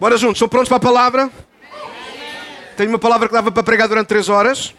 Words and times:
Bora 0.00 0.16
juntos, 0.16 0.38
são 0.38 0.48
prontos 0.48 0.68
para 0.68 0.76
a 0.76 0.80
palavra? 0.80 1.30
Tenho 2.76 2.88
uma 2.90 3.00
palavra 3.00 3.26
que 3.26 3.34
dava 3.34 3.50
para 3.50 3.62
pregar 3.64 3.88
durante 3.88 4.06
três 4.06 4.28
horas, 4.28 4.72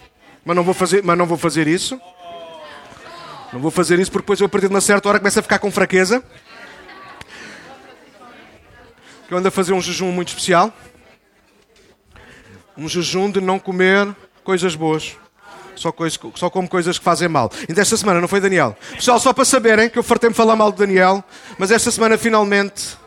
mas 0.46 0.56
não 0.56 0.64
vou 0.64 0.74
fazer, 0.74 1.04
mas 1.04 1.18
não 1.18 1.26
vou 1.26 1.38
fazer 1.38 1.68
isso. 1.68 2.00
Não 3.52 3.60
vou 3.60 3.70
fazer 3.70 4.00
isso 4.00 4.10
porque 4.10 4.24
depois 4.24 4.40
eu, 4.40 4.46
a 4.46 4.50
partir 4.50 4.68
de 4.68 4.74
uma 4.74 4.80
certa 4.80 5.10
hora, 5.10 5.20
começo 5.20 5.38
a 5.38 5.42
ficar 5.42 5.60
com 5.60 5.70
fraqueza. 5.70 6.24
Eu 9.30 9.38
ando 9.38 9.50
a 9.50 9.52
fazer 9.52 9.74
um 9.74 9.82
jejum 9.82 10.10
muito 10.10 10.30
especial. 10.30 10.72
Um 12.78 12.88
jejum 12.88 13.30
de 13.30 13.42
não 13.42 13.60
comer 13.60 14.16
coisas 14.42 14.74
boas. 14.74 15.18
Só, 15.76 15.92
coisa, 15.92 16.18
só 16.36 16.50
como 16.50 16.70
coisas 16.70 16.98
que 16.98 17.04
fazem 17.04 17.28
mal. 17.28 17.52
E 17.68 17.74
desta 17.74 17.98
semana, 17.98 18.22
não 18.22 18.28
foi, 18.30 18.40
Daniel? 18.40 18.78
Pessoal, 18.94 19.20
só 19.20 19.34
para 19.34 19.44
saberem 19.44 19.90
que 19.90 20.00
eu 20.00 20.04
fartei-me 20.04 20.34
falar 20.34 20.56
mal 20.56 20.72
do 20.72 20.78
Daniel, 20.78 21.22
mas 21.58 21.72
esta 21.72 21.92
semana 21.92 22.18
finalmente 22.18 22.98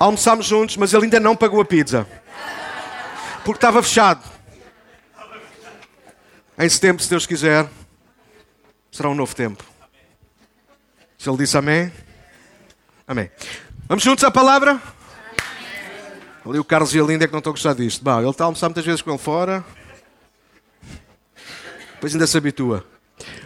almoçámos 0.00 0.46
juntos, 0.46 0.76
mas 0.78 0.92
ele 0.94 1.04
ainda 1.04 1.20
não 1.20 1.36
pagou 1.36 1.60
a 1.60 1.64
pizza 1.64 2.06
porque 3.44 3.58
estava 3.58 3.82
fechado. 3.82 4.22
Em 6.58 6.68
setembro, 6.68 7.02
se 7.02 7.08
Deus 7.08 7.26
quiser, 7.26 7.68
será 8.90 9.08
um 9.08 9.14
novo 9.14 9.34
tempo. 9.34 9.64
Se 11.18 11.28
Ele 11.28 11.38
disse 11.38 11.56
amém, 11.56 11.92
amém. 13.06 13.30
Vamos 13.88 14.02
juntos 14.04 14.24
à 14.24 14.30
palavra? 14.30 14.80
Ali 16.44 16.58
o 16.58 16.64
Carlos 16.64 16.94
e 16.94 17.00
a 17.00 17.02
Linda 17.02 17.24
é 17.24 17.26
que 17.26 17.32
não 17.32 17.38
estão 17.38 17.50
a 17.50 17.54
gostar 17.54 17.74
disto. 17.74 18.02
Bom, 18.02 18.18
ele 18.20 18.30
está 18.30 18.44
a 18.44 18.46
almoçar 18.46 18.68
muitas 18.68 18.84
vezes 18.84 19.02
com 19.02 19.10
ele 19.10 19.18
fora. 19.18 19.64
Depois 21.94 22.14
ainda 22.14 22.26
se 22.26 22.38
habitua. 22.38 22.84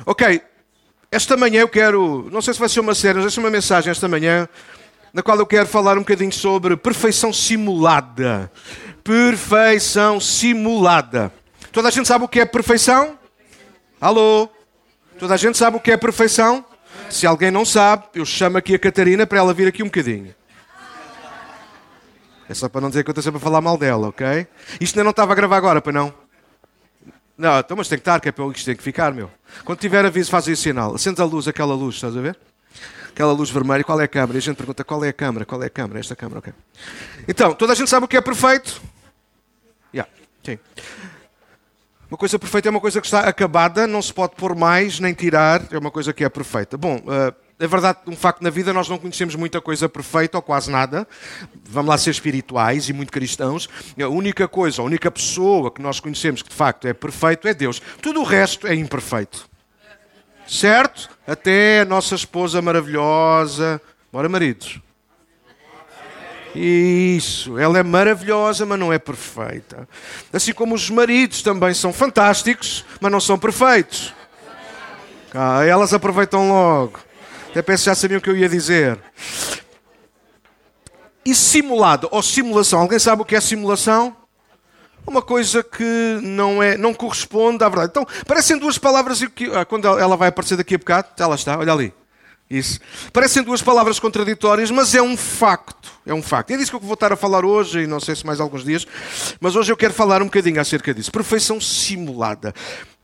Ok, 0.06 0.40
esta 1.10 1.36
manhã 1.36 1.60
eu 1.60 1.68
quero, 1.68 2.28
não 2.30 2.40
sei 2.40 2.54
se 2.54 2.60
vai 2.60 2.68
ser 2.68 2.80
uma 2.80 2.94
série, 2.94 3.14
mas 3.14 3.24
vai 3.24 3.30
ser 3.32 3.40
uma 3.40 3.50
mensagem 3.50 3.90
esta 3.90 4.06
manhã, 4.06 4.48
na 5.14 5.22
qual 5.22 5.38
eu 5.38 5.46
quero 5.46 5.66
falar 5.66 5.96
um 5.96 6.00
bocadinho 6.00 6.32
sobre 6.32 6.76
perfeição 6.76 7.32
simulada 7.32 8.50
perfeição 9.04 10.18
simulada. 10.18 11.30
Toda 11.70 11.88
a 11.88 11.90
gente 11.90 12.08
sabe 12.08 12.24
o 12.24 12.28
que 12.28 12.40
é 12.40 12.46
perfeição? 12.46 13.18
Alô? 14.00 14.48
Toda 15.18 15.34
a 15.34 15.36
gente 15.36 15.58
sabe 15.58 15.76
o 15.76 15.80
que 15.80 15.92
é 15.92 15.96
perfeição? 15.96 16.64
Se 17.10 17.26
alguém 17.26 17.50
não 17.50 17.66
sabe, 17.66 18.04
eu 18.14 18.24
chamo 18.24 18.56
aqui 18.56 18.74
a 18.74 18.78
Catarina 18.78 19.26
para 19.26 19.38
ela 19.38 19.52
vir 19.52 19.68
aqui 19.68 19.82
um 19.82 19.86
bocadinho. 19.86 20.34
É 22.48 22.54
só 22.54 22.68
para 22.68 22.80
não 22.80 22.88
dizer 22.88 23.04
que 23.04 23.10
eu 23.10 23.12
estou 23.12 23.22
sempre 23.22 23.38
a 23.38 23.40
falar 23.40 23.60
mal 23.60 23.76
dela, 23.76 24.08
ok? 24.08 24.46
Isto 24.80 24.96
ainda 24.96 25.04
não 25.04 25.10
estava 25.10 25.32
a 25.32 25.34
gravar 25.34 25.56
agora, 25.56 25.80
para 25.82 25.92
não? 25.92 26.12
Não, 27.36 27.58
então, 27.58 27.76
mas 27.76 27.88
tem 27.88 27.98
que 27.98 28.02
estar, 28.02 28.20
que 28.20 28.28
é 28.28 28.32
para 28.32 28.46
isto 28.48 28.64
tem 28.64 28.76
que 28.76 28.82
ficar, 28.82 29.12
meu. 29.12 29.30
Quando 29.64 29.78
tiver 29.78 30.04
aviso, 30.04 30.30
faz 30.30 30.48
aí 30.48 30.56
sinal. 30.56 30.94
Acende 30.94 31.20
a 31.20 31.24
luz, 31.24 31.48
aquela 31.48 31.74
luz, 31.74 31.96
estás 31.96 32.16
a 32.16 32.20
ver? 32.20 32.38
Aquela 33.14 33.32
luz 33.32 33.48
vermelha, 33.48 33.84
qual 33.84 34.00
é 34.00 34.04
a 34.04 34.08
câmara? 34.08 34.36
E 34.36 34.38
a 34.38 34.42
gente 34.42 34.56
pergunta 34.56 34.82
qual 34.82 35.04
é 35.04 35.08
a 35.08 35.12
câmara, 35.12 35.46
qual 35.46 35.62
é 35.62 35.66
a 35.66 35.70
câmara? 35.70 36.00
Esta 36.00 36.16
câmara, 36.16 36.40
ok. 36.40 36.52
Então, 37.28 37.54
toda 37.54 37.72
a 37.72 37.76
gente 37.76 37.88
sabe 37.88 38.06
o 38.06 38.08
que 38.08 38.16
é 38.16 38.20
perfeito? 38.20 38.82
Yeah. 39.94 40.10
Sim. 40.42 40.58
Uma 42.10 42.18
coisa 42.18 42.40
perfeita 42.40 42.68
é 42.68 42.70
uma 42.70 42.80
coisa 42.80 43.00
que 43.00 43.06
está 43.06 43.20
acabada, 43.20 43.86
não 43.86 44.02
se 44.02 44.12
pode 44.12 44.34
pôr 44.34 44.56
mais 44.56 44.98
nem 44.98 45.14
tirar, 45.14 45.62
é 45.70 45.78
uma 45.78 45.92
coisa 45.92 46.12
que 46.12 46.24
é 46.24 46.28
perfeita. 46.28 46.76
Bom, 46.76 46.96
uh, 46.96 47.32
é 47.56 47.68
verdade, 47.68 48.00
um 48.08 48.16
facto 48.16 48.42
na 48.42 48.50
vida, 48.50 48.72
nós 48.72 48.88
não 48.88 48.98
conhecemos 48.98 49.36
muita 49.36 49.60
coisa 49.60 49.88
perfeita 49.88 50.36
ou 50.36 50.42
quase 50.42 50.68
nada. 50.68 51.06
Vamos 51.70 51.90
lá 51.90 51.96
ser 51.96 52.10
espirituais 52.10 52.88
e 52.88 52.92
muito 52.92 53.12
cristãos. 53.12 53.68
A 53.96 54.08
única 54.08 54.48
coisa, 54.48 54.82
a 54.82 54.84
única 54.84 55.08
pessoa 55.08 55.70
que 55.70 55.80
nós 55.80 56.00
conhecemos 56.00 56.42
que 56.42 56.48
de 56.48 56.56
facto 56.56 56.88
é 56.88 56.92
perfeito 56.92 57.46
é 57.46 57.54
Deus. 57.54 57.80
Tudo 58.02 58.22
o 58.22 58.24
resto 58.24 58.66
é 58.66 58.74
imperfeito. 58.74 59.53
Certo? 60.54 61.10
Até 61.26 61.80
a 61.80 61.84
nossa 61.84 62.14
esposa 62.14 62.62
maravilhosa. 62.62 63.80
Bora, 64.12 64.28
maridos. 64.28 64.78
Isso, 66.54 67.58
ela 67.58 67.76
é 67.76 67.82
maravilhosa, 67.82 68.64
mas 68.64 68.78
não 68.78 68.92
é 68.92 68.98
perfeita. 69.00 69.88
Assim 70.32 70.52
como 70.52 70.76
os 70.76 70.88
maridos 70.88 71.42
também 71.42 71.74
são 71.74 71.92
fantásticos, 71.92 72.84
mas 73.00 73.10
não 73.10 73.18
são 73.18 73.36
perfeitos. 73.36 74.14
Ah, 75.34 75.64
elas 75.64 75.92
aproveitam 75.92 76.48
logo. 76.48 77.00
Até 77.50 77.60
penso 77.60 77.86
já 77.86 77.94
sabiam 77.96 78.18
o 78.18 78.22
que 78.22 78.30
eu 78.30 78.36
ia 78.36 78.48
dizer. 78.48 78.96
E 81.26 81.34
simulado 81.34 82.06
ou 82.12 82.22
simulação? 82.22 82.78
Alguém 82.78 83.00
sabe 83.00 83.22
o 83.22 83.24
que 83.24 83.34
é 83.34 83.40
simulação? 83.40 84.16
Uma 85.06 85.20
coisa 85.20 85.62
que 85.62 86.18
não, 86.22 86.62
é, 86.62 86.76
não 86.76 86.94
corresponde 86.94 87.62
à 87.62 87.68
verdade. 87.68 87.90
Então, 87.90 88.06
parecem 88.26 88.58
duas 88.58 88.78
palavras 88.78 89.20
ah, 89.22 89.64
quando 89.64 89.86
ela 89.86 90.16
vai 90.16 90.28
aparecer 90.28 90.56
daqui 90.56 90.74
a 90.74 90.78
bocado, 90.78 91.08
ela 91.18 91.34
está, 91.34 91.58
olha 91.58 91.72
ali. 91.72 91.92
Isso. 92.48 92.78
Parecem 93.12 93.42
duas 93.42 93.62
palavras 93.62 93.98
contraditórias, 93.98 94.70
mas 94.70 94.94
é 94.94 95.02
um 95.02 95.16
facto. 95.16 95.90
É 96.06 96.12
um 96.12 96.22
facto. 96.22 96.50
É 96.50 96.56
disso 96.56 96.70
que 96.70 96.76
eu 96.76 96.80
vou 96.80 96.94
estar 96.94 97.12
a 97.12 97.16
falar 97.16 97.44
hoje, 97.44 97.80
e 97.80 97.86
não 97.86 97.98
sei 97.98 98.14
se 98.14 98.24
mais 98.24 98.40
alguns 98.40 98.64
dias, 98.64 98.86
mas 99.40 99.56
hoje 99.56 99.72
eu 99.72 99.76
quero 99.76 99.94
falar 99.94 100.20
um 100.20 100.26
bocadinho 100.26 100.60
acerca 100.60 100.92
disso. 100.92 101.10
Perfeição 101.10 101.60
simulada. 101.60 102.54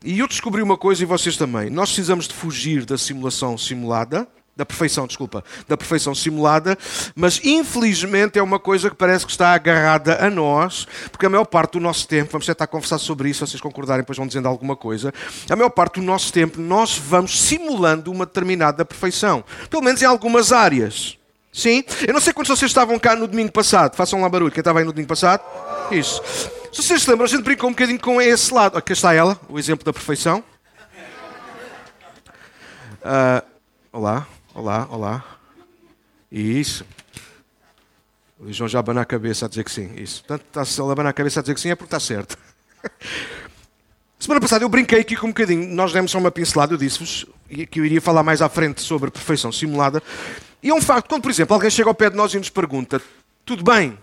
E 0.05 0.19
eu 0.19 0.29
descobri 0.29 0.63
uma 0.63 0.77
coisa, 0.77 1.03
e 1.03 1.07
vocês 1.07 1.37
também. 1.37 1.71
Nós 1.71 1.91
precisamos 1.91 2.29
de 2.29 2.35
fugir 2.35 2.85
da 2.85 2.99
simulação 2.99 3.57
simulada 3.57 4.29
da 4.61 4.67
perfeição, 4.67 5.07
desculpa, 5.07 5.43
da 5.67 5.77
perfeição 5.77 6.15
simulada, 6.15 6.77
mas 7.15 7.41
infelizmente 7.43 8.39
é 8.39 8.43
uma 8.43 8.59
coisa 8.59 8.91
que 8.91 8.97
parece 8.97 9.25
que 9.25 9.33
está 9.33 9.55
agarrada 9.55 10.25
a 10.25 10.29
nós, 10.29 10.87
porque 11.11 11.25
a 11.25 11.31
maior 11.31 11.47
parte 11.47 11.73
do 11.73 11.81
nosso 11.81 12.07
tempo, 12.07 12.33
vamos 12.33 12.47
tentar 12.47 12.67
conversar 12.67 12.99
sobre 12.99 13.31
isso, 13.31 13.47
se 13.47 13.53
vocês 13.53 13.61
concordarem, 13.61 14.03
depois 14.03 14.19
vão 14.19 14.27
dizendo 14.27 14.49
alguma 14.49 14.77
coisa, 14.77 15.15
a 15.49 15.57
maior 15.57 15.71
parte 15.71 15.99
do 15.99 16.03
nosso 16.03 16.31
tempo 16.31 16.61
nós 16.61 16.99
vamos 16.99 17.41
simulando 17.41 18.13
uma 18.13 18.27
determinada 18.27 18.85
perfeição, 18.85 19.43
pelo 19.71 19.83
menos 19.83 20.03
em 20.03 20.07
algumas 20.07 20.53
áreas. 20.53 21.17
Sim? 21.53 21.83
Eu 22.07 22.15
não 22.15 22.21
sei 22.21 22.33
quantos 22.33 22.57
vocês 22.57 22.71
estavam 22.71 22.99
cá 22.99 23.17
no 23.17 23.27
domingo 23.27 23.51
passado, 23.51 23.97
façam 23.97 24.21
lá 24.21 24.29
barulho, 24.29 24.53
quem 24.53 24.61
estava 24.61 24.79
aí 24.79 24.85
no 24.85 24.93
domingo 24.93 25.09
passado? 25.09 25.43
Isso. 25.91 26.23
Se 26.71 26.83
vocês 26.83 27.03
se 27.03 27.11
lembram, 27.11 27.25
a 27.25 27.29
gente 27.29 27.43
brincou 27.43 27.69
um 27.69 27.73
bocadinho 27.73 27.99
com 27.99 28.21
esse 28.21 28.55
lado. 28.55 28.79
Aqui 28.79 28.93
está 28.93 29.13
ela, 29.13 29.41
o 29.49 29.59
exemplo 29.59 29.85
da 29.85 29.93
perfeição. 29.93 30.45
Uh, 33.03 33.43
olá. 33.93 34.27
Olá, 34.53 34.89
olá. 34.91 35.25
Isso. 36.31 36.85
O 38.39 38.53
João 38.53 38.69
já 38.69 38.81
abana 38.81 39.01
a 39.01 39.05
cabeça 39.05 39.47
a 39.47 39.49
dizer 39.49 39.63
que 39.63 39.71
sim. 39.71 39.93
Isso. 39.95 40.25
Portanto, 40.25 40.61
está 40.61 40.83
a 40.83 40.93
abanar 40.93 41.11
a 41.11 41.13
cabeça 41.13 41.39
a 41.39 41.43
dizer 41.43 41.55
que 41.55 41.61
sim 41.61 41.71
é 41.71 41.77
porque 41.77 41.87
está 41.87 42.01
certo. 42.01 42.37
Semana 44.19 44.41
passada 44.41 44.65
eu 44.65 44.69
brinquei 44.69 45.01
aqui 45.01 45.15
com 45.15 45.29
um 45.29 45.31
bocadinho. 45.31 45.73
Nós 45.73 45.93
demos 45.93 46.11
só 46.11 46.19
uma 46.19 46.33
pincelada, 46.33 46.75
eu 46.75 46.79
disse-vos 46.79 47.27
que 47.71 47.79
eu 47.79 47.85
iria 47.87 48.01
falar 48.01 48.25
mais 48.25 48.43
à 48.43 48.49
frente 48.49 48.81
sobre 48.81 49.11
perfeição 49.11 49.53
simulada. 49.53 50.03
E 50.63 50.69
é 50.69 50.75
um 50.75 50.83
facto, 50.83 51.09
quando, 51.09 51.23
por 51.23 51.31
exemplo, 51.31 51.55
alguém 51.55 51.71
chega 51.71 51.89
ao 51.89 51.95
pé 51.95 52.11
de 52.11 52.17
nós 52.17 52.35
e 52.35 52.39
nos 52.39 52.51
pergunta: 52.51 53.01
tudo 53.47 53.63
bem, 53.63 53.97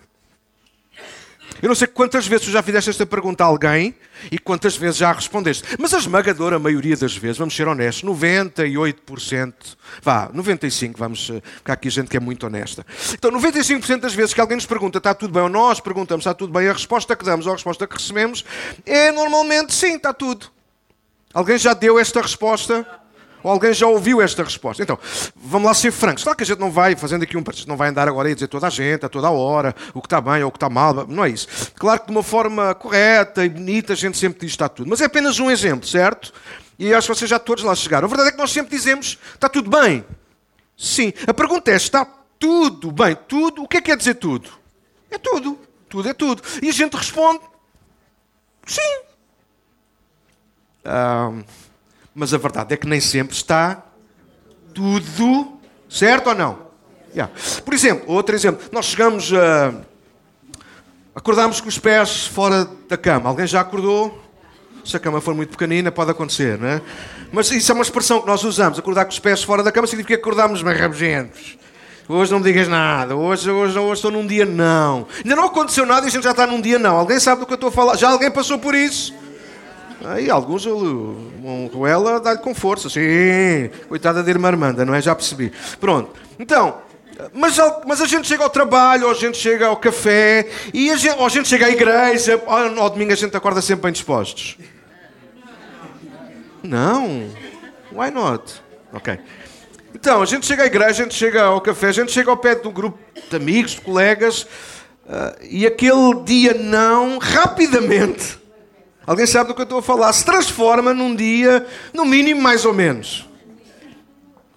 eu 1.61 1.67
não 1.67 1.75
sei 1.75 1.87
quantas 1.87 2.27
vezes 2.27 2.45
tu 2.45 2.51
já 2.51 2.61
fizeste 2.61 2.89
esta 2.89 3.05
pergunta 3.05 3.43
a 3.43 3.47
alguém 3.47 3.95
e 4.31 4.37
quantas 4.37 4.75
vezes 4.75 4.97
já 4.97 5.11
respondeste. 5.11 5.63
Mas 5.79 5.93
a 5.93 5.97
esmagadora 5.97 6.59
maioria 6.59 6.95
das 6.95 7.15
vezes, 7.15 7.37
vamos 7.37 7.55
ser 7.55 7.67
honestos, 7.67 8.07
98%, 8.07 9.53
vá, 10.01 10.29
95%, 10.29 10.95
vamos, 10.97 11.29
eh, 11.29 11.41
porque 11.55 11.71
há 11.71 11.73
aqui 11.73 11.89
gente 11.89 12.09
que 12.09 12.17
é 12.17 12.19
muito 12.19 12.45
honesta. 12.45 12.85
Então, 13.13 13.31
95% 13.31 13.99
das 13.99 14.13
vezes 14.13 14.33
que 14.33 14.41
alguém 14.41 14.57
nos 14.57 14.65
pergunta 14.65 14.97
está 14.97 15.13
tudo 15.13 15.33
bem 15.33 15.43
ou 15.43 15.49
nós 15.49 15.79
perguntamos 15.79 16.23
está 16.23 16.33
tudo 16.33 16.51
bem, 16.51 16.67
a 16.67 16.73
resposta 16.73 17.15
que 17.15 17.25
damos 17.25 17.45
ou 17.45 17.53
a 17.53 17.55
resposta 17.55 17.87
que 17.87 17.95
recebemos 17.95 18.43
é 18.85 19.11
normalmente 19.11 19.73
sim, 19.73 19.95
está 19.95 20.13
tudo. 20.13 20.47
Alguém 21.33 21.57
já 21.57 21.73
deu 21.73 21.99
esta 21.99 22.21
resposta? 22.21 22.85
Ou 23.47 23.53
alguém 23.53 23.73
já 23.73 23.87
ouviu 23.87 24.21
esta 24.21 24.43
resposta? 24.43 24.83
Então, 24.83 24.99
vamos 25.33 25.67
lá 25.67 25.73
ser 25.73 25.89
francos. 25.89 26.21
Claro 26.21 26.35
que 26.35 26.43
a 26.43 26.45
gente 26.45 26.59
não 26.59 26.69
vai 26.69 26.97
fazendo 26.97 27.23
aqui 27.23 27.37
um 27.37 27.43
não 27.65 27.77
vai 27.77 27.87
andar 27.87 28.05
agora 28.05 28.29
e 28.29 28.33
dizer 28.33 28.49
toda 28.49 28.67
a 28.67 28.69
gente, 28.69 29.05
a 29.05 29.09
toda 29.09 29.27
a 29.27 29.31
hora, 29.31 29.73
o 29.93 30.01
que 30.01 30.05
está 30.05 30.19
bem 30.19 30.43
ou 30.43 30.49
o 30.49 30.51
que 30.51 30.57
está 30.57 30.69
mal. 30.69 31.07
Não 31.07 31.23
é 31.23 31.29
isso. 31.29 31.71
Claro 31.75 32.01
que 32.01 32.07
de 32.07 32.11
uma 32.11 32.23
forma 32.23 32.75
correta 32.75 33.45
e 33.45 33.49
bonita 33.49 33.93
a 33.93 33.95
gente 33.95 34.17
sempre 34.17 34.41
diz 34.41 34.51
está 34.51 34.67
tudo. 34.67 34.89
Mas 34.89 34.99
é 34.99 35.05
apenas 35.05 35.39
um 35.39 35.49
exemplo, 35.49 35.87
certo? 35.87 36.33
E 36.77 36.93
acho 36.93 37.07
que 37.07 37.17
vocês 37.17 37.29
já 37.29 37.39
todos 37.39 37.63
lá 37.63 37.73
chegaram. 37.73 38.05
A 38.05 38.09
verdade 38.09 38.29
é 38.29 38.31
que 38.33 38.37
nós 38.37 38.51
sempre 38.51 38.75
dizemos 38.75 39.17
está 39.33 39.47
tudo 39.47 39.69
bem. 39.69 40.03
Sim. 40.75 41.13
A 41.25 41.33
pergunta 41.33 41.71
é: 41.71 41.75
está 41.75 42.05
tudo 42.37 42.91
bem? 42.91 43.17
Tudo? 43.29 43.63
O 43.63 43.67
que 43.67 43.77
é 43.77 43.81
que 43.81 43.91
quer 43.91 43.97
dizer 43.97 44.15
tudo? 44.15 44.49
É 45.09 45.17
tudo. 45.17 45.57
Tudo 45.87 46.09
é 46.09 46.13
tudo. 46.13 46.43
E 46.61 46.67
a 46.67 46.73
gente 46.73 46.97
responde: 46.97 47.39
sim. 48.65 49.01
Um, 50.85 51.66
mas 52.17 52.33
a 52.33 52.37
verdade 52.39 52.73
é 52.73 52.77
que 52.77 52.87
nem 52.87 52.99
sempre 52.99 53.35
está 53.35 53.83
tudo 54.73 55.59
certo 55.87 56.29
ou 56.29 56.35
não? 56.35 56.57
Yeah. 57.13 57.31
Por 57.63 57.75
exemplo, 57.75 58.11
outro 58.11 58.33
exemplo, 58.33 58.67
nós 58.71 58.85
chegamos 58.85 59.31
a. 59.31 59.71
Acordamos 61.13 61.61
com 61.61 61.69
os 61.69 61.77
pés 61.77 62.25
fora 62.25 62.67
da 62.89 62.97
cama. 62.97 63.29
Alguém 63.29 63.45
já 63.45 63.61
acordou? 63.61 64.19
Se 64.83 64.97
a 64.97 64.99
cama 64.99 65.21
for 65.21 65.35
muito 65.35 65.51
pequenina, 65.51 65.91
pode 65.91 66.09
acontecer, 66.09 66.57
não 66.57 66.67
é? 66.67 66.81
Mas 67.31 67.51
isso 67.51 67.71
é 67.71 67.75
uma 67.75 67.83
expressão 67.83 68.19
que 68.19 68.25
nós 68.25 68.43
usamos. 68.43 68.79
Acordar 68.79 69.05
com 69.05 69.11
os 69.11 69.19
pés 69.19 69.43
fora 69.43 69.61
da 69.61 69.71
cama 69.71 69.85
significa 69.85 70.15
que 70.15 70.19
acordamos 70.19 70.63
mais 70.63 70.79
rabugentos. 70.79 71.55
Hoje 72.09 72.31
não 72.31 72.39
me 72.39 72.45
digas 72.45 72.67
nada. 72.67 73.15
Hoje, 73.15 73.51
hoje, 73.51 73.77
hoje 73.77 73.93
estou 73.93 74.09
num 74.09 74.25
dia 74.25 74.45
não. 74.45 75.07
Ainda 75.23 75.35
não 75.35 75.45
aconteceu 75.45 75.85
nada 75.85 76.07
e 76.07 76.09
a 76.09 76.11
gente 76.11 76.23
já 76.23 76.31
está 76.31 76.47
num 76.47 76.61
dia 76.61 76.79
não. 76.79 76.97
Alguém 76.97 77.19
sabe 77.19 77.41
do 77.41 77.45
que 77.45 77.53
eu 77.53 77.55
estou 77.55 77.69
a 77.69 77.71
falar? 77.71 77.95
Já 77.95 78.09
alguém 78.09 78.31
passou 78.31 78.57
por 78.57 78.73
isso? 78.73 79.13
Aí 80.05 80.29
alguns 80.29 80.65
com 81.71 81.87
ela 81.87 82.19
dá-lhe 82.19 82.39
com 82.39 82.53
força. 82.53 82.89
Sim, 82.89 83.69
coitada 83.87 84.21
da 84.21 84.29
irmã 84.29 84.47
Armanda, 84.49 84.85
não 84.85 84.93
é? 84.93 85.01
Já 85.01 85.15
percebi. 85.15 85.51
Pronto. 85.79 86.11
Então, 86.39 86.81
Mas, 87.33 87.57
mas, 87.87 87.99
a 87.99 88.05
gente 88.05 88.27
chega 88.27 88.43
ao 88.43 88.49
trabalho, 88.49 89.05
ou 89.05 89.11
a 89.11 89.15
gente 89.15 89.37
chega 89.39 89.65
ao 89.65 89.77
café, 89.77 90.47
e 90.71 90.91
a 90.91 90.95
gente, 90.95 91.17
ou 91.17 91.25
a 91.25 91.29
gente 91.29 91.47
chega 91.47 91.65
à 91.65 91.69
igreja, 91.71 92.39
ou 92.45 92.53
ao 92.79 92.89
domingo 92.91 93.11
a 93.11 93.15
gente 93.15 93.35
acorda 93.35 93.59
sempre 93.59 93.83
bem 93.83 93.91
dispostos. 93.91 94.55
Não. 96.61 97.27
Why 97.91 98.11
not? 98.11 98.61
Ok. 98.93 99.17
Então, 99.95 100.21
a 100.21 100.25
gente 100.25 100.45
chega 100.45 100.61
à 100.61 100.65
igreja, 100.67 100.89
a 100.89 101.05
gente 101.05 101.15
chega 101.15 101.41
ao 101.41 101.59
café, 101.59 101.87
a 101.87 101.91
gente 101.91 102.11
chega 102.11 102.29
ao 102.29 102.37
pé 102.37 102.53
de 102.53 102.67
um 102.67 102.71
grupo 102.71 102.99
de 103.29 103.35
amigos, 103.35 103.71
de 103.71 103.81
colegas, 103.81 104.43
uh, 104.43 105.35
e 105.41 105.65
aquele 105.65 106.21
dia 106.23 106.53
não, 106.53 107.17
rapidamente, 107.17 108.37
alguém 109.07 109.25
sabe 109.25 109.47
do 109.47 109.55
que 109.55 109.61
eu 109.61 109.63
estou 109.63 109.79
a 109.79 109.81
falar, 109.81 110.13
se 110.13 110.23
transforma 110.23 110.93
num 110.93 111.15
dia, 111.15 111.65
no 111.93 112.05
mínimo 112.05 112.41
mais 112.41 112.65
ou 112.65 112.73
menos. 112.73 113.27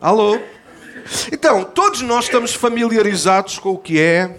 Alô? 0.00 0.38
Então, 1.32 1.64
todos 1.64 2.02
nós 2.02 2.24
estamos 2.24 2.52
familiarizados 2.54 3.58
com 3.58 3.70
o 3.70 3.78
que 3.78 3.98
é. 3.98 4.36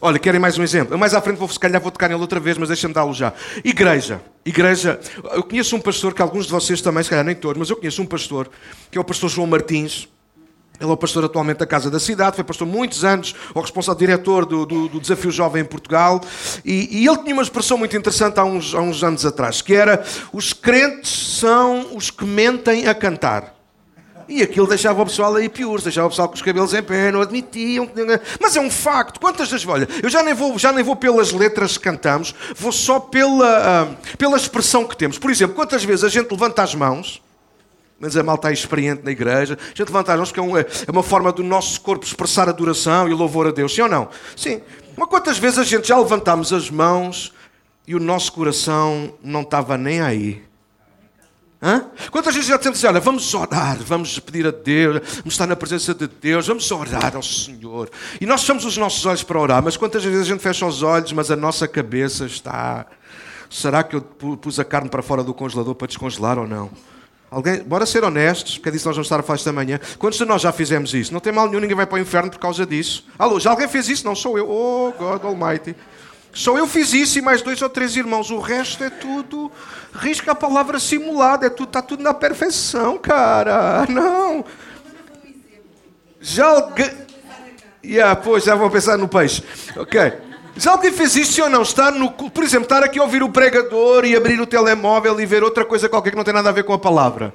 Olha, 0.00 0.18
querem 0.18 0.40
mais 0.40 0.58
um 0.58 0.62
exemplo? 0.62 0.94
Eu 0.94 0.98
mais 0.98 1.14
à 1.14 1.20
frente 1.20 1.36
vou, 1.36 1.48
se 1.48 1.58
calhar 1.58 1.80
vou 1.80 1.90
tocar 1.90 2.08
nele 2.08 2.20
outra 2.20 2.40
vez, 2.40 2.58
mas 2.58 2.68
deixa-me 2.68 2.92
dá-lo 2.92 3.14
já. 3.14 3.32
Igreja. 3.64 4.20
Igreja. 4.44 4.98
Eu 5.32 5.44
conheço 5.44 5.76
um 5.76 5.80
pastor 5.80 6.12
que 6.12 6.20
alguns 6.20 6.46
de 6.46 6.52
vocês 6.52 6.80
também, 6.80 7.04
se 7.04 7.10
calhar 7.10 7.24
nem 7.24 7.36
todos, 7.36 7.56
mas 7.56 7.70
eu 7.70 7.76
conheço 7.76 8.02
um 8.02 8.06
pastor, 8.06 8.50
que 8.90 8.98
é 8.98 9.00
o 9.00 9.04
pastor 9.04 9.30
João 9.30 9.46
Martins. 9.46 10.08
Ele 10.80 10.90
é 10.90 10.92
o 10.92 10.96
pastor 10.96 11.24
atualmente 11.24 11.58
da 11.58 11.66
Casa 11.66 11.90
da 11.90 12.00
Cidade, 12.00 12.34
foi 12.34 12.44
pastor 12.44 12.66
muitos 12.66 13.04
anos, 13.04 13.34
o 13.54 13.60
responsável 13.60 13.98
diretor 13.98 14.44
do, 14.44 14.66
do, 14.66 14.88
do 14.88 15.00
Desafio 15.00 15.30
Jovem 15.30 15.62
em 15.62 15.64
Portugal. 15.64 16.20
E, 16.64 17.02
e, 17.02 17.06
ele 17.06 17.18
tinha 17.18 17.34
uma 17.34 17.42
expressão 17.42 17.78
muito 17.78 17.96
interessante 17.96 18.40
há 18.40 18.44
uns, 18.44 18.74
há 18.74 18.80
uns 18.80 19.04
anos 19.04 19.24
atrás, 19.24 19.62
que 19.62 19.74
era: 19.74 20.04
os 20.32 20.52
crentes 20.52 21.38
são 21.38 21.94
os 21.94 22.10
que 22.10 22.24
mentem 22.24 22.88
a 22.88 22.94
cantar. 22.94 23.62
E 24.28 24.42
aquilo 24.42 24.66
deixava 24.66 25.02
o 25.02 25.04
pessoal 25.04 25.34
aí 25.34 25.48
piores, 25.48 25.84
deixava 25.84 26.06
o 26.06 26.10
pessoal 26.10 26.28
com 26.28 26.34
os 26.34 26.42
cabelos 26.42 26.72
em 26.72 26.82
pé, 26.82 27.12
não 27.12 27.20
admitiam. 27.20 27.88
Mas 28.40 28.56
é 28.56 28.60
um 28.60 28.70
facto. 28.70 29.20
Quantas 29.20 29.50
vezes, 29.50 29.66
olha, 29.66 29.88
eu 30.02 30.08
já 30.08 30.22
nem 30.22 30.32
vou, 30.32 30.58
já 30.58 30.72
nem 30.72 30.82
vou 30.82 30.96
pelas 30.96 31.32
letras 31.32 31.76
que 31.76 31.84
cantamos, 31.84 32.34
vou 32.56 32.72
só 32.72 32.98
pela, 32.98 33.84
uh, 33.84 34.16
pela 34.16 34.36
expressão 34.36 34.86
que 34.86 34.96
temos. 34.96 35.18
Por 35.18 35.30
exemplo, 35.30 35.54
quantas 35.54 35.84
vezes 35.84 36.04
a 36.04 36.08
gente 36.08 36.30
levanta 36.30 36.62
as 36.62 36.74
mãos, 36.74 37.20
mas 38.02 38.16
a 38.16 38.22
malta 38.24 38.50
é 38.50 38.52
experiente 38.52 39.04
na 39.04 39.12
igreja, 39.12 39.56
a 39.62 39.68
gente 39.68 39.84
levanta 39.84 40.12
as 40.12 40.18
mãos 40.18 40.28
porque 40.32 40.40
é 40.40 40.42
uma, 40.42 40.58
é 40.58 40.90
uma 40.90 41.04
forma 41.04 41.30
do 41.30 41.44
nosso 41.44 41.80
corpo 41.80 42.04
expressar 42.04 42.48
adoração 42.48 43.08
e 43.08 43.14
louvor 43.14 43.46
a 43.46 43.52
Deus, 43.52 43.72
sim 43.72 43.80
ou 43.80 43.88
não? 43.88 44.08
Sim. 44.36 44.60
Mas 44.96 45.08
quantas 45.08 45.38
vezes 45.38 45.60
a 45.60 45.62
gente 45.62 45.86
já 45.86 45.96
levantámos 45.96 46.52
as 46.52 46.68
mãos 46.68 47.32
e 47.86 47.94
o 47.94 48.00
nosso 48.00 48.32
coração 48.32 49.14
não 49.22 49.42
estava 49.42 49.78
nem 49.78 50.00
aí? 50.00 50.42
Hã? 51.62 51.86
Quantas 52.10 52.34
vezes 52.34 52.48
já 52.48 52.58
temos 52.58 52.78
assim, 52.78 52.88
olha, 52.88 52.98
vamos 52.98 53.32
orar, 53.34 53.78
vamos 53.84 54.18
pedir 54.18 54.48
a 54.48 54.50
Deus, 54.50 55.00
vamos 55.18 55.34
estar 55.34 55.46
na 55.46 55.54
presença 55.54 55.94
de 55.94 56.08
Deus, 56.08 56.44
vamos 56.44 56.68
orar 56.72 57.14
ao 57.14 57.22
Senhor. 57.22 57.88
E 58.20 58.26
nós 58.26 58.40
fechamos 58.40 58.64
os 58.64 58.76
nossos 58.76 59.06
olhos 59.06 59.22
para 59.22 59.38
orar, 59.38 59.62
mas 59.62 59.76
quantas 59.76 60.02
vezes 60.02 60.22
a 60.22 60.24
gente 60.24 60.40
fecha 60.40 60.66
os 60.66 60.82
olhos, 60.82 61.12
mas 61.12 61.30
a 61.30 61.36
nossa 61.36 61.68
cabeça 61.68 62.26
está. 62.26 62.84
Será 63.48 63.84
que 63.84 63.94
eu 63.94 64.02
pus 64.02 64.58
a 64.58 64.64
carne 64.64 64.88
para 64.88 65.02
fora 65.02 65.22
do 65.22 65.32
congelador 65.32 65.76
para 65.76 65.86
descongelar 65.86 66.36
ou 66.36 66.48
não? 66.48 66.68
Alguém, 67.32 67.62
bora 67.62 67.86
ser 67.86 68.04
honestos, 68.04 68.58
porque 68.58 68.68
é 68.68 68.72
disso 68.72 68.86
nós 68.86 68.94
vamos 68.94 69.06
estar 69.06 69.18
a 69.18 69.22
falar 69.22 69.36
esta 69.36 69.50
manhã. 69.50 69.80
Quantos 69.98 70.18
de 70.18 70.24
nós 70.26 70.42
já 70.42 70.52
fizemos 70.52 70.92
isso? 70.92 71.14
Não 71.14 71.18
tem 71.18 71.32
mal 71.32 71.48
nenhum, 71.48 71.60
ninguém 71.60 71.74
vai 71.74 71.86
para 71.86 71.96
o 71.96 71.98
inferno 71.98 72.30
por 72.30 72.38
causa 72.38 72.66
disso. 72.66 73.06
Alô, 73.18 73.40
já 73.40 73.48
alguém 73.48 73.66
fez 73.66 73.88
isso? 73.88 74.04
Não 74.04 74.14
sou 74.14 74.36
eu. 74.36 74.50
Oh, 74.50 74.92
God 74.92 75.24
Almighty. 75.24 75.74
Só 76.30 76.58
eu 76.58 76.66
fiz 76.66 76.92
isso 76.92 77.18
e 77.18 77.22
mais 77.22 77.40
dois 77.40 77.62
ou 77.62 77.70
três 77.70 77.96
irmãos. 77.96 78.30
O 78.30 78.38
resto 78.38 78.84
é 78.84 78.90
tudo. 78.90 79.50
Risca 79.94 80.32
a 80.32 80.34
palavra 80.34 80.78
simulada. 80.78 81.46
É 81.46 81.48
tudo, 81.48 81.68
está 81.68 81.80
tudo 81.80 82.02
na 82.02 82.12
perfeição, 82.12 82.98
cara. 82.98 83.86
Não. 83.88 84.44
Já 86.20 86.48
alguém. 86.48 86.90
Yeah, 87.82 88.14
pois, 88.14 88.44
já 88.44 88.54
vou 88.54 88.70
pensar 88.70 88.98
no 88.98 89.08
peixe. 89.08 89.42
Ok. 89.74 90.31
Já 90.56 90.72
alguém 90.72 90.92
fez 90.92 91.16
isso 91.16 91.42
ou 91.42 91.48
não? 91.48 91.62
Estar 91.62 91.92
no, 91.92 92.10
por 92.10 92.44
exemplo, 92.44 92.64
estar 92.64 92.82
aqui 92.82 92.98
a 92.98 93.02
ouvir 93.02 93.22
o 93.22 93.30
pregador 93.30 94.04
e 94.04 94.14
abrir 94.14 94.40
o 94.40 94.46
telemóvel 94.46 95.18
e 95.20 95.26
ver 95.26 95.42
outra 95.42 95.64
coisa 95.64 95.88
qualquer 95.88 96.10
que 96.10 96.16
não 96.16 96.24
tem 96.24 96.34
nada 96.34 96.50
a 96.50 96.52
ver 96.52 96.64
com 96.64 96.72
a 96.72 96.78
palavra. 96.78 97.32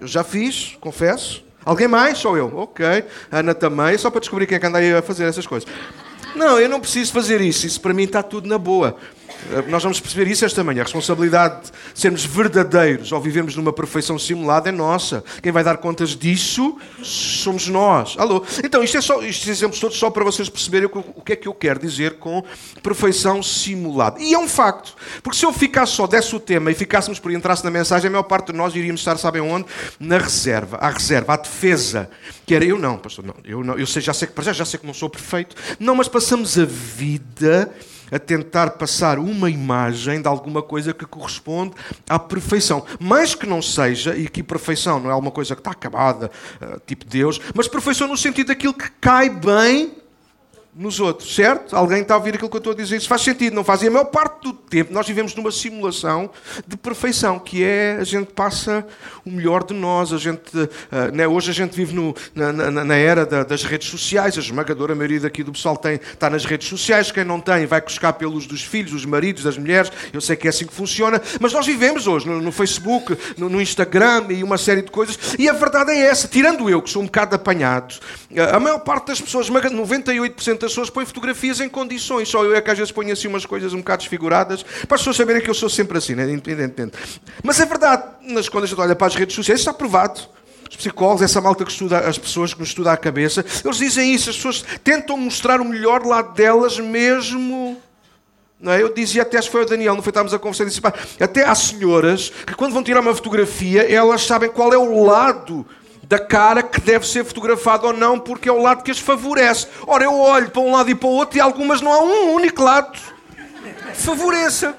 Eu 0.00 0.06
já 0.06 0.24
fiz, 0.24 0.76
confesso. 0.80 1.44
Alguém 1.64 1.88
mais? 1.88 2.18
Sou 2.18 2.36
eu. 2.36 2.52
Ok. 2.56 2.84
Ana 3.30 3.54
também. 3.54 3.96
Só 3.98 4.10
para 4.10 4.20
descobrir 4.20 4.46
quem 4.46 4.56
é 4.56 4.58
que 4.58 4.66
anda 4.66 4.78
aí 4.78 4.94
a 4.94 5.02
fazer 5.02 5.24
essas 5.24 5.46
coisas. 5.46 5.68
Não, 6.34 6.60
eu 6.60 6.68
não 6.68 6.80
preciso 6.80 7.12
fazer 7.12 7.40
isso. 7.40 7.66
Isso 7.66 7.80
para 7.80 7.94
mim 7.94 8.04
está 8.04 8.22
tudo 8.22 8.48
na 8.48 8.58
boa. 8.58 8.96
Eh, 9.50 9.62
nós 9.68 9.82
vamos 9.82 10.00
perceber 10.00 10.30
isso 10.30 10.44
esta 10.44 10.62
manhã. 10.64 10.82
A 10.82 10.84
responsabilidade 10.84 11.70
de 11.94 12.00
sermos 12.00 12.24
verdadeiros 12.24 13.12
ou 13.12 13.20
vivermos 13.20 13.56
numa 13.56 13.72
perfeição 13.72 14.18
simulada 14.18 14.68
é 14.68 14.72
nossa. 14.72 15.22
Quem 15.42 15.52
vai 15.52 15.62
dar 15.62 15.76
contas 15.78 16.10
disso 16.10 16.76
somos 17.02 17.68
nós. 17.68 18.16
Alô? 18.18 18.44
Então, 18.64 18.82
isto 18.82 18.96
é 18.96 19.00
só, 19.00 19.22
estes 19.22 19.48
exemplos 19.48 19.80
todos 19.80 19.96
só 19.96 20.10
para 20.10 20.24
vocês 20.24 20.48
perceberem 20.48 20.88
o 20.92 21.22
que 21.22 21.32
é 21.32 21.36
que 21.36 21.48
eu 21.48 21.54
quero 21.54 21.78
dizer 21.78 22.18
com 22.18 22.44
perfeição 22.82 23.42
simulada. 23.42 24.20
E 24.20 24.34
é 24.34 24.38
um 24.38 24.48
facto. 24.48 24.94
Porque 25.22 25.38
se 25.38 25.44
eu 25.44 25.52
ficasse 25.52 25.92
só, 25.92 26.06
desse 26.06 26.34
o 26.34 26.40
tema 26.40 26.70
e 26.70 26.74
ficássemos 26.74 27.18
por 27.18 27.32
entrasse 27.32 27.64
na 27.64 27.70
mensagem, 27.70 28.08
a 28.08 28.10
maior 28.10 28.24
parte 28.24 28.52
de 28.52 28.58
nós 28.58 28.74
iríamos 28.74 29.00
estar, 29.00 29.16
sabem 29.16 29.42
onde? 29.42 29.66
Na 29.98 30.18
reserva. 30.18 30.76
À 30.78 30.90
reserva, 30.90 31.34
à 31.34 31.36
defesa. 31.36 32.10
Que 32.44 32.54
era 32.54 32.64
eu 32.64 32.78
não, 32.78 32.98
pastor. 32.98 33.24
Não, 33.24 33.34
eu 33.44 33.62
não. 33.62 33.78
Eu 33.78 33.86
sei, 33.86 34.02
já 34.02 34.12
sei 34.12 34.28
que, 34.28 34.42
já, 34.42 34.52
já 34.52 34.64
sei 34.64 34.78
que 34.78 34.86
não 34.86 34.94
sou 34.94 35.08
perfeito. 35.08 35.56
Não, 35.78 35.94
mas 35.94 36.08
passamos 36.08 36.58
a 36.58 36.64
vida 36.64 37.72
a 38.10 38.18
tentar 38.18 38.70
passar 38.70 39.18
uma 39.18 39.50
imagem 39.50 40.20
de 40.20 40.28
alguma 40.28 40.62
coisa 40.62 40.92
que 40.92 41.06
corresponde 41.06 41.72
à 42.08 42.18
perfeição. 42.18 42.84
Mais 43.00 43.34
que 43.34 43.46
não 43.46 43.60
seja, 43.60 44.16
e 44.16 44.26
aqui 44.26 44.42
perfeição 44.42 45.00
não 45.00 45.10
é 45.10 45.12
alguma 45.12 45.30
coisa 45.30 45.54
que 45.54 45.60
está 45.60 45.70
acabada, 45.70 46.30
eh, 46.60 46.78
tipo 46.86 47.04
Deus, 47.04 47.40
mas 47.54 47.68
perfeição 47.68 48.08
no 48.08 48.16
sentido 48.16 48.48
daquilo 48.48 48.74
que 48.74 48.90
cai 49.00 49.28
bem 49.30 50.05
nos 50.76 51.00
outros, 51.00 51.34
certo? 51.34 51.74
Alguém 51.74 52.02
está 52.02 52.12
a 52.12 52.18
ouvir 52.18 52.34
aquilo 52.34 52.50
que 52.50 52.56
eu 52.56 52.58
estou 52.58 52.74
a 52.74 52.76
dizer? 52.76 52.96
Isso 52.98 53.08
faz 53.08 53.22
sentido, 53.22 53.54
não 53.54 53.64
faz? 53.64 53.80
E 53.80 53.88
a 53.88 53.90
maior 53.90 54.04
parte 54.04 54.42
do 54.42 54.52
tempo 54.52 54.92
nós 54.92 55.06
vivemos 55.06 55.34
numa 55.34 55.50
simulação 55.50 56.28
de 56.66 56.76
perfeição, 56.76 57.38
que 57.38 57.64
é 57.64 57.96
a 57.98 58.04
gente 58.04 58.32
passa 58.32 58.86
o 59.24 59.30
melhor 59.30 59.64
de 59.64 59.72
nós. 59.72 60.12
A 60.12 60.18
gente, 60.18 60.54
uh, 60.54 60.68
né? 61.14 61.26
Hoje 61.26 61.50
a 61.50 61.54
gente 61.54 61.74
vive 61.74 61.94
no, 61.94 62.14
na, 62.34 62.52
na, 62.52 62.84
na, 62.84 62.94
era 62.94 63.24
da, 63.24 63.42
das 63.42 63.64
redes 63.64 63.88
sociais, 63.88 64.36
a 64.36 64.40
esmagadora 64.40 64.94
maioria 64.94 65.20
daqui 65.20 65.42
do 65.42 65.50
pessoal 65.50 65.78
tem, 65.78 65.94
está 65.94 66.28
nas 66.28 66.44
redes 66.44 66.68
sociais. 66.68 67.10
Quem 67.10 67.24
não 67.24 67.40
tem 67.40 67.64
vai 67.64 67.80
buscar 67.80 68.12
pelos 68.12 68.46
dos 68.46 68.62
filhos, 68.62 68.92
dos 68.92 69.06
maridos, 69.06 69.44
das 69.44 69.56
mulheres. 69.56 69.90
Eu 70.12 70.20
sei 70.20 70.36
que 70.36 70.46
é 70.46 70.50
assim 70.50 70.66
que 70.66 70.74
funciona, 70.74 71.22
mas 71.40 71.54
nós 71.54 71.64
vivemos 71.64 72.06
hoje 72.06 72.28
no, 72.28 72.38
no 72.38 72.52
Facebook, 72.52 73.16
no, 73.38 73.48
no, 73.48 73.62
Instagram 73.62 74.26
e 74.28 74.44
uma 74.44 74.58
série 74.58 74.82
de 74.82 74.90
coisas. 74.90 75.18
E 75.38 75.48
a 75.48 75.54
verdade 75.54 75.92
é 75.92 76.00
essa, 76.00 76.28
tirando 76.28 76.68
eu, 76.68 76.82
que 76.82 76.90
sou 76.90 77.00
um 77.00 77.06
bocado 77.06 77.34
apanhado, 77.34 77.94
a 78.52 78.60
maior 78.60 78.80
parte 78.80 79.06
das 79.06 79.20
pessoas, 79.22 79.48
98% 79.48 80.65
das 80.66 80.72
pessoas 80.72 80.90
põem 80.90 81.06
fotografias 81.06 81.60
em 81.60 81.68
condições. 81.68 82.28
Só 82.28 82.44
eu 82.44 82.54
é 82.54 82.60
que 82.60 82.70
às 82.70 82.78
vezes 82.78 82.92
ponho 82.92 83.12
assim 83.12 83.28
umas 83.28 83.46
coisas 83.46 83.72
um 83.72 83.78
bocado 83.78 84.02
desfiguradas, 84.02 84.62
para 84.62 84.94
as 84.94 85.00
pessoas 85.00 85.16
saberem 85.16 85.40
que 85.40 85.48
eu 85.48 85.54
sou 85.54 85.68
sempre 85.68 85.98
assim, 85.98 86.14
né? 86.14 86.24
independentemente. 86.30 86.96
Mas 87.42 87.60
é 87.60 87.66
verdade, 87.66 88.04
nas, 88.22 88.48
quando 88.48 88.64
a 88.64 88.66
gente 88.66 88.80
olha 88.80 88.94
para 88.94 89.06
as 89.06 89.14
redes 89.14 89.34
sociais, 89.34 89.60
está 89.60 89.72
provado. 89.72 90.20
Os 90.68 90.76
psicólogos, 90.76 91.22
essa 91.22 91.40
malta 91.40 91.64
que 91.64 91.70
estuda, 91.70 92.00
as 92.00 92.18
pessoas 92.18 92.52
que 92.52 92.58
nos 92.58 92.70
estudam 92.70 92.92
a 92.92 92.96
cabeça, 92.96 93.44
eles 93.64 93.76
dizem 93.76 94.12
isso. 94.12 94.30
As 94.30 94.36
pessoas 94.36 94.64
tentam 94.82 95.16
mostrar 95.16 95.60
o 95.60 95.64
melhor 95.64 96.04
lado 96.04 96.34
delas 96.34 96.78
mesmo. 96.78 97.80
Não 98.58 98.72
é? 98.72 98.82
Eu 98.82 98.92
dizia 98.92 99.22
até, 99.22 99.38
acho 99.38 99.48
que 99.48 99.52
foi 99.52 99.62
o 99.62 99.66
Daniel, 99.66 99.94
não 99.94 100.02
foi? 100.02 100.10
Estávamos 100.10 100.34
a 100.34 100.38
conversar 100.38 100.64
e 100.64 100.68
disse, 100.68 100.80
pá, 100.80 100.92
até 101.20 101.44
há 101.44 101.54
senhoras 101.54 102.32
que 102.44 102.54
quando 102.54 102.72
vão 102.72 102.82
tirar 102.82 103.00
uma 103.00 103.14
fotografia, 103.14 103.82
elas 103.82 104.22
sabem 104.26 104.50
qual 104.50 104.72
é 104.72 104.78
o 104.78 105.04
lado 105.04 105.64
da 106.08 106.18
cara 106.18 106.62
que 106.62 106.80
deve 106.80 107.06
ser 107.06 107.24
fotografado 107.24 107.88
ou 107.88 107.92
não, 107.92 108.18
porque 108.18 108.48
é 108.48 108.52
o 108.52 108.62
lado 108.62 108.82
que 108.82 108.90
as 108.90 108.98
favorece. 108.98 109.66
Ora, 109.86 110.04
eu 110.04 110.14
olho 110.14 110.50
para 110.50 110.62
um 110.62 110.72
lado 110.72 110.88
e 110.88 110.94
para 110.94 111.08
o 111.08 111.12
outro 111.12 111.36
e 111.36 111.40
algumas 111.40 111.80
não 111.80 111.92
há 111.92 112.00
um 112.00 112.32
único 112.34 112.62
lado 112.62 112.92
que 112.92 113.96
favoreça. 113.96 114.76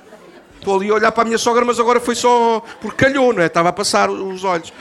Estou 0.57 0.77
ali 0.77 0.89
a 0.89 0.93
olhar 0.93 1.12
para 1.12 1.24
a 1.24 1.25
minha 1.25 1.38
sogra, 1.38 1.65
mas 1.65 1.79
agora 1.79 2.00
foi 2.00 2.15
só 2.15 2.62
porque 2.79 3.05
calhou, 3.05 3.34
não 3.34 3.41
é? 3.41 3.48
Estava 3.48 3.69
a 3.69 3.74
passar 3.74 4.10
os 4.10 4.43
olhos. 4.43 4.72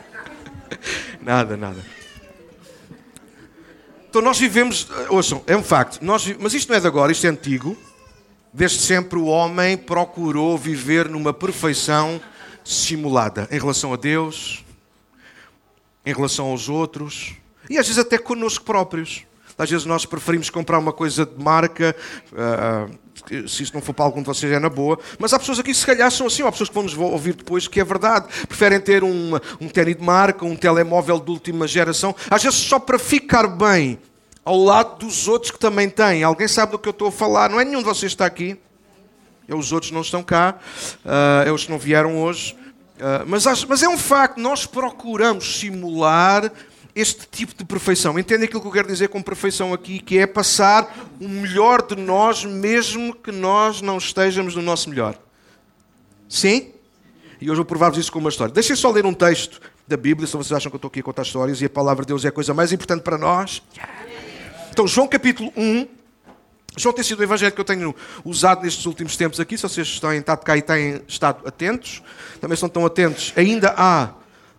nada, 1.20 1.56
nada. 1.56 1.84
Então 4.08 4.22
nós 4.22 4.38
vivemos, 4.38 4.88
ouçam, 5.10 5.42
é 5.46 5.54
um 5.54 5.62
facto, 5.62 6.02
nós, 6.02 6.34
mas 6.40 6.54
isto 6.54 6.70
não 6.70 6.76
é 6.76 6.80
de 6.80 6.86
agora, 6.86 7.12
isto 7.12 7.26
é 7.26 7.30
antigo. 7.30 7.76
Desde 8.54 8.78
sempre 8.78 9.18
o 9.18 9.26
homem 9.26 9.76
procurou 9.76 10.56
viver 10.56 11.10
numa 11.10 11.34
perfeição 11.34 12.18
simulada 12.64 13.46
em 13.50 13.58
relação 13.58 13.92
a 13.92 13.96
Deus, 13.96 14.64
em 16.08 16.12
relação 16.14 16.46
aos 16.46 16.70
outros 16.70 17.34
e 17.68 17.76
às 17.76 17.86
vezes 17.86 17.98
até 17.98 18.16
connosco 18.16 18.64
próprios. 18.64 19.24
Às 19.58 19.68
vezes 19.68 19.84
nós 19.84 20.06
preferimos 20.06 20.48
comprar 20.48 20.78
uma 20.78 20.92
coisa 20.92 21.26
de 21.26 21.42
marca, 21.42 21.94
uh, 22.32 23.48
se 23.48 23.64
isso 23.64 23.74
não 23.74 23.82
for 23.82 23.92
para 23.92 24.04
algum 24.04 24.22
de 24.22 24.26
vocês 24.26 24.50
é 24.50 24.58
na 24.58 24.70
boa, 24.70 24.98
mas 25.18 25.34
há 25.34 25.38
pessoas 25.38 25.58
aqui 25.58 25.72
que 25.72 25.76
se 25.76 25.84
calhar 25.84 26.10
são 26.10 26.28
assim, 26.28 26.42
ou 26.42 26.48
há 26.48 26.52
pessoas 26.52 26.68
que 26.70 26.74
vão 26.74 26.84
nos 26.84 26.96
ouvir 26.96 27.34
depois 27.34 27.68
que 27.68 27.78
é 27.78 27.84
verdade. 27.84 28.26
Preferem 28.46 28.80
ter 28.80 29.04
um, 29.04 29.34
um 29.60 29.68
tênis 29.68 29.96
de 29.96 30.02
marca, 30.02 30.46
um 30.46 30.56
telemóvel 30.56 31.18
de 31.18 31.30
última 31.30 31.66
geração, 31.66 32.14
às 32.30 32.42
vezes 32.42 32.58
só 32.60 32.78
para 32.78 32.98
ficar 32.98 33.48
bem 33.48 33.98
ao 34.44 34.56
lado 34.56 35.00
dos 35.04 35.28
outros 35.28 35.50
que 35.50 35.58
também 35.58 35.90
têm. 35.90 36.22
Alguém 36.22 36.48
sabe 36.48 36.72
do 36.72 36.78
que 36.78 36.88
eu 36.88 36.92
estou 36.92 37.08
a 37.08 37.12
falar? 37.12 37.50
Não 37.50 37.60
é 37.60 37.64
nenhum 37.64 37.80
de 37.80 37.84
vocês 37.84 38.12
que 38.12 38.14
está 38.14 38.24
aqui. 38.24 38.56
É 39.46 39.54
os 39.54 39.72
outros 39.72 39.90
não 39.90 40.02
estão 40.02 40.22
cá, 40.22 40.56
uh, 41.04 41.48
é 41.48 41.50
os 41.50 41.64
que 41.64 41.70
não 41.70 41.78
vieram 41.78 42.22
hoje. 42.22 42.56
Uh, 42.98 43.24
mas, 43.26 43.64
mas 43.64 43.82
é 43.82 43.88
um 43.88 43.96
facto, 43.96 44.38
nós 44.38 44.66
procuramos 44.66 45.60
simular 45.60 46.52
este 46.94 47.28
tipo 47.30 47.54
de 47.54 47.64
perfeição. 47.64 48.18
Entende 48.18 48.44
aquilo 48.44 48.60
que 48.60 48.66
eu 48.66 48.72
quero 48.72 48.88
dizer 48.88 49.08
com 49.08 49.22
perfeição 49.22 49.72
aqui, 49.72 50.00
que 50.00 50.18
é 50.18 50.26
passar 50.26 51.08
o 51.20 51.28
melhor 51.28 51.80
de 51.80 51.94
nós, 51.94 52.44
mesmo 52.44 53.14
que 53.14 53.30
nós 53.30 53.80
não 53.80 53.98
estejamos 53.98 54.56
no 54.56 54.62
nosso 54.62 54.90
melhor. 54.90 55.16
Sim? 56.28 56.72
E 57.40 57.48
hoje 57.48 57.58
vou 57.58 57.64
provar-vos 57.64 57.98
isso 57.98 58.10
com 58.10 58.18
uma 58.18 58.30
história. 58.30 58.52
Deixem 58.52 58.74
só 58.74 58.90
ler 58.90 59.06
um 59.06 59.14
texto 59.14 59.60
da 59.86 59.96
Bíblia, 59.96 60.26
se 60.26 60.36
vocês 60.36 60.52
acham 60.52 60.70
que 60.70 60.74
eu 60.74 60.78
estou 60.78 60.88
aqui 60.88 61.00
a 61.00 61.02
contar 61.04 61.22
histórias 61.22 61.62
e 61.62 61.66
a 61.66 61.70
palavra 61.70 62.04
de 62.04 62.08
Deus 62.08 62.24
é 62.24 62.28
a 62.28 62.32
coisa 62.32 62.52
mais 62.52 62.72
importante 62.72 63.02
para 63.02 63.16
nós. 63.16 63.62
Então, 64.72 64.86
João 64.88 65.06
capítulo 65.06 65.52
1. 65.56 65.97
João 66.78 66.92
tem 66.92 67.04
sido 67.04 67.20
o 67.20 67.22
evangelho 67.22 67.52
que 67.52 67.60
eu 67.60 67.64
tenho 67.64 67.94
usado 68.24 68.62
nestes 68.62 68.86
últimos 68.86 69.16
tempos 69.16 69.40
aqui. 69.40 69.56
Se 69.56 69.62
vocês 69.64 69.98
têm 70.00 70.18
estado 70.18 70.44
cá 70.44 70.56
e 70.56 70.62
têm 70.62 71.02
estado 71.06 71.46
atentos, 71.46 72.02
também 72.40 72.54
estão 72.54 72.68
tão 72.68 72.86
atentos. 72.86 73.32
Ainda 73.36 73.74
há 73.76 74.10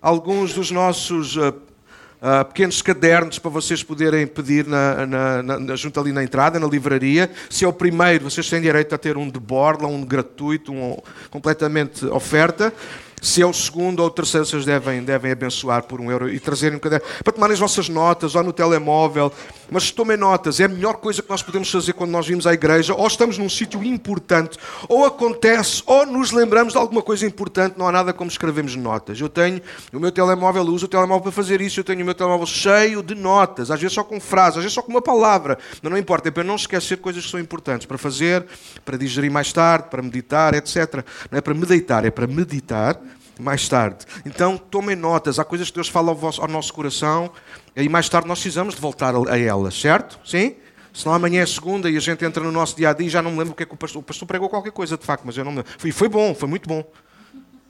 alguns 0.01 0.53
dos 0.53 0.71
nossos 0.71 1.35
uh, 1.35 1.49
uh, 1.49 2.45
pequenos 2.45 2.81
cadernos 2.81 3.39
para 3.39 3.49
vocês 3.49 3.83
poderem 3.83 4.27
pedir 4.27 4.65
na, 4.65 5.05
na, 5.05 5.43
na, 5.43 5.75
junto 5.75 5.99
ali 5.99 6.11
na 6.11 6.23
entrada, 6.23 6.59
na 6.59 6.67
livraria. 6.67 7.29
Se 7.49 7.65
é 7.65 7.67
o 7.67 7.73
primeiro, 7.73 8.29
vocês 8.29 8.49
têm 8.49 8.61
direito 8.61 8.93
a 8.93 8.97
ter 8.97 9.17
um 9.17 9.29
de 9.29 9.39
borla, 9.39 9.87
um 9.87 10.03
gratuito, 10.03 10.71
um 10.71 10.97
completamente 11.29 12.05
oferta. 12.05 12.73
Se 13.21 13.41
é 13.41 13.45
o 13.45 13.53
segundo 13.53 13.99
ou 13.99 14.07
o 14.07 14.09
terceiro, 14.09 14.45
vocês 14.45 14.65
devem, 14.65 15.03
devem 15.03 15.31
abençoar 15.31 15.83
por 15.83 15.99
um 15.99 16.09
euro 16.09 16.29
e 16.29 16.39
trazerem 16.39 16.77
um 16.77 16.79
caderno 16.79 17.05
para 17.23 17.33
tomarem 17.33 17.53
as 17.53 17.59
vossas 17.59 17.89
notas 17.89 18.35
ou 18.35 18.43
no 18.43 18.53
telemóvel. 18.53 19.31
Mas 19.69 19.91
tomem 19.91 20.17
notas, 20.17 20.59
é 20.59 20.65
a 20.65 20.67
melhor 20.67 20.95
coisa 20.95 21.21
que 21.21 21.29
nós 21.29 21.43
podemos 21.43 21.69
fazer 21.69 21.93
quando 21.93 22.11
nós 22.11 22.25
vimos 22.25 22.47
à 22.47 22.53
igreja, 22.53 22.93
ou 22.93 23.05
estamos 23.05 23.37
num 23.37 23.49
sítio 23.49 23.83
importante, 23.83 24.57
ou 24.87 25.05
acontece, 25.05 25.83
ou 25.85 26.05
nos 26.05 26.31
lembramos 26.31 26.73
de 26.73 26.79
alguma 26.79 27.01
coisa 27.01 27.25
importante, 27.25 27.77
não 27.77 27.87
há 27.87 27.91
nada 27.91 28.13
como 28.13 28.31
escrevermos 28.31 28.75
notas. 28.75 29.19
Eu 29.19 29.29
tenho 29.29 29.61
o 29.93 29.99
meu 29.99 30.11
telemóvel, 30.11 30.63
uso 30.63 30.85
o 30.85 30.89
telemóvel 30.89 31.23
para 31.23 31.31
fazer 31.31 31.61
isso, 31.61 31.79
eu 31.79 31.83
tenho 31.83 32.01
o 32.01 32.05
meu 32.05 32.15
telemóvel 32.15 32.47
cheio 32.47 33.03
de 33.03 33.15
notas, 33.15 33.69
às 33.69 33.79
vezes 33.79 33.93
só 33.93 34.03
com 34.03 34.19
frases, 34.19 34.57
às 34.57 34.63
vezes 34.63 34.73
só 34.73 34.81
com 34.81 34.91
uma 34.91 35.01
palavra. 35.01 35.57
Mas 35.81 35.91
não 35.91 35.97
importa, 35.97 36.29
é 36.29 36.31
para 36.31 36.43
não 36.43 36.55
esquecer 36.55 36.97
coisas 36.97 37.25
que 37.25 37.29
são 37.29 37.39
importantes, 37.39 37.85
para 37.85 37.97
fazer, 37.97 38.45
para 38.83 38.97
digerir 38.97 39.31
mais 39.31 39.51
tarde, 39.51 39.89
para 39.89 40.01
meditar, 40.01 40.53
etc. 40.55 41.03
Não 41.29 41.37
é 41.37 41.41
para 41.41 41.53
meditar, 41.53 42.05
é 42.05 42.09
para 42.11 42.25
meditar 42.25 42.99
mais 43.39 43.67
tarde. 43.67 44.05
Então 44.25 44.57
tomem 44.57 44.95
notas, 44.95 45.39
há 45.39 45.45
coisas 45.45 45.69
que 45.69 45.75
Deus 45.75 45.87
fala 45.87 46.11
ao, 46.11 46.47
nosso 46.47 46.73
coração 46.73 47.31
e 47.75 47.87
mais 47.87 48.09
tarde 48.09 48.27
nós 48.27 48.39
precisamos 48.39 48.75
de 48.75 48.81
voltar 48.81 49.13
a 49.15 49.37
elas, 49.37 49.79
certo? 49.79 50.19
Sim? 50.25 50.55
Senão 50.93 51.15
amanhã 51.15 51.41
é 51.41 51.45
segunda 51.45 51.89
e 51.89 51.95
a 51.95 51.99
gente 51.99 52.25
entra 52.25 52.43
no 52.43 52.51
nosso 52.51 52.75
dia 52.75 52.89
a 52.89 52.93
dia 52.93 53.07
e 53.07 53.09
já 53.09 53.21
não 53.21 53.31
me 53.31 53.37
lembro 53.37 53.53
o 53.53 53.55
que 53.55 53.63
é 53.63 53.65
que 53.65 53.73
o 53.73 53.77
pastor. 53.77 54.01
O 54.01 54.03
pastor 54.03 54.27
pregou 54.27 54.49
qualquer 54.49 54.71
coisa 54.71 54.97
de 54.97 55.05
facto, 55.05 55.23
mas 55.25 55.37
eu 55.37 55.45
não 55.45 55.51
me 55.51 55.57
lembro. 55.57 55.71
Foi, 55.77 55.91
foi 55.91 56.09
bom, 56.09 56.35
foi 56.35 56.49
muito 56.49 56.67
bom. 56.67 56.83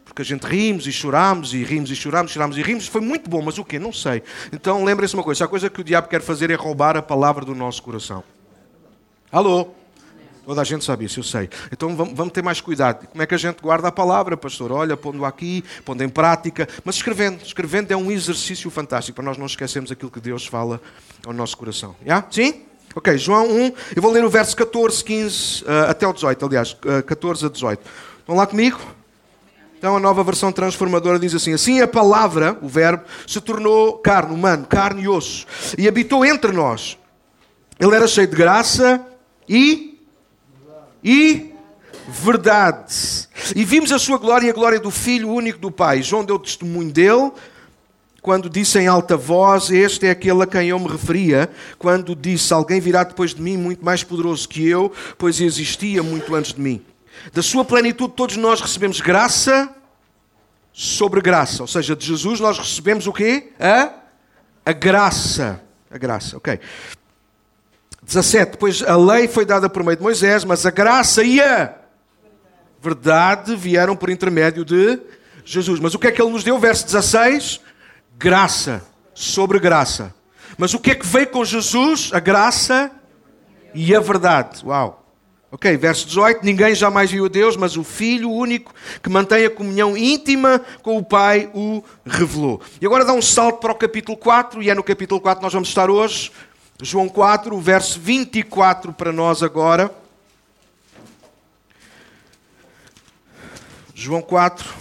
Porque 0.04 0.22
a 0.22 0.24
gente 0.24 0.42
rimos 0.42 0.88
e 0.88 0.92
choramos 0.92 1.54
e 1.54 1.62
rimos 1.62 1.90
e 1.90 1.94
choramos, 1.94 2.32
choramos 2.32 2.58
e 2.58 2.62
rimos. 2.62 2.88
Foi 2.88 3.00
muito 3.00 3.30
bom, 3.30 3.40
mas 3.42 3.58
o 3.58 3.64
quê? 3.64 3.78
Não 3.78 3.92
sei. 3.92 4.22
Então 4.52 4.82
lembrem-se 4.82 5.14
uma 5.14 5.22
coisa: 5.22 5.44
a 5.44 5.48
coisa 5.48 5.70
que 5.70 5.80
o 5.80 5.84
diabo 5.84 6.08
quer 6.08 6.20
fazer 6.20 6.50
é 6.50 6.54
roubar 6.54 6.96
a 6.96 7.02
palavra 7.02 7.44
do 7.44 7.54
nosso 7.54 7.80
coração. 7.82 8.24
Alô? 9.30 9.79
Toda 10.50 10.62
a 10.62 10.64
gente 10.64 10.84
sabe 10.84 11.04
isso, 11.04 11.20
eu 11.20 11.22
sei. 11.22 11.48
Então 11.70 11.94
vamos 11.94 12.32
ter 12.32 12.42
mais 12.42 12.60
cuidado. 12.60 13.06
Como 13.06 13.22
é 13.22 13.24
que 13.24 13.32
a 13.32 13.38
gente 13.38 13.62
guarda 13.62 13.86
a 13.86 13.92
palavra, 13.92 14.36
pastor? 14.36 14.72
Olha, 14.72 14.96
pondo 14.96 15.24
aqui, 15.24 15.62
pondo 15.84 16.02
em 16.02 16.08
prática. 16.08 16.68
Mas 16.84 16.96
escrevendo. 16.96 17.40
Escrevendo 17.40 17.92
é 17.92 17.96
um 17.96 18.10
exercício 18.10 18.68
fantástico 18.68 19.14
para 19.14 19.24
nós 19.24 19.38
não 19.38 19.46
esquecermos 19.46 19.92
aquilo 19.92 20.10
que 20.10 20.18
Deus 20.18 20.44
fala 20.44 20.80
ao 21.24 21.32
nosso 21.32 21.56
coração. 21.56 21.94
Yeah? 22.02 22.26
Sim? 22.32 22.64
Ok, 22.96 23.16
João 23.16 23.48
1. 23.48 23.72
Eu 23.94 24.02
vou 24.02 24.10
ler 24.10 24.24
o 24.24 24.28
verso 24.28 24.56
14, 24.56 25.04
15 25.04 25.62
uh, 25.62 25.66
até 25.88 26.04
o 26.04 26.12
18, 26.12 26.44
aliás, 26.44 26.72
uh, 26.72 27.00
14 27.04 27.46
a 27.46 27.48
18. 27.48 27.80
Estão 28.18 28.34
lá 28.34 28.44
comigo? 28.44 28.80
Então 29.78 29.96
a 29.96 30.00
nova 30.00 30.24
versão 30.24 30.50
transformadora 30.50 31.20
diz 31.20 31.32
assim: 31.32 31.52
Assim 31.52 31.80
a 31.80 31.86
palavra, 31.86 32.58
o 32.60 32.66
verbo, 32.66 33.04
se 33.24 33.40
tornou 33.40 33.98
carne, 33.98 34.34
humano, 34.34 34.66
carne 34.66 35.02
e 35.02 35.08
osso, 35.08 35.46
e 35.78 35.86
habitou 35.86 36.24
entre 36.24 36.50
nós. 36.50 36.98
Ele 37.78 37.94
era 37.94 38.08
cheio 38.08 38.26
de 38.26 38.34
graça 38.34 39.06
e 39.48 39.89
e 41.02 41.52
verdade. 42.08 43.28
E 43.54 43.64
vimos 43.64 43.92
a 43.92 43.98
sua 43.98 44.18
glória 44.18 44.46
e 44.46 44.50
a 44.50 44.54
glória 44.54 44.80
do 44.80 44.90
Filho 44.90 45.30
único 45.30 45.58
do 45.58 45.70
Pai. 45.70 46.02
João 46.02 46.24
deu 46.24 46.38
testemunho 46.38 46.92
dele 46.92 47.32
quando 48.22 48.50
disse 48.50 48.78
em 48.78 48.86
alta 48.86 49.16
voz: 49.16 49.70
Este 49.70 50.06
é 50.06 50.10
aquele 50.10 50.42
a 50.42 50.46
quem 50.46 50.68
eu 50.68 50.78
me 50.78 50.88
referia. 50.88 51.50
Quando 51.78 52.14
disse: 52.14 52.52
Alguém 52.52 52.80
virá 52.80 53.04
depois 53.04 53.34
de 53.34 53.40
mim, 53.40 53.56
muito 53.56 53.84
mais 53.84 54.04
poderoso 54.04 54.48
que 54.48 54.66
eu, 54.66 54.92
pois 55.18 55.40
existia 55.40 56.02
muito 56.02 56.34
antes 56.34 56.52
de 56.52 56.60
mim. 56.60 56.84
Da 57.32 57.42
sua 57.42 57.64
plenitude, 57.64 58.14
todos 58.14 58.36
nós 58.36 58.60
recebemos 58.60 59.00
graça 59.00 59.74
sobre 60.72 61.20
graça. 61.20 61.62
Ou 61.62 61.66
seja, 61.66 61.96
de 61.96 62.06
Jesus 62.06 62.40
nós 62.40 62.58
recebemos 62.58 63.06
o 63.06 63.12
quê? 63.12 63.52
A, 63.58 63.92
a 64.64 64.72
graça. 64.72 65.62
A 65.90 65.98
graça, 65.98 66.36
ok. 66.36 66.60
17. 68.10 68.56
Pois 68.58 68.82
a 68.82 68.96
lei 68.96 69.28
foi 69.28 69.44
dada 69.44 69.68
por 69.70 69.84
meio 69.84 69.96
de 69.96 70.02
Moisés, 70.02 70.44
mas 70.44 70.66
a 70.66 70.70
graça 70.70 71.22
e 71.22 71.40
a 71.40 71.74
verdade 72.82 73.54
vieram 73.54 73.94
por 73.94 74.10
intermédio 74.10 74.64
de 74.64 74.98
Jesus. 75.44 75.78
Mas 75.78 75.94
o 75.94 75.98
que 75.98 76.08
é 76.08 76.12
que 76.12 76.20
ele 76.20 76.32
nos 76.32 76.42
deu? 76.42 76.58
Verso 76.58 76.84
16: 76.86 77.60
graça 78.18 78.82
sobre 79.14 79.60
graça. 79.60 80.12
Mas 80.58 80.74
o 80.74 80.80
que 80.80 80.90
é 80.90 80.94
que 80.94 81.06
veio 81.06 81.28
com 81.28 81.44
Jesus? 81.44 82.10
A 82.12 82.18
graça 82.18 82.90
e 83.72 83.94
a 83.94 84.00
verdade. 84.00 84.64
Uau! 84.66 85.00
Ok, 85.52 85.76
verso 85.76 86.06
18: 86.06 86.44
Ninguém 86.44 86.74
jamais 86.74 87.10
viu 87.10 87.26
a 87.26 87.28
Deus, 87.28 87.56
mas 87.56 87.76
o 87.76 87.84
Filho 87.84 88.30
único 88.30 88.72
que 89.02 89.08
mantém 89.08 89.44
a 89.44 89.50
comunhão 89.50 89.96
íntima 89.96 90.60
com 90.82 90.96
o 90.96 91.04
Pai 91.04 91.48
o 91.54 91.82
revelou. 92.04 92.60
E 92.80 92.86
agora 92.86 93.04
dá 93.04 93.12
um 93.12 93.22
salto 93.22 93.58
para 93.58 93.72
o 93.72 93.74
capítulo 93.74 94.16
4, 94.16 94.62
e 94.62 94.70
é 94.70 94.74
no 94.74 94.82
capítulo 94.82 95.20
4 95.20 95.38
que 95.38 95.44
nós 95.44 95.52
vamos 95.52 95.68
estar 95.68 95.90
hoje. 95.90 96.30
João 96.82 97.08
4, 97.08 97.54
o 97.54 97.60
verso 97.60 98.00
24 98.00 98.92
para 98.92 99.12
nós 99.12 99.42
agora. 99.42 99.92
João 103.94 104.22
4. 104.22 104.80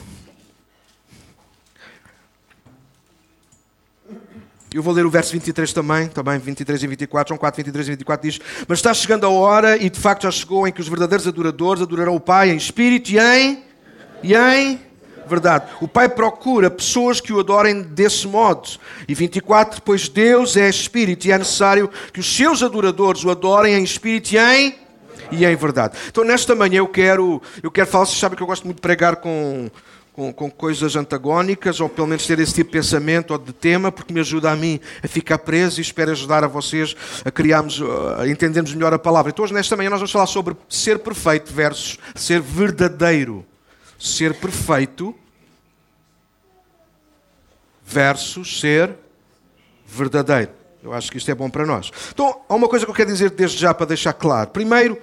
Eu 4.74 4.84
vou 4.84 4.94
ler 4.94 5.06
o 5.06 5.10
verso 5.10 5.34
23 5.34 5.74
também, 5.74 6.08
também 6.08 6.38
23 6.38 6.84
e 6.84 6.88
24, 6.88 7.30
João 7.30 7.40
4, 7.40 7.58
23 7.58 7.88
e 7.88 7.92
24 7.92 8.30
diz: 8.30 8.40
Mas 8.68 8.78
está 8.78 8.94
chegando 8.94 9.26
a 9.26 9.30
hora, 9.30 9.76
e 9.76 9.90
de 9.90 10.00
facto 10.00 10.24
já 10.24 10.32
chegou, 10.32 10.68
em 10.68 10.72
que 10.72 10.80
os 10.80 10.88
verdadeiros 10.88 11.28
adoradores 11.28 11.82
adorarão 11.82 12.16
o 12.16 12.20
Pai 12.20 12.52
em 12.52 12.56
espírito 12.56 13.10
e 13.10 13.20
em. 13.20 13.64
e 14.24 14.36
em 14.36 14.89
verdade. 15.30 15.70
O 15.80 15.88
Pai 15.88 16.10
procura 16.10 16.70
pessoas 16.70 17.22
que 17.22 17.32
o 17.32 17.40
adorem 17.40 17.82
desse 17.82 18.28
modo. 18.28 18.70
E 19.08 19.14
24, 19.14 19.82
pois 19.82 20.10
Deus 20.10 20.58
é 20.58 20.68
espírito 20.68 21.28
e 21.28 21.32
é 21.32 21.38
necessário 21.38 21.90
que 22.12 22.20
os 22.20 22.36
seus 22.36 22.62
adoradores 22.62 23.24
o 23.24 23.30
adorem 23.30 23.76
em 23.76 23.84
espírito 23.84 24.34
e 24.34 24.38
em 24.38 24.76
e 25.32 25.46
em 25.46 25.56
verdade. 25.56 25.98
Então 26.10 26.24
nesta 26.24 26.56
manhã 26.56 26.80
eu 26.80 26.88
quero, 26.88 27.42
eu 27.62 27.70
quero 27.70 27.88
falar, 27.88 28.06
vocês 28.06 28.20
sabem 28.20 28.36
que 28.36 28.44
eu 28.44 28.48
gosto 28.48 28.66
muito 28.66 28.78
de 28.78 28.82
pregar 28.82 29.18
com 29.18 29.70
com, 30.20 30.34
com, 30.34 30.52
coisas 30.52 30.98
antagónicas, 30.98 31.80
ou 31.80 31.88
pelo 31.88 32.08
menos 32.08 32.28
ter 32.28 32.38
esse 32.40 32.54
tipo 32.54 32.72
de 32.72 32.78
pensamento 32.78 33.32
ou 33.32 33.38
de 33.38 33.54
tema, 33.54 33.90
porque 33.90 34.14
me 34.14 34.20
ajuda 34.20 34.52
a 34.52 34.56
mim 34.56 34.78
a 35.02 35.08
ficar 35.08 35.38
preso 35.38 35.80
e 35.80 35.82
espero 35.82 36.12
ajudar 36.12 36.44
a 36.44 36.48
vocês 36.48 36.94
a 37.24 37.32
criarmos, 37.32 37.82
a 38.18 38.28
entendermos 38.28 38.74
melhor 38.74 38.94
a 38.94 39.00
palavra. 39.00 39.32
Então 39.32 39.46
hoje, 39.46 39.54
nesta 39.54 39.78
manhã, 39.78 39.90
nós 39.90 40.00
vamos 40.00 40.12
falar 40.12 40.28
sobre 40.28 40.58
ser 40.68 41.00
perfeito 41.00 41.54
versus 41.54 41.98
ser 42.16 42.42
verdadeiro 42.42 43.46
ser 44.00 44.34
perfeito 44.34 45.14
versus 47.86 48.60
ser 48.60 48.96
verdadeiro. 49.86 50.52
Eu 50.82 50.94
acho 50.94 51.12
que 51.12 51.18
isto 51.18 51.30
é 51.30 51.36
bom 51.36 51.50
para 51.50 51.66
nós. 51.66 51.92
Então, 52.12 52.42
há 52.48 52.56
uma 52.56 52.70
coisa 52.70 52.86
que 52.86 52.92
eu 52.92 52.96
quero 52.96 53.12
dizer 53.12 53.32
desde 53.32 53.58
já 53.58 53.74
para 53.74 53.88
deixar 53.88 54.14
claro. 54.14 54.50
Primeiro, 54.52 55.00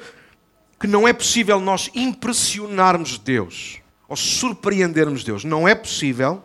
que 0.81 0.87
não 0.87 1.07
é 1.07 1.12
possível 1.12 1.61
nós 1.61 1.91
impressionarmos 1.95 3.19
Deus 3.19 3.81
ou 4.09 4.17
surpreendermos 4.17 5.23
Deus. 5.23 5.45
Não 5.45 5.69
é 5.69 5.75
possível 5.75 6.43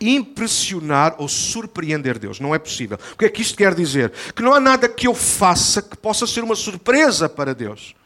impressionar 0.00 1.16
ou 1.18 1.26
surpreender 1.26 2.18
Deus. 2.18 2.38
Não 2.38 2.54
é 2.54 2.58
possível. 2.58 2.98
O 3.14 3.16
que 3.16 3.24
é 3.24 3.28
que 3.28 3.42
isto 3.42 3.56
quer 3.56 3.74
dizer? 3.74 4.12
Que 4.34 4.42
não 4.42 4.54
há 4.54 4.60
nada 4.60 4.88
que 4.88 5.08
eu 5.08 5.14
faça 5.14 5.82
que 5.82 5.96
possa 5.96 6.26
ser 6.26 6.44
uma 6.44 6.54
surpresa 6.54 7.28
para 7.28 7.54
Deus. 7.54 7.96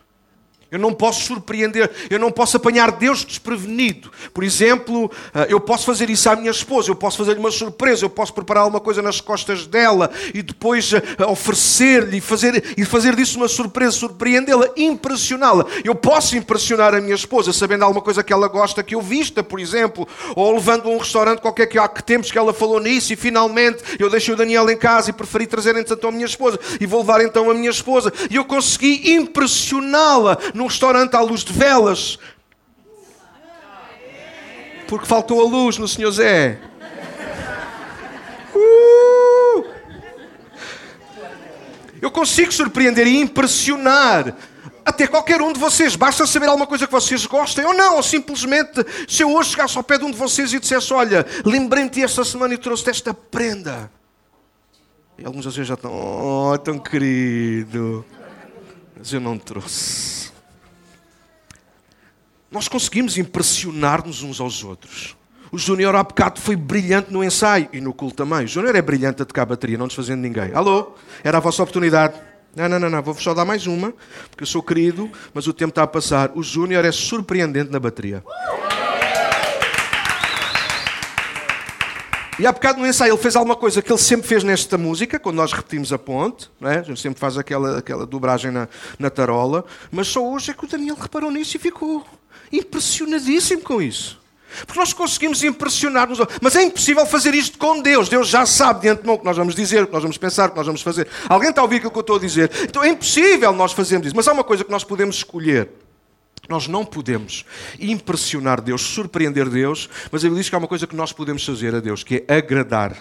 Eu 0.72 0.78
não 0.78 0.94
posso 0.94 1.26
surpreender, 1.26 1.90
eu 2.08 2.18
não 2.18 2.32
posso 2.32 2.56
apanhar 2.56 2.92
Deus 2.92 3.26
desprevenido. 3.26 4.10
Por 4.32 4.42
exemplo, 4.42 5.10
eh, 5.34 5.48
eu 5.50 5.60
posso 5.60 5.84
fazer 5.84 6.08
isso 6.08 6.30
à 6.30 6.34
minha 6.34 6.50
esposa, 6.50 6.90
eu 6.90 6.96
posso 6.96 7.18
fazer-lhe 7.18 7.38
uma 7.38 7.50
surpresa, 7.50 8.06
eu 8.06 8.08
posso 8.08 8.32
preparar 8.32 8.62
alguma 8.62 8.80
coisa 8.80 9.02
nas 9.02 9.20
costas 9.20 9.66
dela 9.66 10.10
e 10.32 10.40
depois 10.40 10.90
eh, 10.94 11.02
oferecer-lhe 11.26 12.16
e 12.16 12.20
fazer, 12.22 12.72
e 12.74 12.86
fazer 12.86 13.14
disso 13.14 13.36
uma 13.36 13.48
surpresa, 13.48 13.92
surpreendê-la, 13.98 14.70
impressioná-la. 14.74 15.66
Eu 15.84 15.94
posso 15.94 16.38
impressionar 16.38 16.94
a 16.94 17.02
minha 17.02 17.16
esposa 17.16 17.52
sabendo 17.52 17.84
alguma 17.84 18.00
coisa 18.00 18.24
que 18.24 18.32
ela 18.32 18.48
gosta 18.48 18.82
que 18.82 18.94
eu 18.94 19.02
vista, 19.02 19.42
por 19.42 19.60
exemplo, 19.60 20.08
ou 20.34 20.54
levando 20.54 20.88
a 20.88 20.90
um 20.90 20.96
restaurante 20.96 21.40
qualquer 21.40 21.66
que 21.66 21.78
há 21.78 21.86
que 21.86 22.02
tempos 22.02 22.32
que 22.32 22.38
ela 22.38 22.54
falou 22.54 22.80
nisso 22.80 23.12
e 23.12 23.16
finalmente 23.16 23.82
eu 23.98 24.08
deixei 24.08 24.32
o 24.32 24.38
Daniel 24.38 24.70
em 24.70 24.78
casa 24.78 25.10
e 25.10 25.12
preferi 25.12 25.46
trazer 25.46 25.76
então 25.76 26.08
a 26.08 26.12
minha 26.12 26.24
esposa 26.24 26.58
e 26.80 26.86
vou 26.86 27.00
levar 27.00 27.20
então 27.20 27.50
a 27.50 27.54
minha 27.54 27.68
esposa 27.68 28.10
e 28.30 28.36
eu 28.36 28.44
consegui 28.46 29.12
impressioná-la 29.12 30.38
num 30.62 30.68
restaurante 30.68 31.14
à 31.14 31.20
luz 31.20 31.42
de 31.42 31.52
velas. 31.52 32.18
Porque 34.86 35.06
faltou 35.06 35.40
a 35.40 35.44
luz 35.44 35.78
no 35.78 35.88
Senhor 35.88 36.10
Zé. 36.12 36.60
Uh! 38.54 39.64
Eu 42.00 42.10
consigo 42.10 42.52
surpreender 42.52 43.06
e 43.06 43.16
impressionar 43.18 44.36
até 44.84 45.06
qualquer 45.06 45.40
um 45.40 45.52
de 45.52 45.58
vocês. 45.58 45.96
Basta 45.96 46.26
saber 46.26 46.46
alguma 46.46 46.66
coisa 46.66 46.86
que 46.86 46.92
vocês 46.92 47.24
gostem 47.26 47.64
ou 47.64 47.74
não. 47.74 47.96
Ou 47.96 48.02
simplesmente, 48.02 48.84
se 49.08 49.22
eu 49.22 49.32
hoje 49.32 49.50
chegasse 49.50 49.76
ao 49.76 49.84
pé 49.84 49.98
de 49.98 50.04
um 50.04 50.10
de 50.10 50.16
vocês 50.16 50.52
e 50.52 50.60
dissesse: 50.60 50.92
Olha, 50.92 51.26
lembrei-me-te 51.44 52.02
esta 52.02 52.24
semana 52.24 52.54
e 52.54 52.58
trouxe-te 52.58 52.90
esta 52.90 53.14
prenda. 53.14 53.90
E 55.18 55.24
alguns 55.24 55.44
de 55.44 55.52
vocês 55.52 55.66
já 55.66 55.74
estão: 55.74 55.92
Oh, 55.92 56.56
tão 56.58 56.78
querido. 56.78 58.04
Mas 58.96 59.12
eu 59.12 59.20
não 59.20 59.38
trouxe. 59.38 60.11
Nós 62.52 62.68
conseguimos 62.68 63.16
impressionar-nos 63.16 64.22
uns 64.22 64.38
aos 64.38 64.62
outros. 64.62 65.16
O 65.50 65.56
Júnior 65.56 65.96
há 65.96 66.02
bocado 66.02 66.38
foi 66.38 66.54
brilhante 66.54 67.10
no 67.10 67.24
ensaio 67.24 67.66
e 67.72 67.80
no 67.80 67.94
culto 67.94 68.16
também. 68.16 68.44
O 68.44 68.48
Júnior 68.48 68.76
é 68.76 68.82
brilhante 68.82 69.22
a 69.22 69.24
tocar 69.24 69.42
a 69.42 69.46
bateria, 69.46 69.78
não 69.78 69.86
desfazendo 69.86 70.20
ninguém. 70.20 70.52
Alô? 70.52 70.92
Era 71.24 71.38
a 71.38 71.40
vossa 71.40 71.62
oportunidade. 71.62 72.14
Não, 72.54 72.68
não, 72.68 72.78
não, 72.78 72.90
não, 72.90 73.02
vou-vos 73.02 73.22
só 73.22 73.32
dar 73.32 73.46
mais 73.46 73.66
uma, 73.66 73.94
porque 74.28 74.42
eu 74.42 74.46
sou 74.46 74.62
querido, 74.62 75.10
mas 75.32 75.46
o 75.46 75.54
tempo 75.54 75.70
está 75.70 75.82
a 75.82 75.86
passar. 75.86 76.30
O 76.34 76.42
Júnior 76.42 76.84
é 76.84 76.92
surpreendente 76.92 77.70
na 77.70 77.80
bateria. 77.80 78.22
E 82.38 82.46
há 82.46 82.52
bocado 82.52 82.80
no 82.80 82.86
ensaio 82.86 83.14
ele 83.14 83.22
fez 83.22 83.34
alguma 83.34 83.56
coisa 83.56 83.80
que 83.80 83.90
ele 83.90 83.98
sempre 83.98 84.26
fez 84.26 84.44
nesta 84.44 84.76
música, 84.76 85.18
quando 85.18 85.36
nós 85.36 85.52
repetimos 85.52 85.90
a 85.92 85.98
ponte, 85.98 86.50
não 86.60 86.70
é? 86.70 86.80
a 86.80 86.82
gente 86.82 87.00
sempre 87.00 87.18
faz 87.18 87.38
aquela, 87.38 87.78
aquela 87.78 88.04
dobragem 88.04 88.50
na, 88.50 88.68
na 88.98 89.08
tarola, 89.08 89.64
mas 89.90 90.08
só 90.08 90.26
hoje 90.26 90.50
é 90.50 90.54
que 90.54 90.64
o 90.64 90.68
Daniel 90.68 90.96
reparou 90.96 91.30
nisso 91.30 91.56
e 91.56 91.60
ficou 91.60 92.04
impressionadíssimo 92.52 93.62
com 93.62 93.80
isso. 93.80 94.20
Porque 94.66 94.78
nós 94.78 94.92
conseguimos 94.92 95.42
impressionar-nos. 95.42 96.18
Mas 96.40 96.56
é 96.56 96.62
impossível 96.62 97.06
fazer 97.06 97.34
isto 97.34 97.58
com 97.58 97.80
Deus. 97.80 98.08
Deus 98.08 98.28
já 98.28 98.44
sabe 98.44 98.82
de 98.82 98.88
antemão 98.88 99.14
o 99.14 99.18
que 99.18 99.24
nós 99.24 99.36
vamos 99.36 99.54
dizer, 99.54 99.82
o 99.82 99.86
que 99.86 99.92
nós 99.92 100.02
vamos 100.02 100.18
pensar, 100.18 100.48
o 100.48 100.50
que 100.50 100.56
nós 100.56 100.66
vamos 100.66 100.82
fazer. 100.82 101.08
Alguém 101.28 101.50
está 101.50 101.62
a 101.62 101.64
ouvir 101.64 101.76
aquilo 101.76 101.90
que 101.90 101.98
eu 101.98 102.02
estou 102.02 102.16
a 102.16 102.20
dizer? 102.20 102.50
Então 102.64 102.84
é 102.84 102.88
impossível 102.88 103.52
nós 103.52 103.72
fazermos 103.72 104.06
isso. 104.06 104.16
Mas 104.16 104.28
há 104.28 104.32
uma 104.32 104.44
coisa 104.44 104.62
que 104.62 104.70
nós 104.70 104.84
podemos 104.84 105.16
escolher. 105.16 105.70
Nós 106.48 106.66
não 106.66 106.84
podemos 106.84 107.44
impressionar 107.78 108.60
Deus, 108.60 108.82
surpreender 108.82 109.48
Deus, 109.48 109.88
mas 110.10 110.22
a 110.22 110.24
Bíblia 110.24 110.42
diz 110.42 110.48
que 110.48 110.54
há 110.56 110.58
uma 110.58 110.66
coisa 110.66 110.88
que 110.88 110.96
nós 110.96 111.12
podemos 111.12 111.44
fazer 111.46 111.72
a 111.74 111.80
Deus, 111.80 112.02
que 112.02 112.24
é 112.26 112.36
agradar. 112.36 112.96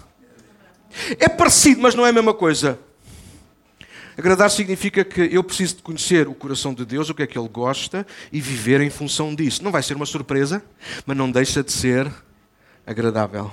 É 1.20 1.27
parecido, 1.27 1.81
mas 1.81 1.96
não 1.96 2.05
é 2.05 2.10
a 2.10 2.13
mesma 2.13 2.34
coisa. 2.36 2.79
Agradar 4.22 4.51
significa 4.51 5.04
que 5.04 5.30
eu 5.32 5.44
preciso 5.44 5.78
de 5.78 5.82
conhecer 5.82 6.28
o 6.28 6.36
coração 6.36 6.75
de 6.75 6.86
Deus, 6.86 7.10
o 7.10 7.13
que 7.16 7.24
é 7.24 7.25
que 7.25 7.40
Ele 7.40 7.50
gosta, 7.50 8.06
e 8.32 8.40
viver 8.40 8.80
em 8.80 8.90
função 8.92 9.34
disso. 9.34 9.63
Não 9.63 9.72
vai 9.72 9.82
ser 9.82 9.96
uma 9.96 10.06
surpresa, 10.06 10.63
mas 11.08 11.18
não 11.18 11.32
deixa 11.32 11.63
de 11.63 11.72
ser 11.72 12.08
agradável. 12.86 13.51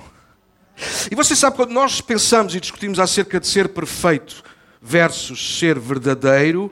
E 1.09 1.15
você 1.15 1.35
sabe, 1.35 1.55
quando 1.55 1.71
nós 1.71 2.01
pensamos 2.01 2.53
e 2.53 2.59
discutimos 2.59 2.99
acerca 2.99 3.39
de 3.39 3.47
ser 3.47 3.69
perfeito 3.69 4.43
versus 4.79 5.57
ser 5.57 5.79
verdadeiro, 5.79 6.71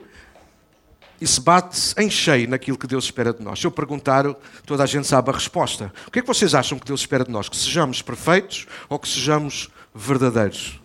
isso 1.20 1.42
bate 1.42 1.92
em 1.98 2.08
cheio 2.08 2.48
naquilo 2.48 2.78
que 2.78 2.86
Deus 2.86 3.06
espera 3.06 3.34
de 3.34 3.42
nós. 3.42 3.58
Se 3.58 3.66
eu 3.66 3.70
perguntar, 3.72 4.32
toda 4.64 4.84
a 4.84 4.86
gente 4.86 5.08
sabe 5.08 5.28
a 5.30 5.32
resposta. 5.32 5.92
O 6.06 6.10
que 6.12 6.20
é 6.20 6.22
que 6.22 6.28
vocês 6.28 6.54
acham 6.54 6.78
que 6.78 6.86
Deus 6.86 7.00
espera 7.00 7.24
de 7.24 7.32
nós? 7.32 7.48
Que 7.48 7.56
sejamos 7.56 8.00
perfeitos 8.00 8.68
ou 8.88 8.96
que 8.96 9.08
sejamos 9.08 9.68
verdadeiros? 9.92 10.80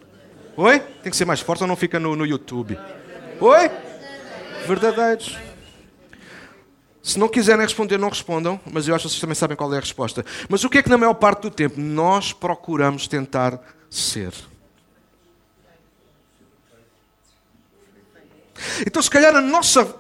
Oi? 0.57 0.79
Tem 0.79 1.11
que 1.11 1.15
ser 1.15 1.25
mais 1.25 1.41
forte 1.41 1.61
ou 1.61 1.67
não 1.67 1.75
fica 1.75 1.99
no, 1.99 2.15
no 2.15 2.25
YouTube? 2.25 2.75
Oi? 3.43 3.69
Verdadeiros. 4.65 5.37
Se 7.01 7.19
não 7.19 7.27
quiserem 7.27 7.61
responder, 7.61 7.97
não 7.97 8.07
respondam, 8.07 8.57
mas 8.71 8.87
eu 8.87 8.95
acho 8.95 9.03
que 9.03 9.09
vocês 9.09 9.19
também 9.19 9.35
sabem 9.35 9.57
qual 9.57 9.73
é 9.73 9.75
a 9.75 9.81
resposta. 9.81 10.25
Mas 10.47 10.63
o 10.63 10.69
que 10.69 10.77
é 10.77 10.81
que 10.81 10.87
na 10.89 10.97
maior 10.97 11.15
parte 11.15 11.41
do 11.41 11.51
tempo 11.51 11.77
nós 11.77 12.31
procuramos 12.31 13.05
tentar 13.05 13.59
ser? 13.89 14.31
Então, 18.87 19.01
se 19.01 19.09
calhar 19.09 19.35
a 19.35 19.41
nossa 19.41 19.93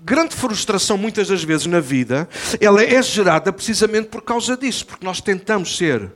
grande 0.00 0.36
frustração, 0.36 0.96
muitas 0.96 1.26
das 1.26 1.42
vezes 1.42 1.66
na 1.66 1.80
vida, 1.80 2.28
ela 2.60 2.80
é 2.80 3.02
gerada 3.02 3.52
precisamente 3.52 4.06
por 4.06 4.22
causa 4.22 4.56
disso, 4.56 4.86
porque 4.86 5.04
nós 5.04 5.20
tentamos 5.20 5.76
ser 5.76 6.12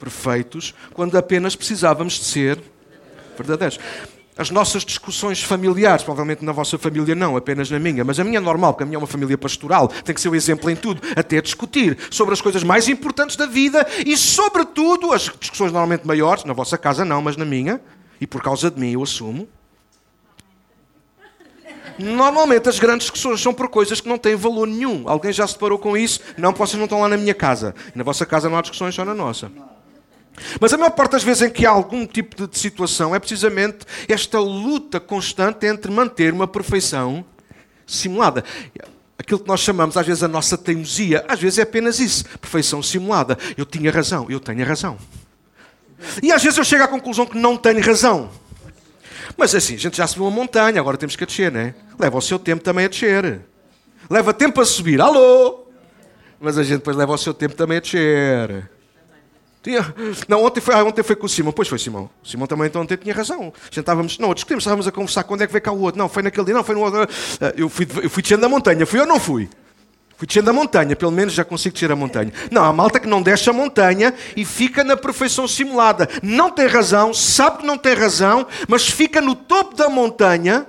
perfeitos 0.00 0.74
quando 0.94 1.18
apenas 1.18 1.54
precisávamos 1.54 2.14
de 2.14 2.24
ser 2.24 2.58
verdadeiros 3.36 3.78
as 4.36 4.50
nossas 4.50 4.84
discussões 4.84 5.42
familiares, 5.42 6.02
provavelmente 6.02 6.44
na 6.44 6.52
vossa 6.52 6.78
família 6.78 7.14
não, 7.14 7.36
apenas 7.36 7.70
na 7.70 7.78
minha, 7.78 8.02
mas 8.02 8.18
a 8.18 8.24
minha 8.24 8.38
é 8.38 8.40
normal, 8.40 8.72
porque 8.72 8.82
a 8.82 8.86
minha 8.86 8.96
é 8.96 8.98
uma 8.98 9.06
família 9.06 9.36
pastoral, 9.36 9.88
tem 9.88 10.14
que 10.14 10.20
ser 10.20 10.30
o 10.30 10.34
exemplo 10.34 10.70
em 10.70 10.76
tudo, 10.76 11.02
até 11.14 11.40
discutir 11.40 11.98
sobre 12.10 12.32
as 12.32 12.40
coisas 12.40 12.64
mais 12.64 12.88
importantes 12.88 13.36
da 13.36 13.46
vida 13.46 13.86
e, 14.06 14.16
sobretudo, 14.16 15.12
as 15.12 15.30
discussões 15.38 15.70
normalmente 15.70 16.06
maiores, 16.06 16.44
na 16.44 16.54
vossa 16.54 16.78
casa 16.78 17.04
não, 17.04 17.20
mas 17.20 17.36
na 17.36 17.44
minha, 17.44 17.80
e 18.20 18.26
por 18.26 18.42
causa 18.42 18.70
de 18.70 18.80
mim 18.80 18.92
eu 18.92 19.02
assumo. 19.02 19.46
Normalmente 21.98 22.68
as 22.68 22.78
grandes 22.78 23.04
discussões 23.04 23.40
são 23.40 23.52
por 23.52 23.68
coisas 23.68 24.00
que 24.00 24.08
não 24.08 24.16
têm 24.16 24.34
valor 24.34 24.66
nenhum. 24.66 25.04
Alguém 25.06 25.32
já 25.32 25.46
se 25.46 25.54
deparou 25.54 25.78
com 25.78 25.94
isso? 25.94 26.20
Não, 26.38 26.52
vocês 26.52 26.78
não 26.78 26.84
estão 26.84 27.00
lá 27.00 27.08
na 27.08 27.18
minha 27.18 27.34
casa. 27.34 27.74
Na 27.94 28.02
vossa 28.02 28.24
casa 28.24 28.48
não 28.48 28.56
há 28.56 28.62
discussões, 28.62 28.94
só 28.94 29.04
na 29.04 29.14
nossa. 29.14 29.52
Mas 30.60 30.72
a 30.72 30.78
maior 30.78 30.90
parte 30.90 31.12
das 31.12 31.24
vezes 31.24 31.42
em 31.42 31.50
que 31.50 31.66
há 31.66 31.70
algum 31.70 32.06
tipo 32.06 32.46
de 32.46 32.58
situação 32.58 33.14
é 33.14 33.18
precisamente 33.18 33.86
esta 34.08 34.38
luta 34.38 34.98
constante 34.98 35.66
entre 35.66 35.90
manter 35.90 36.32
uma 36.32 36.46
perfeição 36.46 37.24
simulada. 37.86 38.44
Aquilo 39.18 39.40
que 39.40 39.48
nós 39.48 39.60
chamamos 39.60 39.96
às 39.96 40.06
vezes 40.06 40.22
a 40.22 40.28
nossa 40.28 40.56
teimosia, 40.56 41.24
às 41.28 41.38
vezes 41.38 41.58
é 41.58 41.62
apenas 41.62 42.00
isso, 42.00 42.24
perfeição 42.40 42.82
simulada. 42.82 43.38
Eu 43.56 43.66
tinha 43.66 43.90
razão, 43.90 44.26
eu 44.28 44.40
tenho 44.40 44.64
razão. 44.66 44.98
E 46.22 46.32
às 46.32 46.42
vezes 46.42 46.58
eu 46.58 46.64
chego 46.64 46.82
à 46.82 46.88
conclusão 46.88 47.26
que 47.26 47.38
não 47.38 47.56
tenho 47.56 47.80
razão. 47.80 48.30
Mas 49.36 49.54
assim, 49.54 49.74
a 49.74 49.78
gente 49.78 49.96
já 49.96 50.06
subiu 50.06 50.24
uma 50.24 50.30
montanha, 50.30 50.80
agora 50.80 50.96
temos 50.96 51.14
que 51.14 51.24
a 51.24 51.26
descer, 51.26 51.52
não 51.52 51.60
é? 51.60 51.74
Leva 51.98 52.18
o 52.18 52.22
seu 52.22 52.38
tempo 52.38 52.62
também 52.62 52.86
a 52.86 52.88
descer. 52.88 53.40
Leva 54.10 54.34
tempo 54.34 54.60
a 54.60 54.64
subir, 54.64 55.00
alô! 55.00 55.66
Mas 56.40 56.58
a 56.58 56.62
gente 56.62 56.78
depois 56.78 56.96
leva 56.96 57.12
o 57.12 57.18
seu 57.18 57.32
tempo 57.32 57.54
também 57.54 57.78
a 57.78 57.80
descer. 57.80 58.68
Tinha... 59.62 59.94
Não, 60.28 60.44
ontem 60.44 60.60
foi, 60.60 60.74
ah, 60.74 60.82
ontem 60.82 61.02
foi 61.02 61.14
com 61.14 61.26
o 61.26 61.28
Simão. 61.28 61.52
Pois 61.52 61.68
foi, 61.68 61.78
Simão. 61.78 62.10
O 62.22 62.28
Simão 62.28 62.46
também 62.46 62.66
então, 62.66 62.82
ontem 62.82 62.96
tinha 62.96 63.14
razão. 63.14 63.52
Estávamos, 63.70 64.18
não, 64.18 64.34
discutimos, 64.34 64.62
estávamos 64.62 64.88
a 64.88 64.92
conversar 64.92 65.22
quando 65.24 65.42
é 65.42 65.46
que 65.46 65.52
veio 65.52 65.62
cá 65.62 65.70
o 65.70 65.80
outro. 65.80 65.98
Não, 65.98 66.08
foi 66.08 66.22
naquele 66.22 66.46
dia, 66.46 66.54
não, 66.54 66.64
foi 66.64 66.74
no 66.74 66.80
outro. 66.80 67.02
Ah, 67.40 67.52
eu 67.56 67.68
fui, 67.68 67.86
eu 68.02 68.10
fui 68.10 68.22
descendo 68.22 68.44
a 68.44 68.48
montanha. 68.48 68.84
Fui 68.84 68.98
ou 68.98 69.06
não 69.06 69.20
fui? 69.20 69.48
Fui 70.16 70.26
descendo 70.26 70.50
a 70.50 70.52
montanha, 70.52 70.94
pelo 70.94 71.10
menos 71.10 71.32
já 71.32 71.44
consigo 71.44 71.72
descer 71.72 71.90
a 71.90 71.96
montanha. 71.96 72.32
Não, 72.50 72.64
a 72.64 72.72
malta 72.72 72.98
que 72.98 73.08
não 73.08 73.22
desce 73.22 73.50
a 73.50 73.52
montanha 73.52 74.14
e 74.36 74.44
fica 74.44 74.82
na 74.82 74.96
perfeição 74.96 75.46
simulada. 75.46 76.08
Não 76.22 76.50
tem 76.50 76.66
razão, 76.66 77.14
sabe 77.14 77.58
que 77.58 77.66
não 77.66 77.78
tem 77.78 77.94
razão, 77.94 78.46
mas 78.68 78.88
fica 78.88 79.20
no 79.20 79.34
topo 79.34 79.76
da 79.76 79.88
montanha 79.88 80.66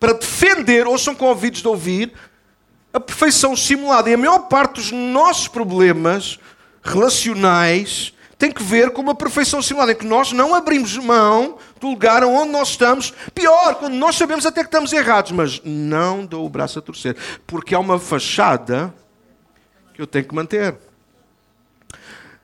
para 0.00 0.12
defender, 0.12 0.86
ou 0.86 0.96
são 0.96 1.14
convidados 1.14 1.62
de 1.62 1.68
ouvir, 1.68 2.12
a 2.92 3.00
perfeição 3.00 3.56
simulada. 3.56 4.10
E 4.10 4.14
a 4.14 4.18
maior 4.18 4.40
parte 4.48 4.74
dos 4.74 4.92
nossos 4.92 5.48
problemas 5.48 6.38
relacionais 6.82 8.12
tem 8.38 8.52
que 8.52 8.62
ver 8.62 8.90
com 8.92 9.02
uma 9.02 9.16
perfeição 9.16 9.60
simulada, 9.60 9.90
em 9.90 9.96
que 9.96 10.06
nós 10.06 10.32
não 10.32 10.54
abrimos 10.54 10.96
mão 10.96 11.58
do 11.80 11.88
lugar 11.88 12.22
onde 12.22 12.52
nós 12.52 12.68
estamos. 12.68 13.12
Pior, 13.34 13.74
quando 13.74 13.94
nós 13.94 14.14
sabemos 14.14 14.46
até 14.46 14.60
que 14.60 14.68
estamos 14.68 14.92
errados, 14.92 15.32
mas 15.32 15.60
não 15.64 16.24
dou 16.24 16.46
o 16.46 16.48
braço 16.48 16.78
a 16.78 16.82
torcer, 16.82 17.16
porque 17.46 17.74
há 17.74 17.80
uma 17.80 17.98
fachada 17.98 18.94
que 19.92 20.00
eu 20.00 20.06
tenho 20.06 20.24
que 20.24 20.34
manter. 20.34 20.76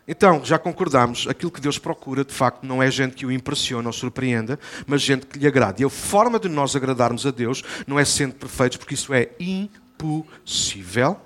Então, 0.07 0.45
já 0.45 0.59
concordamos, 0.59 1.27
aquilo 1.29 1.51
que 1.51 1.61
Deus 1.61 1.79
procura, 1.79 2.25
de 2.25 2.35
facto, 2.35 2.65
não 2.65 2.83
é 2.83 2.91
gente 2.91 3.15
que 3.15 3.25
o 3.25 3.33
impressiona 3.33 3.89
ou 3.89 3.93
surpreenda, 3.93 4.59
mas 4.87 5.01
gente 5.01 5.25
que 5.25 5.39
lhe 5.39 5.47
agrade. 5.47 5.83
E 5.83 5.87
a 5.87 5.89
forma 5.89 6.41
de 6.41 6.49
nós 6.49 6.75
agradarmos 6.75 7.25
a 7.25 7.31
Deus 7.31 7.63
não 7.87 7.99
é 7.99 8.05
sendo 8.05 8.35
perfeitos, 8.35 8.77
porque 8.77 8.95
isso 8.95 9.15
é 9.15 9.31
impossível 9.39 11.19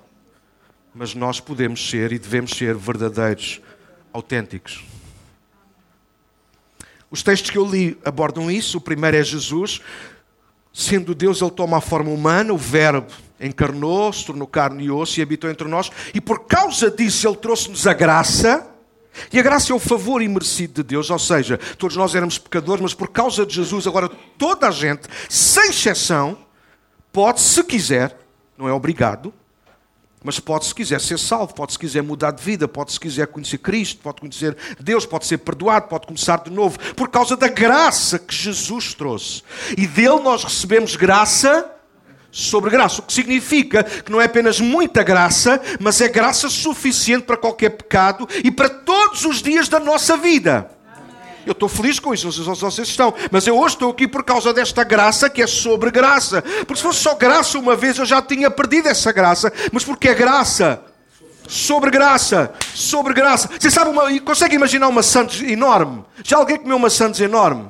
mas 0.93 1.13
nós 1.13 1.39
podemos 1.39 1.89
ser 1.89 2.11
e 2.11 2.19
devemos 2.19 2.51
ser 2.51 2.75
verdadeiros, 2.75 3.61
autênticos. 4.11 4.83
Os 7.11 7.23
textos 7.23 7.49
que 7.49 7.57
eu 7.57 7.65
li 7.65 7.97
abordam 8.05 8.51
isso. 8.51 8.77
O 8.77 8.81
primeiro 8.81 9.17
é 9.17 9.23
Jesus. 9.23 9.81
Sendo 10.71 11.15
Deus, 11.15 11.41
ele 11.41 11.51
toma 11.51 11.77
a 11.77 11.81
forma 11.81 12.11
humana, 12.11 12.53
o 12.53 12.57
Verbo 12.57 13.11
encarnou, 13.39 14.11
se 14.11 14.25
tornou 14.25 14.47
carne 14.47 14.85
e 14.85 14.91
osso 14.91 15.19
e 15.19 15.23
habitou 15.23 15.49
entre 15.49 15.67
nós. 15.67 15.89
E 16.13 16.21
por 16.21 16.45
causa 16.45 16.91
disso, 16.91 17.27
ele 17.27 17.37
trouxe-nos 17.37 17.87
a 17.87 17.93
graça. 17.93 18.67
E 19.33 19.39
a 19.39 19.41
graça 19.41 19.71
é 19.71 19.75
o 19.75 19.79
favor 19.79 20.21
imerecido 20.21 20.75
de 20.75 20.83
Deus, 20.83 21.09
ou 21.09 21.17
seja, 21.17 21.57
todos 21.77 21.97
nós 21.97 22.13
éramos 22.13 22.37
pecadores, 22.37 22.81
mas 22.81 22.93
por 22.93 23.09
causa 23.09 23.45
de 23.45 23.55
Jesus, 23.55 23.87
agora 23.87 24.07
toda 24.37 24.67
a 24.67 24.71
gente, 24.71 25.01
sem 25.27 25.71
exceção, 25.71 26.37
pode, 27.11 27.41
se 27.41 27.61
quiser, 27.63 28.17
não 28.55 28.69
é 28.69 28.71
obrigado, 28.71 29.33
mas 30.23 30.39
pode, 30.39 30.65
se 30.65 30.75
quiser, 30.75 30.99
ser 30.99 31.17
salvo, 31.17 31.53
pode, 31.53 31.73
se 31.73 31.79
quiser, 31.79 32.01
mudar 32.01 32.31
de 32.31 32.43
vida, 32.43 32.67
pode, 32.67 32.91
se 32.91 32.99
quiser, 32.99 33.27
conhecer 33.27 33.57
Cristo, 33.59 34.01
pode 34.01 34.19
conhecer 34.19 34.55
Deus, 34.79 35.05
pode 35.05 35.25
ser 35.25 35.37
perdoado, 35.37 35.87
pode 35.87 36.07
começar 36.07 36.43
de 36.43 36.51
novo, 36.51 36.77
por 36.95 37.09
causa 37.09 37.37
da 37.37 37.47
graça 37.47 38.19
que 38.19 38.35
Jesus 38.35 38.93
trouxe. 38.93 39.43
E 39.77 39.87
dele 39.87 40.19
nós 40.19 40.43
recebemos 40.43 40.95
graça 40.95 41.73
sobre 42.31 42.69
graça, 42.69 43.01
o 43.01 43.03
que 43.03 43.13
significa 43.13 43.83
que 43.83 44.11
não 44.11 44.21
é 44.21 44.25
apenas 44.25 44.59
muita 44.59 45.03
graça, 45.03 45.61
mas 45.79 45.99
é 46.01 46.07
graça 46.07 46.49
suficiente 46.49 47.23
para 47.23 47.37
qualquer 47.37 47.71
pecado 47.71 48.27
e 48.43 48.51
para 48.51 48.69
todos 48.69 49.25
os 49.25 49.41
dias 49.41 49.67
da 49.67 49.79
nossa 49.79 50.15
vida. 50.17 50.78
Eu 51.45 51.53
estou 51.53 51.69
feliz 51.69 51.99
com 51.99 52.13
isso, 52.13 52.25
não 52.25 52.31
sei 52.31 52.43
se 52.43 52.61
vocês 52.61 52.87
estão. 52.87 53.13
Mas 53.31 53.47
eu 53.47 53.57
hoje 53.57 53.75
estou 53.75 53.91
aqui 53.91 54.07
por 54.07 54.23
causa 54.23 54.53
desta 54.53 54.83
graça 54.83 55.29
que 55.29 55.41
é 55.41 55.47
sobre 55.47 55.91
graça. 55.91 56.41
Porque 56.41 56.75
se 56.75 56.83
fosse 56.83 56.99
só 56.99 57.15
graça 57.15 57.57
uma 57.57 57.75
vez, 57.75 57.97
eu 57.97 58.05
já 58.05 58.21
tinha 58.21 58.51
perdido 58.51 58.87
essa 58.87 59.11
graça. 59.11 59.51
Mas 59.71 59.83
porque 59.83 60.09
é 60.09 60.13
graça. 60.13 60.81
Sobre 61.47 61.89
graça. 61.89 62.51
Sobre 62.75 63.13
graça. 63.13 63.49
Você 63.59 63.71
sabe, 63.71 63.89
uma, 63.89 64.19
consegue 64.21 64.55
imaginar 64.55 64.87
uma 64.87 65.01
Santos 65.01 65.41
enorme? 65.41 66.05
Já 66.23 66.37
alguém 66.37 66.57
comeu 66.57 66.77
uma 66.77 66.89
Santos 66.89 67.19
enorme? 67.19 67.69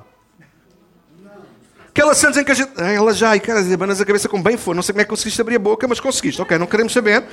Aquela 1.87 2.13
Santos 2.13 2.37
em 2.37 2.43
que 2.43 2.51
a 2.51 2.55
gente. 2.55 2.71
Ela 2.77 3.13
já, 3.13 3.35
e 3.35 3.39
cara, 3.39 3.59
abanas 3.73 3.99
a 4.01 4.05
cabeça 4.05 4.27
com 4.27 4.41
bem 4.41 4.57
for. 4.57 4.75
Não 4.75 4.81
sei 4.81 4.93
como 4.93 5.01
é 5.01 5.03
que 5.05 5.09
conseguiste 5.09 5.41
abrir 5.41 5.55
a 5.55 5.59
boca, 5.59 5.87
mas 5.87 5.99
conseguiste. 5.99 6.41
Ok, 6.41 6.57
não 6.57 6.67
queremos 6.67 6.93
saber. 6.93 7.23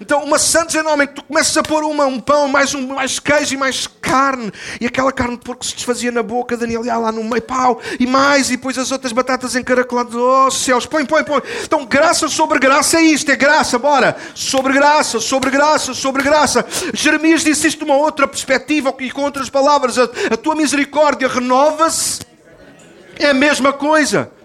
Então, 0.00 0.22
uma 0.22 0.38
Santos 0.38 0.74
enorme, 0.74 1.06
tu 1.06 1.22
começas 1.24 1.56
a 1.56 1.62
pôr 1.62 1.82
uma, 1.82 2.04
um 2.06 2.20
pão, 2.20 2.48
mais, 2.48 2.74
um, 2.74 2.86
mais 2.88 3.18
queijo 3.18 3.54
e 3.54 3.56
mais 3.56 3.86
carne, 3.86 4.52
e 4.80 4.86
aquela 4.86 5.10
carne 5.10 5.36
de 5.36 5.42
porco 5.42 5.64
se 5.64 5.74
desfazia 5.74 6.12
na 6.12 6.22
boca, 6.22 6.56
Daniel 6.56 6.84
ia 6.84 6.96
lá 6.98 7.10
no 7.10 7.24
meio, 7.24 7.42
pau, 7.42 7.80
e 7.98 8.06
mais, 8.06 8.48
e 8.50 8.56
depois 8.56 8.76
as 8.76 8.92
outras 8.92 9.12
batatas 9.12 9.56
encaracoladas, 9.56 10.14
oh 10.14 10.50
céus, 10.50 10.84
põe, 10.84 11.06
põe, 11.06 11.24
põe. 11.24 11.42
Então, 11.64 11.84
graça 11.86 12.28
sobre 12.28 12.58
graça 12.58 12.98
é 12.98 13.02
isto, 13.02 13.30
é 13.30 13.36
graça, 13.36 13.78
bora. 13.78 14.16
Sobre 14.34 14.74
graça, 14.74 15.18
sobre 15.18 15.50
graça, 15.50 15.94
sobre 15.94 16.22
graça. 16.22 16.64
Jeremias 16.92 17.42
disse 17.42 17.68
isto 17.68 17.78
de 17.78 17.90
uma 17.90 17.96
outra 17.96 18.28
perspectiva, 18.28 18.94
e 19.00 19.10
com 19.10 19.22
outras 19.22 19.48
palavras, 19.48 19.98
a, 19.98 20.04
a 20.30 20.36
tua 20.36 20.54
misericórdia 20.54 21.26
renova-se, 21.26 22.20
é 23.18 23.30
a 23.30 23.34
mesma 23.34 23.72
coisa. 23.72 24.35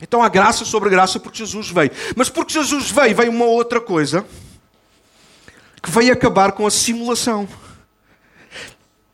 Então 0.00 0.22
há 0.22 0.28
graça 0.28 0.64
sobre 0.64 0.90
graça 0.90 1.20
porque 1.20 1.38
Jesus 1.38 1.70
veio. 1.70 1.90
Mas 2.16 2.28
porque 2.28 2.52
Jesus 2.52 2.90
veio, 2.90 3.14
veio 3.14 3.30
uma 3.30 3.46
outra 3.46 3.80
coisa 3.80 4.24
que 5.82 5.90
veio 5.90 6.12
acabar 6.12 6.52
com 6.52 6.66
a 6.66 6.70
simulação. 6.70 7.46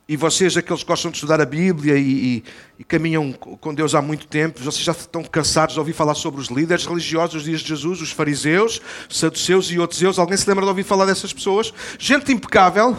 E 0.09 0.17
vocês, 0.17 0.57
aqueles 0.57 0.83
que 0.83 0.89
gostam 0.89 1.11
de 1.11 1.19
estudar 1.19 1.41
a 1.41 1.47
Bíblia 1.47 1.97
e, 1.97 2.03
e, 2.03 2.45
e, 2.81 2.85
caminham 2.85 3.33
com 3.33 3.73
Deus 3.73 3.95
há 3.95 4.03
muito 4.03 4.27
tempo, 4.27 4.61
vocês 4.61 4.83
já 4.83 4.91
estão 4.91 5.23
cansados 5.23 5.75
de 5.75 5.79
ouvir 5.79 5.93
falar 5.93 6.17
sobre 6.17 6.41
os 6.41 6.49
líderes 6.49 6.85
religiosos 6.85 7.35
dos 7.35 7.45
dias 7.45 7.61
de 7.61 7.69
Jesus, 7.69 8.01
os 8.01 8.11
fariseus, 8.11 8.83
saduceus 9.09 9.71
e 9.71 9.79
outros 9.79 10.03
eus. 10.03 10.19
Alguém 10.19 10.37
se 10.37 10.49
lembra 10.49 10.65
de 10.65 10.69
ouvir 10.69 10.83
falar 10.83 11.07
dessas 11.07 11.33
pessoas? 11.33 11.73
Gente 11.97 12.33
impecável, 12.33 12.97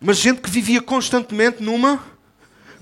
mas 0.00 0.16
gente 0.16 0.40
que 0.40 0.50
vivia 0.50 0.82
constantemente 0.82 1.62
numa 1.62 2.02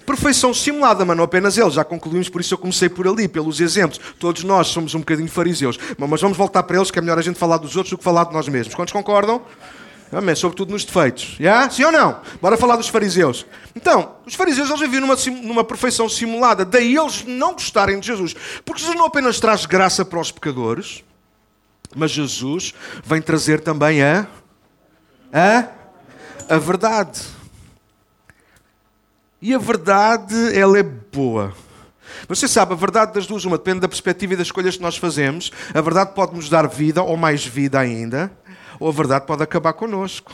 Perfeição 0.07 0.53
simulada, 0.53 1.05
mas 1.05 1.17
não 1.17 1.25
apenas 1.25 1.57
ele, 1.57 1.71
já 1.71 1.85
concluímos, 1.85 2.29
por 2.29 2.41
isso 2.41 2.55
eu 2.55 2.59
comecei 2.59 2.89
por 2.89 3.07
ali, 3.07 3.29
pelos 3.29 3.61
exemplos. 3.61 4.01
Todos 4.19 4.43
nós 4.43 4.69
somos 4.69 4.95
um 4.95 5.01
bocadinho 5.01 5.29
fariseus. 5.29 5.79
Mas 5.97 6.21
vamos 6.21 6.37
voltar 6.37 6.63
para 6.63 6.77
eles, 6.77 6.91
que 6.91 6.99
é 6.99 7.03
melhor 7.03 7.19
a 7.19 7.23
gente 7.23 7.39
falar 7.39 7.59
dos 7.59 7.77
outros 7.77 7.91
do 7.91 7.99
que 7.99 8.05
falar 8.05 8.25
de 8.25 8.33
nós 8.33 8.49
mesmos. 8.49 8.75
Quantos 8.75 8.93
concordam? 8.93 9.43
Amém. 10.13 10.35
Sobretudo 10.35 10.73
nos 10.73 10.85
defeitos. 10.85 11.37
Yeah? 11.39 11.71
Sim 11.71 11.85
ou 11.85 11.93
não? 11.93 12.21
Bora 12.43 12.57
falar 12.57 12.77
dos 12.77 12.89
fariseus. 12.89 13.47
Então, 13.77 14.17
os 14.27 14.35
fariseus 14.35 14.69
eles 14.69 14.81
viviam 14.81 15.01
numa, 15.01 15.17
numa 15.43 15.65
perfeição 15.65 16.09
simulada. 16.09 16.65
Daí 16.65 16.97
eles 16.97 17.25
não 17.25 17.53
gostarem 17.53 18.01
de 18.01 18.07
Jesus. 18.09 18.35
Porque 18.65 18.81
Jesus 18.81 18.97
não 18.97 19.07
apenas 19.07 19.39
traz 19.39 19.67
graça 19.67 20.05
para 20.05 20.19
os 20.19 20.33
pecadores, 20.33 21.05
mas 21.95 22.11
Jesus 22.11 22.75
vem 23.05 23.23
trazer 23.23 23.61
também 23.61 24.03
a, 24.03 24.27
a, 25.33 25.69
a 26.49 26.59
verdade. 26.59 27.21
E 29.41 29.55
a 29.55 29.59
verdade, 29.59 30.35
ela 30.57 30.79
é 30.79 30.83
boa. 30.83 31.55
Você 32.29 32.47
sabe, 32.47 32.73
a 32.73 32.77
verdade 32.77 33.15
das 33.15 33.27
duas, 33.27 33.45
uma 33.45 33.57
depende 33.57 33.81
da 33.81 33.89
perspectiva 33.89 34.35
e 34.35 34.37
das 34.37 34.49
escolhas 34.49 34.77
que 34.77 34.83
nós 34.83 34.97
fazemos. 34.97 35.51
A 35.73 35.81
verdade 35.81 36.13
pode 36.15 36.35
nos 36.35 36.49
dar 36.49 36.69
vida, 36.69 37.03
ou 37.03 37.17
mais 37.17 37.45
vida 37.45 37.79
ainda, 37.79 38.31
ou 38.79 38.89
a 38.89 38.93
verdade 38.93 39.27
pode 39.27 39.43
acabar 39.43 39.73
connosco. 39.73 40.33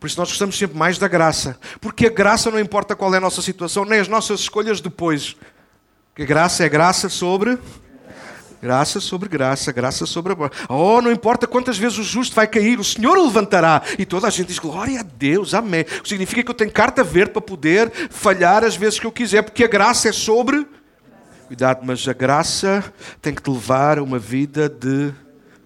Por 0.00 0.06
isso 0.06 0.18
nós 0.18 0.28
gostamos 0.28 0.58
sempre 0.58 0.76
mais 0.76 0.98
da 0.98 1.08
graça. 1.08 1.58
Porque 1.80 2.06
a 2.06 2.10
graça 2.10 2.50
não 2.50 2.60
importa 2.60 2.94
qual 2.94 3.14
é 3.14 3.18
a 3.18 3.20
nossa 3.20 3.40
situação, 3.40 3.84
nem 3.84 4.00
as 4.00 4.08
nossas 4.08 4.40
escolhas 4.40 4.80
depois. 4.80 5.36
Porque 6.10 6.22
a 6.22 6.26
graça 6.26 6.64
é 6.64 6.68
graça 6.68 7.08
sobre 7.08 7.58
Graça 8.60 9.00
sobre 9.00 9.28
graça, 9.28 9.70
graça 9.70 10.06
sobre 10.06 10.32
a 10.32 10.36
Oh, 10.68 11.00
não 11.02 11.12
importa 11.12 11.46
quantas 11.46 11.76
vezes 11.76 11.98
o 11.98 12.02
justo 12.02 12.34
vai 12.34 12.46
cair, 12.46 12.78
o 12.78 12.84
Senhor 12.84 13.16
o 13.16 13.26
levantará. 13.26 13.82
E 13.98 14.06
toda 14.06 14.26
a 14.26 14.30
gente 14.30 14.48
diz: 14.48 14.58
Glória 14.58 15.00
a 15.00 15.02
Deus, 15.02 15.52
amém. 15.52 15.84
O 16.02 16.08
significa 16.08 16.42
que 16.42 16.50
eu 16.50 16.54
tenho 16.54 16.72
carta 16.72 17.04
verde 17.04 17.32
para 17.32 17.42
poder 17.42 17.90
falhar 18.10 18.64
as 18.64 18.76
vezes 18.76 18.98
que 18.98 19.06
eu 19.06 19.12
quiser, 19.12 19.42
porque 19.42 19.64
a 19.64 19.68
graça 19.68 20.08
é 20.08 20.12
sobre. 20.12 20.66
Cuidado, 21.46 21.80
mas 21.84 22.06
a 22.08 22.12
graça 22.12 22.82
tem 23.22 23.34
que 23.34 23.42
te 23.42 23.50
levar 23.50 23.98
a 23.98 24.02
uma 24.02 24.18
vida 24.18 24.68
de 24.68 25.12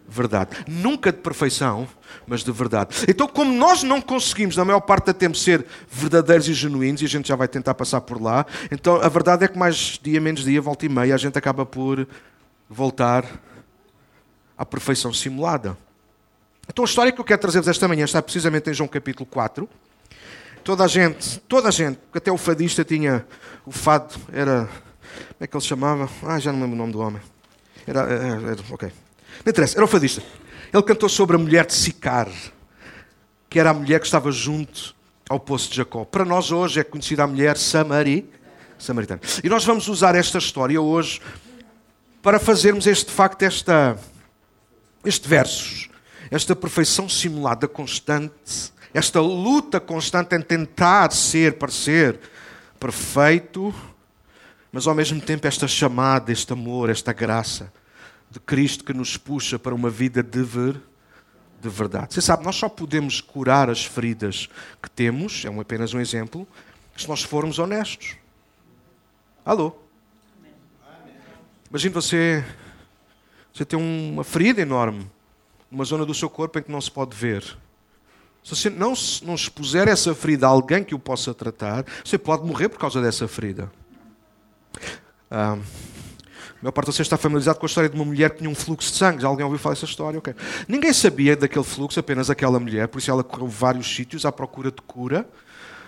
verdade. 0.07 0.49
Nunca 0.67 1.11
de 1.11 1.19
perfeição, 1.19 1.87
mas 2.27 2.43
de 2.43 2.51
verdade. 2.51 3.05
Então, 3.07 3.27
como 3.27 3.51
nós 3.53 3.81
não 3.81 4.01
conseguimos, 4.01 4.57
na 4.57 4.65
maior 4.65 4.81
parte 4.81 5.05
do 5.05 5.13
tempo, 5.13 5.37
ser 5.37 5.65
verdadeiros 5.89 6.47
e 6.49 6.53
genuínos, 6.53 7.01
e 7.01 7.05
a 7.05 7.07
gente 7.07 7.29
já 7.29 7.35
vai 7.35 7.47
tentar 7.47 7.73
passar 7.73 8.01
por 8.01 8.21
lá, 8.21 8.45
então 8.69 9.01
a 9.01 9.07
verdade 9.07 9.45
é 9.45 9.47
que 9.47 9.57
mais 9.57 9.97
dia 10.03 10.19
menos 10.19 10.43
dia, 10.43 10.61
volta 10.61 10.85
e 10.85 10.89
meia, 10.89 11.15
a 11.15 11.17
gente 11.17 11.37
acaba 11.37 11.65
por 11.65 12.05
voltar 12.71 13.25
à 14.57 14.65
perfeição 14.65 15.13
simulada. 15.13 15.77
Então 16.69 16.85
a 16.85 16.87
história 16.87 17.11
que 17.11 17.19
eu 17.19 17.25
quero 17.25 17.41
trazer-vos 17.41 17.67
esta 17.67 17.87
manhã 17.87 18.05
está 18.05 18.21
precisamente 18.21 18.69
em 18.69 18.73
João 18.73 18.87
capítulo 18.87 19.25
4. 19.25 19.67
Toda 20.63 20.85
a 20.85 20.87
gente, 20.87 21.39
toda 21.41 21.67
a 21.67 21.71
gente, 21.71 21.97
porque 21.97 22.19
até 22.19 22.31
o 22.31 22.37
fadista 22.37 22.85
tinha 22.85 23.25
o 23.65 23.71
fado, 23.71 24.15
era. 24.31 24.65
Como 24.67 25.37
é 25.41 25.47
que 25.47 25.55
ele 25.55 25.61
se 25.61 25.67
chamava? 25.67 26.09
Ah, 26.23 26.39
já 26.39 26.53
não 26.53 26.61
lembro 26.61 26.75
o 26.75 26.77
nome 26.77 26.93
do 26.93 26.99
homem. 26.99 27.21
Era, 27.85 28.01
era, 28.01 28.51
era 28.51 28.61
ok. 28.69 28.91
Não 29.43 29.49
interessa, 29.49 29.77
era 29.77 29.83
o 29.83 29.87
fadista. 29.87 30.23
Ele 30.71 30.83
cantou 30.83 31.09
sobre 31.09 31.35
a 31.35 31.39
mulher 31.39 31.65
de 31.65 31.73
Sicar, 31.73 32.29
que 33.49 33.59
era 33.59 33.71
a 33.71 33.73
mulher 33.73 33.99
que 33.99 34.05
estava 34.05 34.31
junto 34.31 34.95
ao 35.27 35.39
poço 35.39 35.69
de 35.69 35.75
Jacó. 35.77 36.05
Para 36.05 36.23
nós 36.23 36.51
hoje 36.51 36.79
é 36.79 36.83
conhecida 36.83 37.23
a 37.23 37.27
mulher 37.27 37.57
Samari, 37.57 38.29
samaritana. 38.77 39.19
E 39.43 39.49
nós 39.49 39.65
vamos 39.65 39.89
usar 39.89 40.15
esta 40.15 40.37
história 40.37 40.79
hoje 40.79 41.19
para 42.21 42.39
fazermos 42.39 42.85
este 42.85 43.11
facto 43.11 43.43
esta, 43.43 43.97
este 45.03 45.27
versos, 45.27 45.89
esta 46.29 46.55
perfeição 46.55 47.09
simulada 47.09 47.67
constante, 47.67 48.71
esta 48.93 49.19
luta 49.19 49.79
constante 49.79 50.35
em 50.35 50.41
tentar 50.41 51.11
ser, 51.11 51.57
parecer 51.57 52.19
perfeito, 52.79 53.73
mas 54.71 54.87
ao 54.87 54.95
mesmo 54.95 55.19
tempo 55.19 55.47
esta 55.47 55.67
chamada, 55.67 56.31
este 56.31 56.53
amor, 56.53 56.89
esta 56.89 57.11
graça 57.11 57.71
de 58.29 58.39
Cristo 58.39 58.83
que 58.83 58.93
nos 58.93 59.17
puxa 59.17 59.59
para 59.59 59.75
uma 59.75 59.89
vida 59.89 60.23
de, 60.23 60.41
ver, 60.41 60.79
de 61.59 61.69
verdade. 61.69 62.13
Você 62.13 62.21
sabe, 62.21 62.45
nós 62.45 62.55
só 62.55 62.69
podemos 62.69 63.19
curar 63.19 63.69
as 63.69 63.83
feridas 63.85 64.47
que 64.81 64.89
temos, 64.89 65.43
é 65.45 65.59
apenas 65.59 65.93
um 65.93 65.99
exemplo, 65.99 66.47
se 66.95 67.07
nós 67.09 67.23
formos 67.23 67.59
honestos. 67.59 68.15
Alô? 69.43 69.75
Imagine 71.71 71.93
você, 71.93 72.43
você 73.53 73.63
tem 73.63 73.79
uma 73.79 74.25
ferida 74.25 74.61
enorme, 74.61 75.09
uma 75.71 75.85
zona 75.85 76.05
do 76.05 76.13
seu 76.13 76.29
corpo 76.29 76.59
em 76.59 76.61
que 76.61 76.69
não 76.69 76.81
se 76.81 76.91
pode 76.91 77.15
ver. 77.15 77.43
Se 78.43 78.53
você 78.53 78.69
não, 78.69 78.91
não 79.23 79.35
expuser 79.35 79.87
essa 79.87 80.13
ferida 80.13 80.47
a 80.47 80.49
alguém 80.49 80.83
que 80.83 80.93
o 80.93 80.99
possa 80.99 81.33
tratar, 81.33 81.85
você 82.03 82.17
pode 82.17 82.45
morrer 82.45 82.67
por 82.67 82.77
causa 82.77 83.01
dessa 83.01 83.25
ferida. 83.25 83.71
Ah, 85.29 85.53
a 85.53 86.61
maior 86.61 86.73
parte 86.73 86.87
de 86.87 86.95
vocês 86.97 87.05
está 87.05 87.15
familiarizado 87.15 87.57
com 87.57 87.65
a 87.65 87.67
história 87.67 87.89
de 87.89 87.95
uma 87.95 88.03
mulher 88.03 88.31
que 88.31 88.39
tinha 88.39 88.49
um 88.49 88.55
fluxo 88.55 88.91
de 88.91 88.97
sangue. 88.97 89.21
Já 89.21 89.29
alguém 89.29 89.45
ouviu 89.45 89.57
falar 89.57 89.71
essa 89.71 89.85
história? 89.85 90.19
Okay. 90.19 90.35
Ninguém 90.67 90.91
sabia 90.91 91.37
daquele 91.37 91.63
fluxo, 91.63 91.97
apenas 91.97 92.29
aquela 92.29 92.59
mulher, 92.59 92.89
por 92.89 92.99
isso 92.99 93.09
ela 93.09 93.23
correu 93.23 93.47
vários 93.47 93.87
sítios 93.87 94.25
à 94.25 94.31
procura 94.31 94.71
de 94.71 94.81
cura. 94.81 95.25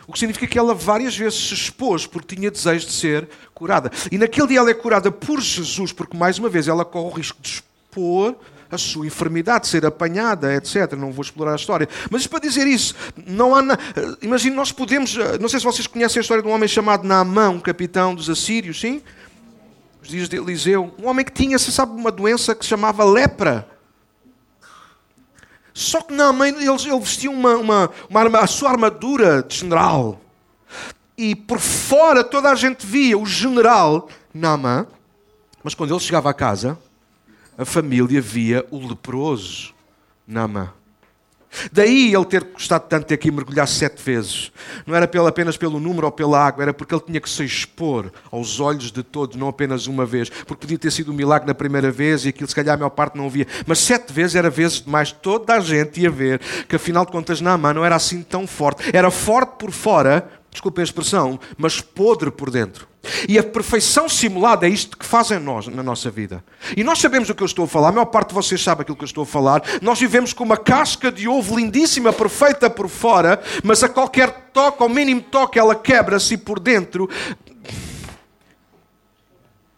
O 0.07 0.13
que 0.13 0.19
significa 0.19 0.47
que 0.47 0.59
ela 0.59 0.73
várias 0.73 1.15
vezes 1.15 1.47
se 1.47 1.53
expôs 1.53 2.05
porque 2.05 2.35
tinha 2.35 2.51
desejo 2.51 2.87
de 2.87 2.93
ser 2.93 3.27
curada. 3.53 3.91
E 4.11 4.17
naquele 4.17 4.47
dia 4.47 4.59
ela 4.59 4.69
é 4.69 4.73
curada 4.73 5.11
por 5.11 5.39
Jesus, 5.39 5.91
porque 5.91 6.17
mais 6.17 6.37
uma 6.37 6.49
vez 6.49 6.67
ela 6.67 6.83
corre 6.83 7.07
o 7.07 7.15
risco 7.17 7.41
de 7.41 7.49
expor 7.49 8.35
a 8.73 8.77
sua 8.77 9.05
enfermidade, 9.05 9.65
de 9.65 9.69
ser 9.69 9.85
apanhada, 9.85 10.53
etc. 10.55 10.93
Não 10.93 11.11
vou 11.11 11.21
explorar 11.21 11.53
a 11.53 11.55
história. 11.55 11.87
Mas 12.09 12.25
para 12.25 12.39
dizer 12.39 12.67
isso, 12.67 12.95
não 13.25 13.55
há. 13.55 13.61
Na... 13.61 13.77
Imagine, 14.21 14.55
nós 14.55 14.71
podemos. 14.71 15.15
Não 15.39 15.47
sei 15.47 15.59
se 15.59 15.65
vocês 15.65 15.87
conhecem 15.87 16.19
a 16.19 16.21
história 16.21 16.41
de 16.41 16.49
um 16.49 16.51
homem 16.51 16.67
chamado 16.67 17.07
Naamã, 17.07 17.49
um 17.49 17.59
capitão 17.59 18.15
dos 18.15 18.29
assírios, 18.29 18.79
sim? 18.79 19.01
Os 20.01 20.09
dias 20.09 20.27
de 20.27 20.37
Eliseu. 20.37 20.93
Um 20.99 21.07
homem 21.07 21.23
que 21.23 21.31
tinha, 21.31 21.57
se 21.59 21.71
sabe, 21.71 21.93
uma 21.93 22.11
doença 22.11 22.55
que 22.55 22.65
se 22.65 22.69
chamava 22.69 23.03
lepra. 23.05 23.72
Só 25.73 26.01
que 26.01 26.13
mãe 26.31 26.49
ele, 26.49 26.67
ele 26.67 26.99
vestia 26.99 27.31
uma, 27.31 27.55
uma, 27.55 27.89
uma, 28.09 28.39
a 28.39 28.47
sua 28.47 28.69
armadura 28.69 29.41
de 29.43 29.57
general. 29.57 30.21
E 31.17 31.35
por 31.35 31.59
fora 31.59 32.23
toda 32.23 32.51
a 32.51 32.55
gente 32.55 32.85
via 32.85 33.17
o 33.17 33.25
general 33.25 34.07
Nama. 34.33 34.87
Mas 35.63 35.73
quando 35.73 35.91
ele 35.91 35.99
chegava 35.99 36.29
a 36.29 36.33
casa, 36.33 36.77
a 37.57 37.65
família 37.65 38.21
via 38.21 38.65
o 38.69 38.85
leproso 38.87 39.73
Nama. 40.27 40.73
Daí 41.71 42.13
ele 42.13 42.25
ter 42.25 42.43
custado 42.43 42.85
tanto 42.87 43.05
ter 43.05 43.17
que 43.17 43.31
mergulhar 43.31 43.67
sete 43.67 44.01
vezes. 44.01 44.51
Não 44.85 44.95
era 44.95 45.09
apenas 45.27 45.57
pelo 45.57 45.79
número 45.79 46.05
ou 46.05 46.11
pela 46.11 46.45
água, 46.45 46.63
era 46.63 46.73
porque 46.73 46.93
ele 46.93 47.03
tinha 47.05 47.19
que 47.19 47.29
se 47.29 47.43
expor 47.43 48.11
aos 48.31 48.59
olhos 48.59 48.91
de 48.91 49.03
todos, 49.03 49.35
não 49.35 49.47
apenas 49.47 49.87
uma 49.87 50.05
vez. 50.05 50.29
Porque 50.29 50.61
podia 50.61 50.77
ter 50.77 50.91
sido 50.91 51.11
um 51.11 51.15
milagre 51.15 51.47
na 51.47 51.53
primeira 51.53 51.91
vez 51.91 52.25
e 52.25 52.29
aquilo 52.29 52.47
se 52.47 52.55
calhar 52.55 52.75
a 52.75 52.77
maior 52.77 52.89
parte 52.89 53.17
não 53.17 53.29
via. 53.29 53.47
Mas 53.65 53.79
sete 53.79 54.11
vezes 54.11 54.35
era 54.35 54.49
vezes 54.49 54.81
demais. 54.81 55.11
Toda 55.11 55.55
a 55.55 55.59
gente 55.59 56.01
ia 56.01 56.09
ver 56.09 56.39
que 56.67 56.75
afinal 56.75 57.05
de 57.05 57.11
contas 57.11 57.41
Naamã 57.41 57.73
não 57.73 57.85
era 57.85 57.95
assim 57.95 58.21
tão 58.21 58.47
forte. 58.47 58.83
Era 58.95 59.09
forte 59.11 59.57
por 59.57 59.71
fora, 59.71 60.29
desculpe 60.53 60.81
a 60.81 60.83
expressão, 60.83 61.39
mas 61.57 61.81
podre 61.81 62.31
por 62.31 62.49
dentro. 62.49 62.87
E 63.27 63.37
a 63.37 63.43
perfeição 63.43 64.07
simulada 64.07 64.65
é 64.65 64.69
isto 64.69 64.97
que 64.97 65.05
fazem 65.05 65.37
nós 65.39 65.67
na 65.67 65.83
nossa 65.83 66.09
vida. 66.09 66.43
E 66.77 66.83
nós 66.83 66.99
sabemos 66.99 67.29
o 67.29 67.35
que 67.35 67.43
eu 67.43 67.47
estou 67.47 67.65
a 67.65 67.67
falar, 67.67 67.89
a 67.89 67.91
maior 67.91 68.05
parte 68.05 68.29
de 68.29 68.35
vocês 68.35 68.61
sabe 68.63 68.81
aquilo 68.81 68.95
que 68.95 69.03
eu 69.03 69.07
estou 69.07 69.23
a 69.23 69.27
falar. 69.27 69.61
Nós 69.81 69.99
vivemos 69.99 70.31
com 70.31 70.43
uma 70.43 70.55
casca 70.55 71.11
de 71.11 71.27
ovo 71.27 71.57
lindíssima, 71.57 72.13
perfeita 72.13 72.69
por 72.69 72.87
fora, 72.87 73.41
mas 73.63 73.83
a 73.83 73.89
qualquer 73.89 74.49
toque, 74.53 74.81
ao 74.81 74.87
mínimo 74.87 75.21
toque, 75.21 75.59
ela 75.59 75.75
quebra-se 75.75 76.37
por 76.37 76.59
dentro 76.59 77.09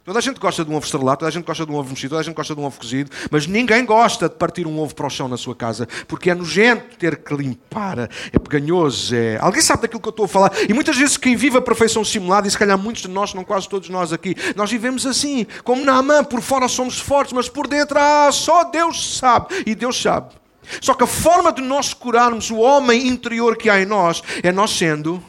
Toda 0.06 0.20
a 0.20 0.22
gente 0.22 0.40
gosta 0.40 0.64
de 0.64 0.70
um 0.70 0.76
ovo 0.76 0.86
estrelado, 0.86 1.18
toda 1.18 1.30
a 1.30 1.32
gente 1.32 1.46
gosta 1.46 1.66
de 1.66 1.72
um 1.72 1.76
ovo 1.76 1.90
mexido, 1.90 2.10
toda 2.12 2.22
a 2.22 2.24
gente 2.24 2.36
gosta 2.36 2.54
de 2.54 2.62
um 2.62 2.66
ovo 2.66 2.80
cozido, 2.80 3.10
mas 3.32 3.48
ninguém 3.48 3.84
gosta 3.84 4.30
de 4.30 4.36
partir 4.36 4.68
um 4.68 4.80
ovo 4.80 4.94
para 4.94 5.08
o 5.08 5.10
chão 5.10 5.28
na 5.28 5.36
sua 5.36 5.56
casa, 5.56 5.88
porque 6.08 6.30
é 6.30 6.36
nojento 6.36 6.96
ter 6.96 7.18
que 7.24 7.34
limpar, 7.34 8.08
é 8.32 8.38
peganhoso, 8.38 9.16
é... 9.16 9.40
Alguém 9.42 9.64
sabe 9.64 9.82
daquilo 9.82 10.00
que 10.00 10.08
eu 10.08 10.12
estou 10.12 10.26
a 10.26 10.28
falar? 10.28 10.52
E 10.70 10.74
muitas 10.76 10.96
vezes 10.96 11.18
quem 11.18 11.36
vive 11.36 11.58
a 11.58 11.62
perfeição 11.62 12.06
simulada, 12.06 12.48
e 12.48 12.52
se 12.52 12.58
calhar 12.58 12.78
muitos 12.78 13.02
de 13.02 13.08
nós, 13.08 13.34
não 13.34 13.44
quase 13.44 13.68
todos 13.68 13.90
nós 13.90 14.14
aqui, 14.14 14.36
nós 14.56 14.70
vivemos 14.70 15.08
assim, 15.08 15.48
como 15.64 15.84
na 15.84 16.00
mão, 16.04 16.24
por 16.24 16.40
fora 16.40 16.68
somos 16.68 17.00
fortes, 17.00 17.34
mas 17.34 17.50
por 17.50 17.68
dentro, 17.68 17.98
ah, 17.98 18.30
só 18.32 18.64
Deus 18.66 19.18
sabe. 19.18 19.64
E 19.66 19.74
Deus 19.74 20.00
sabe. 20.00 20.36
Só 20.82 20.94
que 20.94 21.04
a 21.04 21.08
forma 21.08 21.52
de 21.52 21.64
nós 21.64 21.96
curarmos 21.96 22.52
o 22.52 22.58
homem 22.58 23.08
interior 23.08 23.58
que 23.58 23.72
há 23.72 23.82
em 23.82 23.86
nós 23.88 24.22
é 24.44 24.52
nós 24.52 24.70
sendo 24.70 25.24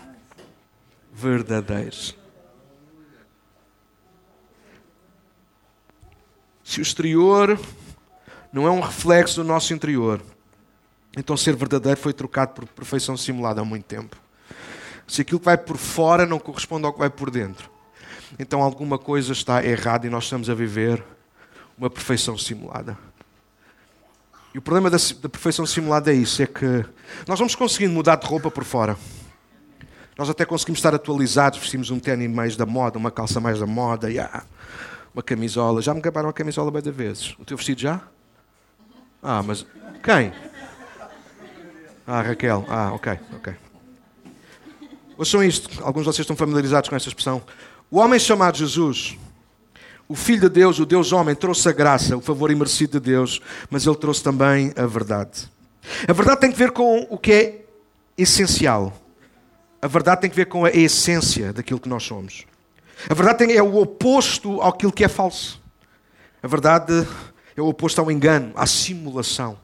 verdadeiros. 1.15 2.26
Se 6.67 6.81
o 6.81 6.83
exterior 6.83 7.57
não 8.53 8.67
é 8.67 8.71
um 8.73 8.81
reflexo 8.81 9.37
do 9.37 9.45
nosso 9.45 9.73
interior, 9.73 10.21
então 11.17 11.37
ser 11.37 11.55
verdadeiro 11.55 11.99
foi 11.99 12.13
trocado 12.13 12.55
por 12.55 12.67
perfeição 12.67 13.17
simulada 13.17 13.61
há 13.61 13.65
muito 13.65 13.85
tempo. 13.85 14.17
Se 15.07 15.21
aquilo 15.21 15.39
que 15.39 15.47
vai 15.47 15.57
por 15.57 15.77
fora 15.77 16.27
não 16.27 16.41
corresponde 16.41 16.85
ao 16.85 16.93
que 16.93 16.99
vai 16.99 17.09
por 17.09 17.31
dentro, 17.31 17.71
então 18.37 18.63
alguma 18.63 18.99
coisa 18.99 19.33
está 19.33 19.65
errada 19.65 20.09
e 20.09 20.11
nós 20.11 20.25
estamos 20.25 20.51
a 20.51 20.55
viver 20.55 21.05
uma 21.79 21.89
perfeição 21.89 22.37
simulada. 22.37 22.99
E 24.53 24.59
o 24.59 24.61
problema 24.61 24.91
da, 24.91 24.99
da 25.23 25.29
perfeição 25.29 25.65
simulada 25.65 26.13
é 26.13 26.17
isso: 26.17 26.43
é 26.43 26.47
que 26.47 26.85
nós 27.29 27.39
vamos 27.39 27.55
conseguindo 27.55 27.95
mudar 27.95 28.17
de 28.17 28.27
roupa 28.27 28.51
por 28.51 28.65
fora. 28.65 28.99
Nós 30.19 30.29
até 30.29 30.45
conseguimos 30.45 30.81
estar 30.81 30.93
atualizados, 30.93 31.61
vestimos 31.61 31.91
um 31.91 32.01
tênis 32.01 32.29
mais 32.29 32.57
da 32.57 32.67
moda, 32.67 32.99
uma 32.99 33.13
calça 33.13 33.39
mais 33.39 33.61
da 33.61 33.67
moda, 33.67 34.11
yeah 34.11 34.45
uma 35.17 35.23
camisola. 35.23 35.81
Já 35.81 35.95
me 35.95 36.03
gabaram 36.03 36.29
a 36.29 36.33
camisola 36.33 36.71
bem 36.71 36.83
de 36.83 36.91
vezes. 36.91 37.35
O 37.39 37.45
teu 37.45 37.57
vestido 37.57 37.81
já? 37.81 38.03
Ah, 39.23 39.43
mas 39.43 39.65
quem? 40.03 40.31
Ah, 42.07 42.21
Raquel. 42.21 42.67
Ah, 42.69 42.93
ok, 42.93 43.19
ok. 43.35 43.55
Ouçam 45.17 45.43
isto. 45.43 45.83
Alguns 45.83 46.03
de 46.03 46.07
vocês 46.09 46.21
estão 46.21 46.37
familiarizados 46.37 46.91
com 46.91 46.95
esta 46.95 47.09
expressão. 47.09 47.43
O 47.91 47.97
homem 47.97 48.21
chamado 48.21 48.59
Jesus, 48.59 49.17
o 50.07 50.15
Filho 50.15 50.43
de 50.43 50.51
Deus, 50.51 50.79
o 50.79 50.85
Deus 50.85 51.11
homem, 51.13 51.35
trouxe 51.35 51.67
a 51.67 51.73
graça, 51.73 52.15
o 52.15 52.21
favor 52.21 52.51
imerecido 52.51 53.01
de 53.01 53.07
Deus, 53.11 53.41
mas 53.71 53.87
ele 53.87 53.97
trouxe 53.97 54.23
também 54.23 54.75
a 54.77 54.85
verdade. 54.85 55.51
A 56.07 56.13
verdade 56.13 56.43
tem 56.43 56.53
que 56.53 56.59
ver 56.59 56.73
com 56.73 57.07
o 57.09 57.17
que 57.17 57.33
é 57.33 57.65
essencial. 58.19 58.93
A 59.81 59.89
verdade 59.89 60.21
tem 60.21 60.31
que 60.31 60.37
ver 60.37 60.47
com 60.47 60.67
a 60.67 60.71
essência 60.71 61.55
daquilo 61.55 61.81
que 61.81 61.89
nós 61.89 62.03
somos. 62.03 62.45
A 63.09 63.15
verdade 63.15 63.53
é 63.53 63.63
o 63.63 63.77
oposto 63.77 64.61
àquilo 64.63 64.93
que 64.93 65.05
é 65.05 65.09
falso. 65.09 65.61
A 66.43 66.49
verdade 66.49 67.07
é 67.57 67.61
o 67.61 67.67
oposto 67.67 68.01
ao 68.01 68.11
engano, 68.11 68.53
à 68.55 68.67
simulação. 68.67 69.59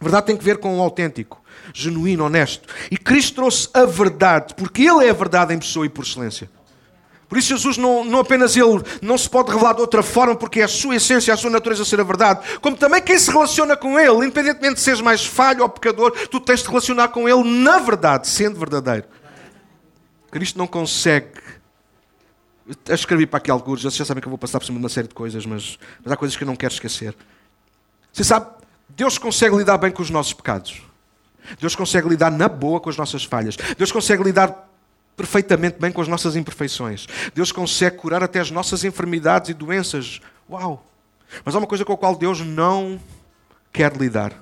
A 0.00 0.04
verdade 0.04 0.26
tem 0.26 0.36
que 0.36 0.44
ver 0.44 0.58
com 0.58 0.78
o 0.78 0.82
autêntico, 0.82 1.42
genuíno, 1.72 2.24
honesto. 2.24 2.68
E 2.90 2.98
Cristo 2.98 3.36
trouxe 3.36 3.68
a 3.72 3.84
verdade, 3.84 4.54
porque 4.54 4.82
Ele 4.82 5.06
é 5.06 5.10
a 5.10 5.14
verdade 5.14 5.54
em 5.54 5.58
pessoa 5.58 5.86
e 5.86 5.88
por 5.88 6.04
excelência. 6.04 6.50
Por 7.28 7.38
isso 7.38 7.48
Jesus 7.48 7.76
não, 7.76 8.04
não 8.04 8.20
apenas 8.20 8.56
Ele 8.56 8.82
não 9.02 9.18
se 9.18 9.28
pode 9.28 9.50
revelar 9.50 9.74
de 9.74 9.80
outra 9.80 10.02
forma, 10.02 10.36
porque 10.36 10.60
é 10.60 10.64
a 10.64 10.68
sua 10.68 10.96
essência, 10.96 11.32
a 11.32 11.36
sua 11.36 11.50
natureza 11.50 11.84
ser 11.84 12.00
a 12.00 12.04
verdade, 12.04 12.58
como 12.60 12.76
também 12.76 13.02
quem 13.02 13.18
se 13.18 13.30
relaciona 13.30 13.76
com 13.76 13.98
Ele, 13.98 14.26
independentemente 14.26 14.74
de 14.74 14.80
seres 14.80 15.00
mais 15.00 15.24
falho 15.24 15.62
ou 15.62 15.68
pecador, 15.68 16.12
tu 16.30 16.38
tens 16.38 16.62
de 16.62 16.68
relacionar 16.68 17.08
com 17.08 17.28
Ele 17.28 17.42
na 17.42 17.78
verdade, 17.78 18.28
sendo 18.28 18.58
verdadeiro. 18.58 19.06
Cristo 20.30 20.58
não 20.58 20.66
consegue 20.66 21.30
eu 22.66 22.94
escrevi 22.94 23.26
para 23.26 23.38
aqui 23.38 23.50
alguns, 23.50 23.82
vocês 23.82 23.94
já 23.94 24.04
sabem 24.04 24.20
que 24.20 24.26
eu 24.26 24.30
vou 24.30 24.38
passar 24.38 24.58
por 24.58 24.66
cima 24.66 24.78
de 24.78 24.84
uma 24.84 24.88
série 24.88 25.06
de 25.06 25.14
coisas, 25.14 25.46
mas, 25.46 25.78
mas 26.02 26.12
há 26.12 26.16
coisas 26.16 26.36
que 26.36 26.42
eu 26.42 26.46
não 26.46 26.56
quero 26.56 26.74
esquecer. 26.74 27.14
Você 28.12 28.24
sabe, 28.24 28.46
Deus 28.88 29.18
consegue 29.18 29.56
lidar 29.56 29.78
bem 29.78 29.92
com 29.92 30.02
os 30.02 30.10
nossos 30.10 30.32
pecados. 30.32 30.82
Deus 31.60 31.76
consegue 31.76 32.08
lidar 32.08 32.30
na 32.30 32.48
boa 32.48 32.80
com 32.80 32.90
as 32.90 32.96
nossas 32.96 33.24
falhas. 33.24 33.56
Deus 33.78 33.92
consegue 33.92 34.22
lidar 34.22 34.68
perfeitamente 35.16 35.78
bem 35.78 35.92
com 35.92 36.00
as 36.00 36.08
nossas 36.08 36.34
imperfeições. 36.34 37.06
Deus 37.34 37.52
consegue 37.52 37.96
curar 37.96 38.22
até 38.22 38.40
as 38.40 38.50
nossas 38.50 38.84
enfermidades 38.84 39.50
e 39.50 39.54
doenças. 39.54 40.20
Uau! 40.50 40.84
Mas 41.44 41.54
há 41.54 41.58
uma 41.58 41.66
coisa 41.66 41.84
com 41.84 41.92
a 41.92 41.96
qual 41.96 42.16
Deus 42.16 42.40
não 42.40 43.00
quer 43.72 43.96
lidar: 43.96 44.32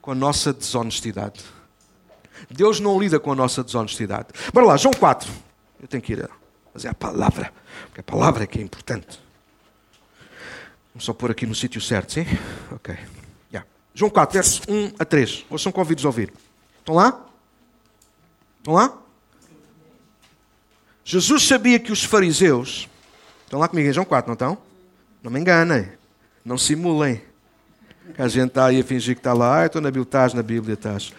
com 0.00 0.10
a 0.10 0.14
nossa 0.14 0.52
desonestidade. 0.52 1.44
Deus 2.50 2.80
não 2.80 2.98
lida 2.98 3.18
com 3.18 3.32
a 3.32 3.34
nossa 3.34 3.62
desonestidade. 3.62 4.28
Bora 4.52 4.66
lá, 4.66 4.76
João 4.76 4.94
4. 4.94 5.30
Eu 5.80 5.88
tenho 5.88 6.02
que 6.02 6.12
ir 6.12 6.30
mas 6.76 6.84
é 6.84 6.90
a 6.90 6.94
palavra, 6.94 7.50
porque 7.86 8.00
a 8.00 8.04
palavra 8.04 8.44
é 8.44 8.46
que 8.46 8.58
é 8.58 8.62
importante. 8.62 9.18
Vamos 10.92 11.06
só 11.06 11.14
pôr 11.14 11.30
aqui 11.30 11.46
no 11.46 11.54
sítio 11.54 11.80
certo, 11.80 12.12
sim? 12.12 12.26
Ok. 12.70 12.94
Yeah. 13.50 13.66
João 13.94 14.10
4, 14.10 14.34
versos 14.34 14.60
1 14.68 14.92
a 14.98 15.04
3. 15.06 15.46
Ou 15.48 15.56
são 15.56 15.72
convidos 15.72 16.04
a 16.04 16.08
ouvir. 16.08 16.30
Estão 16.80 16.94
lá? 16.94 17.24
Estão 18.58 18.74
lá? 18.74 18.94
Jesus 21.02 21.46
sabia 21.48 21.78
que 21.78 21.90
os 21.90 22.04
fariseus. 22.04 22.90
Estão 23.44 23.58
lá 23.58 23.68
comigo 23.68 23.88
em 23.88 23.92
João 23.94 24.04
4, 24.04 24.28
não 24.28 24.34
estão? 24.34 24.58
Não 25.22 25.30
me 25.30 25.40
enganem. 25.40 25.88
Não 26.44 26.58
simulem. 26.58 27.22
Que 28.14 28.20
a 28.20 28.28
gente 28.28 28.48
está 28.48 28.66
aí 28.66 28.80
a 28.80 28.84
fingir 28.84 29.14
que 29.14 29.20
está 29.20 29.32
lá. 29.32 29.62
Ah, 29.62 29.66
estou 29.66 29.80
na 29.80 29.88
Bíblia, 29.88 30.02
estás 30.02 30.34
na 30.34 30.42
Bíblia, 30.42 30.74
estás. 30.74 31.10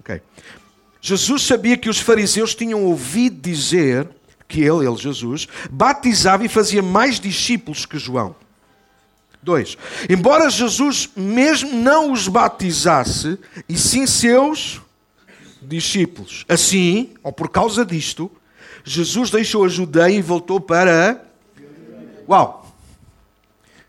Ok. 0.00 0.22
Jesus 1.02 1.42
sabia 1.42 1.76
que 1.76 1.90
os 1.90 2.00
fariseus 2.00 2.54
tinham 2.54 2.82
ouvido 2.82 3.38
dizer 3.38 4.08
que 4.48 4.60
ele, 4.60 4.86
ele 4.86 4.96
Jesus, 4.96 5.48
batizava 5.70 6.44
e 6.44 6.48
fazia 6.48 6.82
mais 6.82 7.18
discípulos 7.18 7.86
que 7.86 7.98
João. 7.98 8.34
2. 9.42 9.76
Embora 10.08 10.48
Jesus 10.48 11.10
mesmo 11.14 11.72
não 11.72 12.12
os 12.12 12.28
batizasse, 12.28 13.38
e 13.68 13.76
sim 13.76 14.06
seus 14.06 14.80
discípulos. 15.60 16.44
Assim, 16.48 17.14
ou 17.22 17.32
por 17.32 17.50
causa 17.50 17.84
disto, 17.84 18.30
Jesus 18.84 19.30
deixou 19.30 19.64
a 19.64 19.68
Judeia 19.68 20.16
e 20.16 20.22
voltou 20.22 20.60
para. 20.60 21.22
Uau! 22.28 22.64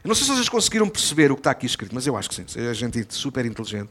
Eu 0.04 0.10
não 0.10 0.16
sei 0.16 0.26
se 0.26 0.34
vocês 0.34 0.50
conseguiram 0.50 0.88
perceber 0.88 1.32
o 1.32 1.36
que 1.36 1.40
está 1.40 1.52
aqui 1.52 1.66
escrito, 1.66 1.96
mas 1.96 2.06
eu 2.06 2.16
acho 2.16 2.30
que 2.30 2.36
sim. 2.36 2.46
É 2.56 2.74
gente 2.74 3.06
super 3.10 3.44
inteligente. 3.46 3.90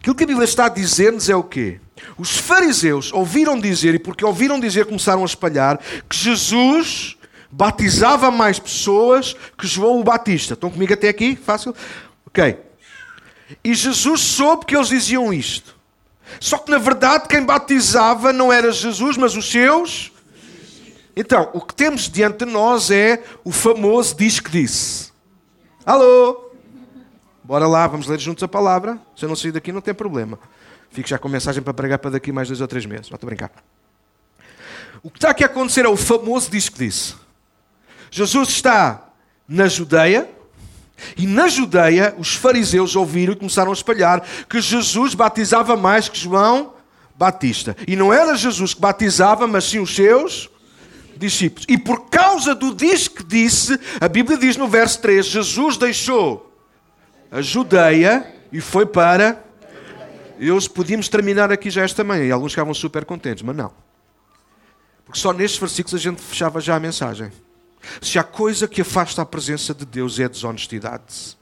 Aquilo 0.00 0.14
que 0.14 0.24
a 0.24 0.26
Bíblia 0.26 0.44
está 0.44 0.66
a 0.66 0.68
dizer-nos 0.68 1.28
é 1.28 1.36
o 1.36 1.42
quê? 1.42 1.80
Os 2.16 2.36
fariseus 2.36 3.12
ouviram 3.12 3.58
dizer, 3.58 3.94
e 3.94 3.98
porque 3.98 4.24
ouviram 4.24 4.60
dizer, 4.60 4.86
começaram 4.86 5.22
a 5.22 5.26
espalhar, 5.26 5.78
que 6.08 6.16
Jesus 6.16 7.16
batizava 7.50 8.30
mais 8.30 8.58
pessoas 8.58 9.34
que 9.56 9.66
João 9.66 10.00
o 10.00 10.04
Batista. 10.04 10.54
Estão 10.54 10.70
comigo 10.70 10.92
até 10.92 11.08
aqui? 11.08 11.36
Fácil? 11.36 11.74
Ok. 12.26 12.58
E 13.64 13.74
Jesus 13.74 14.20
soube 14.20 14.66
que 14.66 14.76
eles 14.76 14.88
diziam 14.88 15.32
isto. 15.32 15.76
Só 16.38 16.58
que 16.58 16.70
na 16.70 16.78
verdade 16.78 17.26
quem 17.28 17.44
batizava 17.44 18.32
não 18.32 18.52
era 18.52 18.70
Jesus, 18.70 19.16
mas 19.16 19.34
os 19.34 19.50
seus. 19.50 20.12
Então, 21.16 21.50
o 21.52 21.60
que 21.60 21.74
temos 21.74 22.08
diante 22.08 22.44
de 22.44 22.52
nós 22.52 22.90
é 22.90 23.22
o 23.42 23.50
famoso 23.50 24.14
diz 24.14 24.38
que 24.38 24.50
disse. 24.50 25.10
Alô? 25.84 26.47
Bora 27.48 27.66
lá, 27.66 27.86
vamos 27.86 28.06
ler 28.06 28.20
juntos 28.20 28.44
a 28.44 28.46
palavra. 28.46 28.98
Se 29.16 29.24
eu 29.24 29.28
não 29.30 29.34
sair 29.34 29.52
daqui, 29.52 29.72
não 29.72 29.80
tem 29.80 29.94
problema. 29.94 30.38
Fico 30.90 31.08
já 31.08 31.16
com 31.16 31.30
mensagem 31.30 31.62
para 31.62 31.72
pregar 31.72 31.98
para 31.98 32.10
daqui 32.10 32.30
mais 32.30 32.46
dois 32.46 32.60
ou 32.60 32.68
três 32.68 32.84
meses. 32.84 33.08
Não 33.08 33.14
estou 33.14 33.26
a 33.26 33.30
brincar. 33.30 33.50
O 35.02 35.10
que 35.10 35.16
está 35.16 35.30
aqui 35.30 35.42
a 35.42 35.46
acontecer 35.46 35.86
é 35.86 35.88
o 35.88 35.96
famoso 35.96 36.50
diz 36.50 36.68
que 36.68 36.78
disse. 36.78 37.14
Jesus 38.10 38.50
está 38.50 39.08
na 39.48 39.66
Judeia, 39.66 40.28
e 41.16 41.26
na 41.26 41.48
Judeia 41.48 42.14
os 42.18 42.34
fariseus 42.34 42.94
ouviram 42.94 43.32
e 43.32 43.36
começaram 43.36 43.70
a 43.70 43.74
espalhar 43.74 44.22
que 44.46 44.60
Jesus 44.60 45.14
batizava 45.14 45.74
mais 45.74 46.06
que 46.06 46.18
João 46.18 46.74
Batista. 47.16 47.74
E 47.86 47.96
não 47.96 48.12
era 48.12 48.36
Jesus 48.36 48.74
que 48.74 48.80
batizava, 48.82 49.46
mas 49.46 49.64
sim 49.64 49.78
os 49.78 49.96
seus 49.96 50.50
discípulos. 51.16 51.64
E 51.66 51.78
por 51.78 52.10
causa 52.10 52.54
do 52.54 52.74
diz 52.74 53.08
que 53.08 53.24
disse, 53.24 53.80
a 53.98 54.06
Bíblia 54.06 54.36
diz 54.36 54.54
no 54.58 54.68
verso 54.68 55.00
3: 55.00 55.24
Jesus 55.24 55.78
deixou 55.78 56.47
a 57.30 57.42
Judeia 57.42 58.26
e 58.52 58.60
foi 58.60 58.86
para 58.86 59.42
Eu 60.38 60.58
podíamos 60.70 61.08
terminar 61.08 61.50
aqui 61.52 61.70
já 61.70 61.82
esta 61.82 62.04
manhã 62.04 62.24
e 62.24 62.32
alguns 62.32 62.52
ficavam 62.52 62.72
super 62.72 63.04
contentes, 63.04 63.42
mas 63.42 63.56
não. 63.56 63.72
Porque 65.04 65.18
só 65.18 65.32
nestes 65.32 65.58
versículos 65.58 66.00
a 66.00 66.02
gente 66.02 66.20
fechava 66.22 66.60
já 66.60 66.76
a 66.76 66.80
mensagem. 66.80 67.32
Se 68.00 68.18
há 68.18 68.24
coisa 68.24 68.68
que 68.68 68.80
afasta 68.80 69.22
a 69.22 69.26
presença 69.26 69.74
de 69.74 69.84
Deus 69.84 70.18
é 70.18 70.24
a 70.24 70.28
desonestidade. 70.28 71.36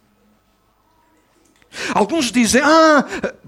Alguns 1.92 2.32
dizem, 2.32 2.62
ah, 2.64 3.04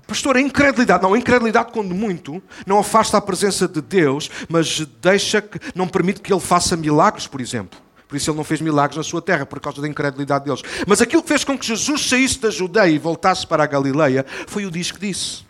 pastor, 0.06 0.36
a 0.36 0.40
incredulidade. 0.40 1.02
Não, 1.02 1.14
a 1.14 1.18
incredulidade, 1.18 1.72
quando 1.72 1.94
muito, 1.94 2.42
não 2.66 2.78
afasta 2.78 3.16
a 3.16 3.20
presença 3.20 3.66
de 3.66 3.80
Deus, 3.80 4.30
mas 4.48 4.80
deixa 5.00 5.40
que, 5.40 5.58
não 5.74 5.88
permite 5.88 6.20
que 6.20 6.32
Ele 6.32 6.40
faça 6.40 6.76
milagres, 6.76 7.26
por 7.26 7.40
exemplo. 7.40 7.78
Por 8.08 8.16
isso 8.16 8.30
ele 8.30 8.38
não 8.38 8.44
fez 8.44 8.62
milagres 8.62 8.96
na 8.96 9.02
sua 9.02 9.20
terra, 9.20 9.44
por 9.44 9.60
causa 9.60 9.82
da 9.82 9.86
incredulidade 9.86 10.46
deles. 10.46 10.62
Mas 10.86 11.02
aquilo 11.02 11.22
que 11.22 11.28
fez 11.28 11.44
com 11.44 11.58
que 11.58 11.66
Jesus 11.66 12.08
saísse 12.08 12.40
da 12.40 12.50
Judeia 12.50 12.90
e 12.90 12.98
voltasse 12.98 13.46
para 13.46 13.62
a 13.62 13.66
Galileia 13.66 14.24
foi 14.46 14.64
o 14.64 14.72
que 14.72 14.98
disse. 14.98 15.46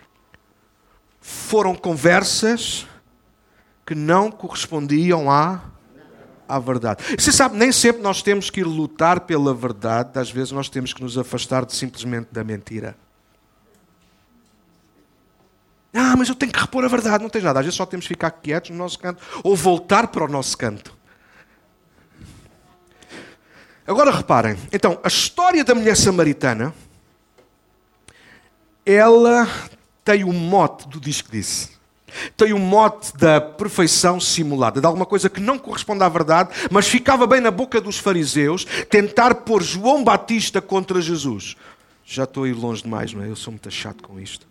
Foram 1.21 1.73
conversas 1.73 2.85
que 3.85 3.95
não 3.95 4.29
correspondiam 4.29 5.31
à, 5.31 5.61
à 6.47 6.59
verdade. 6.59 7.03
Você 7.17 7.31
sabe, 7.31 7.55
nem 7.55 7.71
sempre 7.71 8.01
nós 8.01 8.21
temos 8.21 8.49
que 8.49 8.59
ir 8.59 8.65
lutar 8.65 9.21
pela 9.21 9.53
verdade, 9.53 10.19
às 10.19 10.29
vezes 10.29 10.51
nós 10.51 10.67
temos 10.67 10.93
que 10.93 11.01
nos 11.01 11.17
afastar 11.17 11.65
de, 11.65 11.73
simplesmente 11.73 12.27
da 12.29 12.43
mentira. 12.43 12.95
Ah, 15.93 16.15
mas 16.15 16.27
eu 16.29 16.35
tenho 16.35 16.51
que 16.51 16.59
repor 16.59 16.83
a 16.83 16.87
verdade. 16.87 17.23
Não 17.23 17.29
tem 17.29 17.41
nada. 17.41 17.59
Às 17.59 17.65
vezes 17.65 17.77
só 17.77 17.85
temos 17.85 18.05
que 18.05 18.13
ficar 18.13 18.29
quietos 18.31 18.69
no 18.69 18.77
nosso 18.77 18.99
canto 18.99 19.23
ou 19.43 19.55
voltar 19.55 20.07
para 20.07 20.23
o 20.23 20.27
nosso 20.27 20.57
canto. 20.57 20.98
Agora 23.89 24.11
reparem, 24.11 24.55
então, 24.71 24.99
a 25.03 25.07
história 25.07 25.63
da 25.63 25.73
mulher 25.73 25.97
samaritana, 25.97 26.75
ela 28.85 29.49
tem 30.05 30.23
o 30.23 30.31
mote 30.31 30.87
do 30.87 30.99
disco 30.99 31.27
que 31.27 31.37
disse. 31.37 31.71
Tem 32.37 32.53
o 32.53 32.59
mote 32.59 33.17
da 33.17 33.41
perfeição 33.41 34.19
simulada, 34.19 34.79
de 34.79 34.85
alguma 34.85 35.07
coisa 35.07 35.27
que 35.27 35.39
não 35.39 35.57
corresponde 35.57 36.03
à 36.03 36.07
verdade, 36.07 36.51
mas 36.69 36.87
ficava 36.87 37.25
bem 37.25 37.41
na 37.41 37.49
boca 37.49 37.81
dos 37.81 37.97
fariseus 37.97 38.63
tentar 38.91 39.33
pôr 39.33 39.63
João 39.63 40.03
Batista 40.03 40.61
contra 40.61 41.01
Jesus. 41.01 41.55
Já 42.05 42.25
estou 42.25 42.43
a 42.43 42.47
ir 42.47 42.53
longe 42.53 42.83
demais, 42.83 43.11
não 43.11 43.23
é? 43.23 43.27
Eu 43.27 43.35
sou 43.35 43.51
muito 43.51 43.71
chato 43.71 44.03
com 44.03 44.19
isto. 44.19 44.48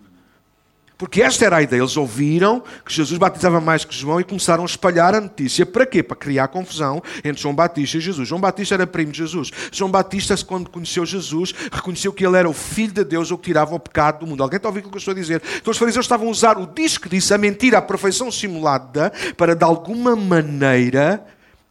Porque 0.99 1.23
esta 1.23 1.47
era 1.47 1.59
a 1.59 1.63
ideia. 1.63 1.81
Eles 1.81 1.97
ouviram 1.97 2.61
que 2.85 2.93
Jesus 2.93 3.17
batizava 3.19 3.61
mais 3.61 3.85
que 3.85 3.95
João 3.95 4.21
e 4.21 4.25
começaram 4.25 4.65
a 4.65 4.67
espalhar 4.67 5.15
a 5.15 5.21
notícia. 5.21 5.65
Para 5.65 5.87
quê? 5.87 6.03
Para 6.03 6.17
criar 6.17 6.49
confusão 6.49 7.01
entre 7.25 7.41
João 7.41 7.55
Batista 7.55 7.97
e 7.97 8.01
Jesus. 8.01 8.29
João 8.29 8.41
Batista 8.41 8.75
era 8.75 8.85
primo 8.85 9.13
de 9.13 9.19
Jesus. 9.19 9.53
João 9.71 9.93
Batista, 9.93 10.37
quando 10.45 10.69
conheceu 10.69 11.07
Jesus, 11.07 11.55
reconheceu 11.71 12.13
que 12.13 12.27
ele 12.27 12.37
era 12.37 12.51
o 12.51 12.53
Filho 12.53 12.93
de 12.93 13.05
Deus, 13.05 13.31
o 13.31 13.39
que 13.39 13.45
tirava 13.45 13.77
o 13.77 13.79
pecado 13.79 14.21
do 14.21 14.27
mundo. 14.27 14.43
Alguém 14.43 14.57
está 14.57 14.69
a 14.69 14.71
ouvir 14.71 14.81
o 14.81 14.91
que 14.91 14.97
eu 14.97 14.99
estou 14.99 15.13
a 15.13 15.15
dizer? 15.15 15.41
Então 15.57 15.71
os 15.71 15.79
fariseus 15.79 16.05
estavam 16.05 16.27
a 16.27 16.31
usar 16.31 16.59
o 16.59 16.67
disco 16.67 17.09
disse, 17.09 17.33
a 17.33 17.39
mentira, 17.39 17.79
a 17.79 17.83
perfeição 17.83 18.31
simulada, 18.33 19.13
para 19.37 19.55
de 19.55 19.65
alguma 19.65 20.17
maneira 20.17 21.25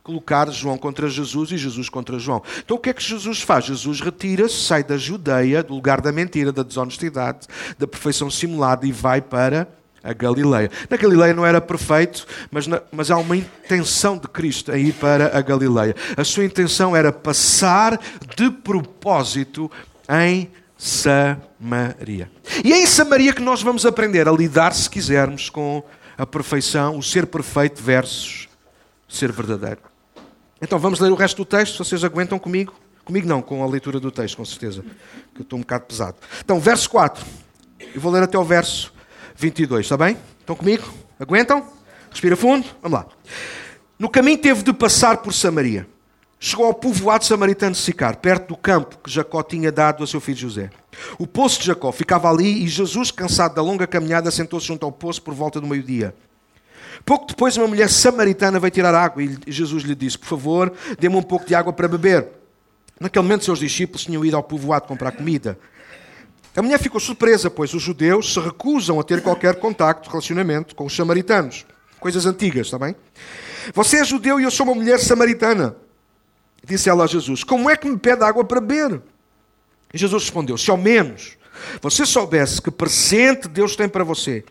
colocar 0.08 0.50
João 0.50 0.78
contra 0.78 1.10
Jesus 1.10 1.52
e 1.52 1.58
Jesus 1.58 1.90
contra 1.90 2.18
João. 2.18 2.42
Então 2.64 2.78
o 2.78 2.80
que 2.80 2.90
é 2.90 2.94
que 2.94 3.04
Jesus 3.04 3.42
faz? 3.42 3.66
Jesus 3.66 4.00
retira-se, 4.00 4.56
sai 4.56 4.82
da 4.82 4.98
Judeia, 4.98 5.62
do 5.62 5.74
lugar 5.74 6.00
da 6.00 6.14
mentira, 6.14 6.54
da 6.54 6.64
desonestidade, 6.64 7.46
da 7.78 7.86
perfeição 7.86 8.32
simulada 8.32 8.88
e 8.88 8.92
vai 8.94 9.22
para 9.22 9.68
a 10.02 10.14
Galileia. 10.14 10.72
Na 10.90 10.96
Galileia 10.96 11.34
não 11.34 11.46
era 11.46 11.60
perfeito, 11.60 12.26
mas, 12.50 12.66
na, 12.68 12.82
mas 12.90 13.12
há 13.12 13.18
uma 13.18 13.36
intenção 13.36 14.18
de 14.18 14.30
Cristo 14.30 14.72
a 14.72 14.78
ir 14.78 14.94
para 14.94 15.38
a 15.38 15.42
Galileia. 15.42 15.94
A 16.16 16.24
sua 16.24 16.46
intenção 16.46 16.96
era 16.96 17.12
passar 17.12 18.00
de 18.38 18.50
propósito 18.50 19.70
em 20.10 20.50
Samaria. 20.78 22.32
E 22.64 22.72
é 22.72 22.82
em 22.82 22.86
Samaria 22.86 23.34
que 23.34 23.42
nós 23.42 23.62
vamos 23.62 23.86
aprender 23.86 24.30
a 24.30 24.32
lidar, 24.32 24.74
se 24.74 24.90
quisermos, 24.90 25.50
com 25.50 25.84
a 26.18 26.26
perfeição, 26.26 26.98
o 26.98 27.04
ser 27.04 27.28
perfeito 27.28 27.84
versus 27.84 28.48
ser 29.10 29.34
verdadeiro. 29.34 29.97
Então 30.62 30.80
vamos 30.80 31.00
ler 31.00 31.12
o 31.12 31.16
resto 31.16 31.38
do 31.38 31.46
texto, 31.46 31.84
vocês 31.84 32.04
aguentam 32.04 32.40
comigo? 32.40 32.74
Comigo 33.06 33.28
não, 33.28 33.42
com 33.42 33.64
a 33.64 33.68
leitura 33.68 34.00
do 34.00 34.12
texto, 34.12 34.38
com 34.38 34.44
certeza, 34.44 34.84
que 35.34 35.42
eu 35.42 35.44
estou 35.44 35.58
um 35.58 35.62
bocado 35.62 35.86
pesado. 35.86 36.18
Então, 36.44 36.60
verso 36.60 36.90
4. 36.90 37.26
Eu 37.96 38.02
vou 38.02 38.12
ler 38.12 38.24
até 38.24 38.38
o 38.38 38.44
verso 38.44 38.94
22, 39.36 39.86
está 39.86 39.96
bem? 39.96 40.18
Estão 40.40 40.56
comigo? 40.56 40.84
Aguentam? 41.20 41.66
Respira 42.12 42.36
fundo? 42.36 42.68
Vamos 42.82 43.00
lá. 43.00 43.06
No 43.98 44.10
caminho 44.10 44.38
teve 44.38 44.64
de 44.64 44.74
passar 44.74 45.18
por 45.18 45.34
Samaria. 45.34 45.88
Chegou 46.40 46.66
ao 46.66 46.74
povoado 46.74 47.26
samaritano 47.26 47.72
de 47.72 47.80
Sicar, 47.80 48.18
perto 48.18 48.50
do 48.50 48.58
campo 48.58 49.00
que 49.00 49.10
Jacó 49.10 49.42
tinha 49.42 49.72
dado 49.72 50.04
a 50.04 50.08
seu 50.08 50.22
filho 50.22 50.38
José. 50.38 50.70
O 51.18 51.26
poço 51.26 51.60
de 51.60 51.66
Jacó 51.68 51.92
ficava 51.92 52.30
ali 52.30 52.64
e 52.64 52.68
Jesus, 52.68 53.10
cansado 53.10 53.56
da 53.56 53.62
longa 53.62 53.88
caminhada, 53.88 54.30
sentou-se 54.30 54.68
junto 54.68 54.86
ao 54.86 54.92
poço 54.92 55.22
por 55.22 55.34
volta 55.34 55.60
do 55.60 55.66
meio-dia. 55.66 56.14
Pouco 57.08 57.26
depois, 57.26 57.56
uma 57.56 57.68
mulher 57.68 57.90
samaritana 57.90 58.60
veio 58.60 58.70
tirar 58.70 58.94
água 58.94 59.24
e 59.24 59.40
Jesus 59.48 59.84
lhe 59.84 59.96
disse: 59.96 60.18
Por 60.18 60.28
favor, 60.28 60.74
dê-me 61.00 61.16
um 61.16 61.24
pouco 61.24 61.46
de 61.46 61.56
água 61.56 61.72
para 61.72 61.88
beber. 61.88 62.28
Naquele 63.00 63.24
momento, 63.24 63.46
seus 63.46 63.60
discípulos 63.60 64.04
tinham 64.04 64.26
ido 64.26 64.36
ao 64.36 64.44
povoado 64.44 64.88
comprar 64.88 65.14
comida. 65.14 65.58
A 66.54 66.62
mulher 66.62 66.78
ficou 66.78 67.00
surpresa, 67.00 67.50
pois 67.50 67.74
os 67.74 67.82
judeus 67.82 68.34
se 68.34 68.40
recusam 68.42 69.00
a 69.00 69.06
ter 69.06 69.24
qualquer 69.24 69.56
contacto, 69.56 70.10
relacionamento 70.10 70.76
com 70.76 70.86
os 70.86 70.94
samaritanos. 70.94 71.66
Coisas 71.98 72.26
antigas, 72.26 72.68
está 72.68 72.78
bem? 72.78 72.94
Você 73.74 74.00
é 74.00 74.04
judeu 74.04 74.38
e 74.38 74.44
eu 74.44 74.52
sou 74.52 74.66
uma 74.66 74.76
mulher 74.76 75.00
samaritana. 75.00 75.78
Disse 76.62 76.90
ela 76.90 77.06
a 77.06 77.08
Jesus: 77.08 77.42
Como 77.42 77.70
é 77.70 77.78
que 77.78 77.90
me 77.90 77.98
pede 77.98 78.22
água 78.22 78.44
para 78.44 78.60
beber? 78.60 79.02
E 79.94 79.98
Jesus 79.98 80.24
respondeu: 80.24 80.58
Se 80.58 80.70
ao 80.70 80.76
menos 80.76 81.38
você 81.82 82.06
soubesse 82.06 82.62
que 82.62 82.70
presente 82.70 83.48
Deus 83.48 83.78
tem 83.78 83.88
para 83.88 84.04
você 84.04 84.44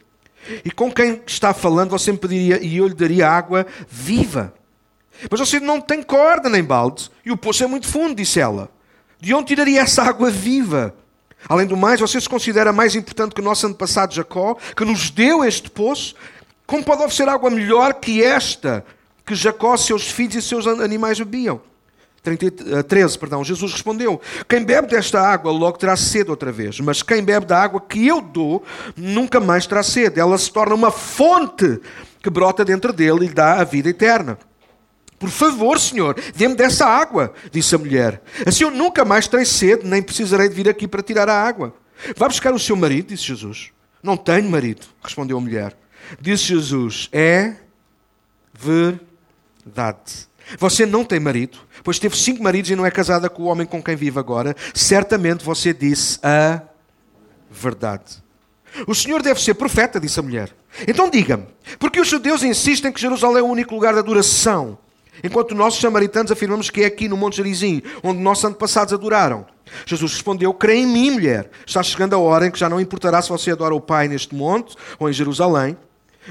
e 0.65 0.71
com 0.71 0.91
quem 0.91 1.23
está 1.27 1.53
falando, 1.53 1.91
você 1.91 2.13
me 2.13 2.19
pediria 2.19 2.63
e 2.63 2.77
eu 2.77 2.89
lhe 2.89 2.95
daria 2.95 3.29
água 3.29 3.67
viva. 3.89 4.55
Mas 5.31 5.41
você 5.41 5.59
não 5.59 5.81
tem 5.81 6.03
corda 6.03 6.49
nem 6.49 6.63
balde 6.63 7.11
e 7.25 7.31
o 7.33 7.37
poço 7.37 7.65
é 7.65 7.67
muito 7.67 7.87
fundo, 7.87 8.15
disse 8.15 8.41
ela. 8.41 8.71
De 9.19 9.33
onde 9.35 9.49
tiraria 9.49 9.81
essa 9.81 10.03
água 10.03 10.31
viva? 10.31 10.95
Além 11.49 11.67
do 11.67 11.77
mais, 11.77 12.01
você 12.01 12.21
se 12.21 12.29
considera 12.29 12.73
mais 12.73 12.95
importante 12.95 13.35
que 13.35 13.41
o 13.41 13.45
nosso 13.45 13.67
antepassado 13.67 14.15
Jacó, 14.15 14.57
que 14.77 14.85
nos 14.85 15.11
deu 15.11 15.45
este 15.45 15.71
poço? 15.71 16.15
Como 16.67 16.85
pode 16.85 17.03
oferecer 17.03 17.29
água 17.29 17.51
melhor 17.51 17.95
que 17.95 18.23
esta, 18.23 18.85
que 19.25 19.35
Jacó, 19.35 19.77
seus 19.77 20.11
filhos 20.11 20.35
e 20.35 20.43
seus 20.43 20.67
animais 20.67 21.19
bebiam? 21.19 21.61
13, 22.27 23.17
eh, 23.17 23.19
perdão, 23.19 23.45
Jesus 23.45 23.73
respondeu: 23.73 24.21
Quem 24.49 24.65
bebe 24.65 24.89
desta 24.89 25.21
água 25.21 25.53
logo 25.53 25.79
terá 25.79 25.97
sede 25.97 26.31
outra 26.31 26.51
vez, 26.51 26.81
mas 26.81 27.03
quem 27.03 27.23
bebe 27.23 27.47
da 27.47 27.63
água 27.63 27.81
que 27.81 28.07
eu 28.07 28.21
dou 28.21 28.65
nunca 28.97 29.39
mais 29.41 29.67
terá 29.67 29.83
sede. 29.83 30.19
Ela 30.19 30.37
se 30.37 30.51
torna 30.51 30.75
uma 30.75 30.91
fonte 30.91 31.81
que 32.23 32.29
brota 32.29 32.65
dentro 32.65 32.93
dele 32.93 33.25
e 33.25 33.29
lhe 33.29 33.35
dá 33.35 33.61
a 33.61 33.65
vida 33.65 33.89
eterna. 33.89 34.39
Por 35.19 35.31
favor, 35.31 35.79
Senhor, 35.81 36.15
dê-me 36.35 36.55
dessa 36.55 36.85
água, 36.87 37.33
disse 37.51 37.75
a 37.75 37.79
mulher. 37.79 38.23
Assim 38.45 38.65
eu 38.65 38.71
nunca 38.71 39.05
mais 39.05 39.27
terei 39.27 39.47
sede, 39.47 39.87
nem 39.87 40.03
precisarei 40.03 40.49
de 40.49 40.55
vir 40.55 40.69
aqui 40.69 40.87
para 40.87 41.03
tirar 41.03 41.29
a 41.29 41.43
água. 41.43 41.75
Vá 42.17 42.29
buscar 42.29 42.53
o 42.53 42.59
seu 42.59 42.77
marido, 42.77 43.09
disse 43.09 43.25
Jesus. 43.25 43.71
Não 44.03 44.17
tenho 44.17 44.51
marido, 44.51 44.87
respondeu 45.03 45.39
a 45.39 45.41
mulher. 45.41 45.77
Disse 46.21 46.45
Jesus: 46.45 47.09
É 47.13 47.55
verdade. 48.53 50.29
Você 50.59 50.87
não 50.87 51.05
tem 51.05 51.19
marido, 51.19 51.59
pois 51.87 52.01
teve 52.01 52.17
cinco 52.17 52.43
maridos 52.43 52.69
e 52.69 52.75
não 52.75 52.85
é 52.85 52.91
casada 52.91 53.31
com 53.31 53.45
o 53.45 53.47
homem 53.47 53.65
com 53.65 53.81
quem 53.81 53.95
vive 53.95 54.19
agora. 54.19 54.57
Certamente 54.75 55.45
você 55.45 55.73
disse 55.73 56.19
a 56.21 56.61
verdade. 57.49 58.17
O 58.89 58.95
Senhor 58.95 59.23
deve 59.23 59.41
ser 59.41 59.55
profeta, 59.55 60.01
disse 60.01 60.19
a 60.19 60.23
mulher. 60.23 60.53
Então 60.89 61.09
diga-me, 61.09 61.47
porque 61.79 62.01
os 62.01 62.09
judeus 62.09 62.43
insistem 62.43 62.91
que 62.91 63.01
Jerusalém 63.01 63.39
é 63.39 63.43
o 63.43 63.47
único 63.47 63.73
lugar 63.73 63.93
de 63.93 64.01
adoração, 64.01 64.77
enquanto 65.23 65.55
nós, 65.55 65.77
samaritanos, 65.77 66.33
afirmamos 66.33 66.71
que 66.71 66.83
é 66.83 66.87
aqui 66.87 67.07
no 67.07 67.17
Monte 67.17 67.37
Gerizim, 67.37 67.81
onde 68.03 68.19
nossos 68.19 68.47
antepassados 68.47 68.93
adoraram? 68.93 69.47
Jesus 69.87 70.15
respondeu: 70.15 70.53
Creia 70.53 70.81
em 70.81 70.87
mim, 70.87 71.13
mulher. 71.13 71.49
Está 71.65 71.85
chegando 71.85 72.17
a 72.17 72.19
hora 72.19 72.49
em 72.49 72.51
que 72.51 72.59
já 72.59 72.69
não 72.69 72.81
importará 72.81 73.23
se 73.23 73.29
você 73.29 73.53
adora 73.53 73.77
o 73.77 73.81
Pai 73.81 74.09
neste 74.09 74.35
monte 74.35 74.75
ou 74.99 75.09
em 75.09 75.13
Jerusalém. 75.13 75.77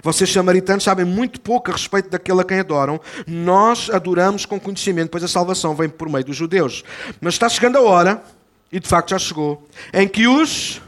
Vocês, 0.04 0.32
samaritanos, 0.32 0.84
sabem 0.84 1.06
muito 1.06 1.40
pouco 1.40 1.72
a 1.72 1.74
respeito 1.74 2.10
daquele 2.10 2.42
a 2.42 2.44
quem 2.44 2.60
adoram. 2.60 3.00
Nós 3.26 3.90
adoramos 3.90 4.46
com 4.46 4.60
conhecimento, 4.60 5.10
pois 5.10 5.24
a 5.24 5.28
salvação 5.28 5.76
vem 5.76 5.90
por 5.90 6.10
meio 6.10 6.26
dos 6.26 6.36
judeus. 6.36 6.84
Mas 7.22 7.36
está 7.36 7.48
chegando 7.48 7.78
a 7.78 7.82
hora, 7.82 8.24
e 8.72 8.80
de 8.80 8.88
facto 8.88 9.12
já 9.12 9.20
chegou, 9.20 9.68
em 9.94 10.08
que 10.08 10.28
os 10.28 10.82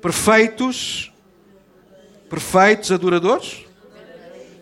perfeitos, 0.00 1.12
perfeitos 2.30 2.92
adoradores, 2.92 3.64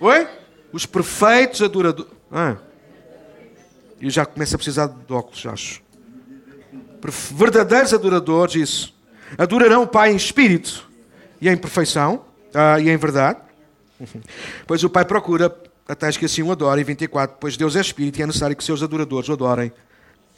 oi? 0.01 0.27
Os 0.73 0.87
perfeitos 0.87 1.63
adoradores, 1.63 2.13
ah, 2.31 2.57
eu 4.01 4.09
já 4.09 4.25
começo 4.25 4.55
a 4.55 4.59
precisar 4.59 4.87
de 4.87 5.13
óculos, 5.13 5.45
acho. 5.47 5.83
Verdadeiros 7.33 7.93
adoradores, 7.93 8.55
isso, 8.55 8.95
adorarão 9.37 9.83
o 9.83 9.87
Pai 9.87 10.13
em 10.13 10.17
espírito 10.17 10.89
e 11.41 11.49
em 11.49 11.57
perfeição, 11.57 12.25
ah, 12.55 12.79
e 12.81 12.89
em 12.89 12.97
verdade 12.97 13.50
Pois 14.67 14.83
o 14.85 14.91
Pai 14.91 15.05
procura 15.05 15.55
até 15.89 16.11
que 16.13 16.25
assim 16.25 16.43
o 16.43 16.53
adorem. 16.53 16.85
24. 16.85 17.37
Pois 17.41 17.57
Deus 17.57 17.77
é 17.77 17.81
Espírito 17.81 18.19
e 18.19 18.23
é 18.23 18.27
necessário 18.27 18.57
que 18.57 18.65
seus 18.65 18.83
adoradores 18.83 19.29
o 19.29 19.33
adorem 19.33 19.73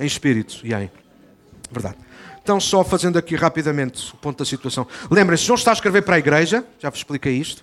em 0.00 0.06
Espírito 0.06 0.60
e 0.64 0.72
em 0.74 0.90
verdade. 1.70 1.96
Então, 2.42 2.58
só 2.58 2.82
fazendo 2.82 3.18
aqui 3.18 3.36
rapidamente 3.36 4.12
o 4.12 4.16
ponto 4.16 4.38
da 4.38 4.44
situação. 4.44 4.86
Lembrem-se, 5.10 5.44
João 5.44 5.56
está 5.56 5.70
a 5.70 5.74
escrever 5.74 6.02
para 6.02 6.16
a 6.16 6.18
igreja, 6.18 6.64
já 6.80 6.90
vos 6.90 6.98
expliquei 6.98 7.34
isto. 7.34 7.62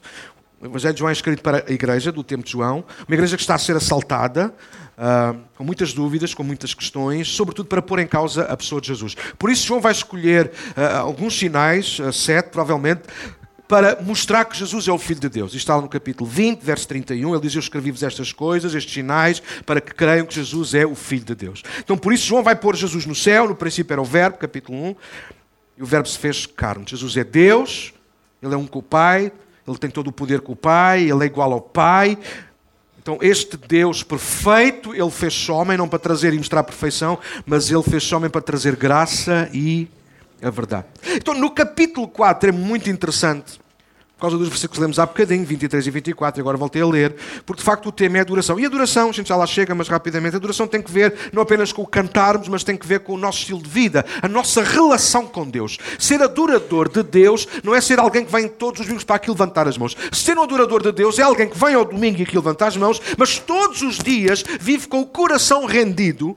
O 0.62 0.66
Evangelho 0.66 0.93
de 0.93 1.00
João 1.00 1.10
é 1.10 1.14
escrito 1.14 1.41
para 1.41 1.66
a 1.68 1.72
igreja 1.72 2.12
do 2.12 2.24
tempo 2.24 2.43
de 2.43 2.52
João, 2.52 2.84
uma 3.08 3.16
igreja 3.16 3.36
que 3.36 3.41
está 3.41 3.56
a 3.56 3.58
ser 3.58 3.76
assaltada, 3.76 4.54
uh, 4.97 5.39
com 5.56 5.64
muitas 5.64 5.93
dúvidas, 5.93 6.34
com 6.34 6.43
muitas 6.43 6.74
questões, 6.74 7.28
sobretudo 7.30 7.68
para 7.68 7.82
pôr 7.82 8.00
em 8.00 8.08
causa 8.08 8.43
a 8.43 8.56
pessoa 8.56 8.80
de 8.80 8.88
Jesus. 8.88 9.16
Por 9.38 9.50
isso, 9.50 9.66
João 9.66 9.82
vai 9.82 9.91
escolher 9.91 10.47
uh, 10.47 10.97
alguns 10.97 11.38
sinais, 11.38 12.00
uh, 12.00 12.12
sete 12.12 12.50
provavelmente, 12.50 13.02
para 13.70 14.01
mostrar 14.01 14.45
que 14.45 14.57
Jesus 14.57 14.88
é 14.88 14.91
o 14.91 14.97
Filho 14.97 15.20
de 15.20 15.30
Deus. 15.30 15.51
Isto 15.51 15.57
está 15.57 15.80
no 15.80 15.88
capítulo 15.88 16.28
20, 16.28 16.59
verso 16.63 16.88
31. 16.88 17.36
Ele 17.36 17.41
diz: 17.41 17.53
Eu 17.53 17.59
escrevi-vos 17.59 18.01
estas 18.01 18.34
coisas, 18.34 18.74
estes 18.74 18.91
sinais, 18.91 19.43
para 19.63 19.80
que 19.80 19.93
creiam 19.93 20.26
que 20.26 20.34
Jesus 20.34 20.74
é 20.74 20.88
o 20.88 20.95
Filho 20.95 21.24
de 21.24 21.36
Deus. 21.36 21.61
Então, 21.78 21.95
por 21.95 22.11
isso, 22.11 22.26
João 22.26 22.41
vai 22.41 22.55
pôr 22.55 22.76
Jesus 22.76 23.05
no 23.05 23.13
céu. 23.13 23.47
No 23.47 23.55
princípio 23.55 23.93
era 23.93 24.01
o 24.01 24.05
Verbo, 24.05 24.39
capítulo 24.39 24.76
1. 24.76 24.95
E 25.78 25.84
o 25.84 25.86
Verbo 25.86 26.09
se 26.09 26.17
fez 26.17 26.47
carne. 26.47 26.84
Jesus 26.88 27.15
é 27.15 27.24
Deus, 27.24 27.93
ele 28.41 28.55
é 28.55 28.57
um 28.57 28.65
com 28.65 28.80
o 28.80 28.84
Pai, 28.84 29.32
ele 29.67 29.78
tem 29.78 29.91
todo 29.91 30.07
o 30.07 30.11
poder 30.11 30.41
com 30.41 30.53
o 30.53 30.55
Pai, 30.55 31.03
ele 31.03 31.24
é 31.24 31.28
igual 31.28 31.53
ao 31.53 31.61
Pai. 31.61 32.17
Então, 32.99 33.20
este 33.22 33.55
Deus 33.55 34.01
perfeito, 34.01 34.95
ele 34.95 35.11
fez 35.11 35.47
homem, 35.47 35.78
não 35.78 35.88
para 35.88 35.99
trazer 35.99 36.34
e 36.34 36.38
mostrar 36.38 36.63
perfeição, 36.63 37.20
mas 37.45 37.70
ele 37.70 37.84
fez 37.84 38.11
homem 38.11 38.32
para 38.32 38.41
trazer 38.41 38.76
graça 38.76 39.47
e 39.53 39.88
a 40.42 40.50
verdade. 40.50 40.86
Então, 41.16 41.34
no 41.34 41.52
capítulo 41.52 42.08
4 42.08 42.50
é 42.50 42.52
muito 42.52 42.90
interessante, 42.90 43.60
por 44.20 44.24
causa 44.24 44.38
dos 44.38 44.50
versículos 44.50 44.78
que 44.78 44.82
lemos 44.82 45.00
há 45.00 45.06
bocadinho, 45.06 45.46
23 45.46 45.88
e 45.88 45.92
24, 45.92 46.40
e 46.40 46.42
agora 46.42 46.58
voltei 46.58 46.82
a 46.82 46.86
ler, 46.86 47.16
porque 47.46 47.62
de 47.62 47.66
facto 47.66 47.88
o 47.88 47.92
tema 47.92 48.18
é 48.18 48.20
a 48.20 48.24
adoração. 48.24 48.60
E 48.60 48.66
a 48.66 48.68
adoração, 48.68 49.10
a 49.10 49.12
gente 49.14 49.30
já 49.30 49.36
lá 49.38 49.48
chega, 49.48 49.74
mas 49.74 49.88
rapidamente, 49.88 50.36
a 50.36 50.38
adoração 50.38 50.68
tem 50.68 50.82
que 50.82 50.92
ver 50.92 51.14
não 51.32 51.42
apenas 51.42 51.72
com 51.72 51.84
o 51.84 51.88
cantarmos, 51.88 52.50
mas 52.50 52.62
tem 52.62 52.76
que 52.76 52.86
ver 52.86 53.00
com 53.00 53.14
o 53.14 53.18
nosso 53.18 53.40
estilo 53.40 53.62
de 53.62 53.70
vida, 53.70 54.06
a 54.22 54.28
nossa 54.28 54.62
relação 54.62 55.26
com 55.26 55.50
Deus. 55.50 55.78
Ser 55.98 56.22
adorador 56.22 56.90
de 56.90 57.02
Deus 57.02 57.48
não 57.64 57.74
é 57.74 57.80
ser 57.80 57.98
alguém 57.98 58.26
que 58.26 58.32
vem 58.32 58.50
todos 58.50 58.82
os 58.82 58.88
domingos 58.88 59.06
para 59.06 59.16
aqui 59.16 59.30
levantar 59.30 59.70
as 59.70 59.78
mãos. 59.78 59.96
Ser 60.12 60.38
um 60.38 60.44
adorador 60.44 60.84
de 60.84 60.92
Deus 60.92 61.18
é 61.18 61.22
alguém 61.22 61.48
que 61.48 61.58
vem 61.58 61.74
ao 61.74 61.86
domingo 61.86 62.20
e 62.20 62.24
aqui 62.24 62.36
levantar 62.36 62.68
as 62.68 62.76
mãos, 62.76 63.02
mas 63.18 63.40
todos 63.40 63.82
os 63.82 64.00
dias 64.00 64.44
vive 64.60 64.86
com 64.90 65.00
o 65.00 65.08
coração 65.08 65.66
rendido 65.66 66.36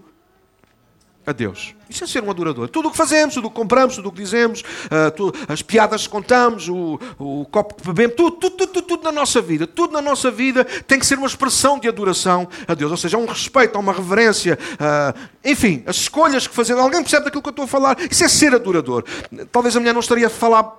a 1.27 1.33
Deus. 1.33 1.75
Isso 1.89 2.05
é 2.05 2.07
ser 2.07 2.23
um 2.23 2.31
adorador. 2.31 2.69
Tudo 2.69 2.89
o 2.89 2.91
que 2.91 2.97
fazemos, 2.97 3.35
tudo 3.35 3.47
o 3.47 3.51
que 3.51 3.57
compramos, 3.57 3.97
tudo 3.97 4.09
o 4.09 4.13
que 4.13 4.23
dizemos, 4.23 4.61
uh, 4.61 5.11
tudo, 5.15 5.39
as 5.47 5.61
piadas 5.63 6.07
que 6.07 6.09
contamos, 6.09 6.69
o, 6.69 6.99
o 7.19 7.45
copo 7.51 7.75
que 7.75 7.87
bebemos, 7.87 8.17
tudo, 8.17 8.37
tudo, 8.37 8.57
tudo, 8.57 8.73
tudo, 8.73 8.87
tudo 8.87 9.05
na 9.05 9.13
nossa 9.13 9.41
vida. 9.41 9.67
Tudo 9.67 9.93
na 9.93 10.01
nossa 10.01 10.31
vida 10.31 10.65
tem 10.65 10.99
que 10.99 11.07
ser 11.07 11.19
uma 11.19 11.27
expressão 11.27 11.79
de 11.79 11.89
adoração 11.89 12.49
a 12.67 12.75
Deus. 12.75 12.91
Ou 12.91 12.97
seja, 12.97 13.19
um 13.19 13.27
respeito, 13.27 13.79
uma 13.79 13.93
reverência. 13.93 14.59
Uh, 14.75 15.19
enfim, 15.45 15.83
as 15.87 15.97
escolhas 15.97 16.47
que 16.47 16.55
fazemos. 16.55 16.83
Alguém 16.83 17.03
percebe 17.03 17.25
daquilo 17.25 17.43
que 17.43 17.49
eu 17.49 17.53
estou 17.53 17.65
a 17.67 17.69
falar? 17.69 17.97
Isso 18.11 18.25
é 18.25 18.29
ser 18.29 18.55
adorador. 18.55 19.05
Talvez 19.51 19.77
a 19.77 19.81
mulher 19.81 19.93
não 19.93 20.01
estaria 20.01 20.27
a 20.27 20.31
falar 20.31 20.77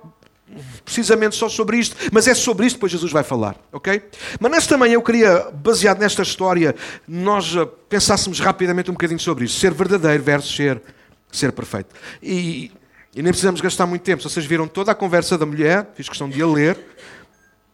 precisamente 0.84 1.34
só 1.36 1.48
sobre 1.48 1.78
isto, 1.78 1.96
mas 2.12 2.28
é 2.28 2.34
sobre 2.34 2.66
isto 2.66 2.76
que 2.76 2.78
depois 2.78 2.92
Jesus 2.92 3.12
vai 3.12 3.22
falar, 3.22 3.56
ok? 3.72 4.02
Mas 4.40 4.50
nesta 4.50 4.76
manhã 4.76 4.94
eu 4.94 5.02
queria, 5.02 5.50
baseado 5.52 5.98
nesta 5.98 6.22
história, 6.22 6.74
nós 7.06 7.54
eh, 7.56 7.66
pensássemos 7.88 8.40
rapidamente 8.40 8.90
um 8.90 8.94
bocadinho 8.94 9.20
sobre 9.20 9.44
isto. 9.44 9.58
Ser 9.58 9.72
verdadeiro 9.72 10.22
versus 10.22 10.54
ser, 10.54 10.82
ser 11.30 11.52
perfeito. 11.52 11.94
E, 12.22 12.70
e 13.14 13.22
nem 13.22 13.32
precisamos 13.32 13.60
gastar 13.60 13.86
muito 13.86 14.02
tempo. 14.02 14.22
Vocês 14.22 14.46
viram 14.46 14.66
toda 14.66 14.92
a 14.92 14.94
conversa 14.94 15.38
da 15.38 15.46
mulher, 15.46 15.90
fiz 15.94 16.08
questão 16.08 16.28
de 16.28 16.42
a 16.42 16.46
ler, 16.46 16.78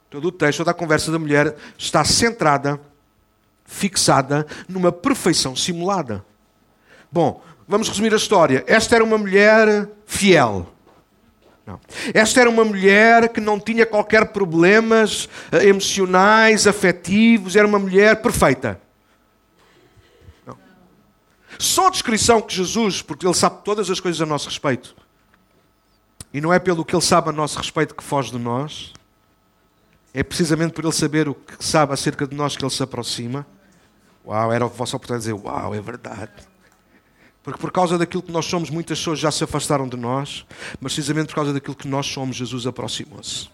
todo 0.09 0.28
o 0.28 0.33
texto, 0.33 0.59
toda 0.59 0.72
a 0.72 0.74
conversa 0.74 1.11
da 1.12 1.18
mulher 1.18 1.57
está 1.78 2.05
centrada, 2.05 2.81
fixada 3.64 4.47
numa 4.68 4.91
perfeição 4.91 5.55
simulada. 5.55 6.24
Bom, 7.11 7.43
vamos 7.66 7.89
resumir 7.89 8.12
a 8.12 8.16
história. 8.16 8.64
Esta 8.66 8.97
era 8.97 9.05
uma 9.05 9.16
mulher 9.16 9.89
fiel 10.07 10.68
não. 11.67 11.79
Esta 12.15 12.41
era 12.41 12.51
uma 12.51 12.65
mulher 12.65 13.29
que 13.29 13.41
não 13.41 13.61
tinha 13.61 13.87
qualquer 13.87 14.27
problemas 14.33 15.29
eh, 15.53 15.67
emocionais, 15.69 16.67
afetivos, 16.67 17.57
era 17.57 17.67
uma 17.67 17.79
mulher 17.79 18.21
perfeita. 18.23 18.81
Não. 20.47 20.57
Só 21.59 21.89
a 21.89 21.91
descrição 21.91 22.41
que 22.41 22.55
Jesus, 22.55 23.03
porque 23.03 23.27
ele 23.27 23.35
sabe 23.35 23.63
todas 23.65 23.91
as 23.91 24.01
coisas 24.01 24.21
a 24.21 24.27
nosso 24.27 24.49
respeito, 24.49 24.97
e 26.33 26.41
não 26.41 26.53
é 26.53 26.59
pelo 26.59 26.85
que 26.85 26.95
ele 26.95 27.03
sabe 27.03 27.29
a 27.29 27.33
nosso 27.33 27.59
respeito 27.59 27.95
que 27.95 28.03
foge 28.03 28.31
de 28.31 28.39
nós, 28.39 28.93
é 30.13 30.23
precisamente 30.23 30.73
por 30.73 30.85
ele 30.85 30.93
saber 30.93 31.29
o 31.29 31.35
que 31.35 31.65
sabe 31.65 31.93
acerca 31.93 32.27
de 32.27 32.35
nós 32.35 32.57
que 32.57 32.65
ele 32.65 32.71
se 32.71 32.83
aproxima. 32.83 33.47
Uau, 34.27 34.53
era 34.53 34.65
a 34.65 34.69
vossa 34.69 34.97
oportunidade 34.97 35.29
de 35.29 35.33
dizer: 35.33 35.47
Uau, 35.47 35.75
é 35.75 35.81
verdade. 35.81 36.33
Porque 37.43 37.59
por 37.59 37.72
causa 37.72 37.97
daquilo 37.97 38.22
que 38.22 38.32
nós 38.32 38.45
somos, 38.45 38.68
muitas 38.68 38.99
pessoas 38.99 39.18
já 39.18 39.30
se 39.30 39.43
afastaram 39.43 39.88
de 39.88 39.97
nós, 39.97 40.45
mas 40.80 40.93
precisamente 40.93 41.28
por 41.28 41.36
causa 41.36 41.53
daquilo 41.53 41.74
que 41.74 41.88
nós 41.88 42.07
somos, 42.07 42.36
Jesus 42.36 42.66
aproximou-se. 42.66 43.49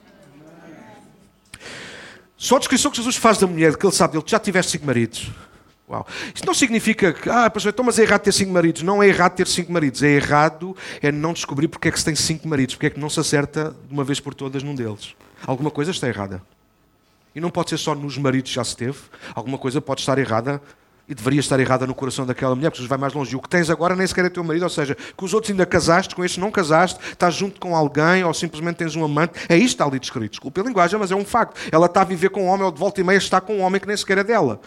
Só 2.37 2.57
a 2.57 2.59
descrição 2.59 2.91
que 2.91 2.97
Jesus 2.99 3.17
faz 3.17 3.39
da 3.39 3.47
mulher, 3.47 3.77
que 3.77 3.87
ele 3.87 3.95
sabe, 3.95 4.17
ele 4.17 4.25
já 4.27 4.39
tiveste 4.39 4.73
cinco 4.73 4.87
maridos. 4.87 5.31
Uau. 5.89 6.05
Isto 6.35 6.45
não 6.45 6.53
significa 6.53 7.13
que, 7.13 7.31
ah, 7.31 7.49
pastor, 7.49 7.73
então, 7.73 7.85
mas 7.85 7.99
é 7.99 8.03
errado 8.03 8.23
ter 8.23 8.33
cinco 8.33 8.53
maridos. 8.53 8.83
Não 8.83 9.01
é 9.01 9.09
errado 9.09 9.37
ter 9.37 9.47
cinco 9.47 9.73
maridos. 9.73 10.03
É 10.03 10.09
errado 10.09 10.77
é 11.01 11.13
não 11.13 11.33
descobrir 11.33 11.69
porque 11.69 11.89
é 11.89 11.93
que 11.93 11.99
se 11.99 12.05
tem 12.05 12.17
cinco 12.17 12.49
maridos, 12.49 12.75
porque 12.75 12.87
é 12.87 12.91
que 12.91 12.99
não 12.99 13.09
se 13.09 13.21
acerta 13.21 13.75
de 13.87 13.95
uma 13.95 14.03
vez 14.03 14.19
por 14.19 14.35
todas 14.35 14.65
num 14.65 14.75
deles. 14.75 15.15
Alguma 15.47 15.71
coisa 15.71 15.93
está 15.93 16.09
errada. 16.09 16.43
E 17.35 17.41
não 17.41 17.51
pode 17.51 17.71
ser 17.71 17.79
só 17.79 17.95
nos 17.95 18.19
maridos 18.19 18.51
já 18.51 18.65
se 18.65 18.77
teve. 18.77 18.99
Alguma 19.35 19.59
coisa 19.59 19.81
pode 19.81 20.01
estar 20.01 20.19
errada 20.19 20.61
e 21.09 21.15
deveria 21.15 21.41
estar 21.41 21.59
errada 21.61 21.87
no 21.87 21.95
coração 21.95 22.27
daquela 22.27 22.55
mulher, 22.55 22.71
porque 22.71 22.79
Jesus 22.79 22.89
vai 22.89 22.99
mais 22.99 23.13
longe. 23.13 23.33
E 23.33 23.37
o 23.37 23.41
que 23.41 23.49
tens 23.49 23.71
agora 23.71 23.95
nem 23.95 24.07
sequer 24.07 24.25
é 24.25 24.31
teu 24.31 24.43
marido, 24.43 24.65
ou 24.65 24.71
seja, 24.71 24.95
que 24.95 25.25
os 25.25 25.33
outros 25.33 25.51
ainda 25.51 25.65
casaste, 25.65 26.15
com 26.15 26.25
estes 26.25 26.39
não 26.39 26.51
casaste, 26.51 26.99
estás 27.13 27.35
junto 27.35 27.61
com 27.61 27.77
alguém, 27.77 28.25
ou 28.25 28.35
simplesmente 28.35 28.77
tens 28.77 28.97
um 28.97 29.05
amante. 29.05 29.33
É 29.49 29.57
isto 29.57 29.67
que 29.67 29.75
está 29.75 29.85
ali 29.85 29.99
descrito. 29.99 30.31
Desculpe 30.31 30.61
a 30.61 30.65
linguagem, 30.65 30.99
mas 30.99 31.11
é 31.11 31.17
um 31.17 31.25
facto. 31.25 31.59
Ela 31.71 31.87
está 31.87 32.01
a 32.01 32.05
viver 32.05 32.31
com 32.31 32.45
um 32.45 32.47
homem, 32.47 32.65
ou 32.65 32.73
de 32.73 32.79
volta 32.79 33.01
e 33.01 33.05
meia 33.05 33.19
está 33.19 33.41
com 33.41 33.57
um 33.57 33.61
homem 33.61 33.81
que 33.81 33.87
nem 33.87 33.97
sequer 33.97 34.19
é 34.19 34.25
dela. 34.25 34.61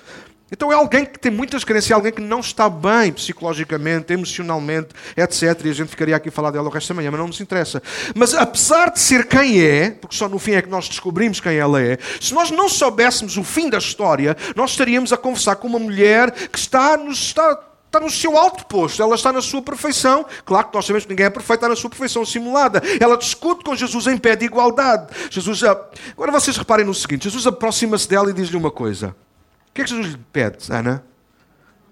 Então 0.51 0.71
é 0.71 0.75
alguém 0.75 1.05
que 1.05 1.19
tem 1.19 1.31
muitas 1.31 1.63
crenças, 1.63 1.91
é 1.91 1.93
alguém 1.93 2.11
que 2.11 2.21
não 2.21 2.39
está 2.39 2.69
bem 2.69 3.11
psicologicamente, 3.11 4.11
emocionalmente, 4.13 4.89
etc. 5.15 5.65
E 5.65 5.69
a 5.69 5.73
gente 5.73 5.89
ficaria 5.89 6.15
aqui 6.15 6.29
a 6.29 6.31
falar 6.31 6.51
dela 6.51 6.67
o 6.67 6.71
resto 6.71 6.89
da 6.89 6.95
manhã, 6.95 7.11
mas 7.11 7.19
não 7.19 7.27
nos 7.27 7.41
interessa. 7.41 7.81
Mas 8.15 8.33
apesar 8.33 8.91
de 8.91 8.99
ser 8.99 9.27
quem 9.27 9.61
é, 9.61 9.91
porque 9.91 10.15
só 10.15 10.27
no 10.27 10.39
fim 10.39 10.53
é 10.53 10.61
que 10.61 10.69
nós 10.69 10.87
descobrimos 10.87 11.39
quem 11.39 11.57
ela 11.57 11.81
é, 11.81 11.97
se 12.19 12.33
nós 12.33 12.51
não 12.51 12.67
soubéssemos 12.67 13.37
o 13.37 13.43
fim 13.43 13.69
da 13.69 13.77
história, 13.77 14.35
nós 14.55 14.71
estaríamos 14.71 15.13
a 15.13 15.17
conversar 15.17 15.55
com 15.57 15.67
uma 15.67 15.79
mulher 15.79 16.31
que 16.31 16.57
está 16.57 16.97
está, 17.11 17.59
está 17.85 17.99
no 17.99 18.09
seu 18.09 18.37
alto 18.37 18.65
posto, 18.65 19.01
ela 19.01 19.15
está 19.15 19.31
na 19.31 19.41
sua 19.41 19.61
perfeição. 19.61 20.25
Claro 20.45 20.67
que 20.67 20.75
nós 20.75 20.85
sabemos 20.85 21.05
que 21.05 21.11
ninguém 21.11 21.25
é 21.25 21.29
perfeito, 21.29 21.59
está 21.59 21.69
na 21.69 21.75
sua 21.75 21.89
perfeição 21.89 22.25
simulada. 22.25 22.81
Ela 22.99 23.17
discute 23.17 23.63
com 23.63 23.75
Jesus 23.75 24.07
em 24.07 24.17
pé 24.17 24.35
de 24.35 24.45
igualdade. 24.45 25.07
Jesus, 25.29 25.63
agora 25.63 26.31
vocês 26.31 26.57
reparem 26.57 26.85
no 26.85 26.93
seguinte: 26.93 27.23
Jesus 27.23 27.45
aproxima-se 27.45 28.07
dela 28.07 28.29
e 28.29 28.33
diz-lhe 28.33 28.57
uma 28.57 28.71
coisa. 28.71 29.15
O 29.69 29.73
que 29.73 29.81
é 29.81 29.83
que 29.83 29.89
Jesus 29.89 30.07
lhe 30.13 30.17
pede, 30.31 30.71
Ana? 30.71 31.03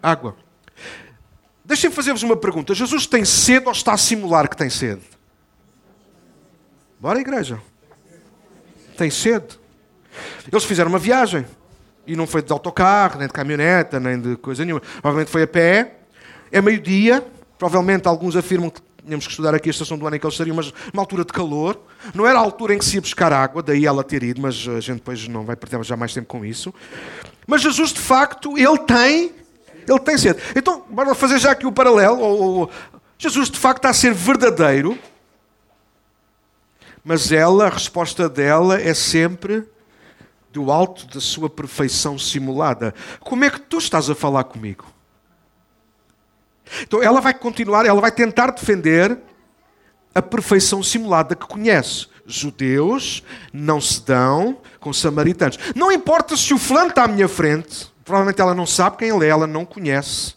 Água. 0.01 0.35
Deixem-me 1.63 1.95
fazer-vos 1.95 2.23
uma 2.23 2.37
pergunta. 2.37 2.73
Jesus 2.73 3.05
tem 3.05 3.25
sede 3.25 3.65
ou 3.65 3.71
está 3.71 3.93
a 3.93 3.97
simular 3.97 4.49
que 4.49 4.55
tem 4.55 4.69
sede? 4.69 5.01
Bora, 6.99 7.19
igreja. 7.19 7.61
Tem 8.97 9.11
sede. 9.11 9.59
Eles 10.51 10.63
fizeram 10.63 10.89
uma 10.89 10.99
viagem. 10.99 11.45
E 12.05 12.15
não 12.15 12.25
foi 12.25 12.41
de 12.41 12.51
autocarro, 12.53 13.19
nem 13.19 13.27
de 13.27 13.33
caminhoneta, 13.33 13.99
nem 13.99 14.19
de 14.19 14.37
coisa 14.37 14.63
nenhuma. 14.63 14.79
Provavelmente 14.79 15.29
foi 15.29 15.43
a 15.43 15.47
pé. 15.47 15.97
É 16.51 16.61
meio-dia. 16.61 17.25
Provavelmente 17.57 18.07
alguns 18.07 18.35
afirmam 18.35 18.69
que 18.69 18.81
tínhamos 19.07 19.25
que 19.25 19.31
estudar 19.31 19.55
aqui 19.55 19.69
a 19.69 19.71
estação 19.71 19.97
do 19.97 20.05
ano 20.05 20.17
em 20.17 20.19
que 20.19 20.25
eles 20.25 20.33
estariam, 20.33 20.55
mas 20.55 20.71
uma 20.93 21.01
altura 21.01 21.23
de 21.23 21.31
calor. 21.31 21.79
Não 22.13 22.27
era 22.27 22.37
a 22.37 22.41
altura 22.41 22.75
em 22.75 22.77
que 22.77 22.85
se 22.85 22.95
ia 22.95 23.01
buscar 23.01 23.31
água, 23.31 23.63
daí 23.63 23.85
ela 23.85 24.03
ter 24.03 24.21
ido, 24.21 24.41
mas 24.41 24.67
a 24.67 24.79
gente 24.79 24.97
depois 24.97 25.27
não 25.27 25.45
vai 25.45 25.55
perder 25.55 25.83
já 25.83 25.95
mais 25.95 26.13
tempo 26.13 26.27
com 26.27 26.45
isso. 26.45 26.73
Mas 27.47 27.61
Jesus, 27.61 27.93
de 27.93 28.01
facto, 28.01 28.57
ele 28.57 28.77
tem, 28.79 29.31
ele 29.87 29.99
tem 29.99 30.17
sede. 30.17 30.41
Então, 30.55 30.83
bora 30.89 31.15
fazer 31.15 31.39
já 31.39 31.51
aqui 31.51 31.65
o 31.65 31.71
paralelo. 31.71 32.19
Ou, 32.19 32.41
ou, 32.41 32.71
Jesus, 33.17 33.49
de 33.49 33.57
facto, 33.57 33.77
está 33.77 33.89
a 33.89 33.93
ser 33.93 34.13
verdadeiro, 34.13 34.99
mas 37.03 37.31
ela, 37.31 37.67
a 37.67 37.69
resposta 37.69 38.27
dela 38.27 38.79
é 38.79 38.93
sempre 38.93 39.63
do 40.51 40.71
alto 40.71 41.07
da 41.07 41.21
sua 41.21 41.49
perfeição 41.49 42.19
simulada. 42.19 42.93
Como 43.21 43.45
é 43.45 43.49
que 43.49 43.61
tu 43.61 43.77
estás 43.77 44.09
a 44.09 44.15
falar 44.15 44.43
comigo? 44.43 44.85
Então 46.81 47.01
ela 47.01 47.21
vai 47.21 47.33
continuar, 47.33 47.85
ela 47.85 48.01
vai 48.01 48.11
tentar 48.11 48.51
defender 48.51 49.17
a 50.13 50.21
perfeição 50.21 50.81
simulada 50.81 51.35
que 51.35 51.45
conhece. 51.45 52.07
Judeus 52.25 53.23
não 53.53 53.79
se 53.79 54.03
dão 54.03 54.57
com 54.79 54.91
samaritanos. 54.91 55.57
Não 55.75 55.91
importa 55.91 56.35
se 56.35 56.53
o 56.53 56.57
fulano 56.57 56.89
está 56.89 57.03
à 57.03 57.07
minha 57.07 57.27
frente, 57.27 57.87
provavelmente 58.03 58.41
ela 58.41 58.53
não 58.53 58.65
sabe 58.65 58.97
quem 58.97 59.09
ele 59.09 59.25
é, 59.25 59.29
ela 59.29 59.47
não 59.47 59.65
conhece. 59.65 60.35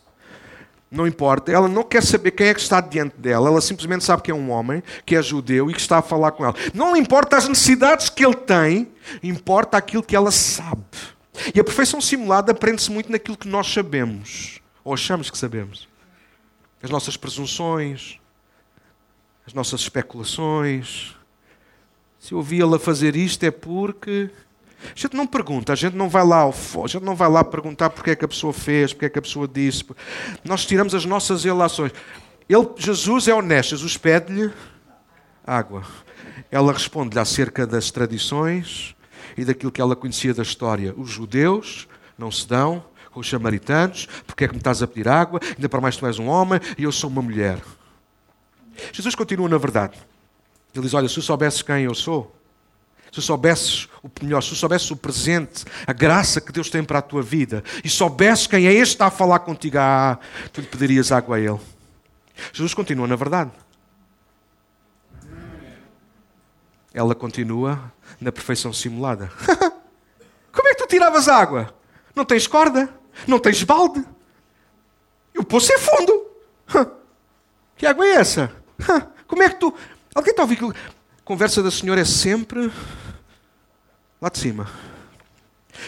Não 0.91 1.07
importa, 1.07 1.53
ela 1.53 1.69
não 1.69 1.85
quer 1.85 2.03
saber 2.03 2.33
quem 2.33 2.49
é 2.49 2.55
que 2.55 2.61
está 2.61 2.81
diante 2.81 3.17
dela, 3.17 3.49
ela 3.49 3.61
simplesmente 3.61 4.05
sabe 4.05 4.23
que 4.23 4.31
é 4.31 4.35
um 4.35 4.51
homem, 4.51 4.83
que 5.07 5.15
é 5.15 5.23
judeu 5.23 5.71
e 5.71 5.75
que 5.75 5.81
está 5.81 5.99
a 5.99 6.03
falar 6.03 6.33
com 6.33 6.45
ela. 6.45 6.55
Não 6.75 6.97
importa 6.97 7.37
as 7.37 7.49
necessidades 7.49 8.09
que 8.09 8.25
ele 8.25 8.35
tem, 8.35 8.89
importa 9.23 9.77
aquilo 9.77 10.03
que 10.03 10.17
ela 10.17 10.33
sabe. 10.33 10.83
E 11.55 11.61
a 11.61 11.65
perfeição 11.65 12.01
simulada 12.01 12.51
aprende-se 12.51 12.91
muito 12.91 13.11
naquilo 13.11 13.37
que 13.37 13.49
nós 13.49 13.73
sabemos, 13.73 14.61
ou 14.83 14.93
achamos 14.93 15.31
que 15.31 15.39
sabemos 15.39 15.90
as 16.83 16.91
nossas 16.91 17.17
presunções, 17.17 18.19
as 19.47 19.53
nossas 19.53 19.81
especulações. 19.81 21.15
Se 22.19 22.33
eu 22.33 22.39
ouvi-la 22.39 22.79
fazer 22.79 23.17
isto 23.17 23.45
é 23.45 23.51
porque. 23.51 24.31
A 24.83 24.99
gente 24.99 25.15
não 25.15 25.27
pergunta, 25.27 25.75
a 25.75 25.77
gente 25.77 25.95
não 25.95 26.09
vai 26.09 26.25
lá 26.25 26.45
a 26.45 26.87
gente 26.87 27.03
não 27.03 27.15
vai 27.15 27.29
lá 27.29 27.45
perguntar 27.45 27.91
porque 27.91 28.13
é 28.13 28.17
que 28.17 28.25
a 28.25 28.29
pessoa 28.29 28.53
fez, 28.53 28.95
porque 28.95 29.05
é 29.05 29.11
que 29.11 29.19
a 29.19 29.23
pessoa 29.23 29.47
disse. 29.47 29.85
Nós 30.43 30.65
tiramos 30.65 30.95
as 30.95 31.05
nossas 31.05 31.45
relações. 31.45 31.93
Ele, 32.49 32.67
Jesus 32.79 33.29
é 33.29 33.35
honesto, 33.35 33.71
Jesus 33.71 33.99
pede-lhe 33.99 34.51
água. 35.47 35.85
Ela 36.51 36.73
responde-lhe 36.73 37.21
acerca 37.21 37.67
das 37.67 37.91
tradições 37.91 38.97
e 39.37 39.45
daquilo 39.45 39.71
que 39.71 39.81
ela 39.81 39.95
conhecia 39.95 40.33
da 40.33 40.43
história. 40.43 40.95
Os 40.97 41.11
judeus 41.11 41.87
não 42.17 42.31
se 42.31 42.49
dão 42.49 42.83
com 43.11 43.21
os 43.21 43.29
samaritanos, 43.29 44.07
porque 44.27 44.45
é 44.45 44.49
que 44.49 44.55
me 44.55 44.61
estás 44.61 44.83
a 44.83 44.87
pedir 44.87 45.09
água? 45.09 45.41
Ainda 45.57 45.69
para 45.69 45.81
mais 45.81 45.97
tu 45.97 46.07
és 46.07 46.19
um 46.19 46.29
homem 46.29 46.61
e 46.79 46.85
eu 46.85 46.93
sou 46.93 47.11
uma 47.11 47.23
mulher. 47.23 47.61
Jesus 48.93 49.15
continua 49.15 49.49
na 49.49 49.59
verdade. 49.59 49.99
Ele 50.75 50.85
diz: 50.85 50.95
Olha, 50.95 51.09
se 51.09 51.21
soubesses 51.21 51.63
quem 51.63 51.85
eu 51.85 51.95
sou, 51.95 52.35
se 53.13 53.21
soubesses 53.21 53.89
o 54.03 54.11
melhor, 54.23 54.41
se 54.41 54.55
soubesses 54.55 54.91
o 54.91 54.97
presente, 54.97 55.65
a 55.87 55.93
graça 55.93 56.41
que 56.41 56.53
Deus 56.53 56.71
tem 56.71 56.83
para 56.83 57.01
a 57.01 57.03
tua 57.03 57.23
vida, 57.23 57.65
e 57.85 57.89
soubesses 57.89 58.47
quem 58.47 58.67
é 58.67 58.73
este 58.73 58.93
que 58.93 58.95
está 58.95 59.07
a 59.07 59.11
falar 59.11 59.41
contigo, 59.41 59.79
ah, 59.79 60.19
tu 60.53 60.61
lhe 60.61 60.67
pedirias 60.67 61.11
água 61.11 61.37
a 61.37 61.41
ele. 61.41 61.61
Jesus 62.53 62.73
continua 62.73 63.07
na 63.07 63.17
verdade. 63.17 63.51
Ela 66.93 67.15
continua 67.15 67.93
na 68.21 68.33
perfeição 68.33 68.73
simulada. 68.73 69.31
Como 70.53 70.69
é 70.69 70.75
que 70.75 70.83
tu 70.83 70.89
tiravas 70.89 71.29
água? 71.29 71.73
Não 72.15 72.25
tens 72.25 72.47
corda? 72.47 73.00
Não 73.27 73.39
tens 73.39 73.63
balde? 73.63 74.05
O 75.37 75.45
poço 75.45 75.73
é 75.73 75.79
fundo. 75.79 76.27
Que 77.77 77.87
água 77.87 78.05
é 78.07 78.11
essa? 78.11 78.53
Como 79.27 79.43
é 79.43 79.49
que 79.49 79.57
tu. 79.57 79.75
Alguém 80.15 80.33
está 80.33 80.43
a 80.43 80.45
ouvir 80.45 80.57
que 80.57 80.65
a 80.65 80.75
conversa 81.25 81.63
da 81.63 81.71
senhora 81.71 82.01
é 82.01 82.05
sempre 82.05 82.71
lá 84.21 84.29
de 84.29 84.39
cima. 84.39 84.69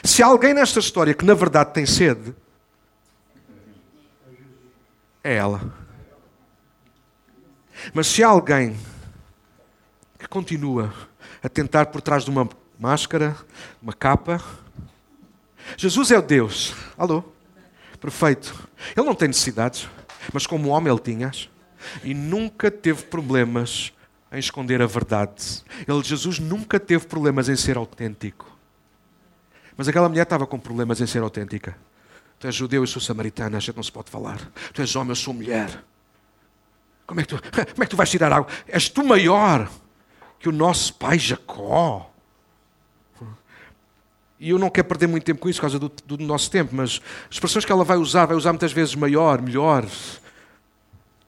Se 0.03 0.23
há 0.23 0.27
alguém 0.27 0.55
nesta 0.55 0.79
história 0.79 1.13
que 1.13 1.25
na 1.25 1.35
verdade 1.35 1.75
tem 1.75 1.85
sede, 1.85 2.35
é 5.23 5.35
ela. 5.35 5.61
Mas 7.93 8.07
se 8.07 8.23
há 8.23 8.29
alguém 8.29 8.77
que 10.19 10.27
continua 10.29 10.95
a 11.43 11.49
tentar 11.49 11.87
por 11.87 12.01
trás 12.01 12.25
de 12.25 12.31
uma 12.31 12.49
máscara, 12.79 13.37
uma 13.83 13.93
capa, 13.93 14.43
Jesus 15.77 16.11
é 16.11 16.19
o 16.19 16.23
Deus. 16.23 16.75
Alô? 16.97 17.25
Perfeito. 18.01 18.69
Ele 18.97 19.07
não 19.07 19.15
tem 19.15 19.29
necessidades, 19.29 19.89
mas 20.33 20.47
como 20.47 20.71
homem 20.71 20.93
ele 20.93 21.01
tinha 21.01 21.31
e 22.03 22.15
nunca 22.15 22.71
teve 22.71 23.05
problemas 23.05 23.93
em 24.31 24.39
esconder 24.39 24.81
a 24.81 24.87
verdade. 24.87 25.63
Ele, 25.87 26.03
Jesus, 26.03 26.39
nunca 26.39 26.81
teve 26.81 27.07
problemas 27.07 27.49
em 27.49 27.57
ser 27.57 27.77
autêntico. 27.77 28.51
Mas 29.77 29.89
aquela 29.89 30.09
mulher 30.09 30.23
estava 30.23 30.47
com 30.47 30.59
problemas 30.59 31.01
em 31.01 31.07
ser 31.07 31.23
autêntica. 31.23 31.77
Tu 32.39 32.47
és 32.47 32.55
judeu, 32.55 32.83
eu 32.83 32.87
sou 32.87 33.01
samaritana, 33.01 33.57
a 33.57 33.61
gente 33.61 33.77
não 33.77 33.83
se 33.83 33.93
pode 33.93 34.11
falar. 34.11 34.39
Tu 34.73 34.81
és 34.81 34.97
homem, 34.97 35.11
eu 35.11 35.17
sou 35.17 35.33
mulher. 35.33 35.83
Como 37.07 37.21
é 37.21 37.25
que 37.25 37.29
tu, 37.29 37.41
como 37.75 37.83
é 37.83 37.87
que 37.87 37.91
tu 37.91 37.97
vais 37.97 38.11
tirar 38.11 38.33
água? 38.33 38.51
És 38.67 38.89
tu 38.89 39.05
maior 39.05 39.71
que 40.39 40.49
o 40.49 40.53
nosso 40.53 40.95
pai 40.95 41.19
Jacó. 41.19 42.12
E 44.43 44.51
eu 44.51 44.59
não 44.59 44.69
quero 44.69 44.89
perder 44.89 45.07
muito 45.07 45.23
tempo 45.23 45.41
com 45.41 45.49
isso, 45.49 45.61
por 45.61 45.69
causa 45.71 45.79
do, 45.79 45.89
do 45.89 46.19
nosso 46.19 46.51
tempo, 46.51 46.75
mas 46.75 47.01
as 47.27 47.37
expressões 47.37 47.65
que 47.65 47.71
ela 47.71 47.85
vai 47.85 47.97
usar, 47.97 48.27
vai 48.27 48.37
usar 48.37 48.53
muitas 48.53 48.73
vezes 48.73 48.93
maior, 48.97 49.41
melhor. 49.41 49.87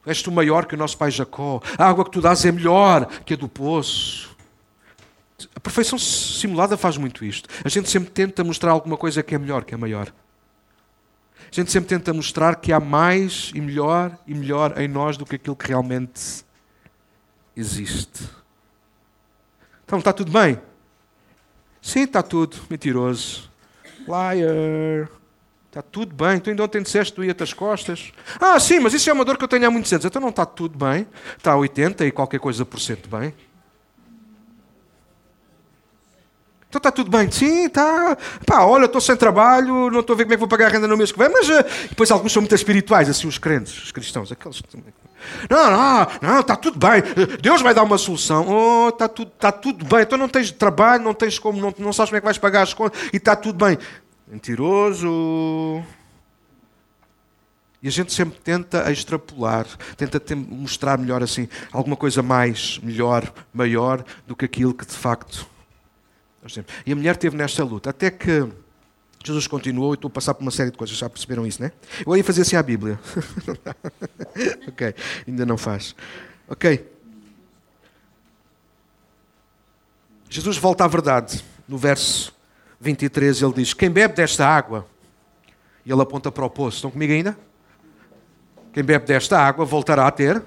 És 0.05 0.21
tu 0.21 0.29
maior 0.33 0.65
que 0.65 0.75
o 0.75 0.77
nosso 0.77 0.97
pai 0.97 1.09
Jacó. 1.09 1.61
A 1.77 1.87
água 1.87 2.03
que 2.03 2.11
tu 2.11 2.19
dás 2.19 2.43
é 2.43 2.51
melhor 2.51 3.05
que 3.25 3.33
a 3.33 3.37
do 3.37 3.47
poço. 3.47 4.35
A 5.55 5.61
perfeição 5.61 5.97
simulada 5.97 6.75
faz 6.75 6.97
muito 6.97 7.23
isto. 7.23 7.47
A 7.63 7.69
gente 7.69 7.89
sempre 7.89 8.09
tenta 8.09 8.43
mostrar 8.43 8.71
alguma 8.71 8.97
coisa 8.97 9.23
que 9.23 9.33
é 9.33 9.37
melhor, 9.37 9.63
que 9.63 9.73
é 9.73 9.77
maior. 9.77 10.11
A 11.39 11.55
gente 11.55 11.71
sempre 11.71 11.87
tenta 11.87 12.13
mostrar 12.13 12.57
que 12.57 12.73
há 12.73 12.81
mais 12.81 13.49
e 13.55 13.61
melhor 13.61 14.19
e 14.27 14.35
melhor 14.35 14.77
em 14.77 14.89
nós 14.89 15.15
do 15.15 15.25
que 15.25 15.37
aquilo 15.37 15.55
que 15.55 15.69
realmente 15.69 16.43
existe. 17.55 18.29
Então 19.85 19.99
está 19.99 20.11
tudo 20.11 20.33
bem? 20.33 20.59
Sim, 21.85 22.01
está 22.01 22.23
tudo. 22.23 22.57
Mentiroso. 22.67 23.47
Liar. 24.07 25.07
Está 25.67 25.83
tudo 25.83 26.15
bem. 26.15 26.39
Tu 26.39 26.49
ainda 26.49 26.63
ontem 26.63 26.81
disseste 26.81 27.15
doía-te 27.15 27.43
as 27.43 27.53
costas. 27.53 28.11
Ah, 28.41 28.59
sim, 28.59 28.79
mas 28.79 28.95
isso 28.95 29.07
é 29.07 29.13
uma 29.13 29.23
dor 29.23 29.37
que 29.37 29.43
eu 29.43 29.47
tenho 29.47 29.67
há 29.67 29.69
muitos 29.69 29.93
anos. 29.93 30.03
Então 30.03 30.19
não 30.19 30.29
está 30.29 30.47
tudo 30.47 30.83
bem. 30.83 31.07
Está 31.37 31.51
a 31.51 31.57
80 31.57 32.03
e 32.07 32.11
qualquer 32.11 32.39
coisa 32.39 32.65
por 32.65 32.79
cento 32.79 33.07
bem. 33.07 33.35
Então 36.75 36.89
está 36.89 36.91
tudo 36.91 37.09
bem? 37.09 37.31
Sim, 37.31 37.67
está. 37.67 38.17
Pá, 38.45 38.65
olha, 38.65 38.83
estou 38.83 38.99
sem 38.99 39.15
trabalho, 39.15 39.89
não 39.89 40.01
estou 40.01 40.13
a 40.13 40.17
ver 40.17 40.25
como 40.25 40.33
é 40.33 40.35
que 40.35 40.39
vou 40.41 40.47
pagar 40.49 40.65
a 40.65 40.69
renda 40.69 40.89
no 40.89 40.97
mês 40.97 41.09
que 41.09 41.17
vem, 41.17 41.29
mas 41.29 41.47
uh, 41.47 41.63
depois 41.87 42.11
alguns 42.11 42.33
são 42.33 42.41
muito 42.41 42.53
espirituais, 42.53 43.07
assim, 43.09 43.29
os 43.29 43.37
crentes, 43.37 43.81
os 43.81 43.93
cristãos, 43.93 44.29
aqueles. 44.29 44.61
Não, 45.49 45.71
não, 45.71 46.07
não, 46.21 46.39
está 46.41 46.57
tudo 46.57 46.77
bem. 46.77 47.01
Deus 47.41 47.61
vai 47.61 47.73
dar 47.73 47.83
uma 47.83 47.97
solução. 47.97 48.45
Oh, 48.49 48.89
está 48.89 49.07
tudo, 49.07 49.31
está 49.33 49.53
tudo 49.53 49.85
bem. 49.85 50.01
Então 50.01 50.17
não 50.17 50.27
tens 50.27 50.51
trabalho, 50.51 51.01
não 51.01 51.13
tens 51.13 51.39
como, 51.39 51.61
não, 51.61 51.73
não 51.79 51.93
sabes 51.93 52.09
como 52.09 52.17
é 52.17 52.19
que 52.19 52.25
vais 52.25 52.37
pagar 52.37 52.63
as 52.63 52.73
contas 52.73 52.99
e 53.13 53.15
está 53.15 53.37
tudo 53.37 53.63
bem. 53.63 53.77
Mentiroso. 54.27 55.81
E 57.81 57.87
a 57.87 57.91
gente 57.91 58.11
sempre 58.11 58.37
tenta 58.43 58.91
extrapolar, 58.91 59.65
tenta 59.95 60.21
mostrar 60.35 60.97
melhor 60.97 61.23
assim, 61.23 61.47
alguma 61.71 61.95
coisa 61.95 62.21
mais, 62.21 62.79
melhor, 62.83 63.31
maior 63.53 64.03
do 64.27 64.35
que 64.35 64.43
aquilo 64.43 64.73
que 64.73 64.85
de 64.85 64.93
facto 64.93 65.54
e 66.85 66.91
a 66.91 66.95
mulher 66.95 67.17
teve 67.17 67.35
nesta 67.35 67.63
luta, 67.63 67.89
até 67.89 68.11
que 68.11 68.47
Jesus 69.23 69.47
continuou 69.47 69.93
e 69.93 69.95
estou 69.95 70.07
a 70.07 70.11
passar 70.11 70.35
por 70.35 70.43
uma 70.43 70.51
série 70.51 70.69
de 70.69 70.77
coisas, 70.77 70.95
já 70.95 71.09
perceberam 71.09 71.47
isso, 71.47 71.61
né? 71.61 71.71
Eu 72.05 72.15
ia 72.15 72.23
fazer 72.23 72.43
assim 72.43 72.55
à 72.55 72.61
Bíblia. 72.61 72.99
ok, 74.67 74.93
ainda 75.27 75.45
não 75.45 75.57
faz. 75.57 75.95
Ok. 76.47 76.91
Jesus 80.29 80.57
volta 80.57 80.83
à 80.83 80.87
verdade. 80.87 81.43
No 81.67 81.77
verso 81.77 82.31
23 82.79 83.41
ele 83.41 83.53
diz: 83.53 83.73
Quem 83.73 83.89
bebe 83.89 84.13
desta 84.13 84.47
água, 84.47 84.85
e 85.83 85.91
ele 85.91 86.01
aponta 86.01 86.31
para 86.31 86.45
o 86.45 86.49
poço, 86.49 86.77
estão 86.77 86.91
comigo 86.91 87.11
ainda? 87.11 87.35
Quem 88.71 88.83
bebe 88.83 89.05
desta 89.05 89.39
água 89.39 89.65
voltará 89.65 90.05
a 90.05 90.11
ter. 90.11 90.43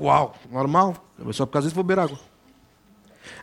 Uau, 0.00 0.34
normal. 0.50 0.96
Só 1.32 1.44
por 1.44 1.52
causa 1.52 1.68
disso 1.68 1.74
vou 1.74 1.84
beber 1.84 2.00
água. 2.00 2.18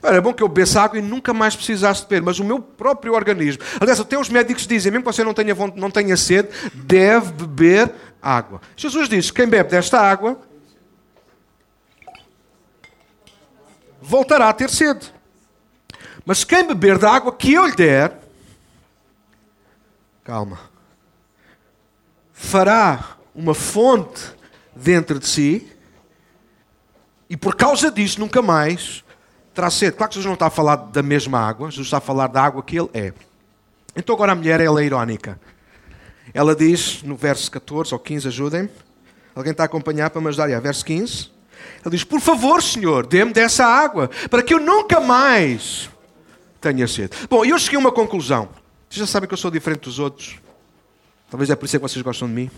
Era 0.02 0.20
bom 0.20 0.32
que 0.32 0.42
eu 0.42 0.48
bebesse 0.48 0.78
água 0.78 0.98
e 0.98 1.02
nunca 1.02 1.32
mais 1.32 1.56
precisasse 1.56 2.02
de 2.02 2.08
beber, 2.08 2.22
mas 2.22 2.38
o 2.38 2.44
meu 2.44 2.60
próprio 2.60 3.14
organismo. 3.14 3.62
Aliás, 3.80 3.98
até 4.00 4.18
os 4.18 4.28
médicos 4.28 4.66
dizem, 4.66 4.92
mesmo 4.92 5.04
que 5.04 5.12
você 5.12 5.24
não 5.24 5.32
tenha, 5.32 5.54
não 5.76 5.90
tenha 5.90 6.16
sede, 6.16 6.48
deve 6.74 7.32
beber 7.32 7.92
água. 8.20 8.60
Jesus 8.76 9.08
diz: 9.08 9.30
quem 9.30 9.46
bebe 9.46 9.70
desta 9.70 10.00
água 10.00 10.38
voltará 14.00 14.48
a 14.48 14.52
ter 14.52 14.68
sede. 14.68 15.12
Mas 16.24 16.44
quem 16.44 16.66
beber 16.66 16.98
da 16.98 17.10
água 17.10 17.34
que 17.34 17.52
eu 17.52 17.66
lhe 17.66 17.76
der, 17.76 18.18
calma, 20.22 20.58
fará 22.32 23.16
uma 23.34 23.54
fonte 23.54 24.22
dentro 24.74 25.18
de 25.18 25.26
si, 25.26 25.70
e 27.28 27.36
por 27.36 27.56
causa 27.56 27.90
disso 27.90 28.20
nunca 28.20 28.40
mais 28.40 29.03
terá 29.54 29.70
sede. 29.70 29.96
Claro 29.96 30.10
que 30.10 30.16
Jesus 30.16 30.26
não 30.26 30.34
está 30.34 30.46
a 30.46 30.50
falar 30.50 30.76
da 30.76 31.02
mesma 31.02 31.38
água, 31.38 31.70
Jesus 31.70 31.86
está 31.86 31.98
a 31.98 32.00
falar 32.00 32.26
da 32.26 32.42
água 32.42 32.62
que 32.62 32.78
ele 32.78 32.90
é. 32.92 33.12
Então 33.96 34.14
agora 34.14 34.32
a 34.32 34.34
mulher 34.34 34.60
ela 34.60 34.82
é 34.82 34.84
irónica. 34.84 35.40
Ela 36.32 36.54
diz 36.54 37.02
no 37.02 37.16
verso 37.16 37.50
14 37.50 37.94
ou 37.94 38.00
15, 38.00 38.28
ajudem-me. 38.28 38.70
Alguém 39.34 39.52
está 39.52 39.64
a 39.64 39.66
acompanhar 39.66 40.10
para 40.10 40.20
me 40.20 40.28
ajudar? 40.28 40.46
Yeah, 40.46 40.62
verso 40.62 40.84
15. 40.84 41.30
Ela 41.84 41.90
diz: 41.90 42.04
Por 42.04 42.20
favor, 42.20 42.62
Senhor, 42.62 43.06
dê-me 43.06 43.32
dessa 43.32 43.64
água, 43.64 44.10
para 44.30 44.42
que 44.42 44.54
eu 44.54 44.60
nunca 44.60 45.00
mais 45.00 45.90
tenha 46.60 46.88
sede. 46.88 47.16
Bom, 47.28 47.44
eu 47.44 47.58
cheguei 47.58 47.76
a 47.76 47.80
uma 47.80 47.92
conclusão. 47.92 48.48
Vocês 48.88 49.00
já 49.00 49.06
sabem 49.06 49.28
que 49.28 49.34
eu 49.34 49.38
sou 49.38 49.50
diferente 49.50 49.82
dos 49.82 49.98
outros. 49.98 50.38
Talvez 51.30 51.50
é 51.50 51.56
por 51.56 51.64
isso 51.66 51.76
que 51.76 51.82
vocês 51.82 52.02
gostam 52.02 52.28
de 52.28 52.34
mim. 52.34 52.50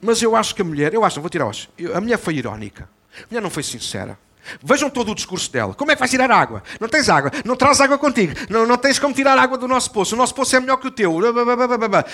Mas 0.00 0.22
eu 0.22 0.36
acho 0.36 0.54
que 0.54 0.62
a 0.62 0.64
mulher, 0.64 0.94
eu 0.94 1.04
acho, 1.04 1.20
vou 1.20 1.30
tirar 1.30 1.46
hoje. 1.46 1.68
A 1.94 2.00
mulher 2.00 2.18
foi 2.18 2.34
irónica. 2.34 2.88
A 3.22 3.26
mulher 3.30 3.40
não 3.40 3.50
foi 3.50 3.62
sincera. 3.62 4.18
Vejam 4.62 4.90
todo 4.90 5.12
o 5.12 5.14
discurso 5.14 5.50
dela. 5.52 5.74
Como 5.74 5.90
é 5.90 5.94
que 5.94 5.98
vais 5.98 6.10
tirar 6.10 6.30
água? 6.30 6.62
Não 6.80 6.88
tens 6.88 7.08
água. 7.08 7.30
Não 7.44 7.56
traz 7.56 7.80
água 7.80 7.98
contigo. 7.98 8.34
Não, 8.48 8.66
não 8.66 8.76
tens 8.76 8.98
como 8.98 9.14
tirar 9.14 9.38
água 9.38 9.58
do 9.58 9.68
nosso 9.68 9.90
poço. 9.90 10.14
O 10.14 10.18
nosso 10.18 10.34
poço 10.34 10.56
é 10.56 10.60
melhor 10.60 10.76
que 10.76 10.86
o 10.86 10.90
teu. 10.90 11.18
Papel. 11.20 12.04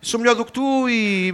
Sou 0.00 0.20
melhor 0.20 0.34
do 0.34 0.44
que 0.44 0.52
tu 0.52 0.88
e... 0.88 1.32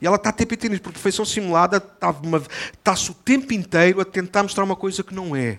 E 0.00 0.06
ela 0.06 0.16
está 0.16 0.30
a 0.30 0.32
tempo 0.32 0.54
inteiro, 0.54 0.80
por 0.80 0.92
perfeição 0.92 1.26
simulada, 1.26 1.76
está-se 1.76 3.10
o 3.10 3.14
tempo 3.14 3.52
inteiro 3.52 4.00
a 4.00 4.04
tentar 4.04 4.42
mostrar 4.42 4.64
uma 4.64 4.76
coisa 4.76 5.02
que 5.02 5.14
não 5.14 5.36
é. 5.36 5.58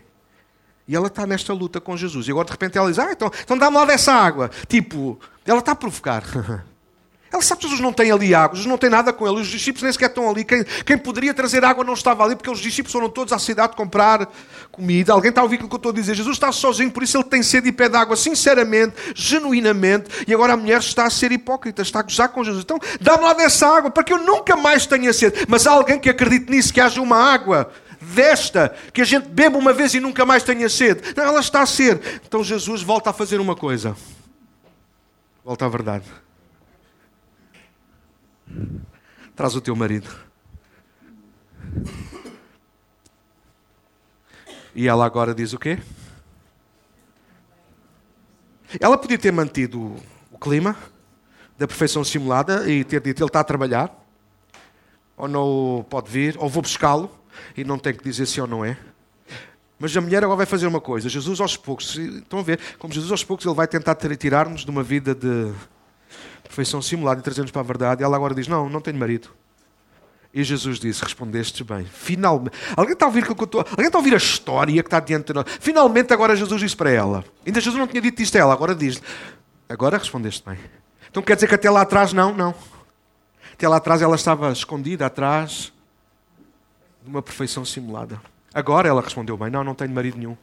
E 0.88 0.96
ela 0.96 1.08
está 1.08 1.28
nesta 1.28 1.54
luta 1.54 1.80
com 1.80 1.96
Jesus. 1.96 2.28
E 2.28 2.32
agora 2.32 2.46
de 2.46 2.52
repente 2.52 2.78
ela 2.78 2.90
diz: 2.90 2.98
Ah, 2.98 3.12
então, 3.12 3.32
então 3.44 3.58
dá-me 3.58 3.78
lá 3.78 3.86
dessa 3.86 4.12
água. 4.12 4.50
Tipo, 4.68 5.20
ela 5.46 5.60
está 5.60 5.74
a 5.74 5.76
provocar. 5.76 6.24
Ela 7.32 7.42
sabe 7.42 7.62
que 7.62 7.68
Jesus 7.68 7.80
não 7.80 7.94
tem 7.94 8.12
ali 8.12 8.36
água, 8.36 8.56
Jesus 8.56 8.70
não 8.70 8.78
tem 8.78 8.90
nada 8.90 9.14
com 9.14 9.26
ele, 9.26 9.40
os 9.40 9.48
discípulos 9.48 9.84
nem 9.84 9.92
sequer 9.94 10.10
estão 10.10 10.30
ali. 10.30 10.44
Quem, 10.44 10.66
quem 10.86 10.98
poderia 10.98 11.34
trazer 11.34 11.64
água 11.64 11.82
não 11.82 11.94
estava 11.94 12.26
ali, 12.26 12.36
porque 12.36 12.50
os 12.50 12.60
discípulos 12.60 12.92
foram 12.92 13.10
todos 13.10 13.32
à 13.32 13.40
cidade 13.40 13.74
comprar 13.74 14.30
comida. 14.70 15.14
Alguém 15.14 15.30
está 15.30 15.40
a 15.40 15.44
ouvir 15.46 15.56
aquilo 15.56 15.70
que 15.70 15.76
eu 15.76 15.78
estou 15.78 15.92
a 15.92 15.96
dizer? 15.96 16.14
Jesus 16.14 16.36
está 16.36 16.52
sozinho, 16.52 16.92
por 16.92 17.04
isso 17.04 17.18
ele 17.18 17.24
tem 17.24 17.42
sede 17.42 17.70
e 17.70 17.72
pede 17.72 17.96
água, 17.96 18.18
sinceramente, 18.18 18.96
genuinamente. 19.16 20.26
E 20.28 20.34
agora 20.34 20.54
a 20.54 20.58
mulher 20.58 20.80
está 20.80 21.06
a 21.06 21.10
ser 21.10 21.32
hipócrita, 21.32 21.82
está 21.82 22.00
a 22.00 22.04
gozar 22.04 22.30
com 22.30 22.44
Jesus. 22.44 22.66
Então 22.66 22.78
dá-me 23.00 23.24
lá 23.24 23.32
dessa 23.32 23.66
água, 23.66 23.90
para 23.90 24.04
que 24.04 24.12
eu 24.12 24.18
nunca 24.18 24.58
mais 24.58 24.86
tenha 24.86 25.14
sede. 25.14 25.46
Mas 25.48 25.66
há 25.66 25.72
alguém 25.72 25.98
que 25.98 26.10
acredite 26.10 26.52
nisso, 26.52 26.74
que 26.74 26.82
haja 26.82 27.02
uma 27.02 27.18
água 27.18 27.72
desta, 28.02 28.76
que 28.92 29.02
a 29.02 29.06
gente 29.06 29.30
beba 29.30 29.58
uma 29.58 29.72
vez 29.72 29.94
e 29.94 30.02
nunca 30.02 30.26
mais 30.26 30.44
tenha 30.44 30.68
sede. 30.68 31.14
Não, 31.16 31.24
ela 31.24 31.40
está 31.40 31.62
a 31.62 31.66
ser. 31.66 32.22
Então 32.28 32.44
Jesus 32.44 32.82
volta 32.82 33.12
a 33.12 33.14
fazer 33.14 33.40
uma 33.40 33.56
coisa. 33.56 33.96
Volta 35.46 35.66
à 35.66 35.70
verdade. 35.70 36.04
Traz 39.36 39.56
o 39.56 39.62
teu 39.62 39.76
marido. 39.76 40.10
E 44.74 44.88
ela 44.88 45.06
agora 45.06 45.34
diz 45.34 45.54
o 45.54 45.60
quê? 45.60 45.80
Ela 48.80 48.98
podia 48.98 49.18
ter 49.18 49.32
mantido 49.32 49.96
o 50.32 50.38
clima 50.38 50.78
da 51.58 51.68
perfeição 51.68 52.04
simulada 52.04 52.70
e 52.70 52.84
ter 52.84 53.02
dito 53.02 53.22
ele 53.22 53.28
está 53.30 53.42
a 53.42 53.44
trabalhar, 53.44 53.94
ou 55.18 55.28
não 55.28 55.86
pode 55.90 56.10
vir, 56.10 56.38
ou 56.40 56.50
vou 56.50 56.62
buscá-lo, 56.62 57.12
e 57.56 57.64
não 57.64 57.78
tem 57.78 57.94
que 57.94 58.04
dizer 58.04 58.26
se 58.26 58.40
ou 58.40 58.48
não 58.48 58.64
é. 58.64 58.78
Mas 59.78 59.96
a 59.98 60.02
mulher 60.02 60.24
agora 60.24 60.38
vai 60.38 60.46
fazer 60.46 60.68
uma 60.68 60.80
coisa. 60.80 61.10
Jesus 61.10 61.42
aos 61.42 61.58
poucos, 61.58 61.98
estão 61.98 62.40
a 62.40 62.44
ver, 62.44 62.60
como 62.80 62.94
Jesus 62.94 63.12
aos 63.12 63.24
poucos 63.24 63.46
ele 63.46 63.56
vai 63.56 63.68
tentar 63.68 63.96
tirar-nos 63.96 64.64
de 64.64 64.72
uma 64.72 64.84
vida 64.84 65.14
de 65.14 65.52
perfeição 66.52 66.82
simulada 66.82 67.22
e 67.22 67.24
trazer-nos 67.24 67.50
para 67.50 67.62
a 67.62 67.64
verdade. 67.64 68.04
Ela 68.04 68.16
agora 68.16 68.36
diz: 68.36 68.48
Não, 68.48 68.70
não 68.70 68.82
tenho 68.82 68.98
marido. 68.98 69.30
E 70.34 70.44
Jesus 70.44 70.80
disse: 70.80 71.04
Respondeste 71.04 71.64
bem. 71.64 71.86
Finalmente. 71.86 72.56
Alguém 72.76 72.94
está 72.94 73.06
a 73.06 73.08
ouvir, 73.08 73.24
que 73.24 73.32
eu 73.32 73.46
estou... 73.46 73.62
Alguém 73.62 73.88
está 73.88 73.98
a 73.98 74.02
ouvir 74.02 74.14
a 74.14 74.18
história 74.18 74.84
que 74.84 74.88
está 74.88 75.00
diante 75.00 75.28
de 75.28 75.34
nós? 75.34 75.46
Finalmente, 75.60 76.14
agora 76.14 76.36
Jesus 76.36 76.60
disse 76.62 76.76
para 76.76 76.92
ela. 76.92 77.24
Ainda 77.46 77.60
Jesus 77.60 77.80
não 77.80 77.88
tinha 77.88 78.02
dito 78.02 78.22
isto 78.22 78.36
a 78.36 78.42
ela, 78.42 78.54
agora 78.54 78.76
diz: 78.76 79.02
Agora 79.68 79.98
respondeste 79.98 80.44
bem. 80.46 80.58
Então 81.10 81.24
quer 81.24 81.36
dizer 81.36 81.48
que 81.48 81.56
até 81.56 81.70
lá 81.70 81.82
atrás, 81.82 82.14
não, 82.14 82.34
não. 82.34 82.54
Até 83.54 83.68
lá 83.68 83.78
atrás 83.78 84.02
ela 84.02 84.16
estava 84.16 84.52
escondida 84.52 85.06
atrás 85.06 85.72
de 87.04 87.10
uma 87.10 87.22
perfeição 87.22 87.64
simulada. 87.64 88.22
Agora 88.54 88.90
ela 88.90 89.02
respondeu 89.02 89.38
bem: 89.38 89.50
Não, 89.50 89.64
não 89.64 89.74
tenho 89.74 89.92
marido 89.92 90.18
nenhum. 90.18 90.38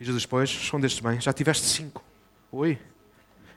E 0.00 0.04
Jesus, 0.04 0.26
pois, 0.26 0.54
respondeste 0.54 1.02
bem: 1.02 1.20
Já 1.20 1.32
tiveste 1.32 1.66
cinco. 1.66 2.02
Oi. 2.50 2.78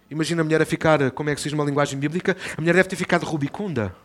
Imagina 0.09 0.41
a 0.41 0.43
mulher 0.43 0.61
a 0.61 0.65
ficar, 0.65 1.11
como 1.11 1.29
é 1.29 1.35
que 1.35 1.41
se 1.41 1.49
diz 1.49 1.53
uma 1.53 1.63
linguagem 1.63 1.99
bíblica? 1.99 2.35
A 2.57 2.61
mulher 2.61 2.73
deve 2.73 2.89
ter 2.89 2.95
ficado 2.95 3.25
rubicunda. 3.25 3.95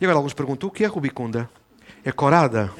E 0.00 0.04
agora 0.04 0.18
alguns 0.18 0.32
perguntam: 0.32 0.68
o 0.68 0.72
que 0.72 0.84
é 0.84 0.86
rubicunda? 0.86 1.48
É 2.04 2.10
corada. 2.10 2.72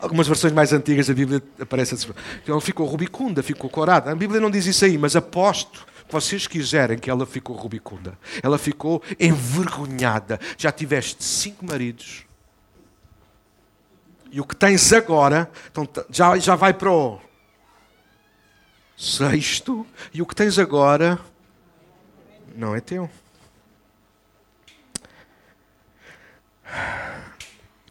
Algumas 0.00 0.26
versões 0.26 0.52
mais 0.52 0.72
antigas 0.72 1.06
da 1.06 1.14
Bíblia 1.14 1.42
aparecem 1.60 1.96
assim. 1.96 2.08
Então 2.42 2.60
ficou 2.60 2.86
rubicunda, 2.86 3.42
ficou 3.42 3.70
corada. 3.70 4.10
A 4.10 4.14
Bíblia 4.14 4.40
não 4.40 4.50
diz 4.50 4.66
isso 4.66 4.84
aí, 4.84 4.98
mas 4.98 5.16
aposto 5.16 5.86
que 6.06 6.12
vocês 6.12 6.46
quiserem 6.46 6.98
que 6.98 7.10
ela 7.10 7.26
ficou 7.26 7.56
rubicunda. 7.56 8.18
Ela 8.42 8.58
ficou 8.58 9.02
envergonhada. 9.18 10.38
Já 10.58 10.70
tiveste 10.70 11.22
cinco 11.22 11.64
maridos. 11.64 12.24
E 14.30 14.40
o 14.40 14.44
que 14.44 14.56
tens 14.56 14.92
agora 14.92 15.50
então, 15.70 15.88
já, 16.10 16.36
já 16.38 16.56
vai 16.56 16.74
para 16.74 16.90
o 16.90 17.20
sexto. 18.96 19.86
E 20.12 20.22
o 20.22 20.26
que 20.26 20.34
tens 20.34 20.58
agora 20.58 21.18
não 22.56 22.74
é 22.74 22.80
teu. 22.80 23.10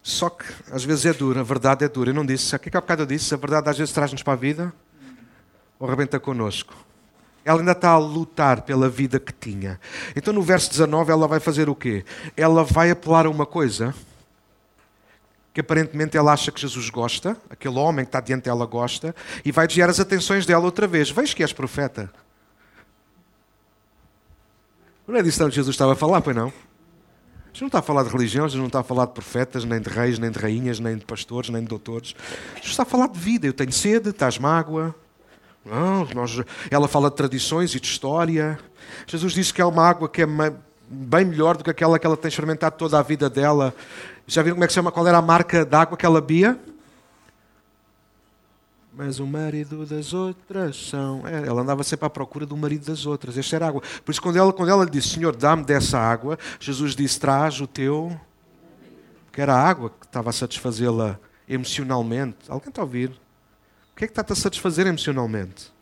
Só 0.02 0.30
que 0.30 0.46
às 0.72 0.84
vezes 0.84 1.06
é 1.06 1.14
dura, 1.14 1.40
a 1.40 1.44
verdade 1.44 1.86
é 1.86 1.88
dura. 1.88 2.10
Eu 2.10 2.14
não 2.14 2.26
disse, 2.26 2.56
o 2.56 2.60
que 2.60 2.68
é 2.68 2.72
que 2.72 2.78
há 2.78 2.82
bocado 2.82 3.04
eu 3.04 3.06
disse? 3.06 3.34
A 3.34 3.38
verdade 3.38 3.70
às 3.70 3.78
vezes 3.78 3.94
traz-nos 3.94 4.22
para 4.22 4.34
a 4.34 4.36
vida 4.38 4.74
ou 5.80 5.88
arrebenta 5.88 6.20
connosco. 6.20 6.74
Ela 7.46 7.60
ainda 7.60 7.72
está 7.74 7.90
a 7.90 7.98
lutar 7.98 8.62
pela 8.62 8.90
vida 8.90 9.20
que 9.20 9.34
tinha. 9.34 9.80
Então 10.16 10.34
no 10.34 10.42
verso 10.42 10.70
19 10.70 11.12
ela 11.12 11.28
vai 11.28 11.40
fazer 11.40 11.70
o 11.70 11.76
quê? 11.76 12.06
Ela 12.36 12.64
vai 12.64 12.92
apelar 12.92 13.26
a 13.26 13.30
uma 13.30 13.46
coisa 13.46 13.94
que 15.54 15.62
aparentemente 15.62 16.18
ela 16.18 16.34
acha 16.34 16.52
que 16.52 16.60
Jesus 16.60 16.90
gosta, 16.90 17.38
aquele 17.50 17.78
homem 17.78 18.04
que 18.04 18.10
está 18.10 18.20
diante 18.20 18.46
dela 18.46 18.66
gosta, 18.66 19.16
e 19.46 19.52
vai 19.52 19.68
desviar 19.68 19.90
as 19.90 20.00
atenções 20.00 20.46
dela 20.46 20.66
outra 20.66 20.88
vez. 20.88 21.12
Vejo 21.12 21.36
que 21.36 21.44
és 21.44 21.54
profeta. 21.54 22.12
Não 25.08 25.16
é 25.16 25.22
disso 25.22 25.46
que 25.46 25.52
Jesus 25.52 25.76
estava 25.76 25.94
a 25.94 25.96
falar, 25.96 26.22
pois 26.22 26.36
não? 26.36 26.52
Jesus 27.54 27.62
não 27.62 27.68
está 27.68 27.80
a 27.80 27.84
falar 27.84 28.04
de 28.04 28.10
religião, 28.10 28.48
Jesus 28.48 28.60
não 28.60 28.68
está 28.68 28.80
a 28.80 28.84
falar 28.84 29.06
de 29.06 29.12
profetas, 29.12 29.64
nem 29.64 29.80
de 29.80 29.90
reis, 29.90 30.18
nem 30.18 30.32
de 30.32 30.40
rainhas, 30.40 30.80
nem 30.80 30.98
de 30.98 31.06
pastores, 31.06 31.52
nem 31.52 31.62
de 31.62 31.68
doutores. 31.68 32.16
Jesus 32.56 32.72
está 32.72 32.82
a 32.82 32.86
falar 32.86 33.08
de 33.08 33.20
vida. 33.20 33.46
Eu 33.46 33.54
tenho 33.54 33.72
sede, 33.72 34.10
estás 34.10 34.40
mágoa. 34.40 34.96
Não, 35.64 36.06
nós, 36.16 36.42
ela 36.72 36.88
fala 36.88 37.12
de 37.12 37.16
tradições 37.16 37.76
e 37.76 37.80
de 37.80 37.86
história. 37.86 38.58
Jesus 39.06 39.34
disse 39.34 39.54
que 39.54 39.62
é 39.62 39.66
uma 39.66 39.88
água 39.88 40.10
que 40.10 40.24
é 40.24 40.26
bem 40.90 41.26
melhor 41.26 41.58
do 41.58 41.64
que 41.64 41.70
aquela 41.70 41.98
que 41.98 42.06
ela 42.06 42.18
tem 42.18 42.30
experimentado 42.30 42.76
toda 42.78 43.00
a 43.00 43.02
vida 43.02 43.30
dela. 43.30 43.74
Já 44.28 44.42
viram 44.42 44.56
como 44.56 44.64
é 44.64 44.68
que 44.68 44.74
chama? 44.74 44.92
Qual 44.92 45.08
era 45.08 45.18
a 45.18 45.22
marca 45.22 45.66
d'água 45.66 45.98
que 45.98 46.06
ela 46.06 46.22
bebia? 46.22 46.60
Mas 48.96 49.20
o 49.20 49.26
marido 49.26 49.86
das 49.88 50.14
outras 50.14 50.90
são. 50.90 51.28
É, 51.28 51.48
ela 51.48 51.62
andava 51.62 51.84
sempre 51.84 52.06
à 52.06 52.10
procura 52.10 52.46
do 52.46 52.56
marido 52.56 52.86
das 52.86 53.08
outras. 53.08 53.38
Esta 53.38 53.56
era 53.56 53.68
água. 53.68 53.82
Por 54.06 54.12
isso, 54.12 54.22
quando 54.22 54.38
ela, 54.38 54.54
quando 54.54 54.70
ela 54.70 54.86
lhe 54.86 54.92
disse, 54.92 55.16
Senhor, 55.16 55.36
dá-me 55.36 55.64
dessa 55.64 55.98
água, 55.98 56.38
Jesus 56.60 56.96
disse: 56.96 57.20
traz 57.20 57.60
o 57.60 57.66
teu. 57.66 58.16
Porque 59.26 59.42
era 59.42 59.56
a 59.56 59.68
água 59.68 59.90
que 59.90 60.06
estava 60.06 60.30
a 60.30 60.34
satisfazê-la 60.34 61.20
emocionalmente. 61.50 62.38
Alguém 62.48 62.70
está 62.70 62.82
a 62.82 62.86
ouvir? 62.86 63.10
O 63.10 63.96
que 63.96 64.06
é 64.06 64.08
que 64.08 64.20
está 64.20 64.22
a 64.32 64.36
satisfazer 64.36 64.86
emocionalmente? 64.86 65.74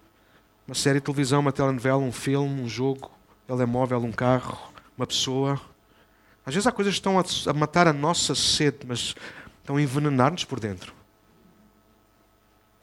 Uma 0.66 0.76
série 0.76 1.00
de 1.00 1.06
televisão, 1.06 1.42
uma 1.42 1.52
telenovela, 1.52 1.98
um 1.98 2.14
filme, 2.14 2.62
um 2.62 2.70
jogo, 2.70 3.12
telemóvel, 3.46 4.00
um 4.00 4.12
carro, 4.12 4.58
uma 5.02 5.08
pessoa. 5.08 5.60
Às 6.46 6.54
vezes 6.54 6.68
há 6.68 6.72
coisas 6.72 6.94
que 6.94 7.00
estão 7.00 7.20
a 7.20 7.54
matar 7.54 7.88
a 7.88 7.94
nossa 7.94 8.36
sede, 8.36 8.80
mas 8.86 9.16
estão 9.60 9.78
a 9.78 9.82
envenenar-nos 9.82 10.46
por 10.46 10.60
dentro. 10.60 10.94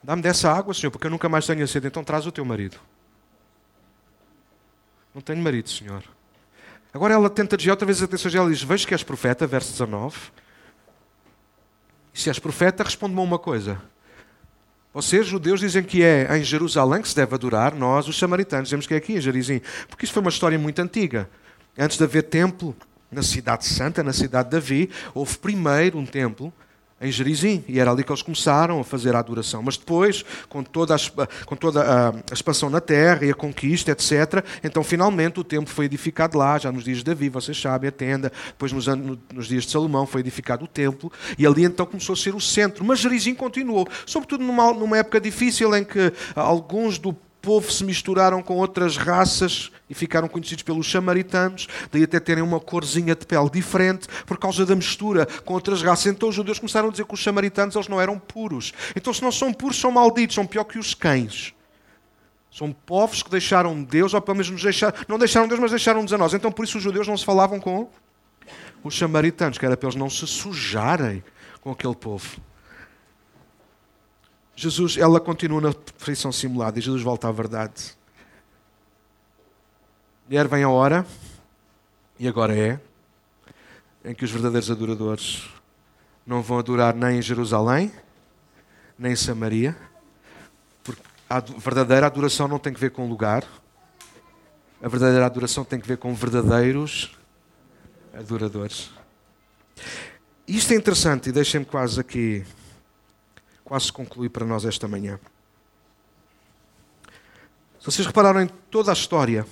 Dá-me 0.02 0.22
dessa 0.22 0.52
água, 0.52 0.74
Senhor, 0.74 0.90
porque 0.90 1.06
eu 1.06 1.10
nunca 1.10 1.28
mais 1.28 1.46
tenho 1.46 1.66
sede. 1.66 1.86
Então 1.86 2.02
traz 2.02 2.26
o 2.26 2.32
teu 2.32 2.44
marido. 2.44 2.78
Não 5.14 5.22
tenho 5.22 5.42
marido, 5.42 5.68
Senhor. 5.68 6.02
Agora 6.92 7.14
ela 7.14 7.30
tenta 7.30 7.56
desviar 7.56 7.74
outra 7.74 7.86
vez 7.86 8.02
a 8.02 8.04
atenção 8.04 8.30
dela 8.30 8.48
e 8.48 8.52
diz: 8.52 8.62
Vejo 8.62 8.86
que 8.86 8.94
és 8.94 9.02
profeta, 9.02 9.46
verso 9.46 9.72
19. 9.72 10.16
E 12.14 12.20
se 12.20 12.28
és 12.28 12.38
profeta, 12.38 12.82
responde-me 12.82 13.20
uma 13.20 13.38
coisa. 13.38 13.80
Vocês, 14.92 15.26
judeus, 15.26 15.60
dizem 15.60 15.82
que 15.82 16.02
é 16.02 16.36
em 16.36 16.42
Jerusalém 16.42 17.02
que 17.02 17.08
se 17.08 17.14
deve 17.14 17.34
adorar, 17.34 17.74
nós, 17.74 18.08
os 18.08 18.18
samaritanos, 18.18 18.68
dizemos 18.68 18.86
que 18.86 18.94
é 18.94 18.96
aqui 18.96 19.14
em 19.14 19.20
Jerizim. 19.20 19.60
Porque 19.88 20.04
isso 20.04 20.14
foi 20.14 20.22
uma 20.22 20.30
história 20.30 20.58
muito 20.58 20.80
antiga. 20.80 21.28
Antes 21.78 21.96
de 21.96 22.02
haver 22.02 22.24
templo 22.24 22.74
na 23.10 23.22
cidade 23.22 23.64
santa, 23.64 24.02
na 24.02 24.12
cidade 24.12 24.48
de 24.48 24.56
Davi, 24.56 24.90
houve 25.14 25.38
primeiro 25.38 25.96
um 25.96 26.04
templo 26.04 26.52
em 27.00 27.12
Gerizim, 27.12 27.64
e 27.68 27.78
era 27.78 27.92
ali 27.92 28.02
que 28.02 28.10
eles 28.10 28.22
começaram 28.22 28.80
a 28.80 28.84
fazer 28.84 29.14
a 29.14 29.20
adoração. 29.20 29.62
Mas 29.62 29.76
depois, 29.76 30.24
com 30.48 30.64
toda, 30.64 30.96
a, 30.96 30.98
com 31.46 31.54
toda 31.54 31.80
a, 32.08 32.34
expansão 32.34 32.68
na 32.68 32.80
terra 32.80 33.24
e 33.24 33.30
a 33.30 33.34
conquista, 33.34 33.92
etc., 33.92 34.44
então 34.64 34.82
finalmente 34.82 35.38
o 35.38 35.44
templo 35.44 35.72
foi 35.72 35.84
edificado 35.84 36.36
lá, 36.36 36.58
já 36.58 36.72
nos 36.72 36.82
dias 36.82 36.98
de 36.98 37.04
Davi, 37.04 37.28
vocês 37.28 37.58
sabem, 37.60 37.88
a 37.88 37.92
tenda, 37.92 38.32
depois 38.48 38.72
nos, 38.72 38.86
nos 39.32 39.46
dias 39.46 39.64
de 39.64 39.70
Salomão 39.70 40.06
foi 40.06 40.20
edificado 40.20 40.64
o 40.64 40.68
templo, 40.68 41.12
e 41.38 41.46
ali 41.46 41.62
então 41.62 41.86
começou 41.86 42.14
a 42.14 42.16
ser 42.16 42.34
o 42.34 42.40
centro. 42.40 42.84
Mas 42.84 42.98
Gerizim 42.98 43.34
continuou, 43.34 43.86
sobretudo 44.04 44.42
numa, 44.42 44.72
numa 44.72 44.98
época 44.98 45.20
difícil 45.20 45.74
em 45.76 45.84
que 45.84 46.12
alguns 46.34 46.98
do 46.98 47.16
povo 47.40 47.70
se 47.70 47.84
misturaram 47.84 48.42
com 48.42 48.56
outras 48.56 48.96
raças 48.96 49.70
e 49.88 49.94
ficaram 49.94 50.28
conhecidos 50.28 50.62
pelos 50.62 50.90
samaritanos, 50.90 51.66
daí 51.90 52.02
até 52.02 52.20
terem 52.20 52.42
uma 52.42 52.60
corzinha 52.60 53.14
de 53.14 53.26
pele 53.26 53.50
diferente 53.50 54.06
por 54.26 54.38
causa 54.38 54.66
da 54.66 54.76
mistura 54.76 55.26
com 55.44 55.54
outras 55.54 55.82
raças. 55.82 56.06
Então 56.06 56.28
os 56.28 56.34
judeus 56.34 56.58
começaram 56.58 56.88
a 56.88 56.90
dizer 56.90 57.04
que 57.04 57.14
os 57.14 57.22
samaritanos 57.22 57.74
eles 57.74 57.88
não 57.88 58.00
eram 58.00 58.18
puros. 58.18 58.72
Então 58.94 59.12
se 59.12 59.22
não 59.22 59.32
são 59.32 59.52
puros, 59.52 59.80
são 59.80 59.90
malditos, 59.90 60.34
são 60.34 60.46
pior 60.46 60.64
que 60.64 60.78
os 60.78 60.94
cães. 60.94 61.54
São 62.50 62.72
povos 62.72 63.22
que 63.22 63.30
deixaram 63.30 63.82
Deus, 63.82 64.14
ou 64.14 64.20
pelo 64.20 64.36
menos 64.36 64.50
nos 64.50 64.62
deixaram, 64.62 64.96
não 65.06 65.18
deixaram 65.18 65.46
Deus, 65.46 65.60
mas 65.60 65.70
deixaram-nos 65.70 66.12
a 66.12 66.18
nós. 66.18 66.34
Então 66.34 66.50
por 66.50 66.64
isso 66.64 66.78
os 66.78 66.84
judeus 66.84 67.06
não 67.06 67.16
se 67.16 67.24
falavam 67.24 67.60
com 67.60 67.88
os 68.82 68.96
samaritanos, 68.96 69.58
que 69.58 69.66
era 69.66 69.76
para 69.76 69.88
eles 69.88 69.98
não 69.98 70.10
se 70.10 70.26
sujarem 70.26 71.22
com 71.60 71.70
aquele 71.70 71.94
povo. 71.94 72.40
Jesus, 74.60 74.96
ela 74.96 75.20
continua 75.20 75.60
na 75.60 75.72
perfeição 75.72 76.32
simulada 76.32 76.80
e 76.80 76.82
Jesus 76.82 77.00
volta 77.00 77.28
à 77.28 77.30
verdade. 77.30 77.96
Mulher, 80.26 80.48
vem 80.48 80.64
a 80.64 80.68
hora, 80.68 81.06
e 82.18 82.26
agora 82.26 82.58
é, 82.58 82.80
em 84.04 84.12
que 84.12 84.24
os 84.24 84.32
verdadeiros 84.32 84.68
adoradores 84.68 85.48
não 86.26 86.42
vão 86.42 86.58
adorar 86.58 86.92
nem 86.92 87.18
em 87.18 87.22
Jerusalém, 87.22 87.92
nem 88.98 89.12
em 89.12 89.16
Samaria, 89.16 89.76
porque 90.82 91.02
a 91.30 91.38
verdadeira 91.38 92.08
adoração 92.08 92.48
não 92.48 92.58
tem 92.58 92.74
que 92.74 92.80
ver 92.80 92.90
com 92.90 93.08
lugar, 93.08 93.44
A 94.80 94.88
verdadeira 94.88 95.26
adoração 95.26 95.64
tem 95.64 95.80
que 95.80 95.88
ver 95.88 95.98
com 95.98 96.14
verdadeiros 96.14 97.16
adoradores. 98.12 98.90
Isto 100.46 100.72
é 100.72 100.76
interessante 100.76 101.28
e 101.28 101.32
deixem-me 101.32 101.66
quase 101.66 101.98
aqui, 101.98 102.44
quase 103.68 103.92
concluir 103.92 104.30
para 104.30 104.46
nós 104.46 104.64
esta 104.64 104.88
manhã. 104.88 105.20
Se 107.78 107.84
vocês 107.84 108.06
repararam 108.06 108.40
em 108.40 108.48
toda 108.70 108.90
a 108.90 108.94
história, 108.94 109.46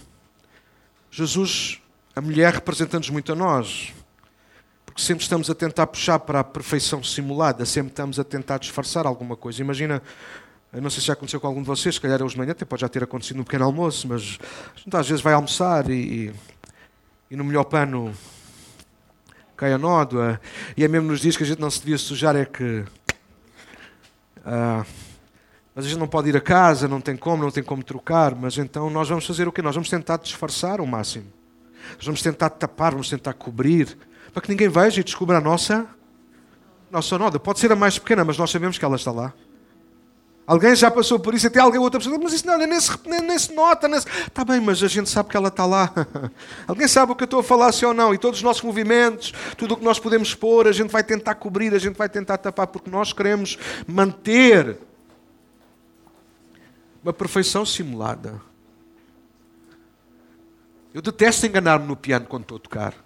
Jesus, 1.11 1.83
a 2.15 2.23
mulher 2.23 2.55
representa-nos 2.55 3.11
muito 3.11 3.31
a 3.33 3.35
nós, 3.35 3.93
porque 4.87 5.03
sempre 5.03 5.23
estamos 5.23 5.51
a 5.51 5.55
tentar 5.55 5.87
puxar 5.87 6.19
para 6.19 6.41
a 6.41 6.45
perfeição 6.45 7.05
simulada, 7.05 7.67
sempre 7.67 7.93
estamos 7.93 8.19
a 8.19 8.25
tentar 8.25 8.57
disfarçar 8.57 9.07
alguma 9.07 9.37
coisa. 9.37 9.61
Imagina, 9.61 10.03
não 10.73 10.89
sei 10.89 11.01
se 11.01 11.09
já 11.09 11.13
aconteceu 11.13 11.39
com 11.39 11.47
algum 11.47 11.61
de 11.61 11.69
vocês, 11.69 11.97
se 11.97 12.01
calhar 12.01 12.23
hoje 12.23 12.33
de 12.33 12.39
manhã, 12.39 12.53
até 12.53 12.65
pode 12.65 12.81
já 12.81 12.89
ter 12.89 13.05
acontecido 13.05 13.37
no 13.37 13.45
pequeno 13.45 13.67
almoço, 13.67 14.09
mas 14.09 14.39
a 14.75 14.79
gente 14.79 14.97
às 14.97 15.07
vezes 15.07 15.23
vai 15.23 15.35
almoçar 15.35 15.91
e, 15.91 16.33
e 17.31 17.37
no 17.37 17.45
melhor 17.45 17.65
pano 17.65 18.15
cai 19.55 19.75
a 19.75 19.79
nódoa, 19.79 20.41
e 20.75 20.85
é 20.85 20.89
mesmo 20.89 21.09
nos 21.09 21.21
dias 21.21 21.37
que 21.37 21.43
a 21.43 21.47
gente 21.47 21.61
não 21.61 21.71
se 21.71 21.81
devia 21.81 21.99
sujar, 21.99 22.35
é 22.35 22.47
que. 22.47 22.83
Ah, 24.47 24.87
mas 25.75 25.85
a 25.85 25.89
gente 25.89 25.99
não 25.99 26.07
pode 26.07 26.29
ir 26.29 26.37
a 26.37 26.41
casa, 26.41 26.87
não 26.87 27.01
tem 27.01 27.17
como, 27.17 27.43
não 27.43 27.51
tem 27.51 27.65
como 27.65 27.83
trocar, 27.83 28.35
mas 28.35 28.57
então 28.57 28.89
nós 28.89 29.09
vamos 29.09 29.27
fazer 29.27 29.49
o 29.49 29.53
quê? 29.53 29.61
Nós 29.61 29.75
vamos 29.75 29.91
tentar 29.91 30.19
disfarçar 30.19 30.81
o 30.81 30.87
máximo. 30.87 31.27
Nós 31.97 32.07
vamos 32.07 32.23
tentar 32.23 32.51
tapar, 32.51 32.93
vamos 32.93 33.11
tentar 33.11 33.35
cobrir, 33.35 33.99
para 34.33 34.41
que 34.41 34.49
ninguém 34.49 34.69
veja 34.69 35.01
e 35.01 35.05
descubra 35.05 35.39
a 35.39 35.41
nossa, 35.41 35.87
nossa 36.91 37.19
nódoa. 37.19 37.41
Pode 37.41 37.59
ser 37.59 37.71
a 37.73 37.77
mais 37.77 37.99
pequena, 37.99 38.25
mas 38.25 38.39
nós 38.39 38.51
sabemos 38.51 38.79
que 38.79 38.85
ela 38.85 38.97
está 38.97 39.11
lá. 39.11 39.35
Alguém 40.47 40.77
já 40.77 40.91
passou 40.91 41.19
por 41.19 41.35
isso, 41.35 41.49
até 41.49 41.59
alguém 41.59 41.81
outra 41.81 41.99
pessoa, 41.99 42.17
mas 42.23 42.33
isso 42.33 42.47
não, 42.47 42.57
nem, 42.57 42.81
se, 42.81 42.93
nem, 43.05 43.21
nem 43.21 43.37
se 43.37 43.53
nota. 43.53 43.89
Está 43.89 44.45
bem, 44.45 44.61
mas 44.61 44.81
a 44.81 44.87
gente 44.87 45.11
sabe 45.11 45.29
que 45.29 45.37
ela 45.37 45.49
está 45.49 45.67
lá. 45.67 45.93
alguém 46.69 46.87
sabe 46.87 47.11
o 47.11 47.17
que 47.17 47.25
eu 47.25 47.27
estou 47.27 47.41
a 47.41 47.43
falar, 47.43 47.73
sim 47.73 47.85
ou 47.85 47.93
não? 47.93 48.15
E 48.15 48.19
todos 48.19 48.39
os 48.39 48.45
nossos 48.45 48.63
movimentos, 48.63 49.33
tudo 49.57 49.75
o 49.75 49.77
que 49.77 49.85
nós 49.85 49.99
podemos 49.99 50.29
expor, 50.29 50.69
a 50.69 50.73
gente 50.73 50.91
vai 50.91 51.03
tentar 51.03 51.35
cobrir, 51.35 51.75
a 51.75 51.79
gente 51.79 51.97
vai 51.97 52.09
tentar 52.09 52.39
tapar, 52.39 52.69
porque 52.69 52.89
nós 52.89 53.13
queremos 53.13 53.59
manter 53.89 54.79
uma 57.03 57.13
perfeição 57.13 57.67
simulada. 57.67 58.41
Eu 60.95 61.03
detesto 61.03 61.45
enganar-me 61.45 61.87
no 61.87 61.97
piano 61.97 62.27
quando 62.27 62.43
estou 62.43 62.57
a 62.57 62.61
tocar. 62.61 63.06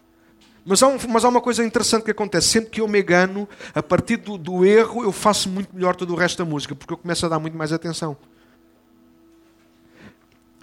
Mas 0.71 0.85
há, 0.85 0.87
um, 0.87 0.97
mas 1.09 1.25
há, 1.25 1.29
uma 1.29 1.41
coisa 1.41 1.65
interessante 1.65 2.05
que 2.05 2.13
acontece. 2.13 2.47
Sempre 2.47 2.71
que 2.71 2.81
eu 2.81 2.87
me 2.87 3.01
engano, 3.01 3.49
a 3.75 3.83
partir 3.83 4.19
do, 4.19 4.39
do, 4.39 4.65
erro, 4.65 5.03
eu 5.03 5.11
faço 5.11 5.49
muito 5.49 5.75
melhor 5.75 5.97
todo 5.97 6.13
o 6.13 6.17
resto 6.17 6.39
da 6.39 6.45
música, 6.45 6.77
porque 6.77 6.93
eu 6.93 6.97
começo 6.97 7.27
a 7.27 7.29
dar 7.29 7.41
muito 7.41 7.59
mais 7.59 7.73
atenção. 7.73 8.17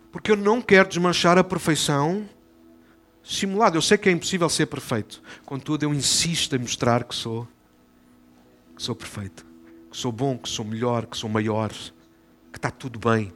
Porque 0.09 0.31
eu 0.31 0.37
não 0.37 0.61
quero 0.61 0.87
desmanchar 0.87 1.37
a 1.37 1.43
perfeição 1.43 2.25
simulada. 3.21 3.75
Eu 3.75 3.81
sei 3.81 3.97
que 3.97 4.07
é 4.07 4.11
impossível 4.13 4.47
ser 4.47 4.67
perfeito. 4.67 5.21
Contudo, 5.45 5.83
eu 5.83 5.93
insisto 5.93 6.55
em 6.55 6.59
mostrar 6.59 7.03
que 7.03 7.13
sou, 7.13 7.45
que 8.77 8.81
sou 8.81 8.95
perfeito, 8.95 9.45
que 9.91 9.97
sou 9.97 10.13
bom, 10.13 10.37
que 10.37 10.47
sou 10.47 10.63
melhor, 10.63 11.05
que 11.05 11.17
sou 11.17 11.29
maior, 11.29 11.73
que 12.53 12.57
está 12.57 12.71
tudo 12.71 12.97
bem. 12.97 13.33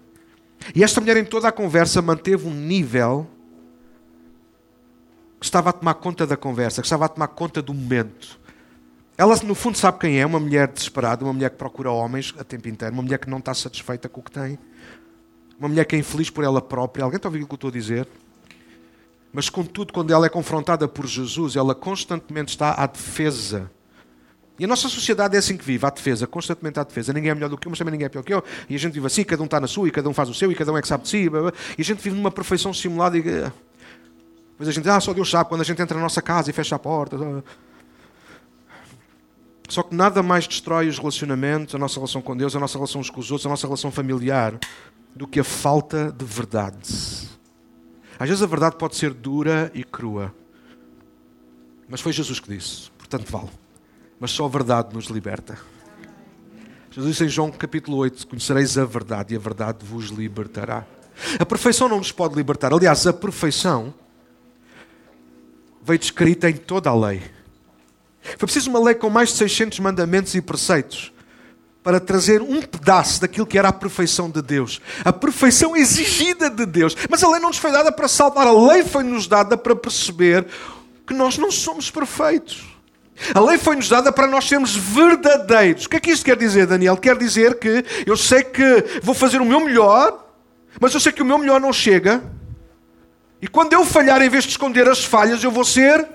E 0.74 0.86
esta 0.86 1.02
mulher, 1.02 1.18
em 1.18 1.26
toda 1.26 1.50
a 1.50 1.52
conversa, 1.52 2.02
manteve 2.02 2.48
um 2.48 2.54
nível 2.54 3.30
que 5.42 5.46
estava 5.46 5.72
a 5.72 5.74
tomar 5.74 5.96
conta 5.96 6.28
da 6.28 6.38
conversa, 6.38 6.84
que 6.84 6.86
estava 6.86 7.06
a 7.06 7.08
tomar 7.08 7.28
conta 7.30 7.64
do 7.64 7.74
momento. 7.74 8.40
Ela, 9.18 9.36
no 9.44 9.56
fundo, 9.56 9.76
sabe 9.76 9.98
quem 9.98 10.20
é? 10.20 10.26
Uma 10.26 10.40
mulher 10.40 10.68
desesperada, 10.68 11.26
uma 11.26 11.34
mulher 11.34 11.50
que 11.50 11.58
procura 11.58 11.90
homens 11.90 12.32
a 12.38 12.44
tempo 12.44 12.70
inteiro, 12.70 12.94
uma 12.94 13.02
mulher 13.02 13.18
que 13.18 13.28
não 13.28 13.40
está 13.40 13.52
satisfeita 13.52 14.08
com 14.08 14.22
o 14.22 14.24
que 14.24 14.30
tem, 14.30 14.60
uma 15.58 15.68
mulher 15.68 15.86
que 15.86 15.96
é 15.96 16.00
infeliz 16.00 16.30
por 16.30 16.44
ela 16.44 16.62
própria. 16.62 17.04
Alguém 17.04 17.18
está 17.18 17.28
a 17.28 17.32
ouvir 17.32 17.42
o 17.42 17.48
que 17.48 17.54
eu 17.54 17.56
estou 17.56 17.70
a 17.70 17.74
dizer? 17.74 18.08
Mas, 19.34 19.50
contudo, 19.50 19.92
quando 19.92 20.14
ela 20.14 20.28
é 20.28 20.30
confrontada 20.30 20.88
por 20.88 21.08
Jesus, 21.08 21.56
ela 21.56 21.74
constantemente 21.74 22.50
está 22.50 22.76
à 22.76 22.86
defesa. 22.86 23.72
E 24.60 24.66
a 24.66 24.68
nossa 24.68 24.90
sociedade 24.90 25.36
é 25.36 25.40
assim 25.40 25.58
que 25.58 25.66
vive, 25.66 25.84
à 25.88 25.90
defesa, 25.90 26.28
constantemente 26.28 26.80
à 26.80 26.84
defesa. 26.84 27.12
Ninguém 27.14 27.32
é 27.32 27.34
melhor 27.34 27.50
do 27.50 27.58
que 27.58 27.68
eu, 27.68 27.72
mas 27.72 27.80
também 27.80 27.94
ninguém 27.94 28.06
é 28.06 28.10
pior 28.10 28.24
que 28.24 28.32
eu. 28.32 28.44
E 28.70 28.76
a 28.76 28.78
gente 28.78 28.94
vive 28.94 29.08
assim, 29.08 29.24
cada 29.24 29.42
um 29.42 29.46
está 29.46 29.60
na 29.60 29.66
sua, 29.66 29.88
e 29.88 29.92
cada 29.92 30.08
um 30.08 30.14
faz 30.14 30.30
o 30.30 30.36
seu, 30.36 30.52
e 30.52 30.56
cada 30.56 30.72
um 30.72 30.78
é 30.78 30.84
que 30.84 30.88
sabe 30.88 31.02
de 31.02 31.10
si. 31.10 31.32
E 31.78 31.82
a 31.82 31.84
gente 31.84 32.00
vive 32.00 32.16
numa 32.16 32.30
perfeição 32.30 32.72
simulada. 32.72 33.18
E 33.18 33.22
mas 34.62 34.68
a 34.68 34.72
gente 34.72 34.88
ah, 34.88 35.00
só 35.00 35.12
Deus 35.12 35.28
sabe, 35.28 35.50
quando 35.50 35.62
a 35.62 35.64
gente 35.64 35.82
entra 35.82 35.98
na 35.98 36.04
nossa 36.04 36.22
casa 36.22 36.52
e 36.52 36.54
fecha 36.54 36.76
a 36.76 36.78
porta. 36.78 37.18
Só 39.68 39.82
que 39.82 39.96
nada 39.96 40.22
mais 40.22 40.48
destrói 40.48 40.88
os 40.88 41.00
relacionamentos, 41.00 41.74
a 41.74 41.80
nossa 41.80 41.96
relação 41.96 42.22
com 42.22 42.38
Deus, 42.38 42.56
a 42.56 42.60
nossa 42.60 42.78
relação 42.78 43.02
uns 43.02 43.10
com 43.10 43.20
os 43.20 43.32
outros, 43.32 43.48
a 43.48 43.50
nossa 43.50 43.66
relação 43.66 43.92
familiar, 43.92 44.60
do 45.16 45.26
que 45.26 45.40
a 45.40 45.44
falta 45.44 46.12
de 46.12 46.24
verdade. 46.24 47.28
Às 48.20 48.30
vezes 48.30 48.44
a 48.44 48.46
verdade 48.46 48.76
pode 48.76 48.96
ser 48.96 49.16
dura 49.16 49.72
e 49.74 49.84
crua. 49.84 50.32
Mas 51.90 52.00
foi 52.00 52.14
Jesus 52.14 52.40
que 52.40 52.56
disse, 52.56 52.92
portanto 52.92 53.32
vale. 53.32 53.50
Mas 54.20 54.30
só 54.30 54.46
a 54.46 54.48
verdade 54.48 54.94
nos 54.94 55.06
liberta. 55.06 55.58
Jesus 56.92 57.14
disse 57.14 57.26
em 57.26 57.30
João 57.30 57.50
capítulo 57.50 57.98
8: 57.98 58.28
Conhecereis 58.28 58.78
a 58.78 58.86
verdade 58.86 59.34
e 59.34 59.38
a 59.38 59.40
verdade 59.40 59.84
vos 59.84 60.10
libertará. 60.10 60.86
A 61.40 61.46
perfeição 61.48 61.90
não 61.90 61.98
nos 61.98 62.12
pode 62.12 62.36
libertar. 62.36 62.72
Aliás, 62.72 63.08
a 63.08 63.14
perfeição 63.14 63.92
veio 65.84 66.00
descrita 66.00 66.50
em 66.50 66.54
toda 66.54 66.90
a 66.90 66.96
lei. 66.96 67.22
Foi 68.22 68.48
preciso 68.48 68.70
uma 68.70 68.80
lei 68.80 68.96
com 68.96 69.10
mais 69.10 69.30
de 69.30 69.38
600 69.38 69.80
mandamentos 69.80 70.36
e 70.36 70.42
preceitos 70.42 71.12
para 71.84 72.00
trazer 72.00 72.42
um 72.42 72.62
pedaço 72.62 73.20
daquilo 73.20 73.48
que 73.48 73.58
era 73.58 73.70
a 73.70 73.74
perfeição 73.74 74.30
de 74.30 74.42
Deus, 74.42 74.80
a 75.04 75.12
perfeição 75.12 75.76
exigida 75.76 76.50
de 76.50 76.66
Deus. 76.66 76.96
Mas 77.10 77.24
a 77.24 77.30
lei 77.30 77.40
não 77.40 77.50
nos 77.50 77.58
foi 77.58 77.72
dada 77.72 77.92
para 77.92 78.08
salvar, 78.08 78.46
a 78.46 78.52
lei 78.52 78.84
foi-nos 78.84 79.28
dada 79.28 79.58
para 79.58 79.76
perceber 79.76 80.46
que 81.08 81.14
nós 81.14 81.38
não 81.38 81.52
somos 81.52 81.90
perfeitos. 81.90 82.70
A 83.34 83.40
lei 83.40 83.58
foi-nos 83.58 83.90
dada 83.90 84.12
para 84.12 84.28
nós 84.28 84.46
sermos 84.46 84.76
verdadeiros. 84.76 85.86
O 85.86 85.90
que 85.90 85.98
é 85.98 86.00
que 86.00 86.12
isto 86.12 86.26
quer 86.26 86.38
dizer, 86.38 86.66
Daniel? 86.66 86.98
Quer 86.98 87.18
dizer 87.18 87.60
que 87.60 87.84
eu 88.06 88.18
sei 88.18 88.44
que 88.44 89.02
vou 89.02 89.14
fazer 89.14 89.42
o 89.42 89.46
meu 89.46 89.60
melhor, 89.60 90.28
mas 90.80 90.94
eu 90.94 91.00
sei 91.00 91.12
que 91.12 91.22
o 91.22 91.26
meu 91.26 91.38
melhor 91.38 91.60
não 91.60 91.74
chega, 91.74 92.24
e 93.42 93.48
quando 93.48 93.74
eu 93.74 93.84
falhar, 93.84 94.22
em 94.22 94.30
vez 94.30 94.44
de 94.44 94.52
esconder 94.52 94.88
as 94.88 95.04
falhas, 95.04 95.44
eu 95.44 95.52
vou 95.52 95.66
ser. 95.66 96.08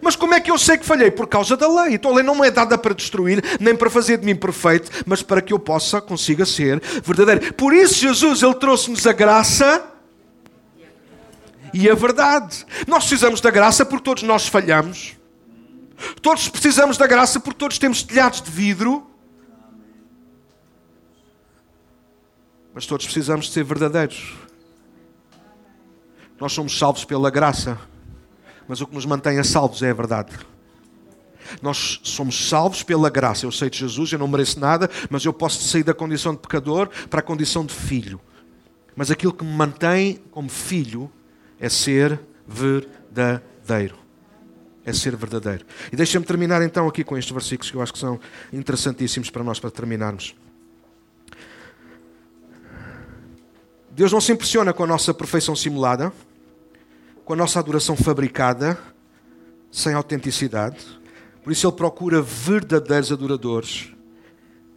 Mas 0.00 0.16
como 0.16 0.34
é 0.34 0.40
que 0.40 0.50
eu 0.50 0.58
sei 0.58 0.78
que 0.78 0.84
falhei? 0.84 1.10
Por 1.10 1.28
causa 1.28 1.56
da 1.56 1.68
lei. 1.68 1.94
Então 1.94 2.10
a 2.10 2.14
lei 2.14 2.24
não 2.24 2.42
é 2.42 2.50
dada 2.50 2.78
para 2.78 2.94
destruir, 2.94 3.44
nem 3.60 3.76
para 3.76 3.90
fazer 3.90 4.16
de 4.16 4.24
mim 4.24 4.34
perfeito, 4.34 4.90
mas 5.06 5.22
para 5.22 5.42
que 5.42 5.52
eu 5.52 5.58
possa, 5.58 6.00
consiga 6.00 6.46
ser 6.46 6.80
verdadeiro. 7.04 7.52
Por 7.54 7.74
isso 7.74 7.94
Jesus, 7.94 8.42
Ele 8.42 8.54
trouxe-nos 8.54 9.06
a 9.06 9.12
graça 9.12 9.84
e 11.72 11.88
a 11.88 11.94
verdade. 11.94 12.66
Nós 12.86 13.06
precisamos 13.06 13.40
da 13.40 13.50
graça 13.50 13.84
porque 13.84 14.04
todos 14.04 14.22
nós 14.22 14.48
falhamos. 14.48 15.14
Todos 16.20 16.48
precisamos 16.48 16.96
da 16.96 17.06
graça 17.06 17.38
porque 17.38 17.58
todos 17.58 17.78
temos 17.78 18.02
telhados 18.02 18.40
de 18.40 18.50
vidro. 18.50 19.06
Mas 22.74 22.86
todos 22.86 23.04
precisamos 23.04 23.46
de 23.46 23.52
ser 23.52 23.62
verdadeiros. 23.62 24.34
Nós 26.42 26.54
somos 26.54 26.76
salvos 26.76 27.04
pela 27.04 27.30
graça, 27.30 27.78
mas 28.66 28.80
o 28.80 28.86
que 28.88 28.96
nos 28.96 29.06
mantém 29.06 29.38
a 29.38 29.44
salvos 29.44 29.80
é 29.80 29.90
a 29.90 29.94
verdade. 29.94 30.36
Nós 31.62 32.00
somos 32.02 32.48
salvos 32.48 32.82
pela 32.82 33.08
graça. 33.08 33.46
Eu 33.46 33.52
sei 33.52 33.70
de 33.70 33.78
Jesus, 33.78 34.10
eu 34.10 34.18
não 34.18 34.26
mereço 34.26 34.58
nada, 34.58 34.90
mas 35.08 35.24
eu 35.24 35.32
posso 35.32 35.62
sair 35.62 35.84
da 35.84 35.94
condição 35.94 36.34
de 36.34 36.40
pecador 36.40 36.88
para 37.08 37.20
a 37.20 37.22
condição 37.22 37.64
de 37.64 37.72
filho. 37.72 38.20
Mas 38.96 39.08
aquilo 39.08 39.32
que 39.32 39.44
me 39.44 39.52
mantém 39.52 40.20
como 40.32 40.48
filho 40.48 41.08
é 41.60 41.68
ser 41.68 42.18
verdadeiro. 42.44 43.94
É 44.84 44.92
ser 44.92 45.14
verdadeiro. 45.14 45.64
E 45.92 45.96
deixa-me 45.96 46.26
terminar 46.26 46.60
então 46.60 46.88
aqui 46.88 47.04
com 47.04 47.16
estes 47.16 47.32
versículos 47.32 47.70
que 47.70 47.76
eu 47.76 47.82
acho 47.82 47.92
que 47.92 48.00
são 48.00 48.18
interessantíssimos 48.52 49.30
para 49.30 49.44
nós 49.44 49.60
para 49.60 49.70
terminarmos. 49.70 50.34
Deus 53.92 54.10
não 54.10 54.20
se 54.20 54.32
impressiona 54.32 54.72
com 54.72 54.82
a 54.82 54.88
nossa 54.88 55.14
perfeição 55.14 55.54
simulada 55.54 56.12
com 57.32 57.34
a 57.34 57.38
nossa 57.38 57.58
adoração 57.58 57.96
fabricada, 57.96 58.78
sem 59.70 59.94
autenticidade. 59.94 60.76
Por 61.42 61.50
isso 61.50 61.66
ele 61.66 61.74
procura 61.74 62.20
verdadeiros 62.20 63.10
adoradores. 63.10 63.88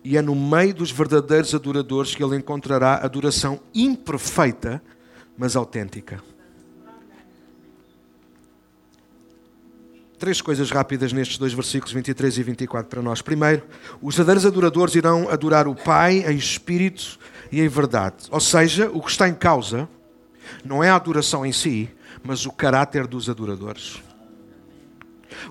E 0.05 0.15
é 0.15 0.21
no 0.21 0.33
meio 0.33 0.73
dos 0.73 0.89
verdadeiros 0.89 1.53
adoradores 1.53 2.15
que 2.15 2.23
ele 2.23 2.37
encontrará 2.37 3.03
adoração 3.03 3.59
imperfeita, 3.73 4.81
mas 5.37 5.57
autêntica. 5.57 6.23
Três 10.17 10.39
coisas 10.39 10.71
rápidas 10.71 11.11
nestes 11.11 11.37
dois 11.37 11.51
versículos 11.51 11.91
23 11.91 12.37
e 12.37 12.43
24 12.43 12.89
para 12.89 13.01
nós. 13.01 13.21
Primeiro, 13.21 13.63
os 14.01 14.15
verdadeiros 14.15 14.45
adoradores 14.45 14.95
irão 14.95 15.27
adorar 15.29 15.67
o 15.67 15.75
Pai 15.75 16.19
em 16.25 16.37
espírito 16.37 17.19
e 17.51 17.59
em 17.59 17.67
verdade. 17.67 18.29
Ou 18.31 18.39
seja, 18.39 18.89
o 18.93 19.01
que 19.01 19.11
está 19.11 19.27
em 19.27 19.35
causa 19.35 19.89
não 20.63 20.81
é 20.81 20.89
a 20.89 20.95
adoração 20.95 21.45
em 21.45 21.51
si, 21.51 21.89
mas 22.25 22.45
o 22.45 22.51
caráter 22.51 23.05
dos 23.05 23.29
adoradores. 23.29 24.01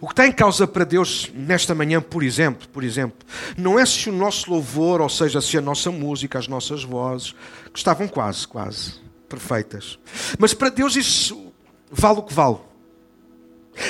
O 0.00 0.06
que 0.06 0.12
está 0.12 0.26
em 0.26 0.32
causa 0.32 0.66
para 0.66 0.84
Deus 0.84 1.30
nesta 1.34 1.74
manhã, 1.74 2.00
por 2.00 2.22
exemplo, 2.22 2.68
por 2.68 2.82
exemplo, 2.82 3.18
não 3.56 3.78
é 3.78 3.86
se 3.86 4.10
o 4.10 4.12
nosso 4.12 4.50
louvor, 4.50 5.00
ou 5.00 5.08
seja, 5.08 5.40
se 5.40 5.56
a 5.56 5.60
nossa 5.60 5.90
música, 5.90 6.38
as 6.38 6.48
nossas 6.48 6.82
vozes, 6.82 7.34
que 7.72 7.78
estavam 7.78 8.08
quase, 8.08 8.46
quase 8.48 8.94
perfeitas. 9.28 9.98
Mas 10.38 10.52
para 10.52 10.68
Deus 10.68 10.96
isso 10.96 11.52
vale 11.90 12.18
o 12.18 12.22
que 12.22 12.34
vale. 12.34 12.58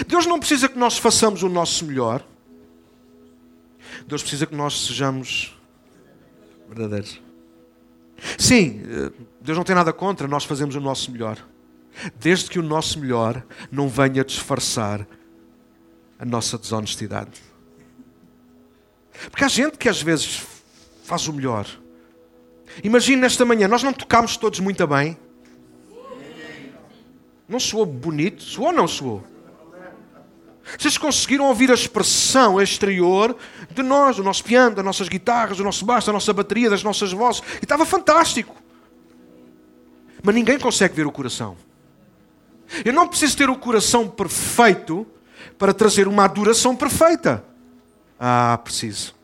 Deus 0.07 0.27
não 0.27 0.39
precisa 0.39 0.69
que 0.69 0.79
nós 0.79 0.99
façamos 0.99 1.43
o 1.43 1.49
nosso 1.49 1.85
melhor. 1.85 2.25
Deus 4.07 4.23
precisa 4.23 4.47
que 4.47 4.55
nós 4.55 4.87
sejamos 4.87 5.57
verdadeiros. 6.69 7.21
Sim, 8.39 8.83
eh, 8.85 9.13
Deus 9.41 9.57
não 9.57 9.65
tem 9.65 9.75
nada 9.75 9.93
contra 9.93 10.27
nós 10.27 10.45
fazemos 10.45 10.75
o 10.75 10.81
nosso 10.81 11.11
melhor. 11.11 11.39
Desde 12.17 12.51
que 12.51 12.59
o 12.59 12.63
nosso 12.63 12.99
melhor 12.99 13.43
não 13.71 13.89
venha 13.89 14.25
disfarçar 14.25 15.07
a 16.19 16.25
nossa 16.25 16.59
desonestidade. 16.59 17.43
Porque 19.31 19.45
há 19.45 19.49
gente 19.49 19.79
que 19.79 19.89
às 19.89 20.03
vezes 20.03 20.43
faz 21.05 21.29
o 21.29 21.33
melhor. 21.33 21.67
Imagine 22.83 23.23
nesta 23.23 23.45
manhã, 23.45 23.69
nós 23.69 23.83
não 23.83 23.93
tocámos 23.93 24.37
todos 24.37 24.59
muito 24.61 24.87
bem. 24.87 25.17
Não 27.49 27.61
soou 27.61 27.87
bonito? 27.87 28.43
Soou 28.43 28.69
ou 28.69 28.73
não 28.73 28.89
soou? 28.89 29.25
Vocês 30.79 30.97
conseguiram 30.97 31.47
ouvir 31.47 31.71
a 31.71 31.75
expressão 31.75 32.61
exterior 32.61 33.37
de 33.71 33.83
nós, 33.83 34.17
do 34.17 34.25
nosso 34.25 34.43
piano, 34.43 34.75
das 34.75 34.85
nossas 34.85 35.09
guitarras, 35.09 35.59
do 35.59 35.65
nosso 35.65 35.85
baixo, 35.85 36.07
da 36.07 36.13
nossa 36.13 36.33
bateria, 36.33 36.71
das 36.71 36.83
nossas 36.83 37.13
vozes. 37.13 37.43
E 37.61 37.65
estava 37.65 37.85
fantástico. 37.85 38.57
Mas 40.23 40.35
ninguém 40.35 40.59
consegue 40.59 40.95
ver 40.95 41.07
o 41.07 41.13
coração. 41.13 41.57
Eu 42.85 42.93
não 42.93 43.07
preciso 43.09 43.37
ter 43.37 43.51
o 43.51 43.57
coração 43.57 44.09
perfeito 44.09 45.07
para 45.59 45.75
trazer 45.75 46.09
uma 46.09 46.25
adoração 46.25 46.75
perfeita. 46.75 47.45
Ah, 48.19 48.59
preciso. 48.63 49.15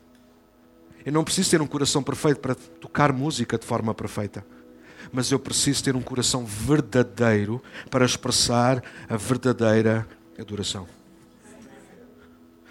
Eu 1.04 1.12
não 1.12 1.24
preciso 1.24 1.50
ter 1.50 1.62
um 1.62 1.66
coração 1.66 2.02
perfeito 2.02 2.40
para 2.40 2.54
tocar 2.54 3.12
música 3.12 3.56
de 3.56 3.64
forma 3.64 3.94
perfeita. 3.94 4.44
Mas 5.12 5.32
eu 5.32 5.38
preciso 5.38 5.82
ter 5.82 5.96
um 5.96 6.02
coração 6.02 6.44
verdadeiro 6.44 7.62
para 7.90 8.04
expressar 8.04 8.82
a 9.08 9.16
verdadeira 9.16 10.06
adoração. 10.38 10.99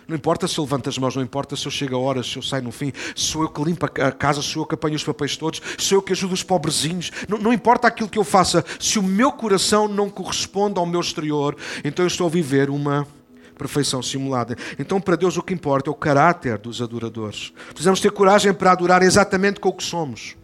Não 0.10 0.16
importa 0.16 0.48
se 0.48 0.58
eu 0.58 0.64
levanto 0.64 0.90
as 0.90 0.98
mãos, 0.98 1.16
não 1.16 1.22
importa 1.22 1.56
se 1.56 1.68
eu 1.68 1.72
chego 1.72 1.96
a 1.96 2.00
horas, 2.00 2.26
se 2.26 2.36
eu 2.36 2.42
saio 2.42 2.64
no 2.64 2.72
fim, 2.72 2.92
sou 3.14 3.44
eu 3.44 3.48
que 3.48 3.64
limpo 3.64 3.86
a 3.86 4.12
casa, 4.12 4.42
sou 4.42 4.64
eu 4.64 4.66
que 4.66 4.74
apanho 4.74 4.96
os 4.96 5.04
papéis 5.04 5.38
todos, 5.38 5.62
sou 5.78 6.00
eu 6.00 6.02
que 6.02 6.14
ajudo 6.14 6.34
os 6.34 6.42
pobrezinhos. 6.42 7.12
Não, 7.28 7.38
não 7.38 7.54
importa 7.54 7.88
aquilo 7.88 8.10
que 8.10 8.18
eu 8.18 8.24
faça, 8.24 8.66
se 8.80 8.98
o 8.98 9.04
meu 9.04 9.32
coração 9.32 9.88
não 9.88 10.10
corresponde 10.10 10.80
ao 10.80 10.86
meu 10.88 11.00
exterior, 11.00 11.56
então 11.84 12.04
eu 12.04 12.08
estou 12.08 12.26
a 12.26 12.30
viver 12.30 12.72
uma 12.72 13.08
perfeição 13.56 14.02
simulada. 14.02 14.56
Então, 14.80 15.00
para 15.00 15.16
Deus, 15.16 15.38
o 15.38 15.44
que 15.44 15.54
importa 15.54 15.92
é 15.92 15.94
o 15.94 15.96
caráter 15.96 16.58
dos 16.58 16.82
adoradores. 16.82 17.54
Precisamos 17.68 18.02
ter 18.02 18.10
coragem 18.10 18.52
para 18.52 18.72
adorar 18.72 19.04
exatamente 19.04 19.60
com 19.60 19.70
o 19.70 19.74
que 19.74 19.84
somos 19.84 20.36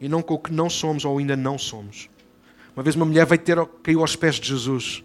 e 0.00 0.08
não 0.08 0.22
com 0.22 0.34
o 0.34 0.38
que 0.40 0.52
não 0.52 0.68
somos 0.68 1.04
ou 1.04 1.18
ainda 1.18 1.36
não 1.36 1.56
somos. 1.56 2.10
Uma 2.74 2.82
vez 2.82 2.96
uma 2.96 3.06
mulher 3.06 3.26
veio 3.26 3.40
ter, 3.40 3.64
caiu 3.80 4.00
aos 4.00 4.16
pés 4.16 4.40
de 4.40 4.48
Jesus 4.48 5.04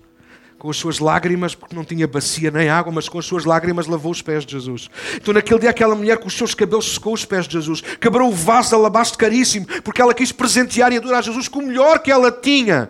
com 0.58 0.70
as 0.70 0.78
suas 0.78 1.00
lágrimas, 1.00 1.54
porque 1.54 1.76
não 1.76 1.86
tinha 1.86 2.08
bacia 2.08 2.50
nem 2.50 2.70
água, 2.70 2.92
mas 2.92 3.08
com 3.08 3.20
as 3.20 3.26
suas 3.26 3.46
lágrimas 3.46 3.88
lavou 3.88 4.12
os 4.12 4.22
pés 4.22 4.46
de 4.46 4.54
Jesus. 4.54 4.90
Então, 5.16 5.34
naquele 5.34 5.60
dia, 5.60 5.70
aquela 5.70 5.96
mulher 5.96 6.18
com 6.18 6.28
os 6.28 6.38
seus 6.38 6.56
cabelos 6.56 6.94
secou 6.94 7.14
os 7.14 7.26
pés 7.26 7.48
de 7.48 7.54
Jesus, 7.54 7.82
quebrou 7.82 8.30
o 8.30 8.34
vaso 8.34 8.70
de 8.70 8.76
alabastro 8.76 9.18
caríssimo, 9.18 9.68
porque 9.84 10.02
ela 10.02 10.14
quis 10.14 10.32
presentear 10.32 10.92
e 10.92 10.98
adorar 10.98 11.24
Jesus 11.24 11.48
com 11.48 11.60
o 11.60 11.68
melhor 11.68 12.00
que 12.00 12.12
ela 12.12 12.32
tinha. 12.32 12.90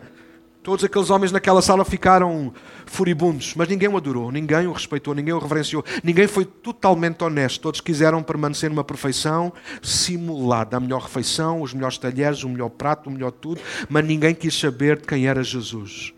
Todos 0.68 0.84
aqueles 0.84 1.10
homens 1.10 1.32
naquela 1.32 1.62
sala 1.62 1.86
ficaram 1.86 2.54
furibundos, 2.86 3.54
mas 3.56 3.70
ninguém 3.70 3.88
o 3.88 3.96
adorou, 3.96 4.30
ninguém 4.34 4.68
o 4.68 4.74
respeitou, 4.74 5.16
ninguém 5.16 5.34
o 5.34 5.40
reverenciou, 5.40 5.82
ninguém 6.04 6.28
foi 6.28 6.44
totalmente 6.44 7.24
honesto. 7.24 7.62
Todos 7.62 7.80
quiseram 7.80 8.22
permanecer 8.22 8.70
numa 8.70 8.84
perfeição 8.84 9.54
simulada, 9.82 10.76
a 10.76 10.80
melhor 10.82 11.04
refeição, 11.04 11.62
os 11.62 11.74
melhores 11.74 11.98
talheres, 11.98 12.44
o 12.44 12.50
melhor 12.50 12.70
prato, 12.70 13.10
o 13.10 13.14
melhor 13.14 13.32
tudo, 13.32 13.62
mas 13.88 14.04
ninguém 14.04 14.36
quis 14.36 14.60
saber 14.60 14.98
de 14.98 15.08
quem 15.08 15.26
era 15.26 15.42
Jesus. 15.42 16.14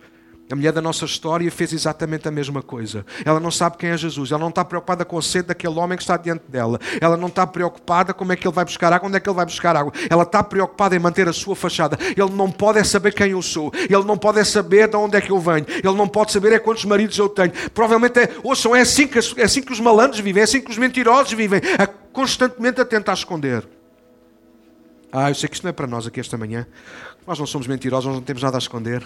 A 0.52 0.56
mulher 0.56 0.74
da 0.74 0.82
nossa 0.82 1.06
história 1.06 1.50
fez 1.52 1.74
exatamente 1.74 2.28
a 2.28 2.32
mesma 2.32 2.64
coisa. 2.64 3.06
Ela 3.24 3.40
não 3.40 3.52
sabe 3.52 3.78
quem 3.78 3.92
é 3.92 3.98
Jesus. 3.98 4.32
Ela 4.32 4.40
não 4.40 4.50
está 4.50 4.66
preocupada 4.66 5.06
com 5.06 5.16
a 5.16 5.22
sede 5.22 5.50
daquele 5.50 5.78
homem 5.78 5.96
que 5.96 6.02
está 6.02 6.18
diante 6.18 6.44
dela. 6.48 6.80
Ela 7.00 7.16
não 7.16 7.28
está 7.28 7.46
preocupada 7.46 8.16
como 8.16 8.34
é 8.34 8.36
que 8.36 8.48
ele 8.48 8.56
vai 8.56 8.66
buscar 8.66 8.92
água, 8.92 9.08
onde 9.08 9.18
é 9.18 9.20
que 9.20 9.30
ele 9.30 9.36
vai 9.36 9.46
buscar 9.46 9.76
água. 9.76 9.94
Ela 10.10 10.24
está 10.24 10.44
preocupada 10.44 10.96
em 10.96 11.00
manter 11.00 11.30
a 11.30 11.34
sua 11.34 11.56
fachada. 11.56 12.00
Ele 12.02 12.32
não 12.32 12.50
pode 12.50 12.80
é 12.80 12.84
saber 12.84 13.14
quem 13.14 13.30
eu 13.30 13.44
sou. 13.44 13.72
Ele 13.76 14.04
não 14.04 14.18
pode 14.18 14.40
é 14.40 14.44
saber 14.44 14.88
de 14.88 14.96
onde 14.96 15.18
é 15.18 15.22
que 15.22 15.32
eu 15.32 15.40
venho. 15.40 15.68
Ele 15.70 15.96
não 15.96 16.08
pode 16.08 16.32
saber 16.32 16.52
é 16.52 16.58
quantos 16.58 16.84
maridos 16.84 17.16
eu 17.20 17.30
tenho. 17.30 17.52
Provavelmente 17.72 18.20
é, 18.20 18.30
ouçam, 18.44 18.76
é 18.76 18.82
assim 18.82 19.08
que, 19.08 19.20
é 19.20 19.44
assim 19.44 19.62
que 19.62 19.72
os 19.72 19.80
malandros 19.80 20.20
vivem, 20.20 20.42
é 20.42 20.46
assim 20.46 20.62
que 20.62 20.72
os 20.72 20.80
mentirosos 20.80 21.32
vivem. 21.34 21.62
É 21.78 21.86
constantemente 22.12 22.82
a 22.82 22.86
tentar 22.86 23.14
esconder. 23.14 23.68
Ah, 25.12 25.30
eu 25.30 25.36
sei 25.36 25.48
que 25.48 25.56
isto 25.56 25.64
não 25.64 25.70
é 25.70 25.74
para 25.74 25.86
nós 25.86 26.08
aqui 26.08 26.20
esta 26.20 26.40
manhã. 26.40 26.66
Nós 27.28 27.38
não 27.38 27.46
somos 27.46 27.68
mentirosos, 27.68 28.06
nós 28.06 28.16
não 28.16 28.24
temos 28.24 28.42
nada 28.42 28.58
a 28.58 28.60
esconder. 28.60 29.04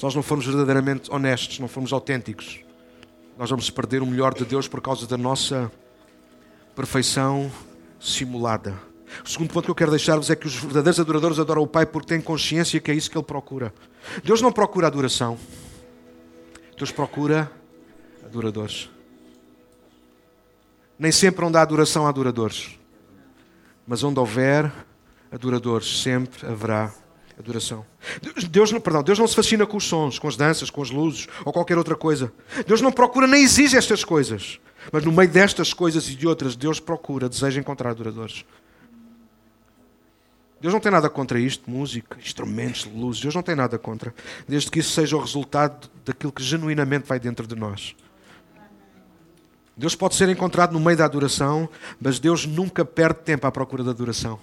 Se 0.00 0.04
nós 0.04 0.14
não 0.14 0.22
formos 0.22 0.46
verdadeiramente 0.46 1.12
honestos, 1.12 1.58
não 1.58 1.68
formos 1.68 1.92
autênticos, 1.92 2.60
nós 3.36 3.50
vamos 3.50 3.68
perder 3.68 4.00
o 4.00 4.06
melhor 4.06 4.32
de 4.32 4.46
Deus 4.46 4.66
por 4.66 4.80
causa 4.80 5.06
da 5.06 5.18
nossa 5.18 5.70
perfeição 6.74 7.52
simulada. 8.00 8.74
O 9.22 9.28
segundo 9.28 9.52
ponto 9.52 9.66
que 9.66 9.70
eu 9.70 9.74
quero 9.74 9.90
deixar-vos 9.90 10.30
é 10.30 10.36
que 10.36 10.46
os 10.46 10.56
verdadeiros 10.56 10.98
adoradores 10.98 11.38
adoram 11.38 11.60
o 11.60 11.66
Pai 11.66 11.84
porque 11.84 12.08
têm 12.08 12.20
consciência 12.22 12.80
que 12.80 12.90
é 12.90 12.94
isso 12.94 13.10
que 13.10 13.18
Ele 13.18 13.26
procura. 13.26 13.74
Deus 14.24 14.40
não 14.40 14.50
procura 14.50 14.86
adoração, 14.86 15.36
Deus 16.78 16.90
procura 16.90 17.52
adoradores. 18.24 18.88
Nem 20.98 21.12
sempre 21.12 21.44
onde 21.44 21.58
há 21.58 21.60
adoração 21.60 22.06
há 22.06 22.08
adoradores, 22.08 22.70
mas 23.86 24.02
onde 24.02 24.18
houver 24.18 24.72
adoradores, 25.30 26.00
sempre 26.00 26.46
haverá 26.46 26.90
adoração. 27.40 27.84
Deus 28.50 28.70
não, 28.72 28.80
perdão, 28.80 29.02
Deus 29.02 29.18
não 29.18 29.26
se 29.26 29.34
fascina 29.34 29.66
com 29.66 29.76
os 29.76 29.84
sons, 29.84 30.18
com 30.18 30.28
as 30.28 30.36
danças, 30.36 30.70
com 30.70 30.82
as 30.82 30.90
luzes 30.90 31.26
ou 31.44 31.52
qualquer 31.52 31.76
outra 31.76 31.96
coisa. 31.96 32.32
Deus 32.66 32.80
não 32.80 32.92
procura 32.92 33.26
nem 33.26 33.42
exige 33.42 33.76
estas 33.76 34.04
coisas. 34.04 34.60
Mas 34.90 35.04
no 35.04 35.12
meio 35.12 35.28
destas 35.28 35.74
coisas 35.74 36.08
e 36.08 36.14
de 36.14 36.26
outras, 36.26 36.56
Deus 36.56 36.80
procura, 36.80 37.28
deseja 37.28 37.60
encontrar 37.60 37.90
adoradores. 37.90 38.44
Deus 40.60 40.74
não 40.74 40.80
tem 40.80 40.92
nada 40.92 41.08
contra 41.08 41.40
isto, 41.40 41.70
música, 41.70 42.18
instrumentos, 42.18 42.84
luzes. 42.84 43.22
Deus 43.22 43.34
não 43.34 43.42
tem 43.42 43.54
nada 43.54 43.78
contra. 43.78 44.14
Desde 44.46 44.70
que 44.70 44.80
isso 44.80 44.90
seja 44.90 45.16
o 45.16 45.20
resultado 45.20 45.88
daquilo 46.04 46.32
que 46.32 46.42
genuinamente 46.42 47.06
vai 47.06 47.18
dentro 47.18 47.46
de 47.46 47.54
nós. 47.54 47.96
Deus 49.74 49.94
pode 49.94 50.14
ser 50.14 50.28
encontrado 50.28 50.72
no 50.72 50.80
meio 50.80 50.98
da 50.98 51.06
adoração, 51.06 51.66
mas 51.98 52.18
Deus 52.18 52.44
nunca 52.44 52.84
perde 52.84 53.20
tempo 53.20 53.46
à 53.46 53.50
procura 53.50 53.82
da 53.82 53.92
adoração. 53.92 54.38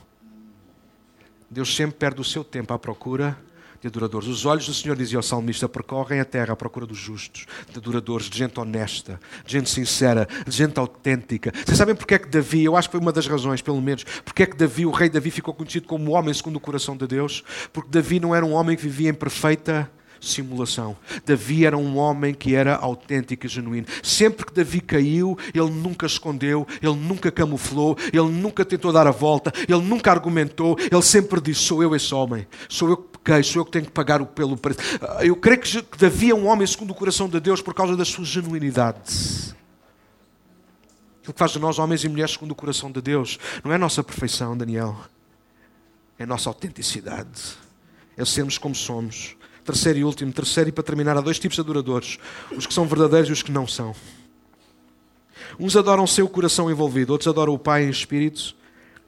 Deus 1.50 1.76
sempre 1.76 1.98
perde 1.98 2.22
o 2.22 2.24
seu 2.24 2.44
tempo 2.44 2.74
à 2.74 2.80
procura 2.80 3.38
de 3.80 3.88
adoradores. 3.88 4.28
Os 4.28 4.46
olhos 4.46 4.66
do 4.66 4.74
Senhor, 4.74 4.96
dizia 4.96 5.20
o 5.20 5.24
salmista, 5.24 5.70
percorrem 5.70 6.20
a 6.20 6.26
terra 6.26 6.54
à 6.54 6.56
procura 6.56 6.86
dos 6.86 6.98
justos, 6.98 7.46
de 7.70 7.78
adoradores, 7.78 8.30
de 8.30 8.38
gente 8.38 8.60
honesta, 8.60 9.20
de 9.46 9.54
gente 9.54 9.70
sincera, 9.70 10.28
de 10.48 10.56
gente 10.56 10.80
autêntica. 10.80 11.52
Vocês 11.66 11.78
sabem 11.78 11.96
porque 11.96 12.16
é 12.16 12.20
que 12.20 12.28
Davi, 12.28 12.64
eu 12.64 12.76
acho 12.76 12.90
que 12.90 12.94
foi 12.94 13.02
uma 13.02 13.12
das 13.12 13.28
razões, 13.28 13.62
pelo 13.62 13.82
menos, 13.82 14.04
porque 14.26 14.44
é 14.44 14.46
que 14.46 14.56
Davi, 14.58 14.86
o 14.86 14.92
rei 14.92 15.10
Davi, 15.10 15.32
ficou 15.32 15.54
conhecido 15.54 15.88
como 15.88 16.12
o 16.12 16.14
homem 16.14 16.34
segundo 16.34 16.58
o 16.58 16.60
coração 16.60 16.98
de 16.98 17.08
Deus? 17.08 17.44
Porque 17.72 17.90
Davi 17.92 18.20
não 18.20 18.34
era 18.34 18.46
um 18.46 18.54
homem 18.54 18.76
que 18.76 18.84
vivia 18.84 19.10
em 19.10 19.14
perfeita 19.14 19.90
simulação. 20.20 20.96
Davi 21.26 21.66
era 21.66 21.78
um 21.78 21.98
homem 21.98 22.34
que 22.34 22.56
era 22.56 22.76
autêntico 22.76 23.46
e 23.46 23.50
genuíno. 23.50 23.88
Sempre 24.04 24.46
que 24.46 24.54
Davi 24.54 24.82
caiu, 24.82 25.38
ele 25.54 25.70
nunca 25.70 26.06
escondeu, 26.06 26.68
ele 26.82 26.96
nunca 26.96 27.32
camuflou, 27.32 27.98
ele 28.12 28.30
nunca 28.30 28.66
tentou 28.66 28.92
dar 28.92 29.08
a 29.08 29.12
volta, 29.12 29.52
ele 29.68 29.82
nunca 29.82 30.12
argumentou, 30.12 30.78
ele 30.80 31.02
sempre 31.02 31.42
disse: 31.42 31.62
Sou 31.62 31.84
eu 31.84 31.96
esse 31.96 32.14
homem, 32.14 32.48
sou 32.70 32.90
eu 32.90 32.98
que 32.98 33.20
pequei, 33.20 33.44
sou 33.44 33.62
eu 33.62 33.66
que 33.66 33.72
tenho 33.72 33.86
que 33.86 33.92
pagar 33.92 34.22
o 34.22 34.26
pelo 34.26 34.58
preço. 34.58 34.80
Eu 35.22 35.36
creio 35.36 35.60
que 35.60 35.98
Davi 35.98 36.32
é 36.32 36.36
um 36.36 36.48
homem 36.48 36.66
segundo 36.66 36.92
o 36.92 36.96
coração 36.96 37.28
de 37.28 37.40
Deus 37.40 37.62
por 37.62 37.74
causa 37.74 37.96
da 37.96 38.06
sua 38.06 38.24
genuinidade. 38.24 39.56
Aquilo 41.20 41.34
que 41.34 41.40
faz 41.40 41.52
de 41.52 41.60
nós 41.60 41.78
homens 41.78 42.04
e 42.06 42.10
mulheres 42.10 42.32
segundo 42.32 42.52
o 42.52 42.56
coração 42.56 42.90
de 42.90 43.02
Deus 43.02 43.38
não 43.64 43.72
é 43.72 43.76
a 43.76 43.80
nossa 43.80 44.02
perfeição, 44.02 44.56
Daniel, 44.56 44.98
é 46.18 46.24
a 46.24 46.28
nossa 46.28 46.50
autenticidade, 46.50 47.58
é 48.16 48.24
sermos 48.24 48.58
como 48.58 48.74
somos 48.74 49.36
terceiro 49.68 50.00
e 50.00 50.04
último, 50.06 50.32
terceiro 50.32 50.70
e 50.70 50.72
para 50.72 50.84
terminar, 50.84 51.18
há 51.18 51.22
dois 51.22 51.38
tipos 51.38 51.56
de 51.56 51.62
adoradores: 51.62 52.18
os 52.56 52.66
que 52.66 52.74
são 52.74 52.88
verdadeiros 52.88 53.30
e 53.30 53.34
os 53.34 53.44
que 53.44 53.52
não 53.52 53.68
são. 53.68 53.94
Uns 55.60 55.76
adoram 55.76 56.04
o 56.04 56.08
seu 56.08 56.28
coração 56.30 56.72
envolvido, 56.72 57.12
outros 57.12 57.28
adoram 57.28 57.54
o 57.54 57.60
Pai 57.60 57.84
em 57.84 57.90
espírito 57.90 58.56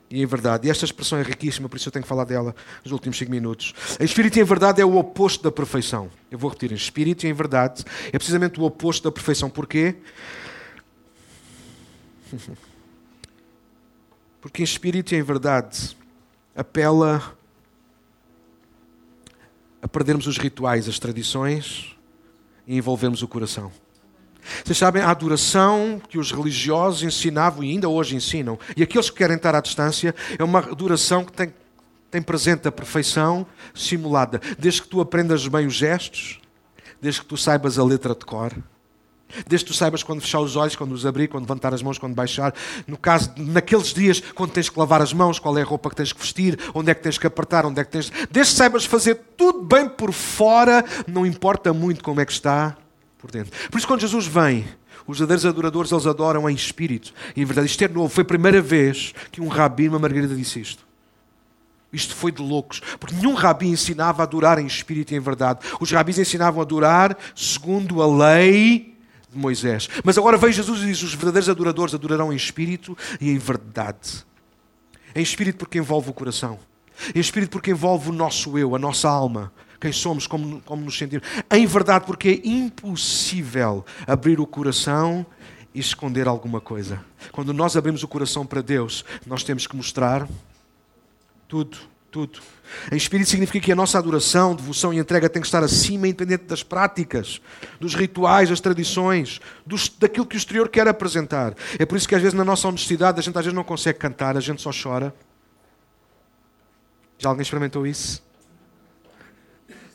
e 0.09 0.21
em 0.21 0.25
verdade. 0.25 0.67
E 0.67 0.71
esta 0.71 0.83
expressão 0.83 1.17
é 1.17 1.21
riquíssima, 1.21 1.69
por 1.69 1.77
isso 1.77 1.87
eu 1.87 1.91
tenho 1.91 2.03
que 2.03 2.09
falar 2.09 2.25
dela 2.25 2.53
nos 2.83 2.91
últimos 2.91 3.17
cinco 3.17 3.31
minutos. 3.31 3.73
Em 3.99 4.03
espírito 4.03 4.37
e 4.37 4.41
em 4.41 4.43
verdade 4.43 4.81
é 4.81 4.85
o 4.85 4.97
oposto 4.97 5.43
da 5.43 5.51
perfeição. 5.51 6.11
Eu 6.29 6.37
vou 6.37 6.49
repetir: 6.49 6.73
em 6.73 6.75
espírito 6.75 7.25
e 7.25 7.29
em 7.29 7.33
verdade 7.33 7.85
é 8.07 8.17
precisamente 8.17 8.59
o 8.59 8.63
oposto 8.63 9.03
da 9.03 9.11
perfeição. 9.11 9.49
Porquê? 9.49 9.95
Porque 14.41 14.61
em 14.61 14.65
espírito 14.65 15.13
e 15.13 15.17
em 15.17 15.23
verdade 15.23 15.97
apela 16.55 17.37
a 19.81 19.87
perdermos 19.87 20.27
os 20.27 20.37
rituais, 20.37 20.87
as 20.87 20.99
tradições 20.99 21.95
e 22.67 22.77
envolvermos 22.77 23.21
o 23.21 23.27
coração. 23.27 23.71
Vocês 24.63 24.77
sabem, 24.77 25.01
a 25.01 25.11
adoração 25.11 26.01
que 26.09 26.17
os 26.17 26.31
religiosos 26.31 27.03
ensinavam 27.03 27.63
e 27.63 27.71
ainda 27.71 27.89
hoje 27.89 28.15
ensinam, 28.15 28.57
e 28.75 28.83
aqueles 28.83 29.09
que 29.09 29.17
querem 29.17 29.35
estar 29.35 29.55
à 29.55 29.61
distância, 29.61 30.15
é 30.37 30.43
uma 30.43 30.59
adoração 30.59 31.23
que 31.23 31.33
tem, 31.33 31.53
tem 32.09 32.21
presente 32.21 32.67
a 32.67 32.71
perfeição 32.71 33.45
simulada. 33.73 34.41
Desde 34.57 34.81
que 34.81 34.87
tu 34.87 35.01
aprendas 35.01 35.47
bem 35.47 35.67
os 35.67 35.73
gestos, 35.73 36.39
desde 37.01 37.21
que 37.21 37.27
tu 37.27 37.37
saibas 37.37 37.77
a 37.77 37.83
letra 37.83 38.15
de 38.15 38.25
cor, 38.25 38.53
desde 39.47 39.65
que 39.65 39.71
tu 39.71 39.77
saibas 39.77 40.03
quando 40.03 40.21
fechar 40.21 40.39
os 40.39 40.55
olhos, 40.55 40.75
quando 40.75 40.91
os 40.91 41.05
abrir, 41.05 41.27
quando 41.27 41.43
levantar 41.43 41.73
as 41.73 41.81
mãos, 41.81 41.97
quando 41.97 42.13
baixar. 42.13 42.53
No 42.87 42.97
caso, 42.97 43.31
naqueles 43.37 43.93
dias, 43.93 44.21
quando 44.35 44.51
tens 44.51 44.69
que 44.69 44.79
lavar 44.79 45.01
as 45.01 45.13
mãos, 45.13 45.39
qual 45.39 45.57
é 45.57 45.61
a 45.61 45.65
roupa 45.65 45.89
que 45.89 45.95
tens 45.95 46.13
que 46.13 46.19
vestir, 46.19 46.57
onde 46.73 46.91
é 46.91 46.93
que 46.93 47.01
tens 47.01 47.17
que 47.17 47.27
apertar, 47.27 47.65
onde 47.65 47.79
é 47.79 47.83
que 47.83 47.91
tens. 47.91 48.11
Desde 48.31 48.53
que 48.53 48.57
saibas 48.57 48.85
fazer 48.85 49.15
tudo 49.37 49.61
bem 49.61 49.87
por 49.87 50.11
fora, 50.11 50.83
não 51.07 51.25
importa 51.25 51.73
muito 51.73 52.03
como 52.03 52.21
é 52.21 52.25
que 52.25 52.31
está 52.31 52.77
por 53.17 53.31
dentro. 53.31 53.51
Por 53.69 53.77
isso, 53.77 53.87
quando 53.87 54.01
Jesus 54.01 54.25
vem, 54.25 54.65
os 55.05 55.17
verdadeiros 55.17 55.45
adoradores, 55.45 55.91
eles 55.91 56.05
adoram 56.05 56.49
em 56.49 56.53
espírito. 56.53 57.13
E 57.35 57.41
em 57.41 57.45
verdade, 57.45 57.67
isto 57.67 57.83
é 57.83 57.87
novo. 57.87 58.09
Foi 58.09 58.21
a 58.21 58.25
primeira 58.25 58.61
vez 58.61 59.13
que 59.31 59.41
um 59.41 59.47
rabi, 59.47 59.89
uma 59.89 59.99
margarida, 59.99 60.35
disse 60.35 60.59
isto. 60.59 60.87
Isto 61.91 62.15
foi 62.15 62.31
de 62.31 62.41
loucos, 62.41 62.81
porque 62.99 63.15
nenhum 63.15 63.33
rabi 63.33 63.67
ensinava 63.67 64.21
a 64.21 64.25
adorar 64.25 64.59
em 64.59 64.67
espírito 64.67 65.11
e 65.11 65.17
em 65.17 65.19
verdade. 65.19 65.61
Os 65.79 65.91
rabis 65.91 66.19
ensinavam 66.19 66.59
a 66.59 66.63
adorar 66.63 67.17
segundo 67.33 68.01
a 68.03 68.27
lei 68.27 68.88
de 69.31 69.37
Moisés. 69.37 69.89
Mas 70.03 70.17
agora 70.17 70.37
vem 70.37 70.51
Jesus 70.51 70.81
e 70.81 70.85
diz: 70.87 71.03
os 71.03 71.13
verdadeiros 71.13 71.49
adoradores 71.49 71.93
adorarão 71.93 72.31
em 72.33 72.35
espírito 72.35 72.97
e 73.19 73.29
em 73.29 73.37
verdade. 73.37 74.25
Em 75.15 75.21
espírito 75.21 75.57
porque 75.57 75.77
envolve 75.77 76.09
o 76.09 76.13
coração. 76.13 76.59
Em 77.15 77.19
espírito 77.19 77.51
porque 77.51 77.71
envolve 77.71 78.09
o 78.09 78.13
nosso 78.13 78.57
eu, 78.57 78.75
a 78.75 78.79
nossa 78.79 79.09
alma 79.09 79.51
quem 79.79 79.91
somos, 79.91 80.27
como, 80.27 80.61
como 80.61 80.83
nos 80.83 80.97
sentimos. 80.97 81.27
Em 81.49 81.65
verdade, 81.65 82.05
porque 82.05 82.41
é 82.43 82.47
impossível 82.47 83.85
abrir 84.05 84.39
o 84.39 84.45
coração 84.45 85.25
e 85.73 85.79
esconder 85.79 86.27
alguma 86.27 86.59
coisa. 86.59 87.03
Quando 87.31 87.53
nós 87.53 87.77
abrimos 87.77 88.03
o 88.03 88.07
coração 88.07 88.45
para 88.45 88.61
Deus, 88.61 89.05
nós 89.25 89.43
temos 89.43 89.65
que 89.65 89.75
mostrar 89.75 90.27
tudo, 91.47 91.77
tudo. 92.11 92.39
Em 92.91 92.95
espírito 92.95 93.29
significa 93.29 93.65
que 93.65 93.71
a 93.71 93.75
nossa 93.75 93.97
adoração, 93.97 94.55
devoção 94.55 94.93
e 94.93 94.97
entrega 94.97 95.29
tem 95.29 95.41
que 95.41 95.47
estar 95.47 95.63
acima, 95.63 96.07
independente 96.07 96.45
das 96.45 96.63
práticas, 96.63 97.41
dos 97.79 97.95
rituais, 97.95 98.49
das 98.49 98.59
tradições, 98.59 99.39
dos, 99.65 99.89
daquilo 99.89 100.25
que 100.25 100.35
o 100.35 100.37
exterior 100.37 100.69
quer 100.69 100.87
apresentar. 100.87 101.55
É 101.77 101.85
por 101.85 101.97
isso 101.97 102.07
que 102.07 102.15
às 102.15 102.21
vezes 102.21 102.33
na 102.33 102.45
nossa 102.45 102.67
honestidade 102.67 103.19
a 103.19 103.23
gente 103.23 103.37
às 103.37 103.45
vezes 103.45 103.55
não 103.55 103.63
consegue 103.63 103.99
cantar, 103.99 104.37
a 104.37 104.39
gente 104.39 104.61
só 104.61 104.71
chora. 104.71 105.13
Já 107.17 107.29
alguém 107.29 107.41
experimentou 107.41 107.85
isso? 107.85 108.23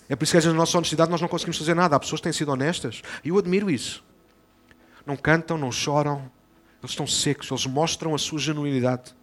É 0.08 0.14
por 0.14 0.24
isso 0.24 0.32
que 0.32 0.38
às 0.38 0.44
vezes 0.44 0.54
na 0.54 0.60
nossa 0.60 0.76
honestidade 0.76 1.10
nós 1.10 1.20
não 1.20 1.28
conseguimos 1.28 1.58
fazer 1.58 1.74
nada. 1.74 1.96
Há 1.96 2.00
pessoas 2.00 2.20
que 2.20 2.24
têm 2.24 2.32
sido 2.32 2.50
honestas 2.52 3.02
e 3.24 3.30
eu 3.30 3.38
admiro 3.38 3.70
isso. 3.70 4.04
Não 5.06 5.16
cantam, 5.16 5.56
não 5.56 5.72
choram, 5.72 6.30
eles 6.82 6.90
estão 6.90 7.06
secos, 7.06 7.50
eles 7.50 7.66
mostram 7.66 8.14
a 8.14 8.18
sua 8.18 8.38
genuinidade. 8.38 9.14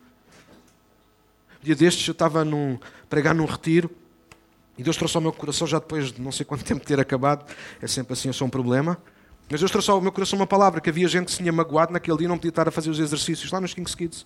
Dia 1.63 1.75
destes 1.75 2.07
eu 2.07 2.13
estava 2.13 2.43
num, 2.43 2.79
pregar 3.09 3.35
num 3.35 3.45
retiro 3.45 3.89
e 4.77 4.83
Deus 4.83 4.97
trouxe 4.97 5.15
ao 5.15 5.21
meu 5.21 5.31
coração, 5.31 5.67
já 5.67 5.77
depois 5.77 6.11
de 6.11 6.21
não 6.21 6.31
sei 6.31 6.45
quanto 6.45 6.63
tempo 6.65 6.85
ter 6.85 6.99
acabado, 6.99 7.45
é 7.81 7.87
sempre 7.87 8.13
assim, 8.13 8.29
eu 8.29 8.33
sou 8.33 8.47
um 8.47 8.49
problema. 8.49 8.97
Mas 9.49 9.59
Deus 9.59 9.69
trouxe 9.69 9.91
ao 9.91 9.99
meu 10.01 10.11
coração 10.11 10.39
uma 10.39 10.47
palavra: 10.47 10.79
que 10.79 10.89
havia 10.89 11.07
gente 11.07 11.25
que 11.25 11.31
se 11.31 11.37
tinha 11.37 11.51
magoado 11.51 11.91
naquele 11.93 12.17
dia 12.17 12.25
e 12.25 12.27
não 12.27 12.37
podia 12.37 12.49
estar 12.49 12.67
a 12.67 12.71
fazer 12.71 12.89
os 12.89 12.99
exercícios 12.99 13.51
lá 13.51 13.59
nos 13.59 13.73
King's 13.73 13.93
Kids. 13.93 14.25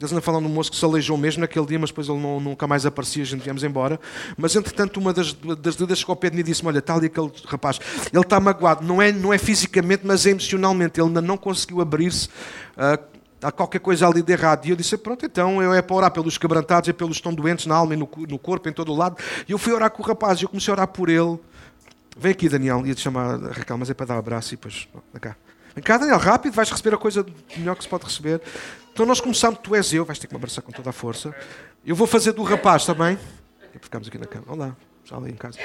Eles 0.00 0.12
ainda 0.12 0.22
falam 0.22 0.40
de 0.40 0.46
um 0.46 0.50
moço 0.50 0.70
que 0.70 0.78
se 0.78 0.84
aleijou 0.84 1.18
mesmo 1.18 1.42
naquele 1.42 1.66
dia, 1.66 1.78
mas 1.78 1.90
depois 1.90 2.08
ele 2.08 2.18
não, 2.18 2.40
nunca 2.40 2.66
mais 2.66 2.86
aparecia, 2.86 3.22
a 3.22 3.26
gente 3.26 3.42
viemos 3.42 3.62
embora. 3.62 4.00
Mas 4.38 4.56
entretanto, 4.56 4.98
uma 4.98 5.12
das, 5.12 5.34
das 5.34 5.76
dúvidas 5.76 5.98
chegou 5.98 6.14
ao 6.14 6.16
pé 6.16 6.30
de 6.30 6.36
mim 6.36 6.40
e 6.40 6.44
disse-me: 6.44 6.68
Olha, 6.68 6.78
está 6.78 6.94
ali 6.94 7.06
aquele 7.06 7.30
rapaz, 7.44 7.78
ele 8.10 8.22
está 8.22 8.40
magoado, 8.40 8.82
não 8.82 9.02
é, 9.02 9.12
não 9.12 9.34
é 9.34 9.36
fisicamente, 9.36 10.06
mas 10.06 10.24
é 10.24 10.30
emocionalmente. 10.30 10.98
Ele 10.98 11.08
ainda 11.08 11.20
não 11.20 11.36
conseguiu 11.36 11.82
abrir-se. 11.82 12.28
Uh, 12.28 13.19
há 13.42 13.50
qualquer 13.50 13.80
coisa 13.80 14.06
ali 14.06 14.22
de 14.22 14.32
errado. 14.32 14.66
E 14.66 14.70
eu 14.70 14.76
disse: 14.76 14.96
Pronto, 14.96 15.24
então 15.24 15.62
eu 15.62 15.72
é 15.72 15.82
para 15.82 15.96
orar 15.96 16.10
pelos 16.10 16.38
quebrantados, 16.38 16.88
é 16.88 16.92
pelos 16.92 17.16
que 17.16 17.20
estão 17.20 17.34
doentes 17.34 17.66
na 17.66 17.74
alma 17.74 17.94
e 17.94 17.96
no, 17.96 18.08
no 18.28 18.38
corpo, 18.38 18.68
em 18.68 18.72
todo 18.72 18.92
o 18.92 18.96
lado. 18.96 19.16
E 19.48 19.52
eu 19.52 19.58
fui 19.58 19.72
orar 19.72 19.90
com 19.90 20.02
o 20.02 20.06
rapaz 20.06 20.40
e 20.40 20.44
eu 20.44 20.48
comecei 20.48 20.72
a 20.72 20.74
orar 20.74 20.88
por 20.88 21.08
ele. 21.08 21.38
Vem 22.16 22.32
aqui, 22.32 22.48
Daniel, 22.48 22.86
ia 22.86 22.94
te 22.94 23.00
chamar 23.00 23.40
Raquel, 23.40 23.78
mas 23.78 23.88
é 23.90 23.94
para 23.94 24.06
dar 24.06 24.14
um 24.16 24.18
abraço 24.18 24.54
e 24.54 24.56
depois. 24.56 24.88
Vem 25.12 25.20
cá. 25.20 25.36
Vem 25.74 25.82
cá, 25.82 25.96
Daniel, 25.96 26.18
rápido, 26.18 26.52
vais 26.52 26.68
receber 26.70 26.94
a 26.94 26.98
coisa 26.98 27.24
melhor 27.56 27.76
que 27.76 27.84
se 27.84 27.88
pode 27.88 28.04
receber. 28.04 28.40
Então 28.92 29.06
nós 29.06 29.20
começamos, 29.20 29.60
tu 29.62 29.74
és 29.74 29.92
eu, 29.92 30.04
vais 30.04 30.18
ter 30.18 30.26
que 30.26 30.34
me 30.34 30.38
abraçar 30.38 30.62
com 30.62 30.72
toda 30.72 30.90
a 30.90 30.92
força. 30.92 31.34
Eu 31.86 31.94
vou 31.94 32.06
fazer 32.06 32.32
do 32.32 32.42
rapaz 32.42 32.84
também. 32.84 33.16
E 33.74 33.78
ficamos 33.78 34.08
aqui 34.08 34.18
na 34.18 34.26
cama. 34.26 34.44
Olá, 34.48 34.76
já 35.04 35.16
ali 35.16 35.30
em 35.30 35.36
casa. 35.36 35.58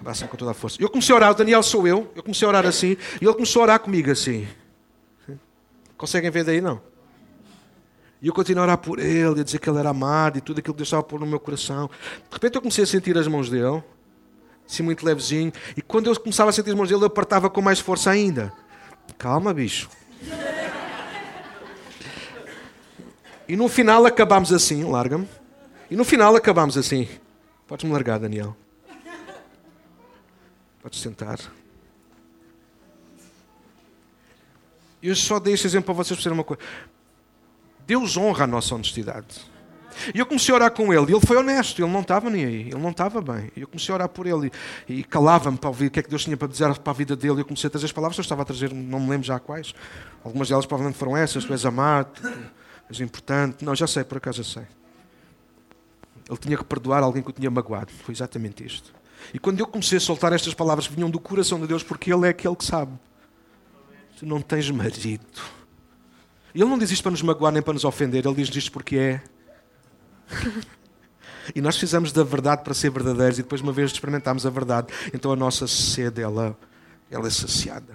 Abraça-me 0.00 0.28
com 0.28 0.36
toda 0.36 0.50
a 0.50 0.54
força. 0.54 0.82
Eu 0.82 0.88
comecei 0.88 1.14
a 1.14 1.16
orar, 1.16 1.30
o 1.30 1.34
Daniel 1.34 1.62
sou 1.62 1.86
eu. 1.86 2.10
Eu 2.16 2.22
comecei 2.22 2.44
a 2.46 2.48
orar 2.48 2.66
assim. 2.66 2.96
E 3.20 3.24
ele 3.24 3.34
começou 3.34 3.60
a 3.60 3.64
orar 3.64 3.78
comigo 3.78 4.10
assim. 4.10 4.48
Conseguem 5.96 6.30
ver 6.30 6.42
daí, 6.42 6.60
não? 6.60 6.80
E 8.22 8.28
eu 8.28 8.32
continuei 8.32 8.60
a 8.60 8.62
orar 8.62 8.78
por 8.78 9.00
ele, 9.00 9.40
a 9.40 9.44
dizer 9.44 9.58
que 9.58 9.68
ele 9.68 9.80
era 9.80 9.90
amado 9.90 10.38
e 10.38 10.40
tudo 10.40 10.60
aquilo 10.60 10.72
que 10.72 10.78
Deus 10.78 10.86
estava 10.86 11.00
a 11.00 11.04
pôr 11.04 11.18
no 11.18 11.26
meu 11.26 11.40
coração. 11.40 11.90
De 12.28 12.34
repente 12.34 12.54
eu 12.54 12.60
comecei 12.60 12.84
a 12.84 12.86
sentir 12.86 13.18
as 13.18 13.26
mãos 13.26 13.50
dele, 13.50 13.82
assim 14.64 14.84
muito 14.84 15.04
levezinho. 15.04 15.52
E 15.76 15.82
quando 15.82 16.08
eu 16.08 16.18
começava 16.20 16.50
a 16.50 16.52
sentir 16.52 16.70
as 16.70 16.76
mãos 16.76 16.88
dele, 16.88 17.02
eu 17.02 17.06
apertava 17.06 17.50
com 17.50 17.60
mais 17.60 17.80
força 17.80 18.12
ainda. 18.12 18.52
Calma, 19.18 19.52
bicho. 19.52 19.90
E 23.48 23.56
no 23.56 23.68
final 23.68 24.06
acabámos 24.06 24.52
assim, 24.52 24.84
larga-me. 24.84 25.28
E 25.90 25.96
no 25.96 26.04
final 26.04 26.36
acabámos 26.36 26.78
assim. 26.78 27.08
Podes-me 27.66 27.92
largar, 27.92 28.20
Daniel. 28.20 28.56
Podes 30.80 31.00
sentar. 31.00 31.40
Eu 35.02 35.16
só 35.16 35.40
dei 35.40 35.54
este 35.54 35.66
exemplo 35.66 35.86
para 35.86 35.94
vocês 35.94 36.16
perceberem 36.16 36.38
uma 36.38 36.44
coisa. 36.44 36.62
Deus 37.92 38.16
honra 38.16 38.44
a 38.44 38.46
nossa 38.46 38.74
honestidade. 38.74 39.52
E 40.14 40.18
eu 40.18 40.24
comecei 40.24 40.50
a 40.50 40.56
orar 40.56 40.70
com 40.70 40.94
ele, 40.94 41.12
e 41.12 41.14
ele 41.14 41.26
foi 41.26 41.36
honesto, 41.36 41.82
ele 41.82 41.92
não 41.92 42.00
estava 42.00 42.30
nem 42.30 42.42
aí, 42.42 42.60
ele 42.62 42.78
não 42.78 42.88
estava 42.88 43.20
bem. 43.20 43.52
E 43.54 43.60
eu 43.60 43.68
comecei 43.68 43.92
a 43.92 43.96
orar 43.96 44.08
por 44.08 44.26
ele 44.26 44.50
e, 44.88 45.00
e 45.00 45.04
calava-me 45.04 45.58
para 45.58 45.68
ouvir 45.68 45.88
o 45.88 45.90
que 45.90 46.00
é 46.00 46.02
que 46.02 46.08
Deus 46.08 46.24
tinha 46.24 46.34
para 46.34 46.48
dizer 46.48 46.74
para 46.78 46.90
a 46.90 46.94
vida 46.94 47.14
dele. 47.14 47.42
Eu 47.42 47.44
comecei 47.44 47.68
a 47.68 47.70
trazer 47.70 47.84
as 47.84 47.92
palavras, 47.92 48.16
eu 48.16 48.22
estava 48.22 48.40
a 48.40 48.44
trazer, 48.46 48.72
não 48.72 48.98
me 48.98 49.10
lembro 49.10 49.26
já 49.26 49.38
quais. 49.38 49.74
Algumas 50.24 50.48
delas 50.48 50.64
provavelmente 50.64 50.98
foram 50.98 51.14
essas: 51.14 51.44
tu 51.44 51.52
és 51.52 51.66
amado, 51.66 52.18
tu 52.18 52.28
és 52.88 53.00
importante. 53.00 53.62
Não, 53.62 53.74
já 53.74 53.86
sei, 53.86 54.04
por 54.04 54.16
acaso 54.16 54.42
já 54.42 54.54
sei. 54.54 54.66
Ele 56.30 56.38
tinha 56.38 56.56
que 56.56 56.64
perdoar 56.64 57.02
alguém 57.02 57.22
que 57.22 57.28
o 57.28 57.32
tinha 57.32 57.50
magoado. 57.50 57.92
Foi 57.92 58.14
exatamente 58.14 58.64
isto. 58.64 58.94
E 59.34 59.38
quando 59.38 59.60
eu 59.60 59.66
comecei 59.66 59.98
a 59.98 60.00
soltar 60.00 60.32
estas 60.32 60.54
palavras 60.54 60.88
que 60.88 60.94
vinham 60.94 61.10
do 61.10 61.20
coração 61.20 61.60
de 61.60 61.66
Deus, 61.66 61.82
porque 61.82 62.10
Ele 62.10 62.26
é 62.26 62.30
aquele 62.30 62.56
que 62.56 62.64
sabe. 62.64 62.92
Tu 64.18 64.24
não 64.24 64.40
tens 64.40 64.70
marido. 64.70 65.61
Ele 66.54 66.64
não 66.64 66.78
diz 66.78 66.90
isto 66.90 67.02
para 67.02 67.12
nos 67.12 67.22
magoar 67.22 67.52
nem 67.52 67.62
para 67.62 67.72
nos 67.72 67.84
ofender, 67.84 68.26
Ele 68.26 68.34
diz 68.34 68.54
isto 68.54 68.72
porque 68.72 68.96
é 68.96 69.22
e 71.54 71.60
nós 71.60 71.76
fizemos 71.76 72.12
da 72.12 72.22
verdade 72.22 72.62
para 72.62 72.74
ser 72.74 72.90
verdadeiros 72.90 73.38
e 73.38 73.42
depois, 73.42 73.60
uma 73.60 73.72
vez 73.72 73.90
experimentámos 73.90 74.46
a 74.46 74.50
verdade, 74.50 74.92
então 75.12 75.32
a 75.32 75.36
nossa 75.36 75.66
sede 75.66 76.22
ela, 76.22 76.56
ela 77.10 77.26
é 77.26 77.30
saciada. 77.30 77.94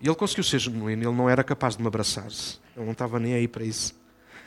E 0.00 0.08
ele 0.08 0.14
conseguiu 0.14 0.44
ser 0.44 0.58
genuíno, 0.58 1.02
ele 1.02 1.16
não 1.16 1.28
era 1.28 1.44
capaz 1.44 1.76
de 1.76 1.82
me 1.82 1.88
abraçar. 1.88 2.26
Ele 2.26 2.86
não 2.86 2.92
estava 2.92 3.18
nem 3.18 3.34
aí 3.34 3.46
para 3.46 3.62
isso. 3.62 3.94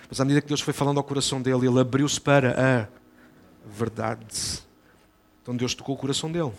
Mas 0.10 0.20
à 0.20 0.26
medida 0.26 0.42
que 0.42 0.48
Deus 0.48 0.62
foi 0.62 0.74
falando 0.74 0.98
ao 0.98 1.04
coração 1.04 1.42
dele, 1.42 1.68
ele 1.68 1.80
abriu-se 1.80 2.20
para 2.20 2.56
a 2.60 2.88
verdade. 3.70 4.64
Então 5.42 5.56
Deus 5.56 5.76
tocou 5.76 5.94
o 5.94 5.98
coração 5.98 6.32
dele. 6.32 6.52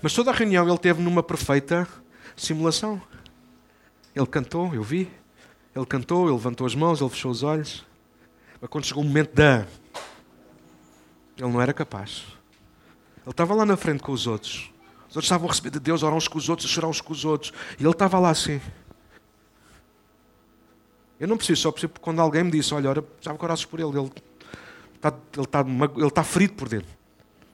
Mas 0.00 0.12
toda 0.12 0.30
a 0.30 0.34
reunião 0.34 0.68
ele 0.68 0.78
teve 0.78 1.02
numa 1.02 1.24
perfeita 1.24 1.88
simulação. 2.36 3.02
Ele 4.14 4.26
cantou, 4.26 4.74
eu 4.74 4.82
vi. 4.82 5.10
Ele 5.74 5.86
cantou, 5.86 6.24
ele 6.24 6.32
levantou 6.32 6.66
as 6.66 6.74
mãos, 6.74 7.00
ele 7.00 7.10
fechou 7.10 7.30
os 7.30 7.42
olhos. 7.42 7.84
Mas 8.60 8.68
quando 8.68 8.84
chegou 8.84 9.02
o 9.02 9.06
momento 9.06 9.34
da. 9.34 9.66
Ele 11.38 11.48
não 11.50 11.60
era 11.60 11.72
capaz. 11.72 12.24
Ele 13.22 13.30
estava 13.30 13.54
lá 13.54 13.64
na 13.64 13.76
frente 13.76 14.02
com 14.02 14.12
os 14.12 14.26
outros. 14.26 14.70
Os 15.08 15.16
outros 15.16 15.24
estavam 15.24 15.48
a 15.48 15.50
receber 15.50 15.70
de 15.70 15.80
Deus, 15.80 16.02
orar 16.02 16.16
uns 16.16 16.28
com 16.28 16.38
os 16.38 16.48
outros, 16.48 16.70
a 16.70 16.72
chorar 16.72 16.88
uns 16.88 17.00
com 17.00 17.12
os 17.12 17.24
outros. 17.24 17.52
E 17.78 17.82
ele 17.82 17.90
estava 17.90 18.18
lá 18.18 18.30
assim. 18.30 18.60
Eu 21.18 21.28
não 21.28 21.36
preciso, 21.36 21.62
só 21.62 21.72
preciso 21.72 21.92
quando 22.00 22.20
alguém 22.20 22.44
me 22.44 22.50
disse: 22.50 22.74
Olha, 22.74 23.04
já 23.20 23.32
que 23.32 23.66
por 23.66 23.80
ele, 23.80 23.98
ele 23.98 24.10
está, 24.94 25.14
ele, 25.34 25.44
está, 25.44 25.60
ele 25.60 26.06
está 26.06 26.24
ferido 26.24 26.54
por 26.54 26.68
dentro. 26.68 26.88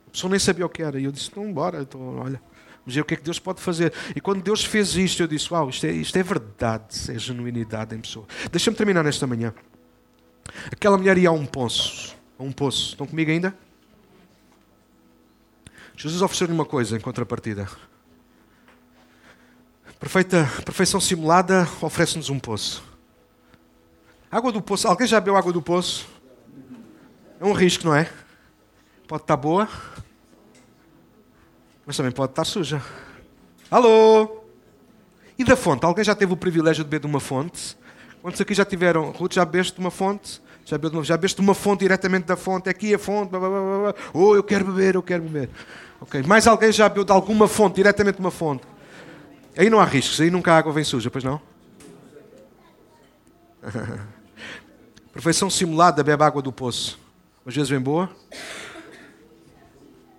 A 0.07 0.11
pessoa 0.11 0.31
nem 0.31 0.39
sabia 0.39 0.65
o 0.65 0.69
que 0.69 0.83
era. 0.83 1.01
E 1.01 1.05
eu 1.05 1.13
disse: 1.13 1.31
Não, 1.37 1.53
bora, 1.53 1.83
então, 1.83 2.19
olha, 2.19 2.41
vamos 2.87 2.95
ver 2.95 3.01
o 3.01 3.05
que 3.05 3.15
é 3.15 3.17
que 3.17 3.25
Deus 3.25 3.41
pode 3.41 3.61
fazer. 3.61 3.93
E 4.15 4.21
quando 4.21 4.43
Deus 4.43 4.65
fez 4.65 4.95
isto, 4.97 5.23
eu 5.23 5.27
disse: 5.27 5.53
Uau, 5.53 5.69
isto 5.69 5.85
é, 5.85 5.91
isto 5.91 6.17
é 6.17 6.23
verdade, 6.23 7.11
é 7.11 7.19
genuinidade 7.19 7.95
em 7.95 8.01
pessoa. 8.01 8.25
Deixa-me 8.51 8.77
terminar 8.77 9.03
nesta 9.03 9.27
manhã. 9.27 9.53
Aquela 10.71 10.97
mulher 10.97 11.19
ia 11.19 11.29
a 11.29 11.33
um 11.33 11.45
poço. 11.45 12.17
A 12.39 12.43
um 12.45 12.53
poço. 12.53 12.91
Estão 12.91 13.07
comigo 13.07 13.31
ainda? 13.31 13.55
Jesus 15.97 16.23
ofereceu-lhe 16.23 16.53
uma 16.53 16.65
coisa 16.65 16.97
em 16.97 17.01
contrapartida. 17.01 17.69
Perfeita, 19.99 20.49
perfeição 20.65 21.01
simulada 21.01 21.67
oferece-nos 21.81 22.31
um 22.31 22.39
poço. 22.39 22.85
Água 24.31 24.53
do 24.53 24.63
poço. 24.63 24.87
Alguém 24.87 25.07
já 25.07 25.19
bebeu 25.19 25.37
água 25.37 25.53
do 25.53 25.63
poço? 25.63 26.07
É 27.41 27.45
um 27.45 27.53
risco, 27.53 27.87
não 27.87 27.95
é? 27.95 28.09
Pode 29.09 29.23
estar 29.23 29.37
boa, 29.37 29.69
mas 31.87 31.97
também 31.97 32.11
pode 32.11 32.33
estar 32.33 32.45
suja. 32.45 32.83
Alô? 33.71 34.43
E 35.39 35.45
da 35.45 35.55
fonte? 35.55 35.85
Alguém 35.85 36.05
já 36.05 36.15
teve 36.15 36.33
o 36.33 36.37
privilégio 36.37 36.83
de 36.83 36.91
beber 36.91 37.03
de 37.03 37.07
uma 37.07 37.21
fonte? 37.21 37.77
Quantos 38.21 38.41
aqui 38.41 38.55
já 38.55 38.65
tiveram? 38.65 39.13
Ruth, 39.13 39.35
já 39.35 39.45
bebeste 39.45 39.75
de 39.75 39.81
uma 39.81 39.91
fonte? 39.91 40.43
Já 40.65 40.77
bebeste, 40.77 41.05
já 41.05 41.17
bebeste 41.17 41.37
de 41.37 41.43
uma 41.43 41.55
fonte 41.55 41.81
diretamente 41.81 42.27
da 42.27 42.37
fonte? 42.37 42.69
Aqui 42.69 42.93
a 42.93 42.99
fonte. 42.99 43.31
Blá, 43.31 43.39
blá, 43.39 43.49
blá. 43.49 43.95
Oh, 44.13 44.35
eu 44.35 44.43
quero 44.43 44.65
beber, 44.65 44.97
eu 44.97 45.03
quero 45.03 45.23
beber. 45.23 45.49
Ok. 46.01 46.25
Mais 46.25 46.49
alguém 46.49 46.73
já 46.73 46.89
bebeu 46.89 47.05
de 47.05 47.13
alguma 47.13 47.47
fonte, 47.47 47.77
diretamente 47.77 48.17
de 48.17 48.21
uma 48.21 48.33
fonte? 48.33 48.65
Aí 49.57 49.71
não 49.71 49.79
há 49.79 49.85
riscos, 49.85 50.21
aí 50.21 50.31
nunca 50.31 50.53
a 50.53 50.59
água 50.59 50.73
vem 50.73 50.83
suja, 50.83 51.09
pois 51.09 51.23
não? 51.23 51.41
Perfeição 55.13 55.49
simulada, 55.49 56.03
bebe 56.03 56.23
água 56.23 56.43
do 56.43 56.53
poço. 56.53 56.99
Às 57.47 57.55
vezes 57.55 57.71
vem 57.71 57.81
boa, 57.81 58.11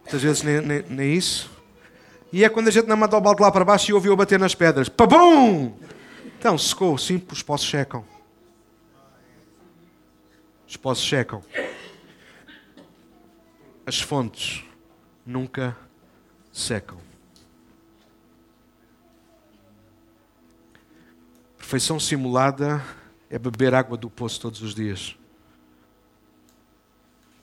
outras 0.05 0.22
vezes 0.22 0.43
nem, 0.43 0.61
nem, 0.61 0.84
nem 0.89 1.13
isso. 1.13 1.56
E 2.32 2.43
é 2.43 2.49
quando 2.49 2.67
a 2.67 2.71
gente 2.71 2.88
não 2.88 2.97
manda 2.97 3.15
o 3.15 3.21
balde 3.21 3.41
lá 3.41 3.51
para 3.51 3.63
baixo 3.63 3.89
e 3.89 3.93
ouviu 3.93 4.15
bater 4.15 4.39
nas 4.39 4.53
pedras. 4.53 4.89
Pabum! 4.89 5.73
Então, 6.38 6.57
secou, 6.57 6.97
sim, 6.97 7.21
os 7.32 7.41
poços 7.41 7.69
secam. 7.69 8.03
Os 10.67 10.75
poços 10.75 11.07
secam. 11.07 11.41
As 13.86 14.01
fontes 14.01 14.65
nunca 15.25 15.75
secam. 16.51 16.97
Perfeição 21.57 21.99
simulada 21.99 22.84
é 23.30 23.39
beber 23.39 23.73
água 23.73 23.97
do 23.97 24.09
poço 24.09 24.39
todos 24.41 24.61
os 24.61 24.75
dias. 24.75 25.17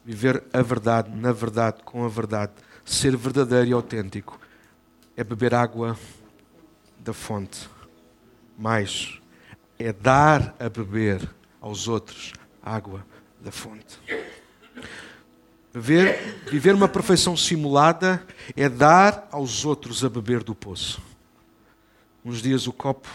Viver 0.05 0.45
a 0.53 0.61
verdade, 0.61 1.11
na 1.11 1.33
verdade, 1.33 1.83
com 1.83 2.05
a 2.05 2.09
verdade. 2.09 2.53
Ser 2.85 3.17
verdadeiro 3.17 3.71
e 3.71 3.73
autêntico 3.73 4.39
é 5.17 5.23
beber 5.25 5.55
água 5.55 5.97
da 6.99 7.13
fonte. 7.13 7.69
Mais, 8.57 9.21
é 9.79 9.93
dar 9.93 10.55
a 10.59 10.69
beber 10.69 11.29
aos 11.61 11.89
outros 11.89 12.33
água 12.63 13.05
da 13.41 13.51
fonte. 13.51 13.99
Viver, 15.73 16.45
viver 16.49 16.75
uma 16.75 16.89
perfeição 16.89 17.37
simulada 17.37 18.25
é 18.57 18.69
dar 18.69 19.29
aos 19.33 19.65
outros 19.65 20.05
a 20.05 20.09
beber 20.09 20.43
do 20.45 20.55
poço. 20.55 21.03
Uns 22.25 22.41
dias 22.41 22.67
o 22.67 22.73
copo, 22.73 23.09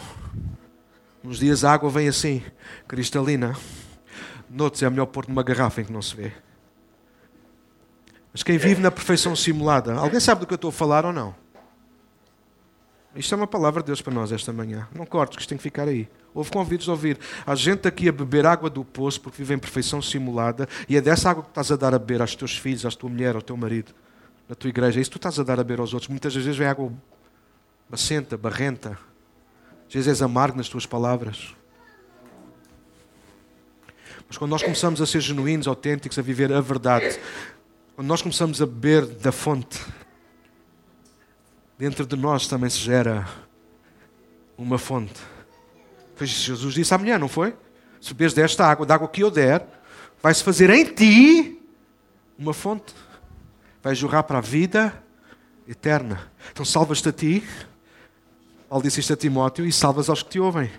uns 1.23 1.39
dias 1.39 1.63
a 1.63 1.73
água 1.73 1.89
vem 1.89 2.09
assim, 2.09 2.43
cristalina. 2.87 3.57
Noutros 4.49 4.83
é 4.83 4.89
melhor 4.89 5.05
pôr 5.05 5.27
numa 5.27 5.43
garrafa 5.43 5.81
em 5.81 5.85
que 5.85 5.93
não 5.93 6.01
se 6.01 6.15
vê. 6.15 6.33
Mas 8.33 8.43
quem 8.43 8.57
vive 8.57 8.81
na 8.81 8.91
perfeição 8.91 9.35
simulada, 9.35 9.93
alguém 9.95 10.19
sabe 10.19 10.41
do 10.41 10.47
que 10.47 10.53
eu 10.53 10.57
estou 10.57 10.69
a 10.69 10.73
falar 10.73 11.05
ou 11.05 11.13
não? 11.13 11.33
Isto 13.15 13.33
é 13.33 13.37
uma 13.37 13.47
palavra 13.47 13.81
de 13.81 13.87
Deus 13.87 14.01
para 14.01 14.13
nós 14.13 14.31
esta 14.31 14.53
manhã. 14.53 14.87
Não 14.93 15.05
cortes, 15.05 15.35
que 15.35 15.41
isto 15.41 15.49
tem 15.49 15.57
que 15.57 15.63
ficar 15.63 15.87
aí. 15.87 16.07
Houve 16.33 16.51
convites 16.51 16.87
a 16.87 16.91
ouvir. 16.91 17.17
Há 17.45 17.55
gente 17.55 17.87
aqui 17.87 18.07
a 18.07 18.11
beber 18.11 18.45
água 18.45 18.69
do 18.69 18.85
poço 18.85 19.19
porque 19.19 19.37
vive 19.39 19.55
em 19.55 19.59
perfeição 19.59 20.01
simulada 20.01 20.69
e 20.87 20.95
é 20.95 21.01
dessa 21.01 21.29
água 21.29 21.43
que 21.43 21.49
estás 21.49 21.71
a 21.71 21.75
dar 21.75 21.93
a 21.93 21.99
beber 21.99 22.21
aos 22.21 22.35
teus 22.35 22.55
filhos, 22.57 22.85
à 22.85 22.91
tua 22.91 23.09
mulher, 23.09 23.35
ao 23.35 23.41
teu 23.41 23.57
marido, 23.57 23.93
na 24.47 24.53
tua 24.53 24.69
igreja. 24.69 24.99
É 24.99 25.01
isso 25.01 25.09
que 25.09 25.17
tu 25.17 25.19
estás 25.19 25.39
a 25.39 25.43
dar 25.43 25.59
a 25.59 25.63
beber 25.63 25.79
aos 25.79 25.93
outros. 25.93 26.07
Muitas 26.07 26.35
vezes 26.35 26.55
vem 26.55 26.67
água 26.67 26.93
bacenta, 27.89 28.37
barrenta. 28.37 28.97
Às 29.87 29.93
vezes 29.93 30.07
és 30.07 30.21
amargo 30.21 30.57
nas 30.57 30.69
tuas 30.69 30.85
palavras. 30.85 31.55
Mas 34.27 34.37
quando 34.37 34.51
nós 34.51 34.61
começamos 34.61 35.01
a 35.01 35.07
ser 35.07 35.21
genuínos, 35.21 35.67
autênticos, 35.67 36.19
a 36.19 36.21
viver 36.21 36.53
a 36.53 36.61
verdade, 36.61 37.19
quando 37.95 38.07
nós 38.07 38.21
começamos 38.21 38.61
a 38.61 38.67
beber 38.67 39.07
da 39.07 39.31
fonte, 39.31 39.79
dentro 41.79 42.05
de 42.05 42.17
nós 42.17 42.45
também 42.45 42.69
se 42.69 42.77
gera 42.79 43.25
uma 44.57 44.77
fonte. 44.77 45.19
Foi 46.13 46.27
Jesus 46.27 46.73
disse 46.73 46.93
à 46.93 46.97
mulher, 46.97 47.17
não 47.17 47.29
foi? 47.29 47.55
Se 48.01 48.13
bebes 48.13 48.33
desta 48.33 48.67
água, 48.67 48.85
da 48.85 48.95
água 48.95 49.07
que 49.07 49.23
eu 49.23 49.31
der, 49.31 49.65
vai-se 50.21 50.43
fazer 50.43 50.69
em 50.69 50.83
ti 50.83 51.57
uma 52.37 52.53
fonte. 52.53 52.93
Vai 53.81 53.95
jorrar 53.95 54.23
para 54.23 54.39
a 54.39 54.41
vida 54.41 54.93
eterna. 55.65 56.29
Então 56.51 56.65
salvas-te 56.65 57.07
a 57.07 57.13
ti, 57.13 57.43
Paulo 58.67 58.83
disse 58.83 58.99
isto 58.99 59.13
a 59.13 59.15
Timóteo, 59.15 59.65
e 59.65 59.71
salvas 59.71 60.09
aos 60.09 60.21
que 60.21 60.31
te 60.31 60.39
ouvem. 60.39 60.69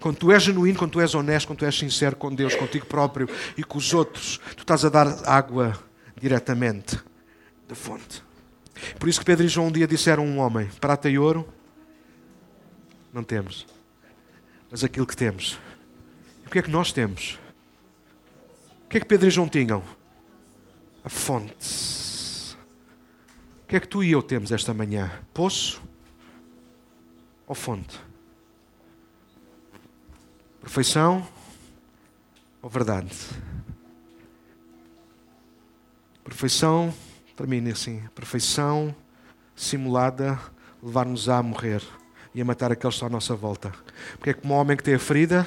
Quando 0.00 0.16
tu 0.16 0.32
és 0.32 0.42
genuíno, 0.42 0.78
quando 0.78 0.92
tu 0.92 1.00
és 1.02 1.14
honesto, 1.14 1.48
quando 1.48 1.58
tu 1.58 1.64
és 1.66 1.78
sincero 1.78 2.16
com 2.16 2.34
Deus, 2.34 2.54
contigo 2.54 2.86
próprio 2.86 3.28
e 3.58 3.62
com 3.62 3.76
os 3.76 3.92
outros, 3.92 4.40
tu 4.56 4.62
estás 4.62 4.86
a 4.86 4.88
dar 4.88 5.06
água 5.28 5.78
diretamente 6.18 6.98
da 7.68 7.74
fonte. 7.74 8.25
Por 8.98 9.08
isso 9.08 9.20
que 9.20 9.26
Pedro 9.26 9.44
e 9.44 9.48
João 9.48 9.68
um 9.68 9.72
dia 9.72 9.86
disseram 9.86 10.22
a 10.22 10.26
um 10.26 10.38
homem: 10.38 10.68
prata 10.80 11.08
e 11.08 11.18
ouro 11.18 11.48
não 13.12 13.24
temos, 13.24 13.66
mas 14.70 14.84
aquilo 14.84 15.06
que 15.06 15.16
temos. 15.16 15.58
E 16.44 16.46
o 16.46 16.50
que 16.50 16.58
é 16.58 16.62
que 16.62 16.70
nós 16.70 16.92
temos? 16.92 17.38
O 18.84 18.88
que 18.88 18.98
é 18.98 19.00
que 19.00 19.06
Pedro 19.06 19.26
e 19.26 19.30
João 19.30 19.48
tinham? 19.48 19.82
A 21.02 21.08
fonte. 21.08 22.54
O 23.62 23.68
que 23.68 23.76
é 23.76 23.80
que 23.80 23.88
tu 23.88 24.04
e 24.04 24.12
eu 24.12 24.22
temos 24.22 24.52
esta 24.52 24.72
manhã? 24.72 25.10
Poço 25.34 25.82
ou 27.46 27.54
fonte? 27.54 27.98
Perfeição 30.60 31.26
ou 32.62 32.70
verdade? 32.70 33.10
Perfeição 36.22 36.94
termina 37.36 37.70
assim: 37.70 38.02
perfeição 38.14 38.94
simulada 39.54 40.38
levar-nos 40.82 41.28
a 41.28 41.42
morrer 41.42 41.82
e 42.34 42.40
a 42.40 42.44
matar 42.44 42.72
aqueles 42.72 42.94
que 42.94 42.96
estão 42.96 43.08
à 43.08 43.10
nossa 43.10 43.34
volta. 43.34 43.72
Porque 44.16 44.30
é 44.30 44.34
como 44.34 44.54
um 44.54 44.56
homem 44.56 44.76
que 44.76 44.82
tem 44.82 44.94
a 44.94 44.98
ferida, 44.98 45.46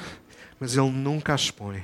mas 0.58 0.76
ele 0.76 0.90
nunca 0.90 1.32
a 1.32 1.36
expõe. 1.36 1.82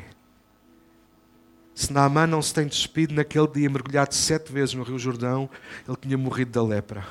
Se 1.74 1.92
Naamã 1.92 2.26
não 2.26 2.40
se 2.40 2.54
tem 2.54 2.66
despido 2.66 3.14
naquele 3.14 3.46
dia, 3.48 3.68
mergulhado 3.68 4.14
sete 4.14 4.50
vezes 4.50 4.74
no 4.74 4.82
Rio 4.82 4.98
Jordão, 4.98 5.48
ele 5.86 5.96
tinha 6.00 6.16
morrido 6.16 6.50
da 6.50 6.62
lepra. 6.62 7.06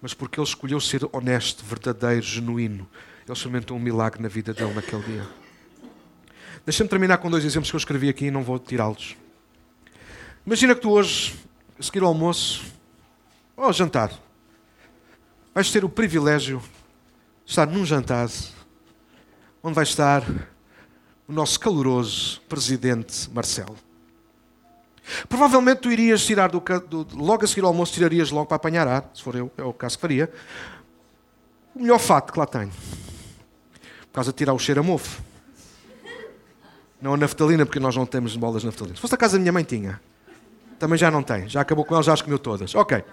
Mas 0.00 0.12
porque 0.12 0.38
ele 0.38 0.46
escolheu 0.46 0.78
ser 0.78 1.08
honesto, 1.12 1.64
verdadeiro, 1.64 2.22
genuíno, 2.22 2.88
ele 3.24 3.32
experimentou 3.32 3.76
um 3.76 3.80
milagre 3.80 4.22
na 4.22 4.28
vida 4.28 4.52
dele 4.52 4.74
naquele 4.74 5.02
dia. 5.02 5.26
Deixa-me 6.66 6.88
terminar 6.88 7.18
com 7.18 7.30
dois 7.30 7.44
exemplos 7.44 7.70
que 7.70 7.76
eu 7.76 7.78
escrevi 7.78 8.08
aqui 8.08 8.26
e 8.26 8.30
não 8.30 8.42
vou 8.42 8.58
tirá-los. 8.58 9.16
Imagina 10.46 10.74
que 10.74 10.80
tu 10.82 10.90
hoje 10.90 11.34
seguir 11.82 12.02
ao 12.02 12.08
almoço, 12.08 12.64
ou 13.56 13.64
ao 13.64 13.72
jantar, 13.72 14.12
vais 15.54 15.70
ter 15.70 15.84
o 15.84 15.88
privilégio 15.88 16.62
de 17.44 17.50
estar 17.50 17.66
num 17.66 17.84
jantar 17.84 18.28
onde 19.62 19.74
vai 19.74 19.84
estar 19.84 20.22
o 21.28 21.32
nosso 21.32 21.58
caloroso 21.60 22.40
presidente 22.48 23.30
Marcelo. 23.30 23.76
Provavelmente 25.28 25.80
tu 25.80 25.90
irias 25.90 26.24
tirar 26.24 26.50
do, 26.50 26.60
do, 26.60 27.06
logo 27.16 27.44
a 27.44 27.48
seguir 27.48 27.62
ao 27.62 27.68
almoço, 27.68 27.92
tirarias 27.92 28.30
logo 28.30 28.46
para 28.46 28.56
apanhar 28.56 28.86
ar, 28.86 29.10
se 29.14 29.22
for 29.22 29.34
eu, 29.34 29.50
é 29.56 29.62
o 29.62 29.72
caso 29.72 29.96
que 29.96 30.02
faria, 30.02 30.32
o 31.74 31.80
melhor 31.80 31.98
fato 31.98 32.32
que 32.32 32.38
lá 32.38 32.46
tenho. 32.46 32.70
Por 32.70 34.16
causa 34.16 34.30
de 34.30 34.36
tirar 34.36 34.52
o 34.52 34.58
cheiro 34.58 34.80
a 34.80 34.82
mofo. 34.82 35.22
Não 37.00 37.14
a 37.14 37.16
naftalina, 37.16 37.66
porque 37.66 37.80
nós 37.80 37.96
não 37.96 38.06
temos 38.06 38.36
bolas 38.36 38.62
naftalinas. 38.62 38.98
Se 38.98 39.02
fosse 39.02 39.14
a 39.14 39.18
casa 39.18 39.36
da 39.36 39.40
minha 39.40 39.52
mãe, 39.52 39.64
tinha. 39.64 40.00
Também 40.82 40.98
já 40.98 41.12
não 41.12 41.22
tem. 41.22 41.48
Já 41.48 41.60
acabou 41.60 41.84
com 41.84 41.94
ela, 41.94 42.02
já 42.02 42.12
as 42.12 42.20
comeu 42.20 42.40
todas. 42.40 42.74
Ok. 42.74 43.04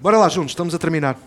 Bora 0.00 0.16
lá 0.16 0.26
juntos, 0.26 0.52
estamos 0.52 0.74
a 0.74 0.78
terminar. 0.78 1.18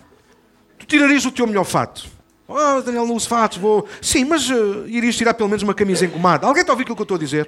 Tu 0.79 0.87
tirarias 0.87 1.23
o 1.23 1.31
teu 1.31 1.45
melhor 1.45 1.65
fato. 1.65 2.07
Oh, 2.47 2.81
Daniel, 2.81 3.05
não 3.05 3.13
uso 3.13 3.29
fatos, 3.29 3.59
vou. 3.59 3.87
Sim, 4.01 4.25
mas 4.25 4.49
uh, 4.49 4.87
irias 4.87 5.15
tirar 5.15 5.35
pelo 5.35 5.49
menos 5.49 5.61
uma 5.61 5.75
camisa 5.75 6.03
engomada. 6.03 6.47
Alguém 6.47 6.61
está 6.61 6.71
a 6.71 6.73
ouvir 6.73 6.81
aquilo 6.81 6.95
que 6.95 7.01
eu 7.03 7.03
estou 7.03 7.17
a 7.17 7.19
dizer? 7.19 7.47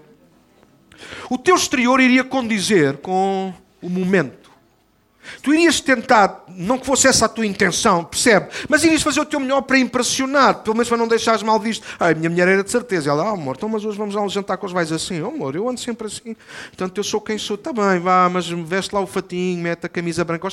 O 1.28 1.40
teu 1.40 1.56
exterior 1.56 2.00
iria 2.00 2.24
condizer 2.24 2.98
com 2.98 3.52
o 3.82 3.90
momento. 3.90 4.45
Tu 5.42 5.54
irias 5.54 5.80
tentar, 5.80 6.44
não 6.48 6.78
que 6.78 6.86
fosse 6.86 7.08
essa 7.08 7.26
a 7.26 7.30
tua 7.30 7.46
intenção, 7.46 8.04
percebe? 8.04 8.48
Mas 8.70 8.84
irias 8.84 9.02
fazer 9.02 9.20
o 9.20 9.26
teu 9.26 9.40
melhor 9.40 9.62
para 9.62 9.78
impressionar, 9.78 10.56
pelo 10.56 10.76
menos 10.76 10.88
para 10.88 10.98
não 10.98 11.08
deixares 11.08 11.44
mal 11.44 11.60
visto. 11.60 11.86
Ah, 12.00 12.10
a 12.10 12.14
minha 12.14 12.30
mulher 12.30 12.48
era 12.48 12.64
de 12.64 12.72
certeza. 12.72 13.10
Ela, 13.10 13.30
ah, 13.30 13.32
amor, 13.32 13.56
então, 13.58 13.70
mas 13.70 13.84
hoje 13.86 13.98
vamos 13.98 14.16
lá 14.16 14.28
jantar 14.28 14.58
com 14.58 14.66
os 14.66 14.72
vais 14.72 14.92
assim. 14.92 15.22
Oh, 15.22 15.28
amor, 15.28 15.56
eu 15.56 15.68
ando 15.70 15.80
sempre 15.80 16.08
assim. 16.08 16.36
Portanto, 16.68 16.98
eu 16.98 17.04
sou 17.04 17.22
quem 17.22 17.38
sou. 17.38 17.56
Está 17.56 17.72
bem, 17.72 18.00
vá, 18.00 18.30
mas 18.30 18.48
veste 18.48 18.94
lá 18.94 19.02
o 19.02 19.08
fatinho, 19.08 19.62
mete 19.62 19.86
a 19.86 19.90
camisa 19.90 20.24
branca. 20.24 20.48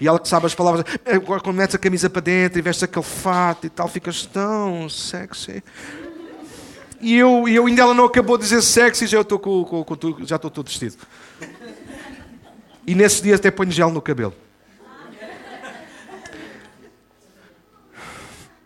E 0.00 0.08
ela 0.08 0.18
que 0.18 0.28
sabe 0.28 0.46
as 0.46 0.54
palavras, 0.54 0.84
eh, 1.04 1.18
quando 1.18 1.52
metes 1.52 1.74
a 1.74 1.78
camisa 1.78 2.10
para 2.10 2.22
dentro 2.22 2.58
e 2.58 2.62
veste 2.62 2.84
aquele 2.84 3.04
fato 3.04 3.66
e 3.66 3.70
tal, 3.70 3.88
ficas 3.88 4.26
tão 4.26 4.88
sexy. 4.88 5.62
E 7.00 7.14
eu, 7.14 7.46
e 7.48 7.54
eu 7.54 7.66
ainda 7.66 7.82
ela 7.82 7.94
não 7.94 8.04
acabou 8.04 8.36
de 8.36 8.44
dizer 8.44 8.62
sexy 8.62 9.06
já 9.06 9.20
estou 9.20 9.38
com, 9.38 9.64
com, 9.64 9.84
com, 9.84 10.24
já 10.24 10.36
estou 10.36 10.50
todo 10.50 10.68
vestido. 10.68 10.96
E 12.86 12.94
nesses 12.94 13.20
dias 13.20 13.40
até 13.40 13.50
ponho 13.50 13.70
gel 13.70 13.90
no 13.90 14.00
cabelo. 14.00 14.34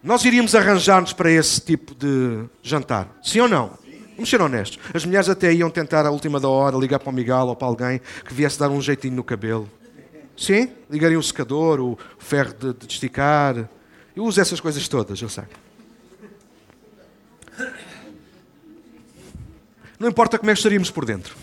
Nós 0.02 0.24
iríamos 0.24 0.54
arranjar-nos 0.54 1.12
para 1.12 1.30
esse 1.30 1.60
tipo 1.60 1.94
de 1.94 2.44
jantar. 2.62 3.08
Sim 3.22 3.40
ou 3.40 3.48
não? 3.48 3.78
Vamos 4.14 4.28
ser 4.28 4.40
honestos. 4.40 4.78
As 4.92 5.04
mulheres 5.04 5.28
até 5.28 5.52
iam 5.52 5.70
tentar, 5.70 6.06
à 6.06 6.10
última 6.10 6.40
da 6.40 6.48
hora, 6.48 6.76
ligar 6.76 6.98
para 6.98 7.10
o 7.10 7.12
Miguel 7.12 7.46
ou 7.46 7.56
para 7.56 7.68
alguém 7.68 8.00
que 8.24 8.34
viesse 8.34 8.58
dar 8.58 8.70
um 8.70 8.80
jeitinho 8.80 9.14
no 9.14 9.24
cabelo. 9.24 9.70
Sim? 10.36 10.70
Ligariam 10.90 11.20
o 11.20 11.22
secador, 11.22 11.80
o 11.80 11.98
ferro 12.18 12.54
de, 12.54 12.72
de 12.72 12.92
esticar. 12.92 13.68
Eu 14.16 14.24
uso 14.24 14.40
essas 14.40 14.58
coisas 14.58 14.86
todas, 14.88 15.20
eu 15.20 15.28
sei. 15.28 15.44
Não 19.98 20.08
importa 20.08 20.38
como 20.38 20.50
é 20.50 20.54
que 20.54 20.58
estaríamos 20.58 20.90
por 20.90 21.04
dentro. 21.04 21.36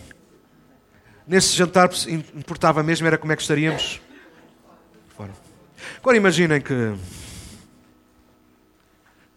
Nesse 1.27 1.55
jantar 1.55 1.89
importava 2.33 2.81
mesmo 2.81 3.05
era 3.05 3.17
como 3.17 3.33
é 3.33 3.35
que 3.35 3.41
estaríamos 3.41 3.99
fora. 5.09 5.33
Agora 5.97 6.15
imaginem 6.15 6.61
que 6.61 6.95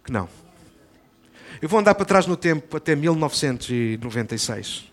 que 0.05 0.13
não. 0.13 0.29
Eu 1.61 1.69
vou 1.69 1.81
andar 1.81 1.95
para 1.95 2.07
trás 2.07 2.27
no 2.27 2.37
tempo 2.37 2.77
até 2.77 2.95
1996. 2.95 4.91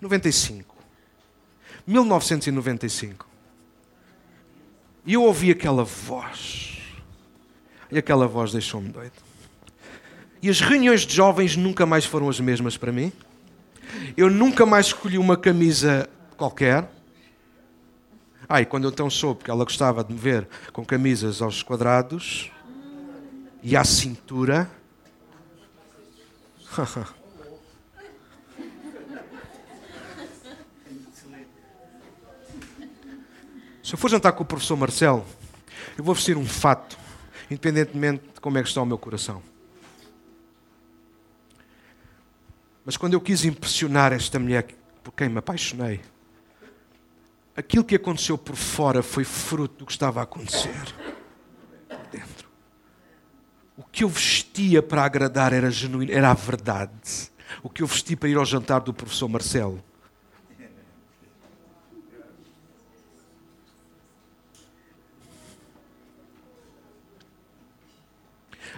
95. 0.00 0.74
1995. 1.86 3.28
E 5.04 5.12
eu 5.14 5.22
ouvi 5.22 5.50
aquela 5.50 5.84
voz. 5.84 6.78
E 7.90 7.98
aquela 7.98 8.26
voz 8.26 8.52
deixou-me 8.52 8.88
doido. 8.88 9.12
E 10.40 10.48
as 10.48 10.60
reuniões 10.60 11.02
de 11.02 11.14
jovens 11.14 11.56
nunca 11.56 11.84
mais 11.84 12.04
foram 12.04 12.28
as 12.28 12.40
mesmas 12.40 12.76
para 12.76 12.90
mim. 12.90 13.12
Eu 14.16 14.30
nunca 14.30 14.64
mais 14.64 14.86
escolhi 14.86 15.18
uma 15.18 15.36
camisa 15.36 16.08
qualquer. 16.42 16.90
Ah, 18.48 18.60
e 18.60 18.66
quando 18.66 18.82
eu 18.84 18.90
então 18.90 19.08
soube 19.08 19.44
que 19.44 19.50
ela 19.50 19.62
gostava 19.64 20.02
de 20.02 20.12
me 20.12 20.18
ver 20.18 20.48
com 20.72 20.84
camisas 20.84 21.40
aos 21.40 21.62
quadrados 21.62 22.50
e 23.62 23.76
à 23.76 23.84
cintura. 23.84 24.68
Se 33.84 33.94
eu 33.94 33.98
for 33.98 34.10
jantar 34.10 34.32
com 34.32 34.42
o 34.42 34.46
professor 34.46 34.76
Marcelo, 34.76 35.24
eu 35.96 36.02
vou 36.02 36.14
vestir 36.14 36.36
um 36.36 36.46
fato, 36.46 36.98
independentemente 37.50 38.24
de 38.34 38.40
como 38.40 38.58
é 38.58 38.62
que 38.62 38.68
está 38.68 38.82
o 38.82 38.86
meu 38.86 38.98
coração. 38.98 39.40
Mas 42.84 42.96
quando 42.96 43.14
eu 43.14 43.20
quis 43.20 43.44
impressionar 43.44 44.12
esta 44.12 44.40
mulher 44.40 44.66
por 45.04 45.12
quem 45.12 45.28
me 45.28 45.38
apaixonei, 45.38 46.00
aquilo 47.56 47.84
que 47.84 47.94
aconteceu 47.94 48.38
por 48.38 48.56
fora 48.56 49.02
foi 49.02 49.24
fruto 49.24 49.78
do 49.78 49.86
que 49.86 49.92
estava 49.92 50.20
a 50.20 50.22
acontecer 50.24 50.94
por 51.88 52.06
dentro. 52.10 52.48
O 53.76 53.82
que 53.82 54.04
eu 54.04 54.08
vestia 54.08 54.82
para 54.82 55.04
agradar 55.04 55.52
era 55.52 55.70
genuíno, 55.70 56.12
era 56.12 56.30
a 56.30 56.34
verdade. 56.34 57.30
O 57.62 57.68
que 57.68 57.82
eu 57.82 57.86
vesti 57.86 58.14
para 58.16 58.28
ir 58.28 58.36
ao 58.36 58.44
jantar 58.44 58.80
do 58.80 58.94
professor 58.94 59.28
Marcelo. 59.28 59.82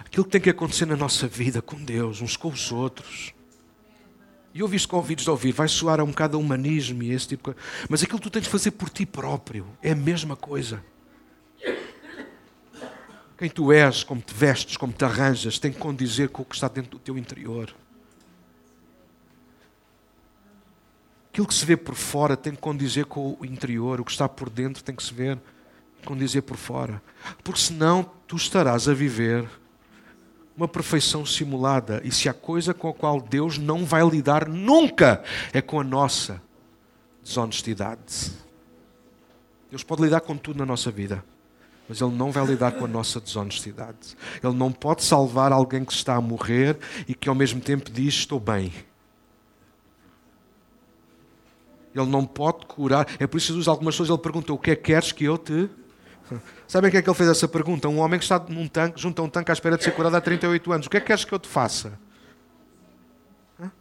Aquilo 0.05 0.25
que 0.25 0.31
tem 0.31 0.41
que 0.41 0.49
acontecer 0.49 0.85
na 0.85 0.95
nossa 0.95 1.27
vida 1.27 1.61
com 1.61 1.83
Deus, 1.83 2.21
uns 2.21 2.37
com 2.37 2.47
os 2.47 2.71
outros 2.71 3.34
e 4.55 4.63
ouvi 4.63 4.77
isto 4.77 4.87
com 4.87 4.95
ouvidos 4.95 5.25
de 5.25 5.29
ouvir, 5.29 5.51
vai 5.51 5.67
soar 5.67 5.99
um 6.01 6.07
bocado 6.07 6.39
humanismo 6.39 7.03
e 7.03 7.11
esse 7.11 7.27
tipo 7.27 7.51
de 7.51 7.55
coisa. 7.55 7.85
Mas 7.89 8.01
aquilo 8.01 8.19
que 8.19 8.23
tu 8.23 8.31
tens 8.31 8.43
de 8.43 8.49
fazer 8.49 8.71
por 8.71 8.89
ti 8.89 9.05
próprio 9.05 9.67
é 9.83 9.91
a 9.91 9.95
mesma 9.95 10.37
coisa. 10.37 10.81
Quem 13.37 13.49
tu 13.49 13.73
és, 13.73 14.01
como 14.01 14.21
te 14.21 14.33
vestes, 14.33 14.77
como 14.77 14.93
te 14.93 15.03
arranjas, 15.03 15.59
tem 15.59 15.73
que 15.73 15.77
condizer 15.77 16.29
com 16.29 16.41
o 16.41 16.45
que 16.45 16.55
está 16.55 16.69
dentro 16.69 16.91
do 16.91 16.99
teu 16.99 17.17
interior. 17.17 17.75
Aquilo 21.29 21.47
que 21.47 21.53
se 21.53 21.65
vê 21.65 21.75
por 21.75 21.95
fora 21.95 22.37
tem 22.37 22.55
que 22.55 22.61
condizer 22.61 23.07
com 23.07 23.35
o 23.37 23.45
interior, 23.45 23.99
o 23.99 24.05
que 24.05 24.11
está 24.11 24.29
por 24.29 24.49
dentro 24.49 24.81
tem 24.81 24.95
que 24.95 25.03
se 25.03 25.13
ver 25.13 25.37
condizer 26.05 26.43
por 26.43 26.55
fora. 26.55 27.01
Porque 27.43 27.59
senão 27.59 28.09
tu 28.25 28.37
estarás 28.37 28.87
a 28.87 28.93
viver 28.93 29.49
uma 30.57 30.67
perfeição 30.67 31.25
simulada. 31.25 32.01
E 32.03 32.11
se 32.11 32.29
a 32.29 32.33
coisa 32.33 32.73
com 32.73 32.87
a 32.89 32.93
qual 32.93 33.19
Deus 33.19 33.57
não 33.57 33.85
vai 33.85 34.07
lidar 34.07 34.47
nunca 34.47 35.23
é 35.53 35.61
com 35.61 35.79
a 35.79 35.83
nossa 35.83 36.41
desonestidade. 37.23 38.31
Deus 39.69 39.83
pode 39.83 40.03
lidar 40.03 40.21
com 40.21 40.37
tudo 40.37 40.57
na 40.57 40.65
nossa 40.65 40.91
vida, 40.91 41.25
mas 41.89 41.99
Ele 41.99 42.11
não 42.11 42.31
vai 42.31 42.45
lidar 42.45 42.73
com 42.73 42.85
a 42.85 42.87
nossa 42.87 43.19
desonestidade. 43.19 44.15
Ele 44.41 44.53
não 44.53 44.71
pode 44.71 45.03
salvar 45.03 45.51
alguém 45.51 45.83
que 45.83 45.91
está 45.91 46.15
a 46.15 46.21
morrer 46.21 46.77
e 47.07 47.13
que 47.13 47.27
ao 47.27 47.35
mesmo 47.35 47.59
tempo 47.59 47.89
diz: 47.91 48.13
Estou 48.13 48.39
bem. 48.39 48.71
Ele 51.93 52.05
não 52.05 52.25
pode 52.25 52.65
curar. 52.65 53.07
É 53.19 53.25
por 53.25 53.37
isso 53.37 53.47
que 53.47 53.53
Jesus, 53.53 53.67
algumas 53.67 53.95
pessoas, 53.95 54.09
ele 54.09 54.17
pergunta: 54.19 54.53
O 54.53 54.57
que 54.57 54.71
é 54.71 54.75
que 54.75 54.83
queres 54.83 55.11
que 55.11 55.25
eu 55.25 55.37
te 55.37 55.69
Sabem 56.67 56.89
que 56.89 56.97
é 56.97 57.01
que 57.01 57.09
ele 57.09 57.17
fez 57.17 57.29
essa 57.29 57.47
pergunta? 57.47 57.87
Um 57.87 57.99
homem 57.99 58.19
que 58.19 58.25
está 58.25 58.39
num 58.39 58.67
tanque, 58.67 58.99
junto 58.99 59.21
a 59.21 59.25
um 59.25 59.29
tanque 59.29 59.51
à 59.51 59.53
espera 59.53 59.77
de 59.77 59.83
ser 59.83 59.91
curado 59.91 60.15
há 60.15 60.21
38 60.21 60.71
anos. 60.71 60.87
O 60.87 60.89
que 60.89 60.97
é 60.97 60.99
que 60.99 61.07
queres 61.07 61.23
que 61.23 61.33
eu 61.33 61.39
te 61.39 61.47
faça? 61.47 61.99
Hã? 63.59 63.71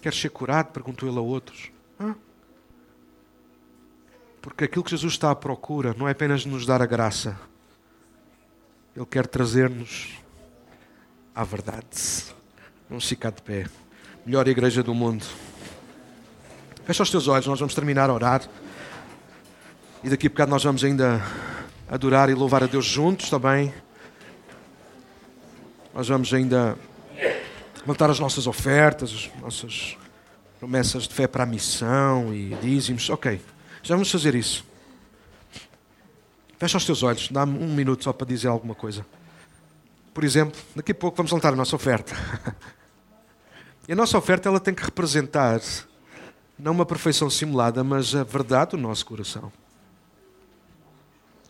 Queres 0.00 0.18
ser 0.18 0.30
curado? 0.30 0.72
Perguntou 0.72 1.08
ele 1.08 1.18
a 1.18 1.22
outros. 1.22 1.70
Hã? 2.00 2.14
Porque 4.40 4.64
aquilo 4.64 4.84
que 4.84 4.90
Jesus 4.90 5.12
está 5.12 5.30
à 5.30 5.34
procura 5.34 5.94
não 5.98 6.08
é 6.08 6.12
apenas 6.12 6.44
nos 6.46 6.64
dar 6.64 6.80
a 6.80 6.86
graça. 6.86 7.38
Ele 8.96 9.06
quer 9.06 9.26
trazer-nos 9.26 10.18
à 11.34 11.44
verdade. 11.44 11.86
Vamos 12.88 13.08
ficar 13.08 13.30
de 13.30 13.42
pé. 13.42 13.66
Melhor 14.24 14.46
igreja 14.48 14.82
do 14.82 14.94
mundo. 14.94 15.24
Fecha 16.84 17.02
os 17.02 17.10
teus 17.10 17.28
olhos, 17.28 17.46
nós 17.46 17.58
vamos 17.58 17.74
terminar 17.74 18.08
a 18.08 18.14
orar. 18.14 18.42
E 20.04 20.10
daqui 20.10 20.26
a 20.26 20.30
bocado 20.30 20.50
nós 20.50 20.62
vamos 20.62 20.84
ainda 20.84 21.18
adorar 21.88 22.28
e 22.28 22.34
louvar 22.34 22.62
a 22.62 22.66
Deus 22.66 22.84
juntos 22.84 23.30
também. 23.30 23.72
Nós 25.94 26.06
vamos 26.08 26.34
ainda 26.34 26.76
levantar 27.80 28.10
as 28.10 28.20
nossas 28.20 28.46
ofertas, 28.46 29.10
as 29.10 29.40
nossas 29.40 29.96
promessas 30.58 31.04
de 31.08 31.14
fé 31.14 31.26
para 31.26 31.44
a 31.44 31.46
missão 31.46 32.34
e 32.34 32.54
dízimos. 32.60 33.08
Ok, 33.08 33.40
já 33.82 33.94
vamos 33.94 34.10
fazer 34.10 34.34
isso. 34.34 34.62
Fecha 36.58 36.76
os 36.76 36.84
teus 36.84 37.02
olhos, 37.02 37.30
dá-me 37.30 37.58
um 37.64 37.74
minuto 37.74 38.04
só 38.04 38.12
para 38.12 38.26
dizer 38.26 38.48
alguma 38.48 38.74
coisa. 38.74 39.06
Por 40.12 40.22
exemplo, 40.22 40.60
daqui 40.76 40.92
a 40.92 40.94
pouco 40.94 41.16
vamos 41.16 41.32
levantar 41.32 41.54
a 41.54 41.56
nossa 41.56 41.74
oferta. 41.74 42.14
E 43.86 43.92
a 43.92 43.96
nossa 43.96 44.16
oferta 44.16 44.48
ela 44.48 44.58
tem 44.58 44.72
que 44.72 44.82
representar 44.82 45.60
não 46.58 46.72
uma 46.72 46.86
perfeição 46.86 47.28
simulada, 47.28 47.84
mas 47.84 48.14
a 48.14 48.24
verdade 48.24 48.70
do 48.70 48.78
nosso 48.78 49.04
coração. 49.04 49.52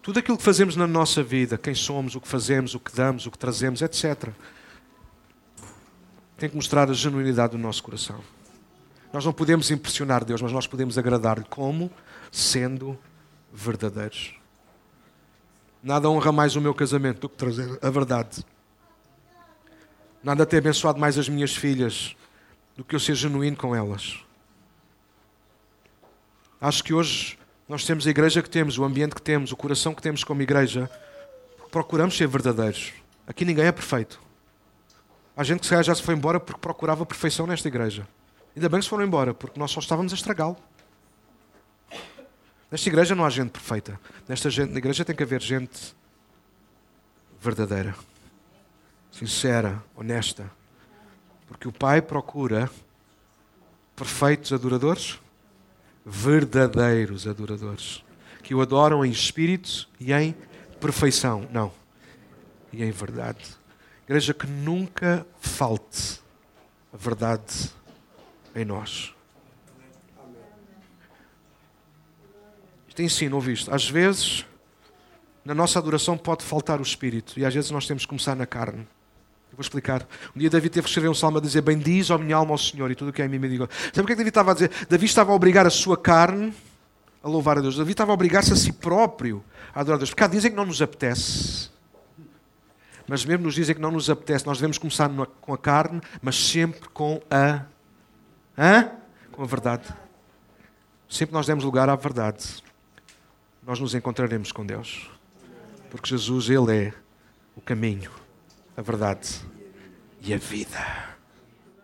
Tudo 0.04 0.18
aquilo 0.18 0.36
que 0.36 0.44
fazemos 0.44 0.76
na 0.76 0.86
nossa 0.86 1.22
vida, 1.22 1.56
quem 1.56 1.74
somos, 1.74 2.14
o 2.14 2.20
que 2.20 2.28
fazemos, 2.28 2.74
o 2.74 2.78
que 2.78 2.94
damos, 2.94 3.24
o 3.24 3.30
que 3.30 3.38
trazemos, 3.38 3.80
etc., 3.80 4.28
tem 6.36 6.50
que 6.50 6.54
mostrar 6.54 6.90
a 6.90 6.92
genuinidade 6.92 7.52
do 7.52 7.58
nosso 7.58 7.82
coração. 7.82 8.22
Nós 9.10 9.24
não 9.24 9.32
podemos 9.32 9.70
impressionar 9.70 10.22
Deus, 10.22 10.42
mas 10.42 10.52
nós 10.52 10.66
podemos 10.66 10.98
agradar-lhe 10.98 11.46
como 11.48 11.90
sendo 12.30 12.98
verdadeiros. 13.50 14.34
Nada 15.82 16.10
honra 16.10 16.32
mais 16.32 16.54
o 16.54 16.60
meu 16.60 16.74
casamento 16.74 17.20
do 17.20 17.28
que 17.30 17.36
trazer 17.38 17.78
a 17.80 17.88
verdade. 17.88 18.44
Nada 20.22 20.44
tem 20.44 20.58
abençoado 20.58 21.00
mais 21.00 21.16
as 21.16 21.30
minhas 21.30 21.56
filhas 21.56 22.14
do 22.76 22.84
que 22.84 22.94
eu 22.94 23.00
ser 23.00 23.14
genuíno 23.14 23.56
com 23.56 23.74
elas. 23.74 24.18
Acho 26.60 26.84
que 26.84 26.92
hoje 26.92 27.38
nós 27.68 27.84
temos 27.84 28.06
a 28.06 28.10
igreja 28.10 28.42
que 28.42 28.50
temos, 28.50 28.78
o 28.78 28.84
ambiente 28.84 29.14
que 29.14 29.22
temos, 29.22 29.50
o 29.50 29.56
coração 29.56 29.94
que 29.94 30.02
temos 30.02 30.22
como 30.22 30.42
igreja. 30.42 30.90
Procuramos 31.70 32.16
ser 32.16 32.28
verdadeiros. 32.28 32.92
Aqui 33.26 33.44
ninguém 33.44 33.64
é 33.64 33.72
perfeito. 33.72 34.20
Há 35.36 35.42
gente 35.42 35.66
que 35.68 35.82
já 35.82 35.94
se 35.94 36.02
foi 36.02 36.14
embora 36.14 36.38
porque 36.38 36.60
procurava 36.60 37.04
perfeição 37.06 37.46
nesta 37.46 37.66
igreja. 37.66 38.06
Ainda 38.54 38.68
bem 38.68 38.78
que 38.78 38.84
se 38.84 38.90
foram 38.90 39.04
embora, 39.04 39.34
porque 39.34 39.58
nós 39.58 39.70
só 39.70 39.80
estávamos 39.80 40.12
a 40.12 40.14
estragá-lo. 40.14 40.56
Nesta 42.70 42.88
igreja 42.88 43.14
não 43.14 43.24
há 43.24 43.30
gente 43.30 43.50
perfeita. 43.50 43.98
Nesta 44.28 44.50
gente, 44.50 44.70
na 44.70 44.78
igreja 44.78 45.04
tem 45.04 45.16
que 45.16 45.22
haver 45.22 45.40
gente 45.40 45.96
verdadeira, 47.40 47.94
sincera, 49.10 49.82
honesta. 49.96 50.50
Porque 51.48 51.66
o 51.66 51.72
Pai 51.72 52.00
procura 52.00 52.70
perfeitos 53.96 54.52
adoradores 54.52 55.18
verdadeiros 56.04 57.26
adoradores, 57.26 58.04
que 58.42 58.54
o 58.54 58.60
adoram 58.60 59.04
em 59.04 59.10
espírito 59.10 59.88
e 59.98 60.12
em 60.12 60.34
perfeição. 60.80 61.48
Não. 61.50 61.72
E 62.72 62.82
em 62.82 62.90
verdade. 62.90 63.44
Igreja 64.04 64.34
que 64.34 64.46
nunca 64.46 65.26
falte 65.40 66.20
a 66.92 66.96
verdade 66.96 67.70
em 68.54 68.64
nós. 68.64 69.14
Isto 72.86 73.02
ensino, 73.02 73.36
ouviste? 73.36 73.68
Às 73.72 73.88
vezes, 73.88 74.46
na 75.44 75.54
nossa 75.54 75.78
adoração 75.78 76.16
pode 76.16 76.44
faltar 76.44 76.78
o 76.78 76.82
espírito 76.82 77.40
e 77.40 77.44
às 77.44 77.52
vezes 77.52 77.70
nós 77.70 77.86
temos 77.86 78.04
que 78.04 78.08
começar 78.08 78.36
na 78.36 78.46
carne. 78.46 78.86
Eu 79.54 79.56
vou 79.56 79.62
explicar. 79.62 80.04
Um 80.34 80.40
dia 80.40 80.50
Davi 80.50 80.68
teve 80.68 80.82
que 80.82 80.88
escrever 80.88 81.08
um 81.08 81.14
salmo 81.14 81.38
a 81.38 81.40
dizer: 81.40 81.62
Bendiz, 81.62 82.10
ó 82.10 82.18
minha 82.18 82.34
alma, 82.34 82.50
ao 82.50 82.58
Senhor, 82.58 82.90
e 82.90 82.96
tudo 82.96 83.10
o 83.10 83.12
que 83.12 83.22
é 83.22 83.26
em 83.26 83.28
mim 83.28 83.38
me 83.38 83.48
diga. 83.48 83.68
Sabe 83.92 84.00
o 84.00 84.06
que 84.06 84.12
é 84.12 84.16
que 84.16 84.16
Davi 84.16 84.28
estava 84.30 84.50
a 84.50 84.54
dizer? 84.54 84.70
Davi 84.88 85.06
estava 85.06 85.30
a 85.30 85.34
obrigar 85.34 85.64
a 85.64 85.70
sua 85.70 85.96
carne 85.96 86.52
a 87.22 87.28
louvar 87.28 87.58
a 87.58 87.60
Deus. 87.60 87.76
Davi 87.76 87.92
estava 87.92 88.10
a 88.10 88.14
obrigar-se 88.14 88.52
a 88.52 88.56
si 88.56 88.72
próprio 88.72 89.44
a 89.72 89.80
adorar 89.80 89.94
a 89.94 89.98
Deus. 89.98 90.10
Porque 90.10 90.24
há 90.24 90.26
dizem 90.26 90.50
que 90.50 90.56
não 90.56 90.66
nos 90.66 90.82
apetece. 90.82 91.70
Mas 93.06 93.24
mesmo 93.24 93.44
nos 93.44 93.54
dizem 93.54 93.76
que 93.76 93.80
não 93.80 93.92
nos 93.92 94.10
apetece. 94.10 94.44
Nós 94.44 94.58
devemos 94.58 94.76
começar 94.76 95.08
com 95.40 95.54
a 95.54 95.58
carne, 95.58 96.00
mas 96.20 96.34
sempre 96.36 96.88
com 96.88 97.22
a. 97.30 97.62
Hã? 98.58 98.90
Com 99.30 99.42
a 99.42 99.46
verdade. 99.46 99.88
Sempre 101.08 101.32
nós 101.32 101.46
demos 101.46 101.62
lugar 101.62 101.88
à 101.88 101.94
verdade. 101.94 102.44
Nós 103.64 103.78
nos 103.78 103.94
encontraremos 103.94 104.50
com 104.50 104.66
Deus. 104.66 105.08
Porque 105.90 106.10
Jesus, 106.10 106.50
Ele 106.50 106.88
é 106.88 106.94
o 107.54 107.60
caminho, 107.60 108.10
a 108.76 108.82
verdade 108.82 109.40
e 110.20 110.34
a 110.34 110.38
vida. 110.38 110.78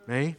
Amém? 0.06 0.36